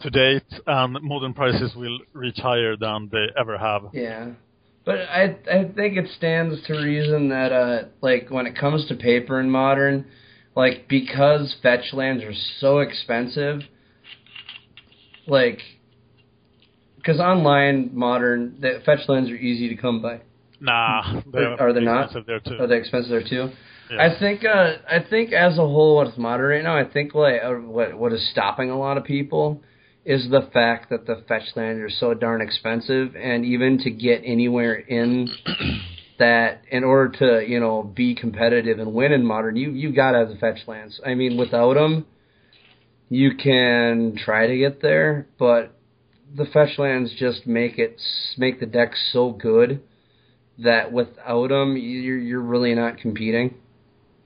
to 0.00 0.10
date, 0.10 0.60
and 0.66 0.98
modern 1.02 1.34
prices 1.34 1.74
will 1.74 1.98
reach 2.12 2.38
higher 2.38 2.76
than 2.76 3.08
they 3.10 3.26
ever 3.38 3.58
have. 3.58 3.82
Yeah. 3.92 4.30
But 4.86 5.00
I 5.00 5.36
I 5.50 5.64
think 5.74 5.96
it 5.96 6.08
stands 6.16 6.64
to 6.68 6.74
reason 6.74 7.28
that 7.30 7.52
uh 7.52 7.88
like 8.00 8.28
when 8.30 8.46
it 8.46 8.56
comes 8.56 8.86
to 8.86 8.94
paper 8.94 9.40
and 9.40 9.50
modern, 9.50 10.06
like 10.54 10.86
because 10.88 11.56
fetch 11.60 11.92
lands 11.92 12.22
are 12.22 12.32
so 12.60 12.78
expensive, 12.78 13.62
like 15.26 15.58
because 16.96 17.18
online 17.18 17.90
modern 17.94 18.58
the 18.60 18.80
fetch 18.86 19.08
lands 19.08 19.28
are 19.28 19.34
easy 19.34 19.68
to 19.68 19.74
come 19.74 20.00
by. 20.00 20.20
Nah, 20.60 21.20
they 21.32 21.40
Are 21.40 21.72
they 21.72 21.80
not? 21.80 22.10
there 22.24 22.38
too. 22.38 22.56
Are 22.60 22.68
they 22.68 22.78
expensive 22.78 23.10
there 23.10 23.28
too? 23.28 23.50
Yeah. 23.90 24.02
I 24.02 24.18
think 24.20 24.44
uh 24.44 24.74
I 24.88 25.00
think 25.10 25.32
as 25.32 25.54
a 25.54 25.66
whole 25.66 25.96
what's 25.96 26.16
modern 26.16 26.48
right 26.48 26.62
now, 26.62 26.78
I 26.78 26.84
think 26.88 27.12
what 27.12 27.34
uh, 27.42 27.54
what 27.54 27.98
what 27.98 28.12
is 28.12 28.30
stopping 28.30 28.70
a 28.70 28.78
lot 28.78 28.98
of 28.98 29.02
people 29.02 29.60
is 30.06 30.30
the 30.30 30.48
fact 30.52 30.88
that 30.90 31.06
the 31.06 31.22
fetch 31.28 31.54
lands 31.56 31.80
are 31.80 31.90
so 31.90 32.14
darn 32.14 32.40
expensive 32.40 33.14
and 33.16 33.44
even 33.44 33.78
to 33.78 33.90
get 33.90 34.22
anywhere 34.24 34.74
in 34.74 35.28
that 36.18 36.62
in 36.70 36.84
order 36.84 37.12
to, 37.18 37.46
you 37.46 37.60
know, 37.60 37.82
be 37.82 38.14
competitive 38.14 38.78
and 38.78 38.94
win 38.94 39.12
in 39.12 39.26
modern, 39.26 39.56
you 39.56 39.70
you 39.72 39.92
got 39.92 40.12
to 40.12 40.18
have 40.18 40.28
the 40.28 40.36
fetch 40.36 40.60
lands. 40.66 41.00
I 41.04 41.14
mean, 41.14 41.36
without 41.36 41.74
them 41.74 42.06
you 43.08 43.36
can 43.36 44.16
try 44.16 44.46
to 44.46 44.56
get 44.56 44.82
there, 44.82 45.28
but 45.38 45.72
the 46.34 46.44
fetch 46.46 46.78
lands 46.78 47.12
just 47.18 47.46
make 47.46 47.78
it 47.78 48.00
make 48.36 48.60
the 48.60 48.66
deck 48.66 48.92
so 49.12 49.30
good 49.30 49.82
that 50.58 50.92
without 50.92 51.48
them 51.48 51.76
you're 51.76 52.18
you're 52.18 52.40
really 52.40 52.74
not 52.74 52.98
competing. 52.98 53.54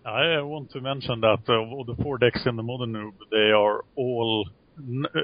I 0.05 0.37
uh, 0.37 0.45
want 0.45 0.71
to 0.73 0.81
mention 0.81 1.21
that 1.21 1.41
uh, 1.47 1.85
the 1.87 1.95
four 2.03 2.17
decks 2.17 2.41
in 2.47 2.57
the 2.57 2.63
Modern 2.63 2.93
Noob, 2.93 3.13
they 3.31 3.51
are 3.51 3.85
all. 3.97 4.49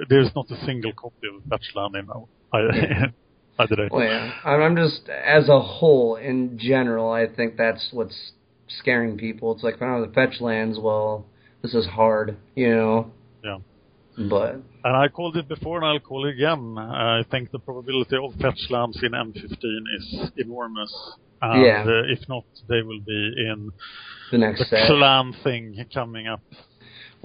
There's 0.08 0.30
not 0.34 0.50
a 0.50 0.64
single 0.64 0.92
copy 0.92 1.28
of 1.28 1.42
Fetchland 1.48 1.98
in 1.98 2.08
I- 2.52 3.12
either. 3.62 3.88
Well, 3.90 4.04
yeah. 4.04 4.32
I'm 4.44 4.76
just 4.76 5.08
as 5.08 5.48
a 5.48 5.60
whole 5.60 6.16
in 6.16 6.58
general. 6.58 7.10
I 7.10 7.26
think 7.26 7.56
that's 7.56 7.88
what's 7.92 8.32
scaring 8.68 9.16
people. 9.16 9.52
It's 9.54 9.62
like, 9.62 9.76
oh, 9.80 10.04
the 10.06 10.12
fetch 10.12 10.40
lands. 10.40 10.78
Well, 10.80 11.26
this 11.62 11.74
is 11.74 11.86
hard, 11.86 12.36
you 12.54 12.74
know. 12.74 13.10
Yeah. 13.42 13.58
But 14.18 14.54
And 14.84 14.96
I 14.96 15.08
called 15.08 15.36
it 15.36 15.46
before, 15.48 15.76
and 15.78 15.86
I'll 15.86 16.00
call 16.00 16.26
it 16.26 16.34
again. 16.34 16.76
I 16.78 17.22
think 17.30 17.50
the 17.50 17.58
probability 17.58 18.16
of 18.16 18.34
fetch 18.40 18.60
lands 18.70 18.98
in 19.02 19.12
M15 19.12 19.52
is 19.96 20.30
enormous. 20.36 20.92
And 21.42 21.62
Yeah. 21.64 21.84
uh, 21.86 22.02
if 22.12 22.26
not, 22.28 22.44
they 22.68 22.82
will 22.82 23.00
be 23.00 23.34
in 23.50 23.66
the 23.66 23.72
the 24.32 24.38
next 24.38 24.68
set. 24.70 24.86
clan 24.86 25.34
thing 25.44 25.76
coming 25.92 26.26
up. 26.28 26.40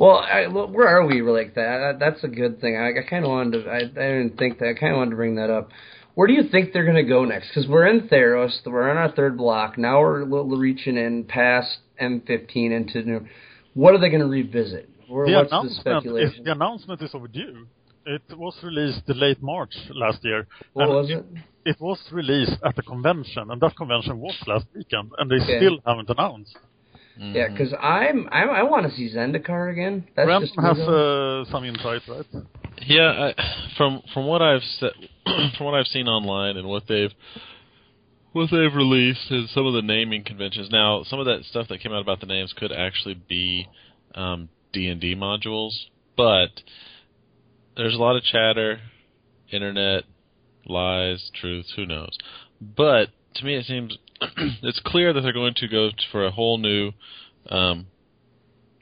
Well, 0.02 0.18
I, 0.18 0.48
well, 0.48 0.68
where 0.68 0.88
are 0.88 1.06
we 1.06 1.22
like 1.22 1.54
that? 1.54 1.98
That's 2.00 2.24
a 2.24 2.28
good 2.28 2.60
thing. 2.60 2.76
I, 2.76 2.88
I 3.00 3.08
kind 3.08 3.24
of 3.24 3.30
wanted 3.30 3.66
to. 3.66 3.70
I, 3.70 3.76
I 3.82 3.82
didn't 3.84 4.36
think 4.36 4.58
that. 4.58 4.70
I 4.70 4.74
kind 4.74 4.94
of 4.94 4.98
wanted 4.98 5.12
to 5.12 5.16
bring 5.16 5.36
that 5.36 5.52
up. 5.52 5.70
Where 6.16 6.28
do 6.28 6.34
you 6.34 6.50
think 6.50 6.74
they're 6.74 6.86
going 6.86 6.96
to 6.96 7.04
go 7.04 7.24
next? 7.24 7.50
Because 7.50 7.70
we're 7.70 7.86
in 7.86 8.10
Theros, 8.10 8.66
we're 8.66 8.90
on 8.90 8.98
our 8.98 9.12
third 9.12 9.38
block. 9.38 9.78
Now 9.78 10.00
we're 10.00 10.24
reaching 10.26 10.98
in 10.98 11.26
past 11.26 11.78
M15 12.02 12.72
into 12.76 13.04
new. 13.04 13.28
What 13.76 13.94
are 13.94 14.00
they 14.00 14.10
going 14.10 14.22
to 14.22 14.28
revisit? 14.28 14.90
Or 15.08 15.28
The 15.28 15.34
what's 15.34 15.52
the 15.52 15.56
announcement, 15.58 15.82
speculation? 15.82 16.40
is, 16.40 16.46
the 16.46 16.52
announcement 16.52 17.02
is 17.04 17.12
overdue. 17.14 17.68
It 18.08 18.24
was 18.36 18.56
released 18.64 19.04
late 19.08 19.40
March 19.44 19.76
last 19.94 20.18
year. 20.24 20.48
what 20.74 20.90
was 20.90 21.12
it? 21.12 21.24
It 21.64 21.80
was 21.80 22.00
released 22.12 22.54
at 22.66 22.76
the 22.76 22.82
convention, 22.82 23.52
and 23.52 23.62
that 23.62 23.76
convention 23.78 24.20
was 24.20 24.36
last 24.48 24.66
weekend, 24.76 25.12
and 25.20 25.30
they 25.30 25.36
Okay. 25.36 25.58
still 25.60 25.78
haven't 25.86 26.10
announced. 26.10 26.58
Yeah, 27.22 27.48
because 27.50 27.74
I'm, 27.80 28.28
I'm 28.32 28.50
I 28.50 28.64
want 28.64 28.90
to 28.90 28.96
see 28.96 29.14
Zendikar 29.14 29.72
again. 29.72 30.08
That's 30.16 30.28
Ram 30.28 30.42
just 30.42 30.56
has 30.60 30.78
uh, 30.80 31.46
some 31.52 31.64
insight, 31.66 32.02
right? 32.08 32.26
Yeah, 32.86 33.32
I, 33.38 33.74
from 33.78 34.02
from 34.14 34.26
what 34.26 34.42
I've 34.42 34.64
se- 34.80 35.10
from 35.58 35.66
what 35.66 35.76
I've 35.76 35.88
seen 35.88 36.08
online 36.08 36.58
and 36.58 36.68
what 36.68 36.84
they've 36.88 37.12
what 38.34 38.50
they've 38.50 38.74
released 38.74 39.30
and 39.30 39.48
some 39.50 39.68
of 39.68 39.74
the 39.74 39.82
naming 39.82 40.24
conventions. 40.24 40.70
Now, 40.72 41.04
some 41.04 41.20
of 41.20 41.26
that 41.26 41.44
stuff 41.46 41.68
that 41.68 41.82
came 41.82 41.92
out 41.92 42.02
about 42.02 42.22
the 42.22 42.26
names 42.26 42.54
could 42.58 42.72
actually 42.72 43.22
be 43.28 43.68
um, 44.16 44.50
D 44.74 44.88
and 44.88 45.00
D 45.00 45.16
modules, 45.16 45.74
but 46.18 46.50
there's 47.78 47.94
a 47.94 48.00
lot 48.00 48.16
of 48.16 48.24
chatter, 48.24 48.80
internet, 49.52 50.06
lies, 50.66 51.30
truths, 51.40 51.74
who 51.76 51.86
knows. 51.86 52.18
But 52.60 53.10
to 53.36 53.46
me, 53.46 53.56
it 53.58 53.66
seems 53.66 53.98
it's 54.64 54.82
clear 54.86 55.14
that 55.14 55.22
they're 55.22 55.34
going 55.34 55.56
to 55.56 55.68
go 55.68 55.90
for 56.12 56.26
a 56.26 56.32
whole 56.32 56.58
new. 56.58 56.92
Um, 57.50 57.88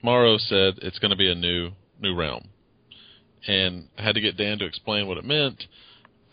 Maro 0.03 0.37
said 0.37 0.75
it's 0.81 0.99
going 0.99 1.11
to 1.11 1.17
be 1.17 1.31
a 1.31 1.35
new 1.35 1.71
new 2.01 2.15
realm 2.15 2.49
and 3.47 3.87
I 3.97 4.03
had 4.03 4.15
to 4.15 4.21
get 4.21 4.37
Dan 4.37 4.59
to 4.59 4.65
explain 4.65 5.07
what 5.07 5.17
it 5.17 5.25
meant 5.25 5.63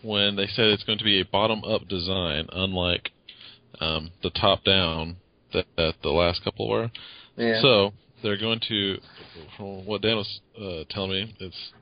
when 0.02 0.36
they 0.36 0.46
said 0.46 0.66
it's 0.66 0.84
going 0.84 0.98
to 0.98 1.04
be 1.04 1.20
a 1.20 1.24
bottom-up 1.24 1.88
design, 1.88 2.46
unlike 2.52 3.10
um, 3.80 4.10
the 4.22 4.30
top-down 4.30 5.16
that, 5.52 5.66
that 5.76 5.94
the 6.02 6.10
last 6.10 6.44
couple 6.44 6.68
were. 6.68 6.90
Yeah. 7.36 7.60
So 7.60 7.92
they're 8.22 8.38
going 8.38 8.60
to, 8.68 8.98
from 9.56 9.86
what 9.86 10.02
Dan 10.02 10.16
was 10.16 10.40
uh, 10.60 10.84
telling 10.90 11.10
me, 11.10 11.36
it's 11.40 11.72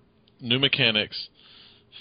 new 0.40 0.58
mechanics, 0.58 1.28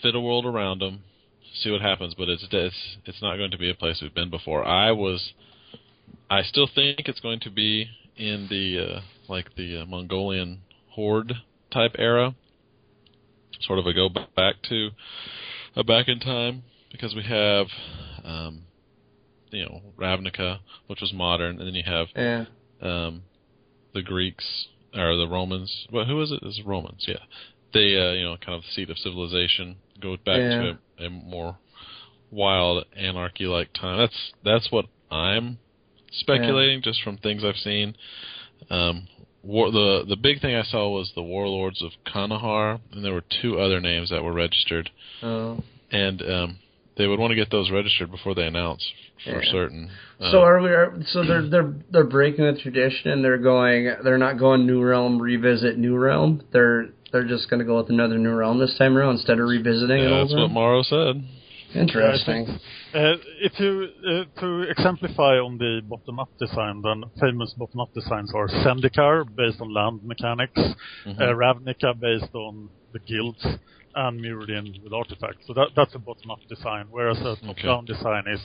fit 0.02 0.16
a 0.16 0.20
world 0.20 0.46
around 0.46 0.80
them, 0.80 1.04
see 1.54 1.72
what 1.72 1.82
happens. 1.82 2.14
But 2.16 2.30
it's 2.30 2.46
it's 2.52 2.98
it's 3.06 3.22
not 3.22 3.38
going 3.38 3.52
to 3.52 3.58
be 3.58 3.70
a 3.70 3.76
place 3.76 4.00
we've 4.02 4.14
been 4.14 4.30
before. 4.30 4.66
I 4.66 4.92
was, 4.92 5.34
I 6.30 6.44
still 6.44 6.68
think 6.74 7.08
it's 7.08 7.20
going 7.20 7.40
to 7.42 7.52
be 7.52 7.88
in 8.18 8.48
the 8.50 8.96
uh, 8.98 9.02
like 9.28 9.56
the 9.56 9.82
uh, 9.82 9.86
Mongolian 9.86 10.62
horde 10.92 11.34
type 11.72 11.96
era, 11.98 12.36
sort 13.62 13.80
of 13.80 13.86
a 13.86 13.94
go 13.94 14.10
back 14.10 14.56
to 14.70 14.90
a 15.76 15.84
back 15.84 16.08
in 16.08 16.20
time 16.20 16.64
because 16.92 17.16
we 17.16 17.24
have. 17.24 17.68
Um, 18.24 18.64
you 19.54 19.66
know 19.66 19.82
Ravnica, 19.98 20.60
which 20.88 21.00
was 21.02 21.14
modern, 21.14 21.60
and 21.60 21.68
then 21.68 21.76
you 21.76 21.84
have 21.86 22.08
yeah. 22.16 22.46
um, 22.82 23.24
the 23.94 24.02
Greeks 24.02 24.68
or 24.94 25.16
the 25.16 25.28
Romans. 25.28 25.88
Well, 25.92 26.06
who 26.06 26.22
is 26.22 26.32
it? 26.32 26.40
It's 26.42 26.62
Romans. 26.66 27.06
Yeah, 27.08 27.24
they 27.74 27.98
uh, 27.98 28.14
you 28.14 28.24
know 28.24 28.38
kind 28.44 28.56
of 28.56 28.64
the 28.64 28.74
seat 28.74 28.90
of 28.90 28.98
civilization 28.98 29.78
goes 30.02 30.20
back 30.26 30.40
Yeah. 30.40 30.62
to 30.62 30.78
a, 31.00 31.06
a 31.06 31.10
more 31.10 31.58
wild 32.32 32.86
anarchy 32.96 33.46
like 33.46 33.72
time. 33.74 33.98
That's 34.00 34.32
that's 34.44 34.72
what 34.72 34.86
I'm 35.12 35.60
speculating 36.12 36.82
just 36.82 37.02
from 37.04 37.18
things 37.18 37.44
I've 37.44 37.56
seen. 37.58 37.96
Um, 38.70 39.08
war, 39.44 39.72
the 39.72 40.06
the 40.08 40.16
big 40.16 40.42
thing 40.42 40.56
I 40.56 40.64
saw 40.64 40.90
was 40.90 41.12
the 41.16 41.24
warlords 41.24 41.82
of 41.82 41.92
Kanahar, 42.06 42.80
and 42.92 43.04
there 43.04 43.14
were 43.14 43.24
two 43.42 43.60
other 43.60 43.80
names 43.80 44.10
that 44.10 44.24
were 44.24 44.34
registered, 44.34 44.90
Oh. 45.22 45.64
and 45.92 46.22
um, 46.22 46.58
they 46.98 47.08
would 47.08 47.20
want 47.20 47.32
to 47.32 47.36
get 47.36 47.50
those 47.52 47.72
registered 47.72 48.12
before 48.12 48.36
they 48.36 48.46
announce 48.46 48.88
for 49.26 49.42
Yeah. 49.44 49.52
certain. 49.52 49.90
So 50.20 50.40
Um, 50.40 50.44
are 50.48 50.62
we? 50.62 50.70
Are, 50.70 50.98
so 51.08 51.24
they're 51.24 51.42
they're 51.50 51.74
they're 51.92 52.04
breaking 52.06 52.46
the 52.46 52.60
tradition 52.60 53.12
and 53.12 53.24
they're 53.24 53.38
going. 53.38 53.92
They're 54.04 54.18
not 54.18 54.38
going 54.38 54.66
New 54.66 54.82
Realm 54.84 55.22
revisit 55.22 55.78
New 55.78 55.98
Realm. 55.98 56.42
They're 56.52 56.90
they're 57.14 57.24
just 57.24 57.50
going 57.50 57.60
to 57.60 57.66
go 57.66 57.78
with 57.78 57.90
another 57.90 58.18
New 58.18 58.34
Realm 58.34 58.60
this 58.60 58.76
time 58.78 58.98
around 58.98 59.18
instead 59.18 59.40
of 59.40 59.48
revisiting 59.48 60.00
yeah, 60.00 60.08
an 60.08 60.12
old 60.14 60.28
that's 60.28 60.34
what 60.34 60.40
realm. 60.42 60.54
Maro 60.54 60.82
said. 60.84 61.24
Interesting. 61.76 62.48
Uh, 62.94 63.16
if 63.42 63.60
you 63.60 63.88
uh, 64.08 64.40
to 64.42 64.62
exemplify 64.70 65.38
on 65.38 65.58
the 65.58 65.82
bottom-up 65.88 66.30
design, 66.40 66.82
then 66.84 67.04
famous 67.20 67.54
bottom-up 67.58 67.90
designs 67.94 68.32
are 68.36 68.48
Zendikar 68.48 69.26
based 69.36 69.62
on 69.62 69.74
land 69.74 70.02
mechanics, 70.04 70.60
Mhm. 71.06 71.20
uh, 71.20 71.34
Ravnica 71.34 72.00
based 72.00 72.34
on 72.36 72.70
the 72.94 73.00
guilds, 73.00 73.44
and 73.96 74.20
Mirrodin 74.22 74.84
with 74.84 74.94
artifacts. 74.94 75.46
So 75.48 75.54
that 75.54 75.70
that's 75.76 75.96
a 75.96 76.00
bottom-up 76.00 76.40
design. 76.50 76.86
Whereas 76.92 77.20
a 77.22 77.36
top-down 77.38 77.86
design 77.86 78.26
is 78.28 78.42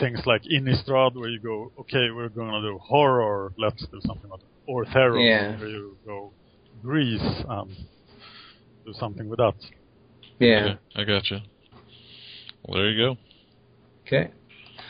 things 0.00 0.20
like 0.26 0.42
Innistrad, 0.44 1.14
where 1.14 1.28
you 1.28 1.40
go, 1.40 1.72
okay, 1.80 2.10
we're 2.10 2.28
going 2.28 2.50
to 2.50 2.60
do 2.60 2.78
horror, 2.78 3.52
let's 3.58 3.84
do 3.86 4.00
something 4.06 4.30
like 4.30 4.40
that. 4.40 4.46
Or 4.66 4.84
Theros, 4.84 5.24
Yeah. 5.24 5.58
where 5.58 5.68
you 5.68 5.96
go 6.06 6.32
Greece 6.82 7.20
and 7.48 7.70
do 8.86 8.92
something 8.94 9.28
with 9.28 9.38
that. 9.38 9.54
Yeah. 10.38 10.64
Okay, 10.64 10.78
I 10.96 11.04
gotcha. 11.04 11.42
Well, 12.64 12.78
there 12.80 12.90
you 12.90 13.06
go. 13.06 13.16
Okay. 14.06 14.30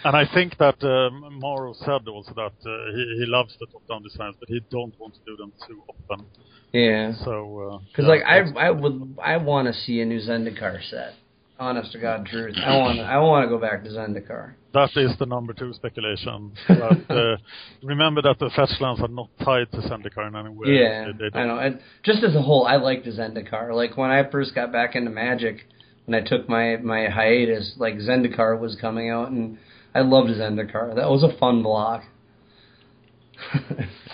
And 0.04 0.16
I 0.16 0.24
think 0.32 0.56
that 0.58 0.82
um, 0.84 1.38
Maro 1.40 1.74
said 1.74 2.06
also 2.08 2.32
that 2.34 2.52
uh, 2.66 2.92
he, 2.94 3.16
he 3.20 3.26
loves 3.26 3.56
the 3.58 3.66
top-down 3.72 4.02
designs, 4.02 4.36
but 4.38 4.48
he 4.48 4.60
don't 4.70 4.94
want 4.98 5.14
to 5.14 5.20
do 5.26 5.36
them 5.36 5.52
too 5.66 5.82
often. 5.88 6.26
Yeah. 6.72 7.14
So, 7.24 7.80
Because 7.90 8.04
uh, 8.04 8.08
like 8.08 8.22
I 8.24 8.40
I 8.56 8.70
would 8.70 9.16
I 9.22 9.36
want 9.38 9.66
to 9.66 9.74
see 9.74 10.00
a 10.00 10.04
new 10.04 10.20
Zendikar 10.20 10.82
set. 10.88 11.14
Honest 11.60 11.90
to 11.92 11.98
God, 11.98 12.24
truth. 12.26 12.54
I 12.64 12.76
want 12.76 13.00
I 13.00 13.18
want 13.18 13.44
to 13.44 13.48
go 13.48 13.58
back 13.58 13.82
to 13.82 13.90
Zendikar. 13.90 14.52
that 14.74 14.90
is 14.96 15.10
the 15.18 15.26
number 15.26 15.52
two 15.52 15.72
speculation. 15.74 16.52
But, 16.68 17.10
uh, 17.10 17.36
remember 17.82 18.22
that 18.22 18.38
the 18.38 18.46
fetchlands 18.56 19.00
are 19.02 19.08
not 19.08 19.28
tied 19.44 19.72
to 19.72 19.78
Zendikar 19.78 20.28
in 20.28 20.36
any 20.36 20.50
way. 20.50 20.68
Yeah, 20.80 21.06
They- 21.18 21.30
they 21.30 21.38
I 21.38 21.46
know. 21.46 21.58
And 21.58 21.80
just 22.04 22.22
as 22.22 22.36
a 22.36 22.42
whole, 22.42 22.64
I 22.64 22.76
like 22.76 23.02
the 23.04 23.10
Zendikar. 23.10 23.74
Like 23.74 23.96
when 23.96 24.10
I 24.10 24.22
first 24.30 24.54
got 24.54 24.70
back 24.70 24.94
into 24.94 25.10
Magic, 25.10 25.66
when 26.04 26.14
I 26.14 26.24
took 26.24 26.48
my 26.48 26.76
my 26.76 27.06
hiatus, 27.08 27.74
like 27.76 27.94
Zendikar 27.96 28.56
was 28.60 28.76
coming 28.80 29.10
out, 29.10 29.30
and 29.32 29.58
I 29.96 30.02
loved 30.02 30.28
Zendikar. 30.30 30.94
That 30.94 31.10
was 31.10 31.24
a 31.24 31.36
fun 31.38 31.64
block. 31.64 32.04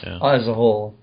Yeah. 0.03 0.19
As 0.23 0.47
a 0.49 0.55
whole, 0.55 0.95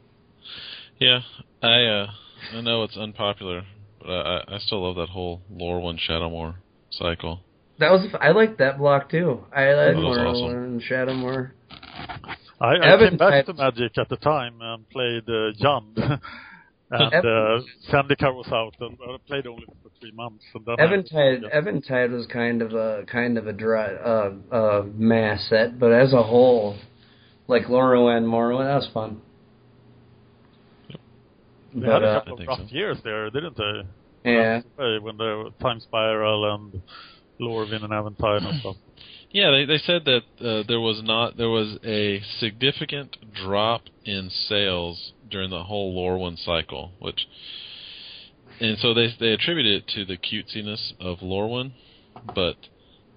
Yeah, 0.99 1.19
I 1.61 1.83
uh, 1.85 2.07
I 2.55 2.61
know 2.61 2.83
it's 2.83 2.97
unpopular, 2.97 3.63
but 4.01 4.11
I, 4.11 4.37
I- 4.37 4.55
I 4.55 4.57
still 4.59 4.83
love 4.85 4.95
that 4.97 5.09
whole 5.09 5.41
Lorwyn 5.53 5.97
Shadowmoor 5.99 6.55
cycle. 6.91 7.41
that 7.79 7.91
was 7.91 8.07
I 8.19 8.31
liked 8.31 8.57
that 8.59 8.77
block 8.77 9.09
too. 9.09 9.43
I 9.55 9.73
liked 9.73 9.95
That 9.95 10.01
was 10.01 10.17
Morrowind 10.17 10.35
awesome. 10.35 10.63
and 10.63 10.81
Shadowmoor. 10.81 11.51
I, 12.59 12.75
I 12.75 12.93
Evan 12.93 13.09
came 13.09 13.17
back 13.17 13.31
typed- 13.45 13.47
to 13.47 13.53
Magic 13.55 13.97
at 13.97 14.09
the 14.09 14.17
time 14.17 14.55
and 14.61 14.87
played 14.89 15.23
uh, 15.27 15.51
Jund. 15.61 15.97
and 16.91 17.13
uh, 17.25 17.61
Zendikar 17.91 18.35
was 18.35 18.47
out, 18.51 18.75
and 18.81 18.97
I 19.01 19.15
played 19.25 19.47
only 19.47 19.65
for 19.81 19.89
three 19.99 20.11
months. 20.11 20.43
And 20.53 20.65
then 20.65 20.75
I- 20.79 20.83
Eventide 20.83 21.41
yeah. 21.43 21.57
Eventide 21.57 22.11
was 22.11 22.27
kind 22.27 22.61
of 22.61 22.73
a 22.73 23.03
kind 23.11 23.37
of 23.37 23.47
a 23.47 23.53
dry 23.53 23.93
uh, 23.93 24.31
uh, 24.51 24.83
mass 24.95 25.47
set, 25.49 25.79
but 25.79 25.91
as 25.91 26.13
a 26.13 26.21
whole, 26.21 26.77
like 27.47 27.63
Lorwyn, 27.67 28.25
Morrowind, 28.25 28.65
that 28.67 28.75
was 28.75 28.89
fun. 28.93 29.21
They 31.73 31.81
But 31.85 32.01
had 32.01 32.03
a 32.03 32.07
uh, 32.07 32.19
couple 32.19 32.41
of 32.41 32.47
rough 32.47 32.59
so. 32.69 32.75
years 32.75 32.97
there, 33.03 33.29
didn't 33.29 33.57
they? 33.57 33.81
yeah, 34.31 34.61
Hey, 34.77 34.99
when 34.99 35.17
the 35.17 35.51
Time 35.61 35.79
Spiral 35.79 36.53
and 36.55 36.81
Lorwyn 37.39 37.83
and 37.83 37.93
Aventine 37.93 38.45
and 38.45 38.59
stuff. 38.61 38.75
Yeah, 39.33 39.49
they 39.51 39.63
they 39.63 39.77
said 39.77 40.03
that 40.03 40.23
uh, 40.45 40.63
there 40.67 40.81
was 40.81 41.01
not 41.05 41.37
there 41.37 41.47
was 41.49 41.77
a 41.85 42.21
significant 42.41 43.15
drop 43.33 43.83
in 44.03 44.29
sales 44.29 45.13
during 45.29 45.49
the 45.49 45.63
whole 45.63 45.95
Lorwyn 45.95 46.37
cycle, 46.37 46.91
which 46.99 47.25
and 48.59 48.77
so 48.79 48.93
they 48.93 49.07
they 49.21 49.31
attribute 49.31 49.65
it 49.65 49.87
to 49.95 50.03
the 50.03 50.17
cutesiness 50.17 50.91
of 50.99 51.19
Lorwyn, 51.19 51.71
but 52.35 52.57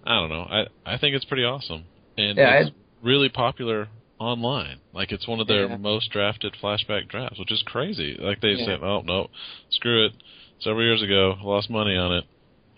I 0.04 0.14
don't 0.20 0.28
know. 0.28 0.42
I 0.48 0.66
I 0.86 0.98
think 0.98 1.16
it's 1.16 1.24
pretty 1.24 1.42
awesome, 1.42 1.82
and 2.16 2.38
Yeah, 2.38 2.60
it's 2.60 2.70
really 3.02 3.28
popular 3.28 3.88
online. 4.24 4.80
Like 4.92 5.12
it's 5.12 5.28
one 5.28 5.40
of 5.40 5.46
their 5.48 5.68
Yeah. 5.68 5.76
most 5.78 6.10
drafted 6.10 6.54
flashback 6.62 7.08
drafts, 7.08 7.38
which 7.38 7.52
is 7.52 7.62
crazy. 7.66 8.16
Like 8.18 8.40
they 8.40 8.56
Yeah. 8.56 8.64
said, 8.66 8.82
oh 8.82 9.02
no, 9.02 9.28
screw 9.70 10.06
it. 10.06 10.12
Several 10.60 10.84
years 10.84 11.02
ago, 11.02 11.36
lost 11.42 11.70
money 11.70 11.96
on 11.96 12.12
it. 12.12 12.24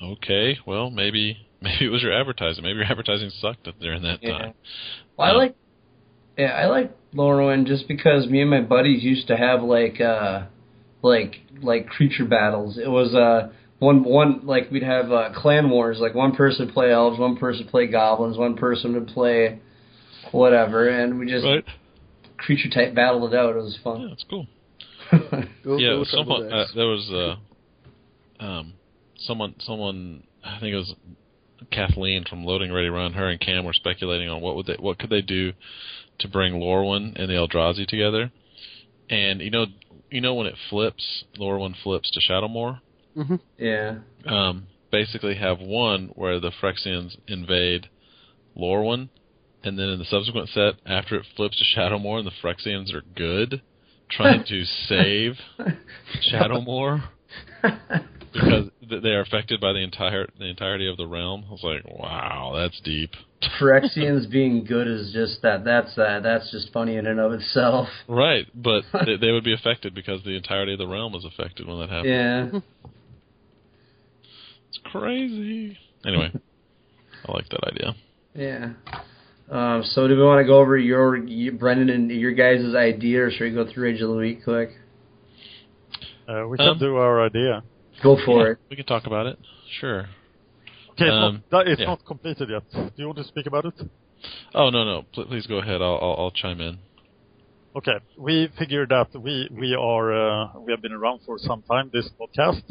Okay, 0.03 0.59
well 0.67 0.91
maybe 0.91 1.49
maybe 1.63 1.87
it 1.87 1.91
was 1.91 2.03
your 2.03 2.13
advertising. 2.13 2.65
Maybe 2.65 2.79
your 2.79 2.87
advertising 2.87 3.31
sucked 3.31 3.69
during 3.81 4.03
that 4.03 4.21
Yeah. 4.23 4.31
time. 4.33 4.53
Well, 5.17 5.29
I 5.29 5.33
Um, 5.33 5.39
like, 5.39 5.57
yeah, 6.39 6.53
I 6.53 6.67
like 6.67 6.93
Lorwyn 7.15 7.67
just 7.67 7.89
because 7.89 8.27
me 8.29 8.41
and 8.43 8.51
my 8.51 8.61
buddies 8.61 9.03
used 9.03 9.29
to 9.29 9.37
have 9.37 9.63
like, 9.63 10.01
uh, 10.01 10.47
like, 11.03 11.37
like 11.63 11.89
creature 11.89 12.25
battles. 12.27 12.79
It 12.79 12.89
was 12.91 13.15
uh, 13.15 13.53
one, 13.79 14.05
one 14.05 14.47
like 14.47 14.71
we'd 14.71 14.83
have 14.83 15.13
uh, 15.13 15.31
clan 15.35 15.71
wars. 15.71 15.99
Like 16.01 16.15
one 16.15 16.35
person 16.37 16.71
play 16.71 16.93
elves, 16.93 17.19
one 17.19 17.37
person 17.37 17.67
play 17.69 17.87
goblins, 17.87 18.37
one 18.39 18.57
person 18.57 18.95
would 18.95 19.09
play 19.09 19.61
whatever, 20.37 20.89
and 20.89 21.19
we 21.19 21.31
just 21.31 21.45
Right? 21.45 21.65
creature 22.37 22.69
type 22.69 22.95
battled 22.95 23.33
it 23.33 23.37
out. 23.37 23.57
It 23.57 23.63
was 23.63 23.79
fun. 23.83 24.01
Yeah, 24.01 24.07
fun. 24.07 24.11
that's 24.11 24.25
cool. 24.29 24.47
Yeah, 25.79 25.91
go 25.91 26.05
someone 26.05 26.49
Treble 26.49 26.63
uh, 26.63 26.67
there 26.75 26.87
was 26.87 27.11
uh, 28.41 28.45
um, 28.45 28.75
someone 29.19 29.55
someone 29.61 30.25
I 30.45 30.59
think 30.61 30.75
it 30.75 30.77
was 30.77 30.95
Kathleen 31.71 32.25
from 32.29 32.45
Loading 32.45 32.73
Ready 32.73 32.89
Run. 32.89 33.13
Her 33.13 33.29
and 33.29 33.41
Cam 33.41 33.65
were 33.65 33.73
speculating 33.73 34.29
on 34.29 34.41
what 34.41 34.57
would 34.57 34.67
they 34.67 34.77
what 34.79 34.99
could 34.99 35.11
they 35.11 35.23
do 35.23 35.53
to 36.21 36.29
bring 36.29 36.55
Lorwyn 36.55 37.15
and 37.17 37.29
the 37.29 37.35
Eldrazi 37.35 37.87
together. 37.87 38.31
And 39.09 39.41
you 39.41 39.51
know 39.51 39.67
you 40.11 40.21
know 40.21 40.35
when 40.35 40.47
it 40.47 40.55
flips, 40.71 41.25
Lorwyn 41.39 41.75
flips 41.83 42.11
to 42.13 42.21
Shadowmoor. 42.21 42.81
Yeah. 43.59 43.99
Um, 44.27 44.67
basically 44.91 45.37
have 45.37 45.59
one 45.59 46.11
where 46.15 46.39
the 46.39 46.51
Phyrexians 46.51 47.17
invade 47.27 47.89
Lorwyn, 48.57 49.09
and 49.67 49.79
then 49.79 49.89
in 49.89 49.99
the 49.99 50.05
subsequent 50.05 50.49
set, 50.51 50.75
after 50.87 51.17
it 51.17 51.27
flips 51.37 51.59
to 51.59 51.79
Shadowmoor 51.79 52.19
and 52.19 52.27
the 52.27 52.33
Phyrexians 52.43 52.95
are 52.95 53.03
good, 53.17 53.63
trying 54.11 54.45
to 54.45 54.65
save 54.89 55.35
Shadowmoor 56.33 57.03
because 58.33 58.71
they 59.03 59.11
are 59.11 59.23
affected 59.23 59.61
by 59.61 59.73
the 59.73 59.83
entire 59.83 60.27
the 60.39 60.47
entirety 60.47 60.89
of 60.89 60.97
the 60.97 61.07
realm. 61.07 61.45
I 61.49 61.53
was 61.53 61.63
like, 61.63 61.83
wow, 61.87 62.53
that's 62.57 62.81
deep. 62.81 63.11
Phyrexians 63.61 64.31
being 64.31 64.65
good 64.65 64.87
is 64.87 65.13
just 65.13 65.43
that. 65.43 65.65
That's 65.65 65.95
that. 65.97 66.23
That's 66.23 66.51
just 66.51 66.73
funny 66.73 66.97
in 66.97 67.07
and 67.07 67.21
of 67.21 67.33
itself. 67.33 67.89
Right, 68.09 68.47
but 68.55 68.85
they, 69.07 69.17
they 69.17 69.33
would 69.33 69.45
be 69.45 69.55
affected 69.55 69.95
because 69.95 70.23
the 70.25 70.37
entirety 70.37 70.75
of 70.75 70.79
the 70.79 70.87
realm 70.87 71.15
is 71.15 71.25
affected 71.25 71.67
when 71.67 71.81
that 71.81 71.91
happens. 71.91 72.53
Yeah. 72.53 72.61
It's 74.69 74.81
crazy. 74.85 75.79
Anyway, 76.05 76.31
I 77.27 77.33
like 77.33 77.49
that 77.49 77.65
idea. 77.73 77.95
Yeah. 78.35 78.73
Um, 79.51 79.83
so 79.85 80.09
do 80.09 80.17
we 80.17 80.23
want 80.25 80.41
to 80.41 80.47
go 80.47 80.59
over 80.59 80.77
your, 80.77 81.17
you, 81.17 81.53
Brendan 81.53 81.89
and 81.91 82.11
your 82.11 82.33
guys' 82.33 82.75
idea, 82.75 83.23
or 83.25 83.31
should 83.31 83.43
we 83.45 83.51
go 83.53 83.71
through 83.71 83.85
Rage 83.85 84.01
of 84.01 84.09
the 84.11 84.17
Week 84.17 84.43
quick? 84.43 84.71
Uh, 86.29 86.47
we 86.49 86.57
can 86.57 86.69
Um, 86.71 86.79
do 86.79 86.97
our 86.97 87.25
idea. 87.25 87.63
Go 88.03 88.17
for 88.25 88.45
Yeah, 88.45 88.53
it. 88.53 88.59
We 88.71 88.77
can 88.77 88.87
talk 88.87 89.07
about 89.07 89.27
it. 89.27 89.39
Sure. 89.81 90.09
Okay, 90.91 91.07
it's, 91.07 91.13
Um, 91.15 91.43
not, 91.53 91.65
that- 91.65 91.71
it's 91.73 91.81
yeah. 91.81 91.87
not 91.87 92.05
completed 92.05 92.49
yet. 92.51 92.63
Do 92.73 92.91
you 92.97 93.07
want 93.07 93.19
to 93.19 93.25
speak 93.25 93.47
about 93.47 93.65
it? 93.67 93.75
Oh 94.55 94.71
no 94.71 94.83
no, 94.85 95.03
Pl- 95.13 95.27
please 95.27 95.47
go 95.47 95.59
ahead. 95.59 95.81
I'll, 95.83 95.99
I'll 96.03 96.17
I'll 96.19 96.31
chime 96.31 96.61
in. 96.61 96.79
Okay, 97.77 97.99
we 98.19 98.49
figured 98.59 98.89
that 98.89 99.09
we 99.21 99.47
we 99.53 99.75
are 99.75 100.13
uh, 100.13 100.59
we 100.59 100.73
have 100.73 100.81
been 100.81 100.93
around 100.93 101.21
for 101.27 101.39
some 101.39 101.63
time. 101.63 101.91
This 101.93 102.09
podcast, 102.19 102.63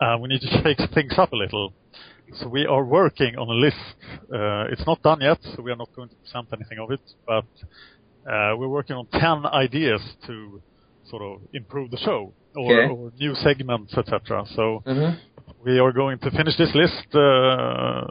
uh, 0.00 0.18
we 0.20 0.28
need 0.28 0.40
to 0.40 0.48
shake 0.62 0.78
things 0.92 1.14
up 1.16 1.32
a 1.32 1.36
little. 1.36 1.72
So 2.32 2.48
we 2.48 2.66
are 2.66 2.84
working 2.84 3.36
on 3.36 3.48
a 3.48 3.52
list. 3.52 3.76
Uh, 4.32 4.64
it's 4.72 4.86
not 4.86 5.00
done 5.02 5.20
yet, 5.20 5.38
so 5.42 5.62
we 5.62 5.70
are 5.70 5.76
not 5.76 5.90
going 5.94 6.08
to 6.08 6.16
present 6.16 6.48
anything 6.52 6.78
of 6.78 6.90
it. 6.90 7.00
But 7.26 7.44
uh, 8.30 8.56
we're 8.56 8.68
working 8.68 8.96
on 8.96 9.06
ten 9.12 9.44
ideas 9.46 10.00
to 10.26 10.62
sort 11.04 11.22
of 11.22 11.42
improve 11.52 11.90
the 11.90 11.98
show 11.98 12.34
or, 12.56 12.72
Okay. 12.80 12.88
or 12.92 13.10
new 13.14 13.34
segments, 13.34 13.96
etc. 13.96 14.44
So 14.56 14.82
Uh-huh. 14.86 15.12
we 15.58 15.78
are 15.78 15.92
going 15.92 16.18
to 16.20 16.30
finish 16.30 16.56
this 16.56 16.74
list 16.74 17.14
uh, 17.14 18.04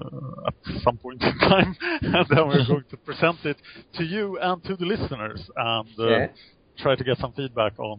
at 0.47 0.53
some 0.83 0.97
point 0.99 1.21
in 1.23 1.37
time, 1.39 1.75
and 2.01 2.25
then 2.29 2.47
we're 2.47 2.67
going 2.67 2.85
to 2.91 2.97
present 2.97 3.43
it 3.45 3.57
to 3.95 4.03
you 4.03 4.37
and 4.39 4.63
to 4.65 4.75
the 4.75 4.85
listeners, 4.85 5.41
and 5.55 5.89
uh, 5.99 6.03
Okay. 6.03 6.31
try 6.77 6.95
to 6.95 7.03
get 7.03 7.17
some 7.17 7.33
feedback 7.33 7.77
on 7.79 7.97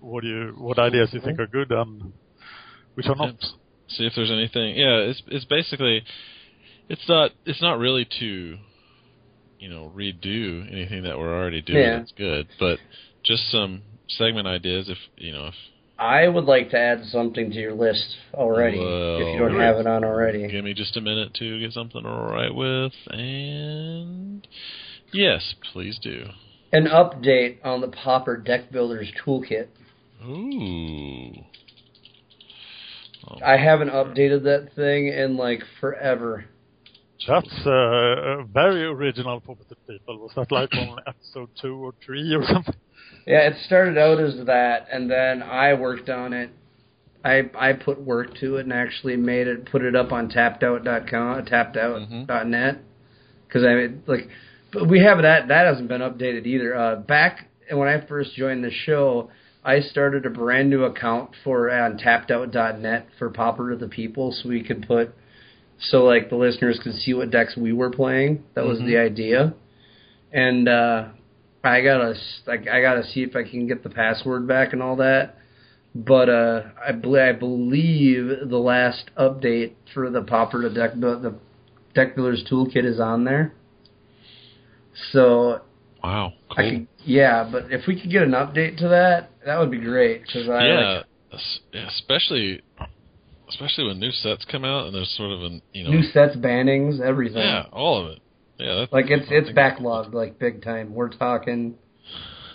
what 0.00 0.24
you 0.24 0.54
what 0.58 0.78
ideas 0.78 1.12
you 1.12 1.20
think 1.20 1.38
are 1.38 1.46
good 1.46 1.70
and 1.72 2.12
which 2.94 3.06
are 3.06 3.16
not. 3.16 3.36
See 3.88 4.04
if 4.04 4.12
there's 4.16 4.30
anything. 4.30 4.76
Yeah, 4.76 4.98
it's 4.98 5.22
it's 5.28 5.44
basically 5.44 6.02
it's 6.88 7.08
not 7.08 7.32
it's 7.44 7.62
not 7.62 7.78
really 7.78 8.06
to 8.20 8.58
you 9.58 9.68
know 9.68 9.92
redo 9.94 10.70
anything 10.70 11.04
that 11.04 11.18
we're 11.18 11.34
already 11.34 11.62
doing. 11.62 11.78
Yeah. 11.78 11.98
That's 11.98 12.12
good, 12.12 12.48
but 12.58 12.78
just 13.24 13.50
some 13.50 13.82
segment 14.08 14.46
ideas. 14.46 14.88
If 14.88 14.98
you 15.16 15.32
know, 15.32 15.48
if 15.48 15.54
I 15.98 16.28
would 16.28 16.44
like 16.44 16.70
to 16.70 16.78
add 16.78 17.04
something 17.06 17.50
to 17.50 17.56
your 17.56 17.74
list 17.74 18.16
already, 18.34 18.78
if 18.78 19.34
you 19.34 19.38
don't 19.38 19.58
have 19.58 19.76
it 19.76 19.86
on 19.86 20.04
already. 20.04 20.48
give 20.48 20.64
me 20.64 20.74
just 20.74 20.96
a 20.96 21.00
minute 21.00 21.34
to 21.34 21.60
get 21.60 21.72
something 21.72 22.02
to 22.02 22.08
write 22.08 22.54
with, 22.54 22.92
and 23.08 24.46
yes, 25.12 25.54
please 25.72 25.98
do. 26.02 26.26
An 26.72 26.86
update 26.86 27.64
on 27.64 27.80
the 27.80 27.88
Pauper 27.88 28.36
Deck 28.36 28.70
Builders 28.72 29.10
Toolkit. 29.24 29.68
Ooh. 30.24 31.32
Oh, 33.28 33.38
I 33.44 33.56
haven't 33.56 33.90
updated 33.90 34.44
that 34.44 34.70
thing 34.74 35.08
in 35.08 35.36
like 35.36 35.62
forever. 35.80 36.44
That's 37.26 37.66
uh, 37.66 37.70
a 37.70 38.44
very 38.44 38.84
original 38.84 39.40
Puppeted 39.40 39.76
People. 39.88 40.18
Was 40.18 40.32
that 40.36 40.52
like 40.52 40.72
on 40.74 40.98
episode 41.06 41.48
two 41.60 41.74
or 41.74 41.94
three 42.04 42.34
or 42.34 42.44
something? 42.46 42.74
Yeah, 43.26 43.48
it 43.48 43.56
started 43.64 43.98
out 43.98 44.20
as 44.20 44.46
that, 44.46 44.86
and 44.92 45.10
then 45.10 45.42
I 45.42 45.74
worked 45.74 46.08
on 46.08 46.32
it. 46.32 46.50
I 47.24 47.50
I 47.58 47.72
put 47.72 48.00
work 48.00 48.36
to 48.40 48.56
it 48.56 48.64
and 48.64 48.72
actually 48.72 49.16
made 49.16 49.48
it, 49.48 49.66
put 49.70 49.82
it 49.82 49.96
up 49.96 50.12
on 50.12 50.30
tappedout.com, 50.30 51.46
tappedout.net, 51.46 52.78
because 53.48 53.64
I 53.64 53.74
mean, 53.74 54.02
like, 54.06 54.28
but 54.72 54.88
we 54.88 55.00
have 55.00 55.22
that. 55.22 55.48
That 55.48 55.66
hasn't 55.66 55.88
been 55.88 56.02
updated 56.02 56.46
either. 56.46 56.76
Uh, 56.76 56.96
back 56.96 57.48
when 57.70 57.88
I 57.88 58.06
first 58.06 58.34
joined 58.36 58.62
the 58.62 58.70
show, 58.70 59.30
I 59.66 59.80
started 59.80 60.24
a 60.24 60.30
brand 60.30 60.70
new 60.70 60.84
account 60.84 61.30
for 61.44 61.70
on 61.70 61.98
tappedout.net 61.98 63.08
for 63.18 63.28
Pauper 63.30 63.70
to 63.70 63.76
the 63.76 63.88
People, 63.88 64.32
so 64.32 64.48
we 64.48 64.62
could 64.62 64.86
put, 64.86 65.12
so 65.78 66.04
like 66.04 66.30
the 66.30 66.36
listeners 66.36 66.78
could 66.82 66.94
see 66.94 67.12
what 67.12 67.30
decks 67.30 67.56
we 67.56 67.72
were 67.72 67.90
playing. 67.90 68.44
That 68.54 68.64
was 68.64 68.78
Mhm. 68.78 68.86
the 68.86 68.96
idea, 68.96 69.54
and. 70.32 70.68
uh 70.68 71.08
I 71.64 71.82
gotta 71.82 72.14
like 72.46 72.68
I 72.68 72.80
gotta 72.80 73.02
see 73.02 73.24
if 73.24 73.34
I 73.34 73.42
can 73.42 73.66
get 73.66 73.82
the 73.82 73.90
password 73.90 74.46
back 74.46 74.72
and 74.72 74.80
all 74.80 74.96
that. 74.96 75.34
But 75.96 76.28
uh, 76.28 76.62
I, 76.80 76.90
I 76.90 77.32
believe 77.32 78.48
the 78.48 78.58
last 78.58 79.10
update 79.18 79.72
for 79.92 80.08
the 80.10 80.22
Pauper 80.22 80.62
to 80.62 80.70
deck 80.72 80.92
the 80.94 81.34
deck 81.94 82.14
builders 82.14 82.44
toolkit 82.48 82.84
is 82.84 83.00
on 83.00 83.24
there. 83.24 83.52
So 85.12 85.62
wow, 86.06 86.32
I 86.50 86.54
cool. 86.54 86.70
could 86.70 86.88
yeah, 87.04 87.48
but 87.50 87.72
if 87.72 87.86
we 87.86 88.00
could 88.00 88.10
get 88.10 88.22
an 88.22 88.30
update 88.32 88.78
to 88.78 88.88
that, 88.88 89.30
that 89.44 89.58
would 89.58 89.70
be 89.70 89.78
great 89.78 90.22
because 90.22 90.48
I 90.48 90.66
yeah, 90.66 91.02
like 91.32 91.86
especially 91.88 92.62
especially 93.48 93.84
when 93.86 93.98
new 94.00 94.10
sets 94.10 94.44
come 94.50 94.64
out 94.64 94.86
and 94.86 94.94
there's 94.94 95.12
sort 95.16 95.32
of 95.32 95.42
an 95.42 95.62
you 95.72 95.84
know 95.84 95.90
new 95.90 96.02
sets, 96.02 96.36
bannings, 96.36 97.00
everything. 97.00 97.38
yeah, 97.42 97.64
all 97.72 98.04
of 98.04 98.12
it. 98.12 98.20
Yeah, 98.58 98.74
that's 98.76 98.92
Like 98.92 99.06
it's 99.08 99.26
it's 99.30 99.50
backlogged 99.50 100.14
like 100.14 100.38
big 100.38 100.62
time. 100.62 100.94
We're 100.94 101.10
talking. 101.10 101.74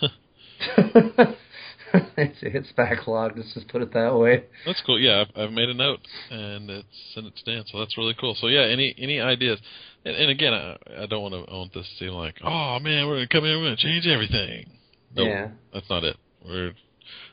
it's 2.16 2.38
it's 2.42 2.72
backlogged. 2.76 3.36
Let's 3.36 3.54
just 3.54 3.68
put 3.68 3.82
it 3.82 3.92
that 3.92 4.16
way. 4.16 4.44
That's 4.66 4.82
cool. 4.84 4.98
Yeah, 4.98 5.24
I've, 5.36 5.44
I've 5.44 5.52
made 5.52 5.68
a 5.68 5.74
note 5.74 6.00
and 6.30 6.70
it's 6.70 6.88
sent 7.14 7.26
it 7.26 7.36
to 7.36 7.44
Dan, 7.44 7.64
so 7.70 7.78
that's 7.78 7.96
really 7.96 8.14
cool. 8.18 8.34
So 8.40 8.48
yeah, 8.48 8.62
any 8.62 8.94
any 8.98 9.20
ideas? 9.20 9.60
And, 10.04 10.16
and 10.16 10.30
again, 10.30 10.52
I, 10.52 10.76
I 11.02 11.06
don't 11.06 11.22
want 11.22 11.34
to 11.34 11.52
want 11.52 11.74
this 11.74 11.86
to 11.98 12.04
seem 12.04 12.14
like, 12.14 12.36
oh 12.44 12.78
man, 12.80 13.06
we're 13.06 13.16
gonna 13.16 13.28
come 13.28 13.44
in, 13.44 13.58
we're 13.58 13.66
gonna 13.66 13.76
change 13.76 14.06
everything. 14.06 14.70
Nope, 15.14 15.28
Yeah. 15.28 15.48
that's 15.72 15.88
not 15.88 16.04
it. 16.04 16.16
We're 16.44 16.72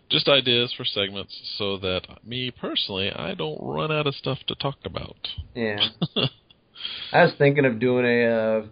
just 0.09 0.27
ideas 0.27 0.73
for 0.75 0.85
segments 0.85 1.35
so 1.57 1.77
that 1.77 2.01
me 2.25 2.51
personally, 2.51 3.11
I 3.11 3.33
don't 3.33 3.59
run 3.61 3.91
out 3.91 4.07
of 4.07 4.15
stuff 4.15 4.39
to 4.47 4.55
talk 4.55 4.77
about. 4.85 5.15
Yeah. 5.55 5.79
I 7.13 7.23
was 7.23 7.33
thinking 7.37 7.65
of 7.65 7.79
doing 7.79 8.05
a 8.05 8.25
uh 8.25 8.65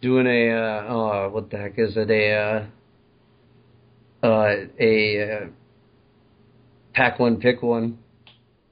doing 0.00 0.26
a 0.26 0.50
uh 0.50 0.86
oh 0.88 1.30
what 1.30 1.50
the 1.50 1.56
heck 1.56 1.78
is 1.78 1.96
it 1.96 2.10
a 2.10 2.32
uh 2.32 4.26
uh 4.26 4.54
a 4.78 5.22
uh, 5.22 5.46
pack 6.92 7.18
one 7.18 7.38
pick 7.40 7.62
one 7.62 7.98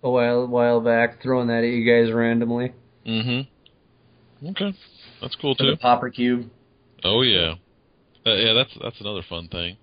a 0.03 0.11
while 0.11 0.47
while 0.47 0.81
back 0.81 1.23
throwing 1.23 1.49
that 1.49 1.65
at 1.65 1.71
you 1.71 1.85
guys 1.85 2.13
randomly 2.13 2.73
mm-hmm. 3.07 3.41
Okay, 4.45 4.75
that's 5.21 5.35
cool 5.37 5.55
too. 5.55 5.71
the 5.71 5.77
Pauper 5.77 6.11
cube. 6.11 6.51
Oh 7.05 7.23
yeah, 7.23 7.55
uh, 8.27 8.35
yeah. 8.35 8.53
That's 8.53 8.71
that's 8.83 9.01
another 9.01 9.23
fun 9.29 9.49
thing. 9.49 9.77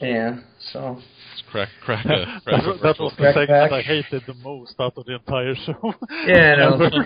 Yeah. 0.00 0.40
So 0.72 0.98
Just 1.34 1.48
crack 1.50 1.68
crack 1.82 2.04
a 2.04 2.08
that, 2.08 2.42
crack 2.44 2.64
a 2.64 2.68
was- 2.68 2.80
that 2.82 2.98
was 3.00 3.12
the 3.12 3.16
Crack 3.16 3.34
segment 3.34 3.48
back. 3.48 3.72
I 3.72 3.80
hated 3.82 4.22
the 4.26 4.34
most 4.34 4.74
out 4.78 4.92
of 4.96 5.06
the 5.06 5.14
entire 5.14 5.54
show. 5.54 5.94
Yeah, 6.26 6.52
I 6.52 6.56
know. 6.56 6.90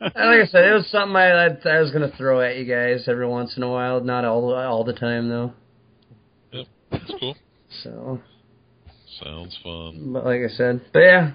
And 0.00 0.30
like 0.30 0.42
I 0.42 0.46
said, 0.46 0.64
it 0.64 0.72
was 0.74 0.86
something 0.90 1.16
I 1.16 1.46
I, 1.46 1.46
I 1.46 1.80
was 1.80 1.90
gonna 1.90 2.12
throw 2.16 2.40
at 2.42 2.56
you 2.58 2.64
guys 2.66 3.08
every 3.08 3.26
once 3.26 3.56
in 3.56 3.62
a 3.62 3.70
while, 3.70 4.00
not 4.00 4.24
all 4.24 4.54
all 4.54 4.84
the 4.84 4.92
time 4.92 5.28
though. 5.30 5.54
Yep, 6.52 6.66
that's 6.90 7.12
cool. 7.18 7.34
So, 7.82 8.20
Sounds 9.22 9.58
fun. 9.62 10.12
but 10.12 10.24
like 10.24 10.40
I 10.44 10.48
said, 10.48 10.82
but 10.92 11.00
yeah, 11.00 11.30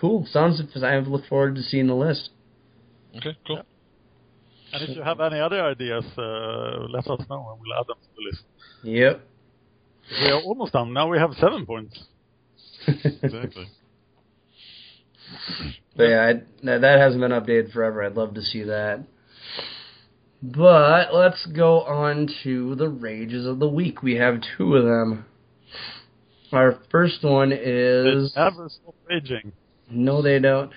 cool. 0.00 0.26
Sounds. 0.30 0.60
I 0.82 0.96
look 0.98 1.26
forward 1.26 1.54
to 1.56 1.62
seeing 1.62 1.86
the 1.86 1.94
list. 1.94 2.30
Okay, 3.16 3.36
cool. 3.46 3.62
And 4.72 4.82
if 4.82 4.96
you 4.96 5.02
have 5.02 5.20
any 5.20 5.40
other 5.40 5.62
ideas, 5.64 6.04
uh, 6.18 6.86
let 6.90 7.06
us 7.06 7.20
know 7.30 7.50
and 7.52 7.60
we'll 7.60 7.78
add 7.78 7.86
them 7.86 7.96
to 8.02 8.08
the 8.16 8.22
list. 8.30 8.42
Yep. 8.82 9.20
We 10.22 10.28
are 10.30 10.40
almost 10.42 10.72
done. 10.72 10.92
Now 10.92 11.08
we 11.08 11.18
have 11.18 11.32
seven 11.40 11.66
points. 11.66 11.98
Exactly. 12.88 13.66
But 15.96 16.04
yeah, 16.04 16.20
I, 16.26 16.32
that 16.64 16.80
that 16.82 16.98
hasn't 17.00 17.20
been 17.20 17.32
updated 17.32 17.72
forever. 17.72 18.04
I'd 18.04 18.14
love 18.14 18.34
to 18.34 18.42
see 18.42 18.62
that. 18.64 19.04
But 20.42 21.12
let's 21.14 21.44
go 21.46 21.80
on 21.82 22.28
to 22.44 22.74
the 22.76 22.88
rages 22.88 23.46
of 23.46 23.58
the 23.58 23.68
week. 23.68 24.02
We 24.02 24.14
have 24.16 24.40
two 24.56 24.76
of 24.76 24.84
them. 24.84 25.24
Our 26.52 26.78
first 26.90 27.24
one 27.24 27.50
They 27.50 27.56
is 27.56 28.32
never 28.36 28.68
stop 28.68 28.94
raging. 29.08 29.52
no, 29.90 30.22
they 30.22 30.38
don't. 30.38 30.70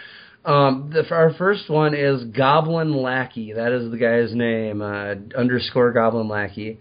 Um, 0.46 0.90
the, 0.94 1.04
our 1.14 1.34
first 1.34 1.70
one 1.70 1.94
is 1.94 2.24
Goblin 2.26 2.94
Lackey. 2.96 3.54
That 3.54 3.72
is 3.72 3.92
the 3.92 3.98
guy's 3.98 4.34
name. 4.34 4.82
Uh, 4.82 5.16
underscore 5.38 5.92
Goblin 5.92 6.28
Lackey. 6.28 6.80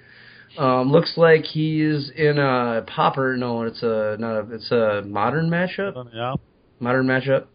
Um, 0.57 0.91
looks 0.91 1.13
like 1.17 1.45
he's 1.45 2.11
in 2.17 2.39
a 2.39 2.83
Pauper. 2.87 3.37
No, 3.37 3.63
it's 3.65 3.83
a 3.83 4.17
not 4.19 4.37
a. 4.39 4.55
It's 4.55 4.71
a 4.71 5.03
modern 5.07 5.51
matchup. 5.51 6.09
Yeah. 6.15 6.35
Modern 6.81 7.07
matchup. 7.07 7.47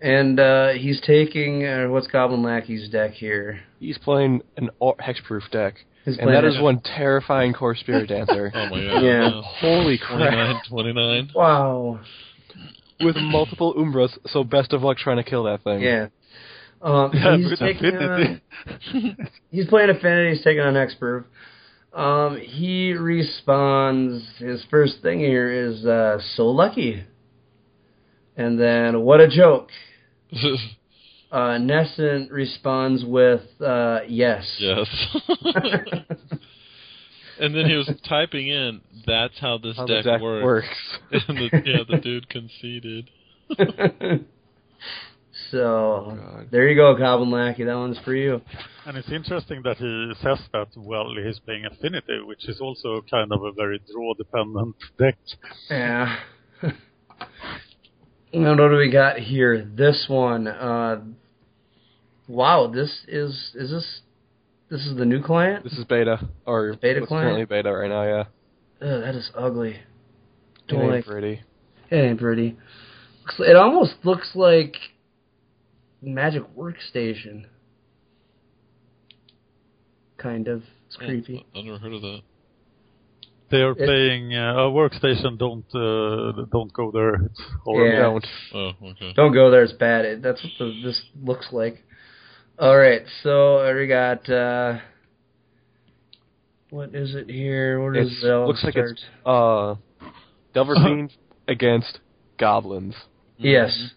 And 0.00 0.38
uh, 0.40 0.70
he's 0.70 1.00
taking 1.02 1.64
uh, 1.64 1.86
what's 1.88 2.06
Goblin 2.08 2.42
Lackey's 2.42 2.88
deck 2.90 3.12
here. 3.12 3.60
He's 3.80 3.96
playing 3.98 4.42
an 4.56 4.70
or- 4.78 4.96
hexproof 4.96 5.50
deck, 5.50 5.76
He's 6.04 6.18
and 6.18 6.28
that 6.28 6.40
playing 6.40 6.54
is 6.54 6.58
a- 6.60 6.62
one 6.62 6.80
terrifying 6.80 7.52
Kor 7.54 7.74
Spiritdancer. 7.74 8.50
Oh 8.54 8.68
my 8.68 8.80
god. 8.82 9.02
Yeah. 9.02 9.28
no. 9.28 9.42
Holy 9.42 9.96
crap! 9.98 10.64
29, 10.68 11.24
29. 11.24 11.30
Wow. 11.34 12.00
With 13.04 13.16
multiple 13.16 13.74
Umbras, 13.74 14.16
so 14.26 14.44
best 14.44 14.72
of 14.72 14.82
luck 14.82 14.98
trying 14.98 15.18
to 15.18 15.22
kill 15.22 15.44
that 15.44 15.62
thing. 15.62 15.80
Yeah. 15.80 16.08
Um, 16.82 17.12
he's 17.12 17.58
taking 17.58 17.96
on, 17.96 18.42
he's 19.50 19.66
playing 19.68 19.88
Affinity. 19.88 20.34
He's 20.34 20.44
taking 20.44 20.60
on 20.60 20.74
Hexproof. 20.74 21.24
Um, 21.94 22.38
he 22.38 22.92
responds. 22.92 24.22
His 24.36 24.62
first 24.68 25.00
thing 25.00 25.18
here 25.18 25.50
is 25.50 25.86
uh, 25.86 26.18
so 26.34 26.46
lucky, 26.48 27.02
and 28.36 28.60
then 28.60 29.00
what 29.00 29.20
a 29.20 29.28
joke. 29.28 29.70
Uh, 31.32 31.58
Nescent 31.58 32.30
responds 32.30 33.04
with 33.04 33.42
uh, 33.60 34.02
yes. 34.06 34.46
yes. 34.60 34.86
And 37.40 37.54
then 37.54 37.66
he 37.66 37.74
was 37.74 37.90
typing 38.08 38.48
in, 38.48 38.80
"That's 39.06 39.38
how 39.40 39.58
this 39.58 39.76
How 39.76 39.86
deck, 39.86 40.04
deck 40.04 40.20
works." 40.20 40.44
works. 40.44 41.24
and 41.28 41.38
the, 41.38 41.62
yeah, 41.64 41.84
the 41.88 41.98
dude 42.02 42.28
conceded. 42.28 43.10
so 45.50 46.16
God. 46.16 46.48
there 46.50 46.68
you 46.68 46.76
go, 46.76 46.96
Goblin 46.96 47.30
Lackey. 47.30 47.64
That 47.64 47.76
one's 47.76 47.98
for 48.04 48.14
you. 48.14 48.40
And 48.86 48.96
it's 48.96 49.10
interesting 49.10 49.62
that 49.64 49.78
he 49.78 50.12
says 50.22 50.38
that 50.52 50.68
while 50.76 51.14
he's 51.14 51.38
playing 51.40 51.64
Affinity, 51.66 52.20
which 52.24 52.48
is 52.48 52.60
also 52.60 53.02
kind 53.10 53.32
of 53.32 53.42
a 53.42 53.52
very 53.52 53.80
draw-dependent 53.90 54.76
deck. 54.98 55.16
Yeah. 55.70 56.16
and 58.32 58.58
what 58.58 58.68
do 58.68 58.76
we 58.76 58.90
got 58.90 59.18
here? 59.18 59.64
This 59.64 60.06
one. 60.08 60.46
Uh, 60.46 61.02
wow, 62.28 62.66
this 62.66 63.04
is 63.08 63.52
is 63.54 63.70
this 63.70 64.00
this 64.74 64.86
is 64.86 64.96
the 64.96 65.04
new 65.04 65.22
client? 65.22 65.62
This 65.62 65.74
is 65.74 65.84
beta, 65.84 66.28
or 66.46 66.74
Beta 66.74 66.98
what's 67.00 67.08
client? 67.08 67.26
currently 67.36 67.44
beta 67.44 67.72
right 67.72 67.88
now. 67.88 68.02
Yeah, 68.02 68.24
Ugh, 68.82 69.00
that 69.02 69.14
is 69.14 69.30
ugly. 69.36 69.70
it 69.74 69.80
Don't 70.66 70.82
ain't 70.82 70.90
like 70.90 71.06
pretty. 71.06 71.40
it. 71.90 71.94
Ain't 71.94 72.18
pretty. 72.18 72.56
It 73.38 73.56
almost 73.56 73.94
looks 74.02 74.32
like 74.34 74.74
Magic 76.02 76.42
Workstation. 76.56 77.44
Kind 80.18 80.48
of. 80.48 80.62
It's 80.86 80.96
creepy. 80.96 81.46
I 81.54 81.62
never 81.62 81.78
heard 81.78 81.92
of 81.92 82.02
that. 82.02 82.20
They 83.50 83.58
are 83.58 83.72
It- 83.72 83.76
playing 83.78 84.34
uh, 84.34 84.54
a 84.56 84.70
workstation. 84.70 85.38
Don't 85.38 85.64
uh, 85.74 86.44
don't 86.50 86.72
go 86.72 86.90
there. 86.90 87.14
It's 87.26 87.42
horrible. 87.62 87.92
Yeah. 87.94 88.02
Don't. 88.02 88.26
Oh, 88.54 88.70
okay. 88.90 89.12
Don't 89.14 89.32
go 89.32 89.50
there. 89.50 89.62
It's 89.62 89.72
bad. 89.72 90.04
It, 90.04 90.22
that's 90.22 90.42
what 90.42 90.52
the, 90.58 90.80
this 90.82 91.00
looks 91.22 91.48
like. 91.52 91.84
All 92.58 92.76
right. 92.76 93.02
So 93.22 93.74
we 93.74 93.86
got. 93.86 94.28
uh 94.28 94.78
What 96.70 96.94
is 96.94 97.14
it 97.14 97.28
here? 97.28 97.80
Where 97.80 97.92
does 97.92 98.22
it 98.22 98.30
all 98.30 98.46
looks 98.46 98.62
like 98.62 98.74
start? 98.74 98.90
it's 98.92 99.04
uh, 99.26 99.74
Delver 100.52 100.74
Fiend 100.84 101.12
against 101.48 101.98
goblins. 102.38 102.94
Yes. 103.38 103.90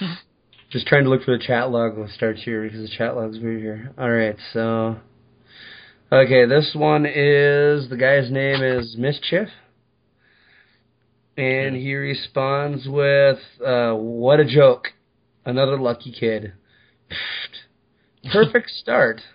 Just 0.70 0.86
trying 0.86 1.04
to 1.04 1.10
look 1.10 1.22
for 1.22 1.36
the 1.36 1.42
chat 1.44 1.70
log 1.70 1.96
when 1.96 2.08
it 2.08 2.14
starts 2.14 2.42
here 2.42 2.62
because 2.62 2.88
the 2.88 2.96
chat 2.96 3.16
log's 3.16 3.38
weird 3.38 3.60
here. 3.60 3.92
All 3.96 4.10
right, 4.10 4.36
so 4.52 4.96
okay, 6.12 6.44
this 6.46 6.72
one 6.74 7.06
is 7.06 7.88
the 7.88 7.96
guy's 7.96 8.30
name 8.30 8.62
is 8.62 8.96
Mischief, 8.98 9.48
and 11.36 11.76
he 11.76 11.94
responds 11.94 12.86
with, 12.88 13.38
uh, 13.64 13.92
"What 13.94 14.40
a 14.40 14.44
joke! 14.44 14.88
Another 15.44 15.78
lucky 15.78 16.12
kid. 16.12 16.52
Perfect 18.32 18.70
start." 18.70 19.20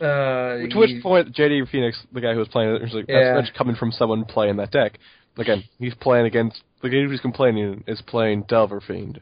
Uh, 0.00 0.66
To 0.68 0.78
which 0.78 0.90
he- 0.90 1.00
point, 1.00 1.32
JD 1.32 1.68
Phoenix, 1.70 1.96
the 2.12 2.20
guy 2.20 2.32
who 2.32 2.40
was 2.40 2.48
playing 2.48 2.74
it, 2.74 2.82
was 2.82 2.92
like, 2.92 3.04
Yeah. 3.08 3.34
that's, 3.34 3.46
that's 3.46 3.56
coming 3.56 3.76
from 3.76 3.92
someone 3.92 4.24
playing 4.24 4.56
that 4.56 4.72
deck. 4.72 4.98
Again, 5.38 5.62
he's 5.78 5.94
playing 5.94 6.26
against 6.26 6.60
the 6.82 6.88
guy 6.88 6.96
who's 7.04 7.20
complaining 7.20 7.84
is 7.86 8.02
playing 8.02 8.42
Delver 8.48 8.80
Fiend. 8.80 9.20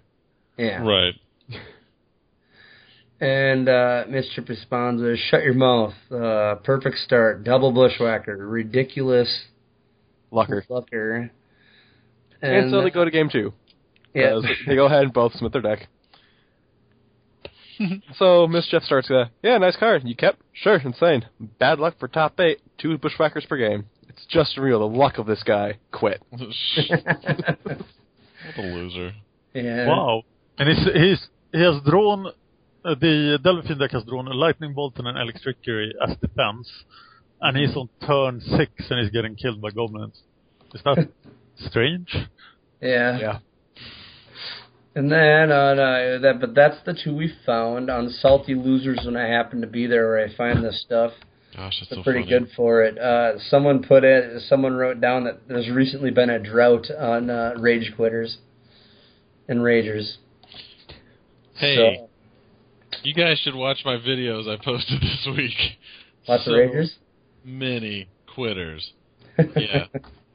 yeah, 0.57 0.83
Right. 0.83 1.15
And 3.21 3.69
uh, 3.69 4.05
Mischief 4.09 4.49
responds 4.49 5.03
with, 5.03 5.19
"Shut 5.19 5.43
your 5.43 5.53
mouth! 5.53 5.93
Uh, 6.11 6.55
perfect 6.65 6.97
start, 7.05 7.45
double 7.45 7.71
bushwhacker, 7.71 8.35
ridiculous 8.47 9.29
Lucker. 10.33 10.67
fucker." 10.67 11.29
And, 12.41 12.71
so 12.71 12.81
they 12.83 12.89
go 12.89 13.05
to 13.05 13.11
game 13.11 13.29
two. 13.31 13.53
yeah, 14.15 14.37
Uh, 14.37 14.43
they 14.67 14.75
go 14.75 14.87
ahead 14.87 15.03
and 15.03 15.13
both 15.13 15.33
submit 15.35 15.53
their 15.53 15.61
deck. 15.61 15.87
so 18.17 18.47
Mischief 18.47 18.83
starts, 18.83 19.11
uh, 19.11 19.27
yeah, 19.43 19.59
nice 19.59 19.77
card. 19.77 20.03
You 20.05 20.15
kept? 20.17 20.41
Sure, 20.53 20.77
insane. 20.77 21.27
Bad 21.59 21.79
luck 21.79 21.97
for 21.99 22.09
top 22.09 22.39
eight. 22.41 22.61
Two 22.79 22.99
bushwhackers 22.99 23.47
per 23.47 23.57
game. 23.57 23.87
It's 24.09 24.27
just 24.29 24.57
real. 24.59 24.81
The 24.81 24.87
luck 24.97 25.19
of 25.19 25.27
this 25.27 25.43
guy. 25.43 25.79
Quit. 25.93 26.23
what 26.31 26.51
a 28.57 28.63
loser. 28.63 29.13
yeah. 29.55 29.87
Wow. 29.87 30.23
And 30.59 30.69
he's, 30.69 30.85
he's 30.93 31.29
he 31.53 31.63
has 31.63 31.81
drawn 31.85 32.27
uh, 32.85 32.95
the 33.01 33.39
Delphine 33.43 33.79
deck 33.79 33.93
has 33.93 34.05
drawn 34.05 34.27
a 34.29 34.35
lightning 34.35 34.73
bolt 34.75 34.95
and 34.99 35.07
an 35.07 35.17
Electrickery 35.17 35.91
as 36.07 36.17
defense, 36.19 36.71
and 37.41 37.57
he's 37.57 37.77
on 37.77 37.89
turn 38.07 38.41
six 38.41 38.73
and 38.91 39.01
he's 39.01 39.11
getting 39.11 39.37
killed 39.37 39.61
by 39.61 39.71
goblins. 39.71 40.21
Is 40.75 40.83
that 40.85 41.09
strange? 41.69 42.15
yeah, 42.81 43.19
Yeah. 43.19 43.39
And 45.01 45.11
then 45.11 45.51
on 45.51 45.79
uh, 45.79 46.19
that, 46.21 46.41
but 46.43 46.55
that's 46.55 46.77
the 46.85 46.93
two 46.93 47.17
we 47.17 47.33
found 47.47 47.89
on 47.89 48.11
Salty 48.11 48.55
Losers 48.55 49.01
when 49.07 49.17
I 49.17 49.29
happen 49.29 49.63
to 49.63 49.67
be 49.67 49.87
there 49.87 50.09
where 50.09 50.23
I 50.27 50.37
find 50.37 50.63
this 50.63 50.83
stuff. 50.83 51.13
Gosh, 51.57 51.73
that's 51.81 51.95
so 51.95 52.03
pretty 52.03 52.25
funny. 52.25 52.41
good 52.41 52.49
for 52.55 52.83
it. 52.83 52.99
Uh, 52.99 53.39
someone 53.49 53.83
put 53.83 54.05
it. 54.05 54.43
Someone 54.43 54.75
wrote 54.75 55.01
down 55.01 55.25
that 55.25 55.49
there's 55.49 55.71
recently 55.71 56.11
been 56.11 56.29
a 56.29 56.39
drought 56.39 56.91
on 56.91 57.31
uh, 57.31 57.55
rage 57.59 57.95
quitters 57.97 58.37
and 59.49 59.61
ragers. 59.61 60.17
Hey, 61.55 61.77
So, 61.77 62.09
you 63.03 63.15
guys 63.15 63.39
should 63.39 63.55
watch 63.55 63.79
my 63.87 63.97
videos 63.97 64.47
I 64.55 64.63
posted 64.63 65.01
this 65.01 65.27
week. 65.35 65.79
lots 66.29 66.45
So 66.45 66.51
of 66.53 66.59
ragers. 66.59 66.91
Many 67.43 68.11
quitters. 68.35 68.93
Yeah. 69.57 69.87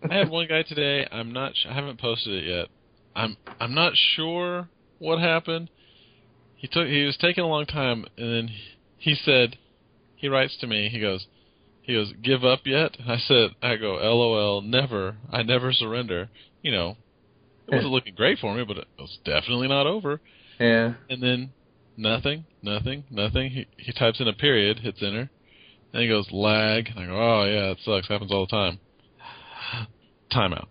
I 0.10 0.16
had 0.16 0.30
one 0.32 0.48
guy 0.48 0.64
today. 0.64 1.08
I'm 1.12 1.34
not. 1.34 1.52
Sh- 1.56 1.68
I 1.70 1.74
haven't 1.74 2.00
posted 2.00 2.44
it 2.44 2.48
yet. 2.50 2.68
I'm. 3.16 3.38
I'm 3.60 3.74
not 3.74 3.94
sure 4.16 4.68
what 5.00 5.20
happened. 5.20 5.70
He 6.56 6.68
took. 6.68 6.88
He 6.88 7.04
was 7.06 7.18
taking 7.18 7.44
a 7.44 7.48
long 7.48 7.66
time, 7.66 8.06
and 8.18 8.34
then 8.34 8.50
he 8.98 9.16
said, 9.16 9.58
he 10.16 10.28
writes 10.28 10.58
to 10.60 10.68
me. 10.68 10.90
He 10.90 11.00
goes, 11.00 11.28
he 11.84 11.94
goes, 11.94 12.14
give 12.24 12.44
up 12.44 12.62
yet? 12.66 12.98
I 13.08 13.18
said, 13.18 13.52
I 13.62 13.76
go, 13.76 13.94
lol, 13.94 14.62
never. 14.62 15.18
I 15.32 15.44
never 15.44 15.72
surrender. 15.72 16.30
You 16.64 16.72
know, 16.72 16.98
it 17.68 17.76
wasn't 17.76 17.92
looking 17.92 18.16
great 18.16 18.40
for 18.40 18.56
me, 18.56 18.64
but 18.64 18.78
it 18.78 18.88
was 18.98 19.20
definitely 19.24 19.68
not 19.68 19.86
over. 19.86 20.20
yeah. 20.60 20.94
And 21.10 21.22
then 21.22 21.52
nothing, 21.96 22.46
nothing, 22.64 23.04
nothing. 23.12 23.52
He 23.52 23.68
he 23.78 23.92
types 23.94 24.20
in 24.20 24.28
a 24.28 24.34
period, 24.34 24.80
hits 24.80 25.04
enter, 25.04 25.30
and 25.94 26.02
he 26.02 26.08
goes 26.08 26.28
lag. 26.32 26.90
And 26.90 27.00
I 27.00 27.06
go, 27.06 27.14
oh 27.14 27.46
yeah, 27.46 27.72
it 27.72 27.78
sucks. 27.86 28.08
Happens 28.08 28.32
all 28.32 28.48
the 28.48 28.52
time. 28.52 28.80
Timeout. 30.32 30.68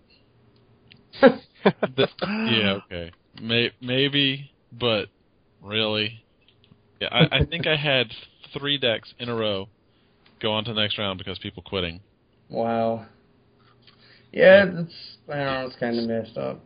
Th- 1.97 2.09
yeah, 2.21 2.79
okay. 2.87 3.13
May- 3.41 3.73
maybe, 3.81 4.51
but 4.73 5.07
really, 5.63 6.25
yeah. 7.01 7.09
I, 7.11 7.39
I 7.39 7.45
think 7.45 7.67
I 7.67 7.77
had 7.77 8.09
three 8.53 8.79
decks 8.79 9.15
in 9.19 9.29
a 9.29 9.35
row 9.35 9.69
go 10.41 10.53
on 10.53 10.65
to 10.65 10.75
the 10.75 10.81
next 10.81 10.99
round 10.99 11.19
because 11.19 11.39
people 11.39 11.63
quitting. 11.63 12.01
Wow. 12.49 13.07
Yeah, 14.33 14.67
that's 14.67 14.95
I 15.29 15.37
don't 15.37 15.47
know, 15.47 15.67
it's 15.67 15.77
kind 15.77 15.99
of 15.99 16.09
messed 16.09 16.37
up. 16.37 16.61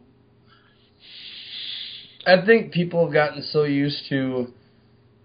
I 2.27 2.45
think 2.45 2.73
people 2.73 3.05
have 3.05 3.13
gotten 3.13 3.43
so 3.43 3.65
used 3.65 4.03
to, 4.11 4.53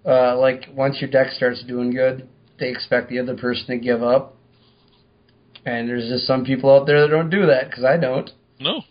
uh, 0.06 0.38
like 0.38 0.70
once 0.74 0.98
your 1.02 1.10
deck 1.10 1.32
starts 1.32 1.64
doing 1.64 1.91
good, 1.91 2.28
they 2.60 2.70
expect 2.70 3.10
the 3.10 3.20
other 3.20 3.36
person 3.36 3.68
to 3.68 3.78
give 3.78 4.04
up. 4.04 4.36
And 5.66 5.88
there's 5.90 6.10
just 6.10 6.28
some 6.28 6.45
people 6.45 6.70
out 6.74 6.86
there 6.86 7.02
that 7.02 7.08
don't 7.08 7.30
do 7.30 7.45
that 7.48 7.70
because 7.70 7.84
I 7.84 7.98
don't. 7.98 8.30
No, 8.60 8.82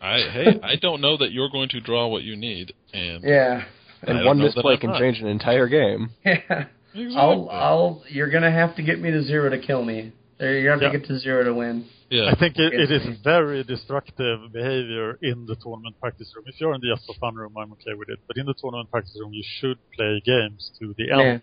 I 0.00 0.20
hey, 0.30 0.60
I 0.62 0.76
don't 0.80 1.00
know 1.00 1.16
that 1.18 1.32
you're 1.32 1.50
going 1.50 1.68
to 1.70 1.80
draw 1.80 2.06
what 2.08 2.22
you 2.22 2.36
need, 2.36 2.72
and 2.92 3.22
Yeah, 3.24 3.64
And 4.02 4.24
one 4.24 4.38
misplay 4.38 4.76
can 4.76 4.90
not. 4.90 5.00
change 5.00 5.20
an 5.20 5.26
entire 5.28 5.68
game. 5.68 6.10
yeah. 6.24 6.66
Exactly. 6.94 7.16
I'll, 7.16 7.48
I'll. 7.50 8.02
You're 8.08 8.30
gonna 8.30 8.50
have 8.50 8.74
to 8.76 8.82
get 8.82 8.98
me 9.00 9.10
to 9.10 9.22
zero 9.22 9.50
to 9.50 9.58
kill 9.58 9.84
me. 9.84 10.12
You're 10.40 10.62
gonna 10.64 10.74
have 10.74 10.82
Yeah. 10.82 10.92
to 10.92 10.98
get 10.98 11.08
to 11.08 11.18
zero 11.18 11.44
to 11.44 11.52
win. 11.54 11.86
Yeah. 12.10 12.30
I 12.32 12.38
think 12.38 12.56
it, 12.58 12.72
it 12.72 12.90
is 12.90 13.02
very 13.22 13.62
destructive 13.64 14.50
behavior 14.52 15.18
in 15.20 15.44
the 15.46 15.56
tournament 15.62 15.96
practice 16.00 16.32
room. 16.34 16.44
If 16.48 16.58
you're 16.58 16.74
in 16.74 16.80
the 16.80 16.94
just 16.96 17.06
for 17.06 17.14
fun 17.20 17.34
room, 17.34 17.52
I'm 17.58 17.70
okay 17.72 17.92
with 17.94 18.08
it. 18.08 18.18
But 18.26 18.38
in 18.38 18.46
the 18.46 18.54
tournament 18.58 18.90
practice 18.90 19.14
room, 19.20 19.32
you 19.34 19.44
should 19.60 19.76
play 19.96 20.22
games 20.24 20.70
to 20.80 20.94
the 20.96 21.10
end 21.12 21.20
Yeah. 21.20 21.38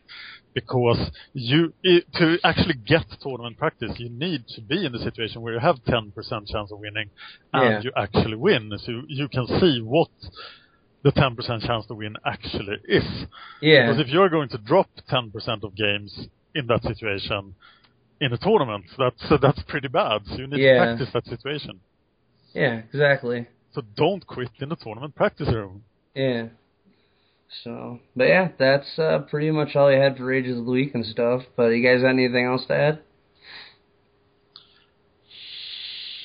Because 0.55 1.11
you 1.33 1.73
i 1.85 2.01
to 2.17 2.39
actually 2.43 2.73
get 2.93 3.05
tournament 3.21 3.57
practice, 3.57 3.91
you 3.97 4.09
need 4.09 4.41
to 4.55 4.61
be 4.61 4.85
in 4.85 4.91
the 4.93 4.99
situation 4.99 5.41
where 5.41 5.53
you 5.53 5.59
have 5.59 5.77
10% 5.83 6.13
chance 6.53 6.71
of 6.71 6.79
winning, 6.79 7.09
and 7.53 7.63
Yeah. 7.73 7.81
you 7.85 7.91
actually 8.05 8.37
win. 8.47 8.63
So 8.85 8.91
you 9.07 9.27
can 9.27 9.45
see 9.59 9.81
what 9.81 10.09
the 11.03 11.11
10% 11.11 11.61
chance 11.67 11.85
to 11.87 11.93
win 11.93 12.15
actually 12.25 12.77
is. 12.99 13.07
Yeah. 13.61 13.81
Because 13.85 13.99
if 14.03 14.07
you're 14.07 14.29
going 14.37 14.49
to 14.49 14.57
drop 14.57 14.89
10% 15.09 15.63
of 15.63 15.75
games 15.75 16.11
in 16.55 16.65
that 16.67 16.81
situation 16.83 17.53
in 18.21 18.31
a 18.33 18.37
tournament, 18.37 18.85
that's 18.97 19.23
uh, 19.29 19.37
that's 19.45 19.61
pretty 19.63 19.89
bad. 19.89 20.21
So 20.29 20.35
you 20.41 20.47
need 20.47 20.61
Yeah. 20.61 20.73
to 20.73 20.79
practice 20.85 21.09
that 21.13 21.25
situation. 21.35 21.81
Yeah, 22.53 22.75
exactly. 22.91 23.39
So 23.73 23.81
don't 24.03 24.25
quit 24.25 24.51
in 24.61 24.69
the 24.69 24.77
tournament 24.77 25.13
practice 25.15 25.49
room. 25.49 25.83
Yeah. 26.15 26.47
So, 27.63 27.99
but 28.15 28.25
yeah, 28.25 28.49
that's 28.57 28.99
uh, 28.99 29.19
pretty 29.29 29.51
much 29.51 29.75
all 29.75 29.87
I 29.87 29.93
had 29.93 30.17
for 30.17 30.25
Rages 30.25 30.57
of 30.57 30.65
the 30.65 30.71
Week 30.71 30.93
and 30.93 31.05
stuff. 31.05 31.43
But 31.55 31.67
you 31.67 31.83
guys 31.83 32.01
got 32.01 32.09
anything 32.09 32.45
else 32.45 32.65
to 32.67 32.73
add? 32.75 32.99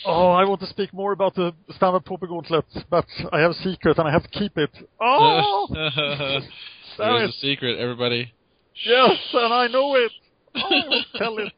Oh, 0.05 0.31
I 0.31 0.45
want 0.45 0.61
to 0.61 0.67
speak 0.67 0.95
more 0.95 1.13
about 1.13 1.35
the 1.35 1.53
standard 1.77 2.05
Pauper 2.05 2.27
Gauntlet, 2.27 2.65
but 2.89 3.07
I 3.33 3.41
have 3.41 3.51
a 3.51 3.55
secret 3.55 3.99
and 3.99 4.09
I 4.09 4.13
have 4.13 4.23
to 4.23 4.31
keep 4.31 4.57
it. 4.57 4.71
Oh, 4.99 5.67
There's 6.99 7.31
a 7.31 7.33
secret, 7.39 7.79
everybody. 7.79 8.33
Yes, 8.85 9.17
and 9.35 9.53
I 9.53 9.67
know 9.67 9.95
it. 9.97 10.13
Oh, 10.55 10.61
I 10.61 10.89
want 10.89 11.07
tell 11.17 11.39
it, 11.39 11.53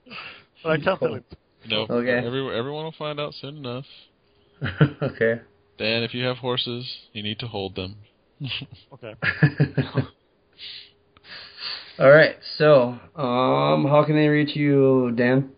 but 0.62 0.70
I 0.70 0.76
can't 0.78 0.98
tell 0.98 1.14
it. 1.14 1.24
No. 1.68 1.86
Okay. 1.88 2.26
Every, 2.26 2.58
everyone 2.58 2.84
will 2.84 2.94
find 2.98 3.20
out 3.20 3.34
soon 3.34 3.58
enough. 3.58 3.84
okay. 5.02 5.40
Dan, 5.78 6.02
if 6.02 6.12
you 6.12 6.24
have 6.24 6.38
horses, 6.38 6.92
you 7.12 7.22
need 7.22 7.38
to 7.38 7.46
hold 7.46 7.76
them. 7.76 7.96
Okay. 8.92 9.14
All 11.98 12.10
right. 12.10 12.36
So, 12.56 12.98
um, 13.16 13.86
how 13.86 14.04
can 14.06 14.16
they 14.16 14.28
reach 14.28 14.56
you, 14.56 15.12
Dan? 15.14 15.50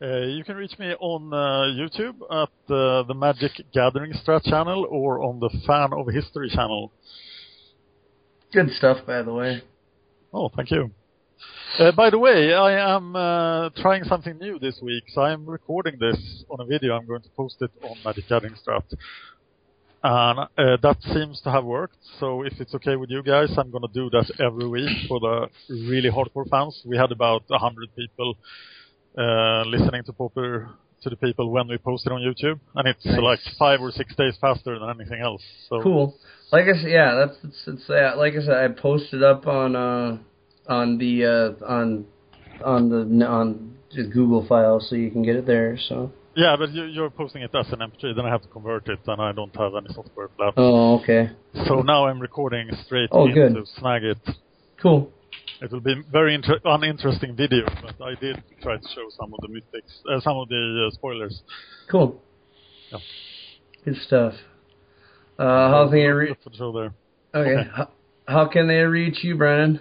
Uh, 0.00 0.26
you 0.26 0.44
can 0.44 0.56
reach 0.56 0.78
me 0.78 0.92
on 0.92 1.32
uh, 1.32 1.72
YouTube 1.72 2.16
at 2.30 2.50
uh, 2.74 3.02
the 3.04 3.14
Magic 3.14 3.52
Gathering 3.72 4.12
Strat 4.12 4.44
channel 4.44 4.86
or 4.90 5.22
on 5.22 5.40
the 5.40 5.48
Fan 5.66 5.92
of 5.94 6.06
History 6.12 6.50
channel. 6.50 6.92
Good 8.52 8.70
stuff, 8.72 9.06
by 9.06 9.22
the 9.22 9.32
way. 9.32 9.62
Oh, 10.34 10.50
thank 10.54 10.70
you. 10.70 10.90
Uh, 11.78 11.92
by 11.92 12.10
the 12.10 12.18
way, 12.18 12.52
I 12.52 12.94
am 12.94 13.16
uh, 13.16 13.70
trying 13.76 14.04
something 14.04 14.38
new 14.38 14.58
this 14.58 14.78
week, 14.82 15.04
so 15.08 15.22
I 15.22 15.32
am 15.32 15.46
recording 15.46 15.98
this 15.98 16.44
on 16.50 16.60
a 16.60 16.66
video. 16.66 16.94
I'm 16.94 17.06
going 17.06 17.22
to 17.22 17.30
post 17.30 17.56
it 17.60 17.70
on 17.82 17.96
Magic 18.04 18.28
Gathering 18.28 18.54
Strat. 18.54 18.84
And 20.08 20.38
uh, 20.38 20.76
that 20.82 20.98
seems 21.12 21.40
to 21.40 21.50
have 21.50 21.64
worked, 21.64 21.96
so 22.20 22.42
if 22.42 22.52
it's 22.60 22.72
okay 22.76 22.94
with 22.94 23.10
you 23.10 23.24
guys, 23.24 23.50
I'm 23.58 23.72
going 23.72 23.82
to 23.82 23.92
do 23.92 24.08
that 24.10 24.30
every 24.38 24.68
week 24.68 24.88
for 25.08 25.18
the 25.18 25.48
really 25.68 26.10
hardcore 26.10 26.48
fans. 26.48 26.80
We 26.84 26.96
had 26.96 27.10
about 27.10 27.42
100 27.48 27.88
people 27.96 28.36
uh, 29.18 29.64
listening 29.66 30.04
to 30.04 30.12
Pauper 30.12 30.70
to 31.02 31.10
the 31.10 31.16
people 31.16 31.50
when 31.50 31.66
we 31.66 31.76
posted 31.78 32.12
on 32.12 32.20
YouTube, 32.20 32.60
and 32.76 32.86
it's 32.86 33.04
Nice. 33.04 33.18
like 33.18 33.40
five 33.58 33.80
or 33.80 33.90
six 33.90 34.14
days 34.14 34.36
faster 34.40 34.78
than 34.78 34.88
anything 34.90 35.20
else. 35.20 35.42
So 35.68 35.82
Cool. 35.82 36.14
Like 36.52 36.66
I 36.66 36.80
said, 36.80 36.90
yeah, 36.90 37.16
that's 37.16 37.38
it's, 37.42 37.62
it's 37.66 37.82
yeah, 37.88 38.14
like 38.14 38.34
I 38.34 38.42
said, 38.44 38.54
I 38.54 38.68
posted 38.68 39.24
up 39.24 39.48
on 39.48 39.74
uh 39.74 40.18
on 40.68 40.98
the 40.98 41.24
uh 41.24 41.66
on 41.66 42.06
on 42.64 42.88
the 42.90 43.26
on 43.26 43.76
the 43.92 44.04
Google 44.04 44.46
file 44.46 44.78
so 44.78 44.94
you 44.94 45.10
can 45.10 45.24
get 45.24 45.34
it 45.34 45.46
there. 45.46 45.76
So. 45.88 46.12
Yeah, 46.36 46.54
but 46.58 46.70
you, 46.70 46.84
you're 46.84 47.08
posting 47.08 47.40
it 47.42 47.50
as 47.54 47.66
an 47.72 47.78
MP3, 47.78 48.14
then 48.14 48.26
I 48.26 48.30
have 48.30 48.42
to 48.42 48.48
convert 48.48 48.86
it, 48.88 48.98
and 49.06 49.22
I 49.22 49.32
don't 49.32 49.56
have 49.56 49.72
any 49.74 49.88
software 49.94 50.28
for 50.36 50.44
that. 50.44 50.52
Oh, 50.58 51.00
okay. 51.00 51.30
So 51.66 51.80
now 51.80 52.06
I'm 52.06 52.20
recording 52.20 52.68
straight 52.84 53.08
Oh, 53.10 53.26
into 53.26 53.34
good. 53.54 53.66
Snagit. 53.80 54.34
Cool. 54.82 55.10
It 55.62 55.72
will 55.72 55.80
be 55.80 55.94
very 56.12 56.34
inter- 56.34 56.60
uninteresting 56.62 57.34
video, 57.34 57.64
but 57.82 57.94
I 58.04 58.14
did 58.20 58.42
try 58.62 58.76
to 58.76 58.88
show 58.94 59.08
some 59.18 59.32
of 59.32 59.40
the 59.40 59.48
mystics, 59.48 59.90
uh, 60.12 60.20
some 60.20 60.36
of 60.36 60.48
the 60.50 60.88
uh, 60.88 60.94
spoilers. 60.94 61.40
Cool. 61.90 62.20
Yeah. 62.92 62.98
Good 63.86 63.96
stuff. 64.06 64.34
Uh, 65.38 65.44
how 65.70 65.84
can 65.88 65.92
they 65.98 66.04
re- 66.06 66.36
for 66.44 66.50
the 66.50 66.56
show 66.56 66.72
there. 66.72 66.92
okay? 67.34 67.60
okay. 67.60 67.70
How, 67.74 67.88
how 68.28 68.46
can 68.48 68.68
they 68.68 68.80
reach 68.80 69.24
you, 69.24 69.36
Brennan? 69.36 69.80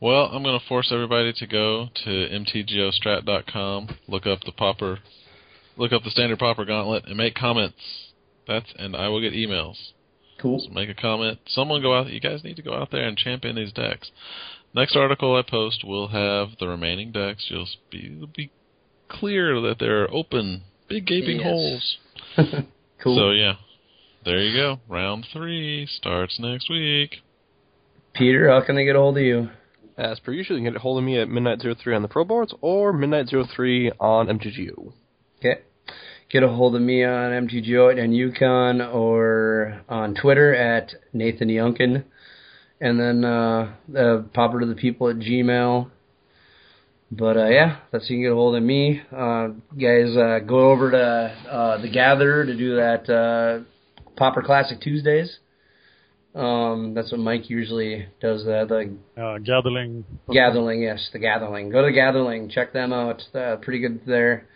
Well, 0.00 0.26
I'm 0.26 0.44
going 0.44 0.58
to 0.58 0.64
force 0.66 0.90
everybody 0.92 1.32
to 1.32 1.46
go 1.48 1.88
to 2.04 2.10
mtgostrat.com, 2.10 3.88
look 4.06 4.26
up 4.26 4.40
the 4.46 4.52
Pauper, 4.52 4.98
look 5.80 5.92
up 5.92 6.04
the 6.04 6.10
standard 6.10 6.38
Pauper 6.38 6.64
gauntlet, 6.66 7.06
and 7.06 7.16
make 7.16 7.34
comments. 7.34 7.78
That's 8.46 8.66
and 8.78 8.94
I 8.94 9.08
will 9.08 9.20
get 9.20 9.32
emails. 9.32 9.76
Cool. 10.40 10.60
So 10.60 10.72
make 10.72 10.88
a 10.88 10.94
comment. 10.94 11.38
Someone 11.48 11.82
go 11.82 11.96
out. 11.98 12.10
You 12.10 12.20
guys 12.20 12.44
need 12.44 12.56
to 12.56 12.62
go 12.62 12.74
out 12.74 12.90
there 12.90 13.06
and 13.08 13.16
champion 13.16 13.56
these 13.56 13.72
decks. 13.72 14.10
Next 14.74 14.94
article 14.94 15.34
I 15.36 15.42
post 15.48 15.84
will 15.84 16.08
have 16.08 16.50
the 16.58 16.68
remaining 16.68 17.12
decks. 17.12 17.46
You'll 17.48 17.66
be 17.90 18.12
it'll 18.16 18.28
be 18.28 18.50
clear 19.08 19.60
that 19.62 19.78
there 19.78 20.02
are 20.04 20.10
open, 20.14 20.62
big 20.88 21.06
gaping 21.06 21.38
Yes. 21.38 21.44
holes. 21.44 21.96
cool. 23.02 23.16
So 23.16 23.30
yeah, 23.30 23.54
there 24.24 24.40
you 24.42 24.56
go. 24.56 24.80
Round 24.88 25.26
three 25.32 25.86
starts 25.90 26.38
next 26.38 26.70
week. 26.70 27.16
Peter, 28.14 28.48
how 28.50 28.64
can 28.64 28.76
they 28.76 28.84
get 28.84 28.96
a 28.96 28.98
hold 28.98 29.16
of 29.18 29.22
you? 29.24 29.50
As 29.96 30.18
per 30.20 30.32
usual, 30.32 30.56
you 30.56 30.64
can 30.64 30.72
get 30.72 30.76
a 30.78 30.82
hold 30.82 30.98
of 30.98 31.04
me 31.04 31.18
at 31.18 31.28
Midnight03 31.28 31.94
on 31.94 32.02
the 32.02 32.08
Pro 32.08 32.24
Boards 32.24 32.54
or 32.60 32.92
Midnight03 32.92 33.92
on 34.00 34.26
MTGO. 34.28 34.92
Okay. 35.38 35.60
Get 36.30 36.42
a 36.44 36.48
hold 36.48 36.76
of 36.76 36.82
me 36.82 37.02
on 37.04 37.48
MTGO 37.48 37.98
and 37.98 38.14
Yukon 38.14 38.80
or 38.80 39.82
on 39.88 40.14
Twitter 40.14 40.54
at 40.54 40.92
Nathan 41.12 41.48
Yunkin. 41.48 42.04
And 42.80 43.00
then 43.00 43.24
uh, 43.24 43.74
uh, 43.96 44.22
Pauper 44.32 44.60
to 44.60 44.66
the 44.66 44.76
people 44.76 45.08
at 45.08 45.16
Gmail. 45.16 45.90
But 47.10 47.36
uh, 47.36 47.48
yeah, 47.48 47.78
that's 47.90 48.06
how 48.08 48.12
you 48.14 48.18
can 48.18 48.22
get 48.22 48.32
a 48.32 48.36
hold 48.36 48.54
of 48.54 48.62
me. 48.62 49.02
Uh, 49.10 49.48
guys, 49.78 50.16
uh, 50.16 50.38
go 50.46 50.70
over 50.70 50.92
to 50.92 51.50
uh, 51.50 51.82
the 51.82 51.90
Gatherer 51.90 52.46
to 52.46 52.56
do 52.56 52.76
that 52.76 53.10
uh, 53.10 53.64
Pauper 54.16 54.42
Classic 54.42 54.80
Tuesdays. 54.80 55.36
Um, 56.32 56.94
that's 56.94 57.10
what 57.10 57.18
Mike 57.20 57.50
usually 57.50 58.06
does. 58.20 58.44
That 58.44 58.68
the 58.68 59.20
Uh, 59.20 59.38
Gathering. 59.38 60.04
Gatherling, 60.28 60.82
yes, 60.82 61.10
the 61.12 61.18
Gatherling. 61.18 61.72
Go 61.72 61.82
to 61.82 61.92
Gatherling, 61.92 62.52
check 62.52 62.72
them 62.72 62.92
out. 62.92 63.20
Uh, 63.34 63.56
pretty 63.56 63.80
good 63.80 64.02
there. 64.06 64.46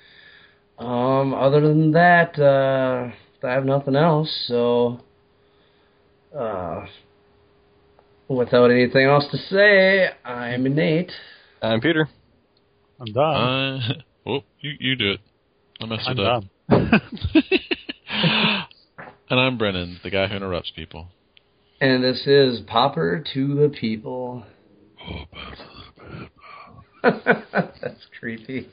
Um, 0.79 1.35
other 1.35 1.61
than 1.61 1.93
that, 1.93 2.39
uh, 2.39 3.11
I 3.47 3.53
have 3.53 3.65
nothing 3.65 3.97
else. 3.97 4.31
So, 4.49 5.01
uh, 6.37 6.87
without 8.29 8.71
anything 8.71 9.07
else 9.07 9.25
to 9.31 9.39
say, 9.39 10.09
I'm 10.25 10.65
Nate. 10.75 11.13
I'm 11.63 11.81
Peter. 11.81 12.09
I'm 13.01 13.13
done. 13.13 13.37
Uh, 13.37 13.95
oh, 14.27 14.41
you 14.61 14.73
you 14.81 14.97
do 14.97 15.13
it. 15.13 15.21
I 15.81 15.87
messed 15.87 16.09
I'm 16.09 16.19
it 16.19 16.27
up. 16.27 16.45
done. 16.69 16.91
and 19.31 19.41
I'm 19.41 19.59
Brennan, 19.59 20.01
the 20.03 20.11
guy 20.11 20.27
who 20.27 20.37
interrupts 20.37 20.73
people. 20.75 21.09
And 21.81 22.03
this 22.03 22.27
is 22.27 22.61
Pauper 22.67 23.23
to 23.35 23.55
the 23.55 23.69
People. 23.69 24.45
That's 27.03 28.07
creepy. 28.19 28.69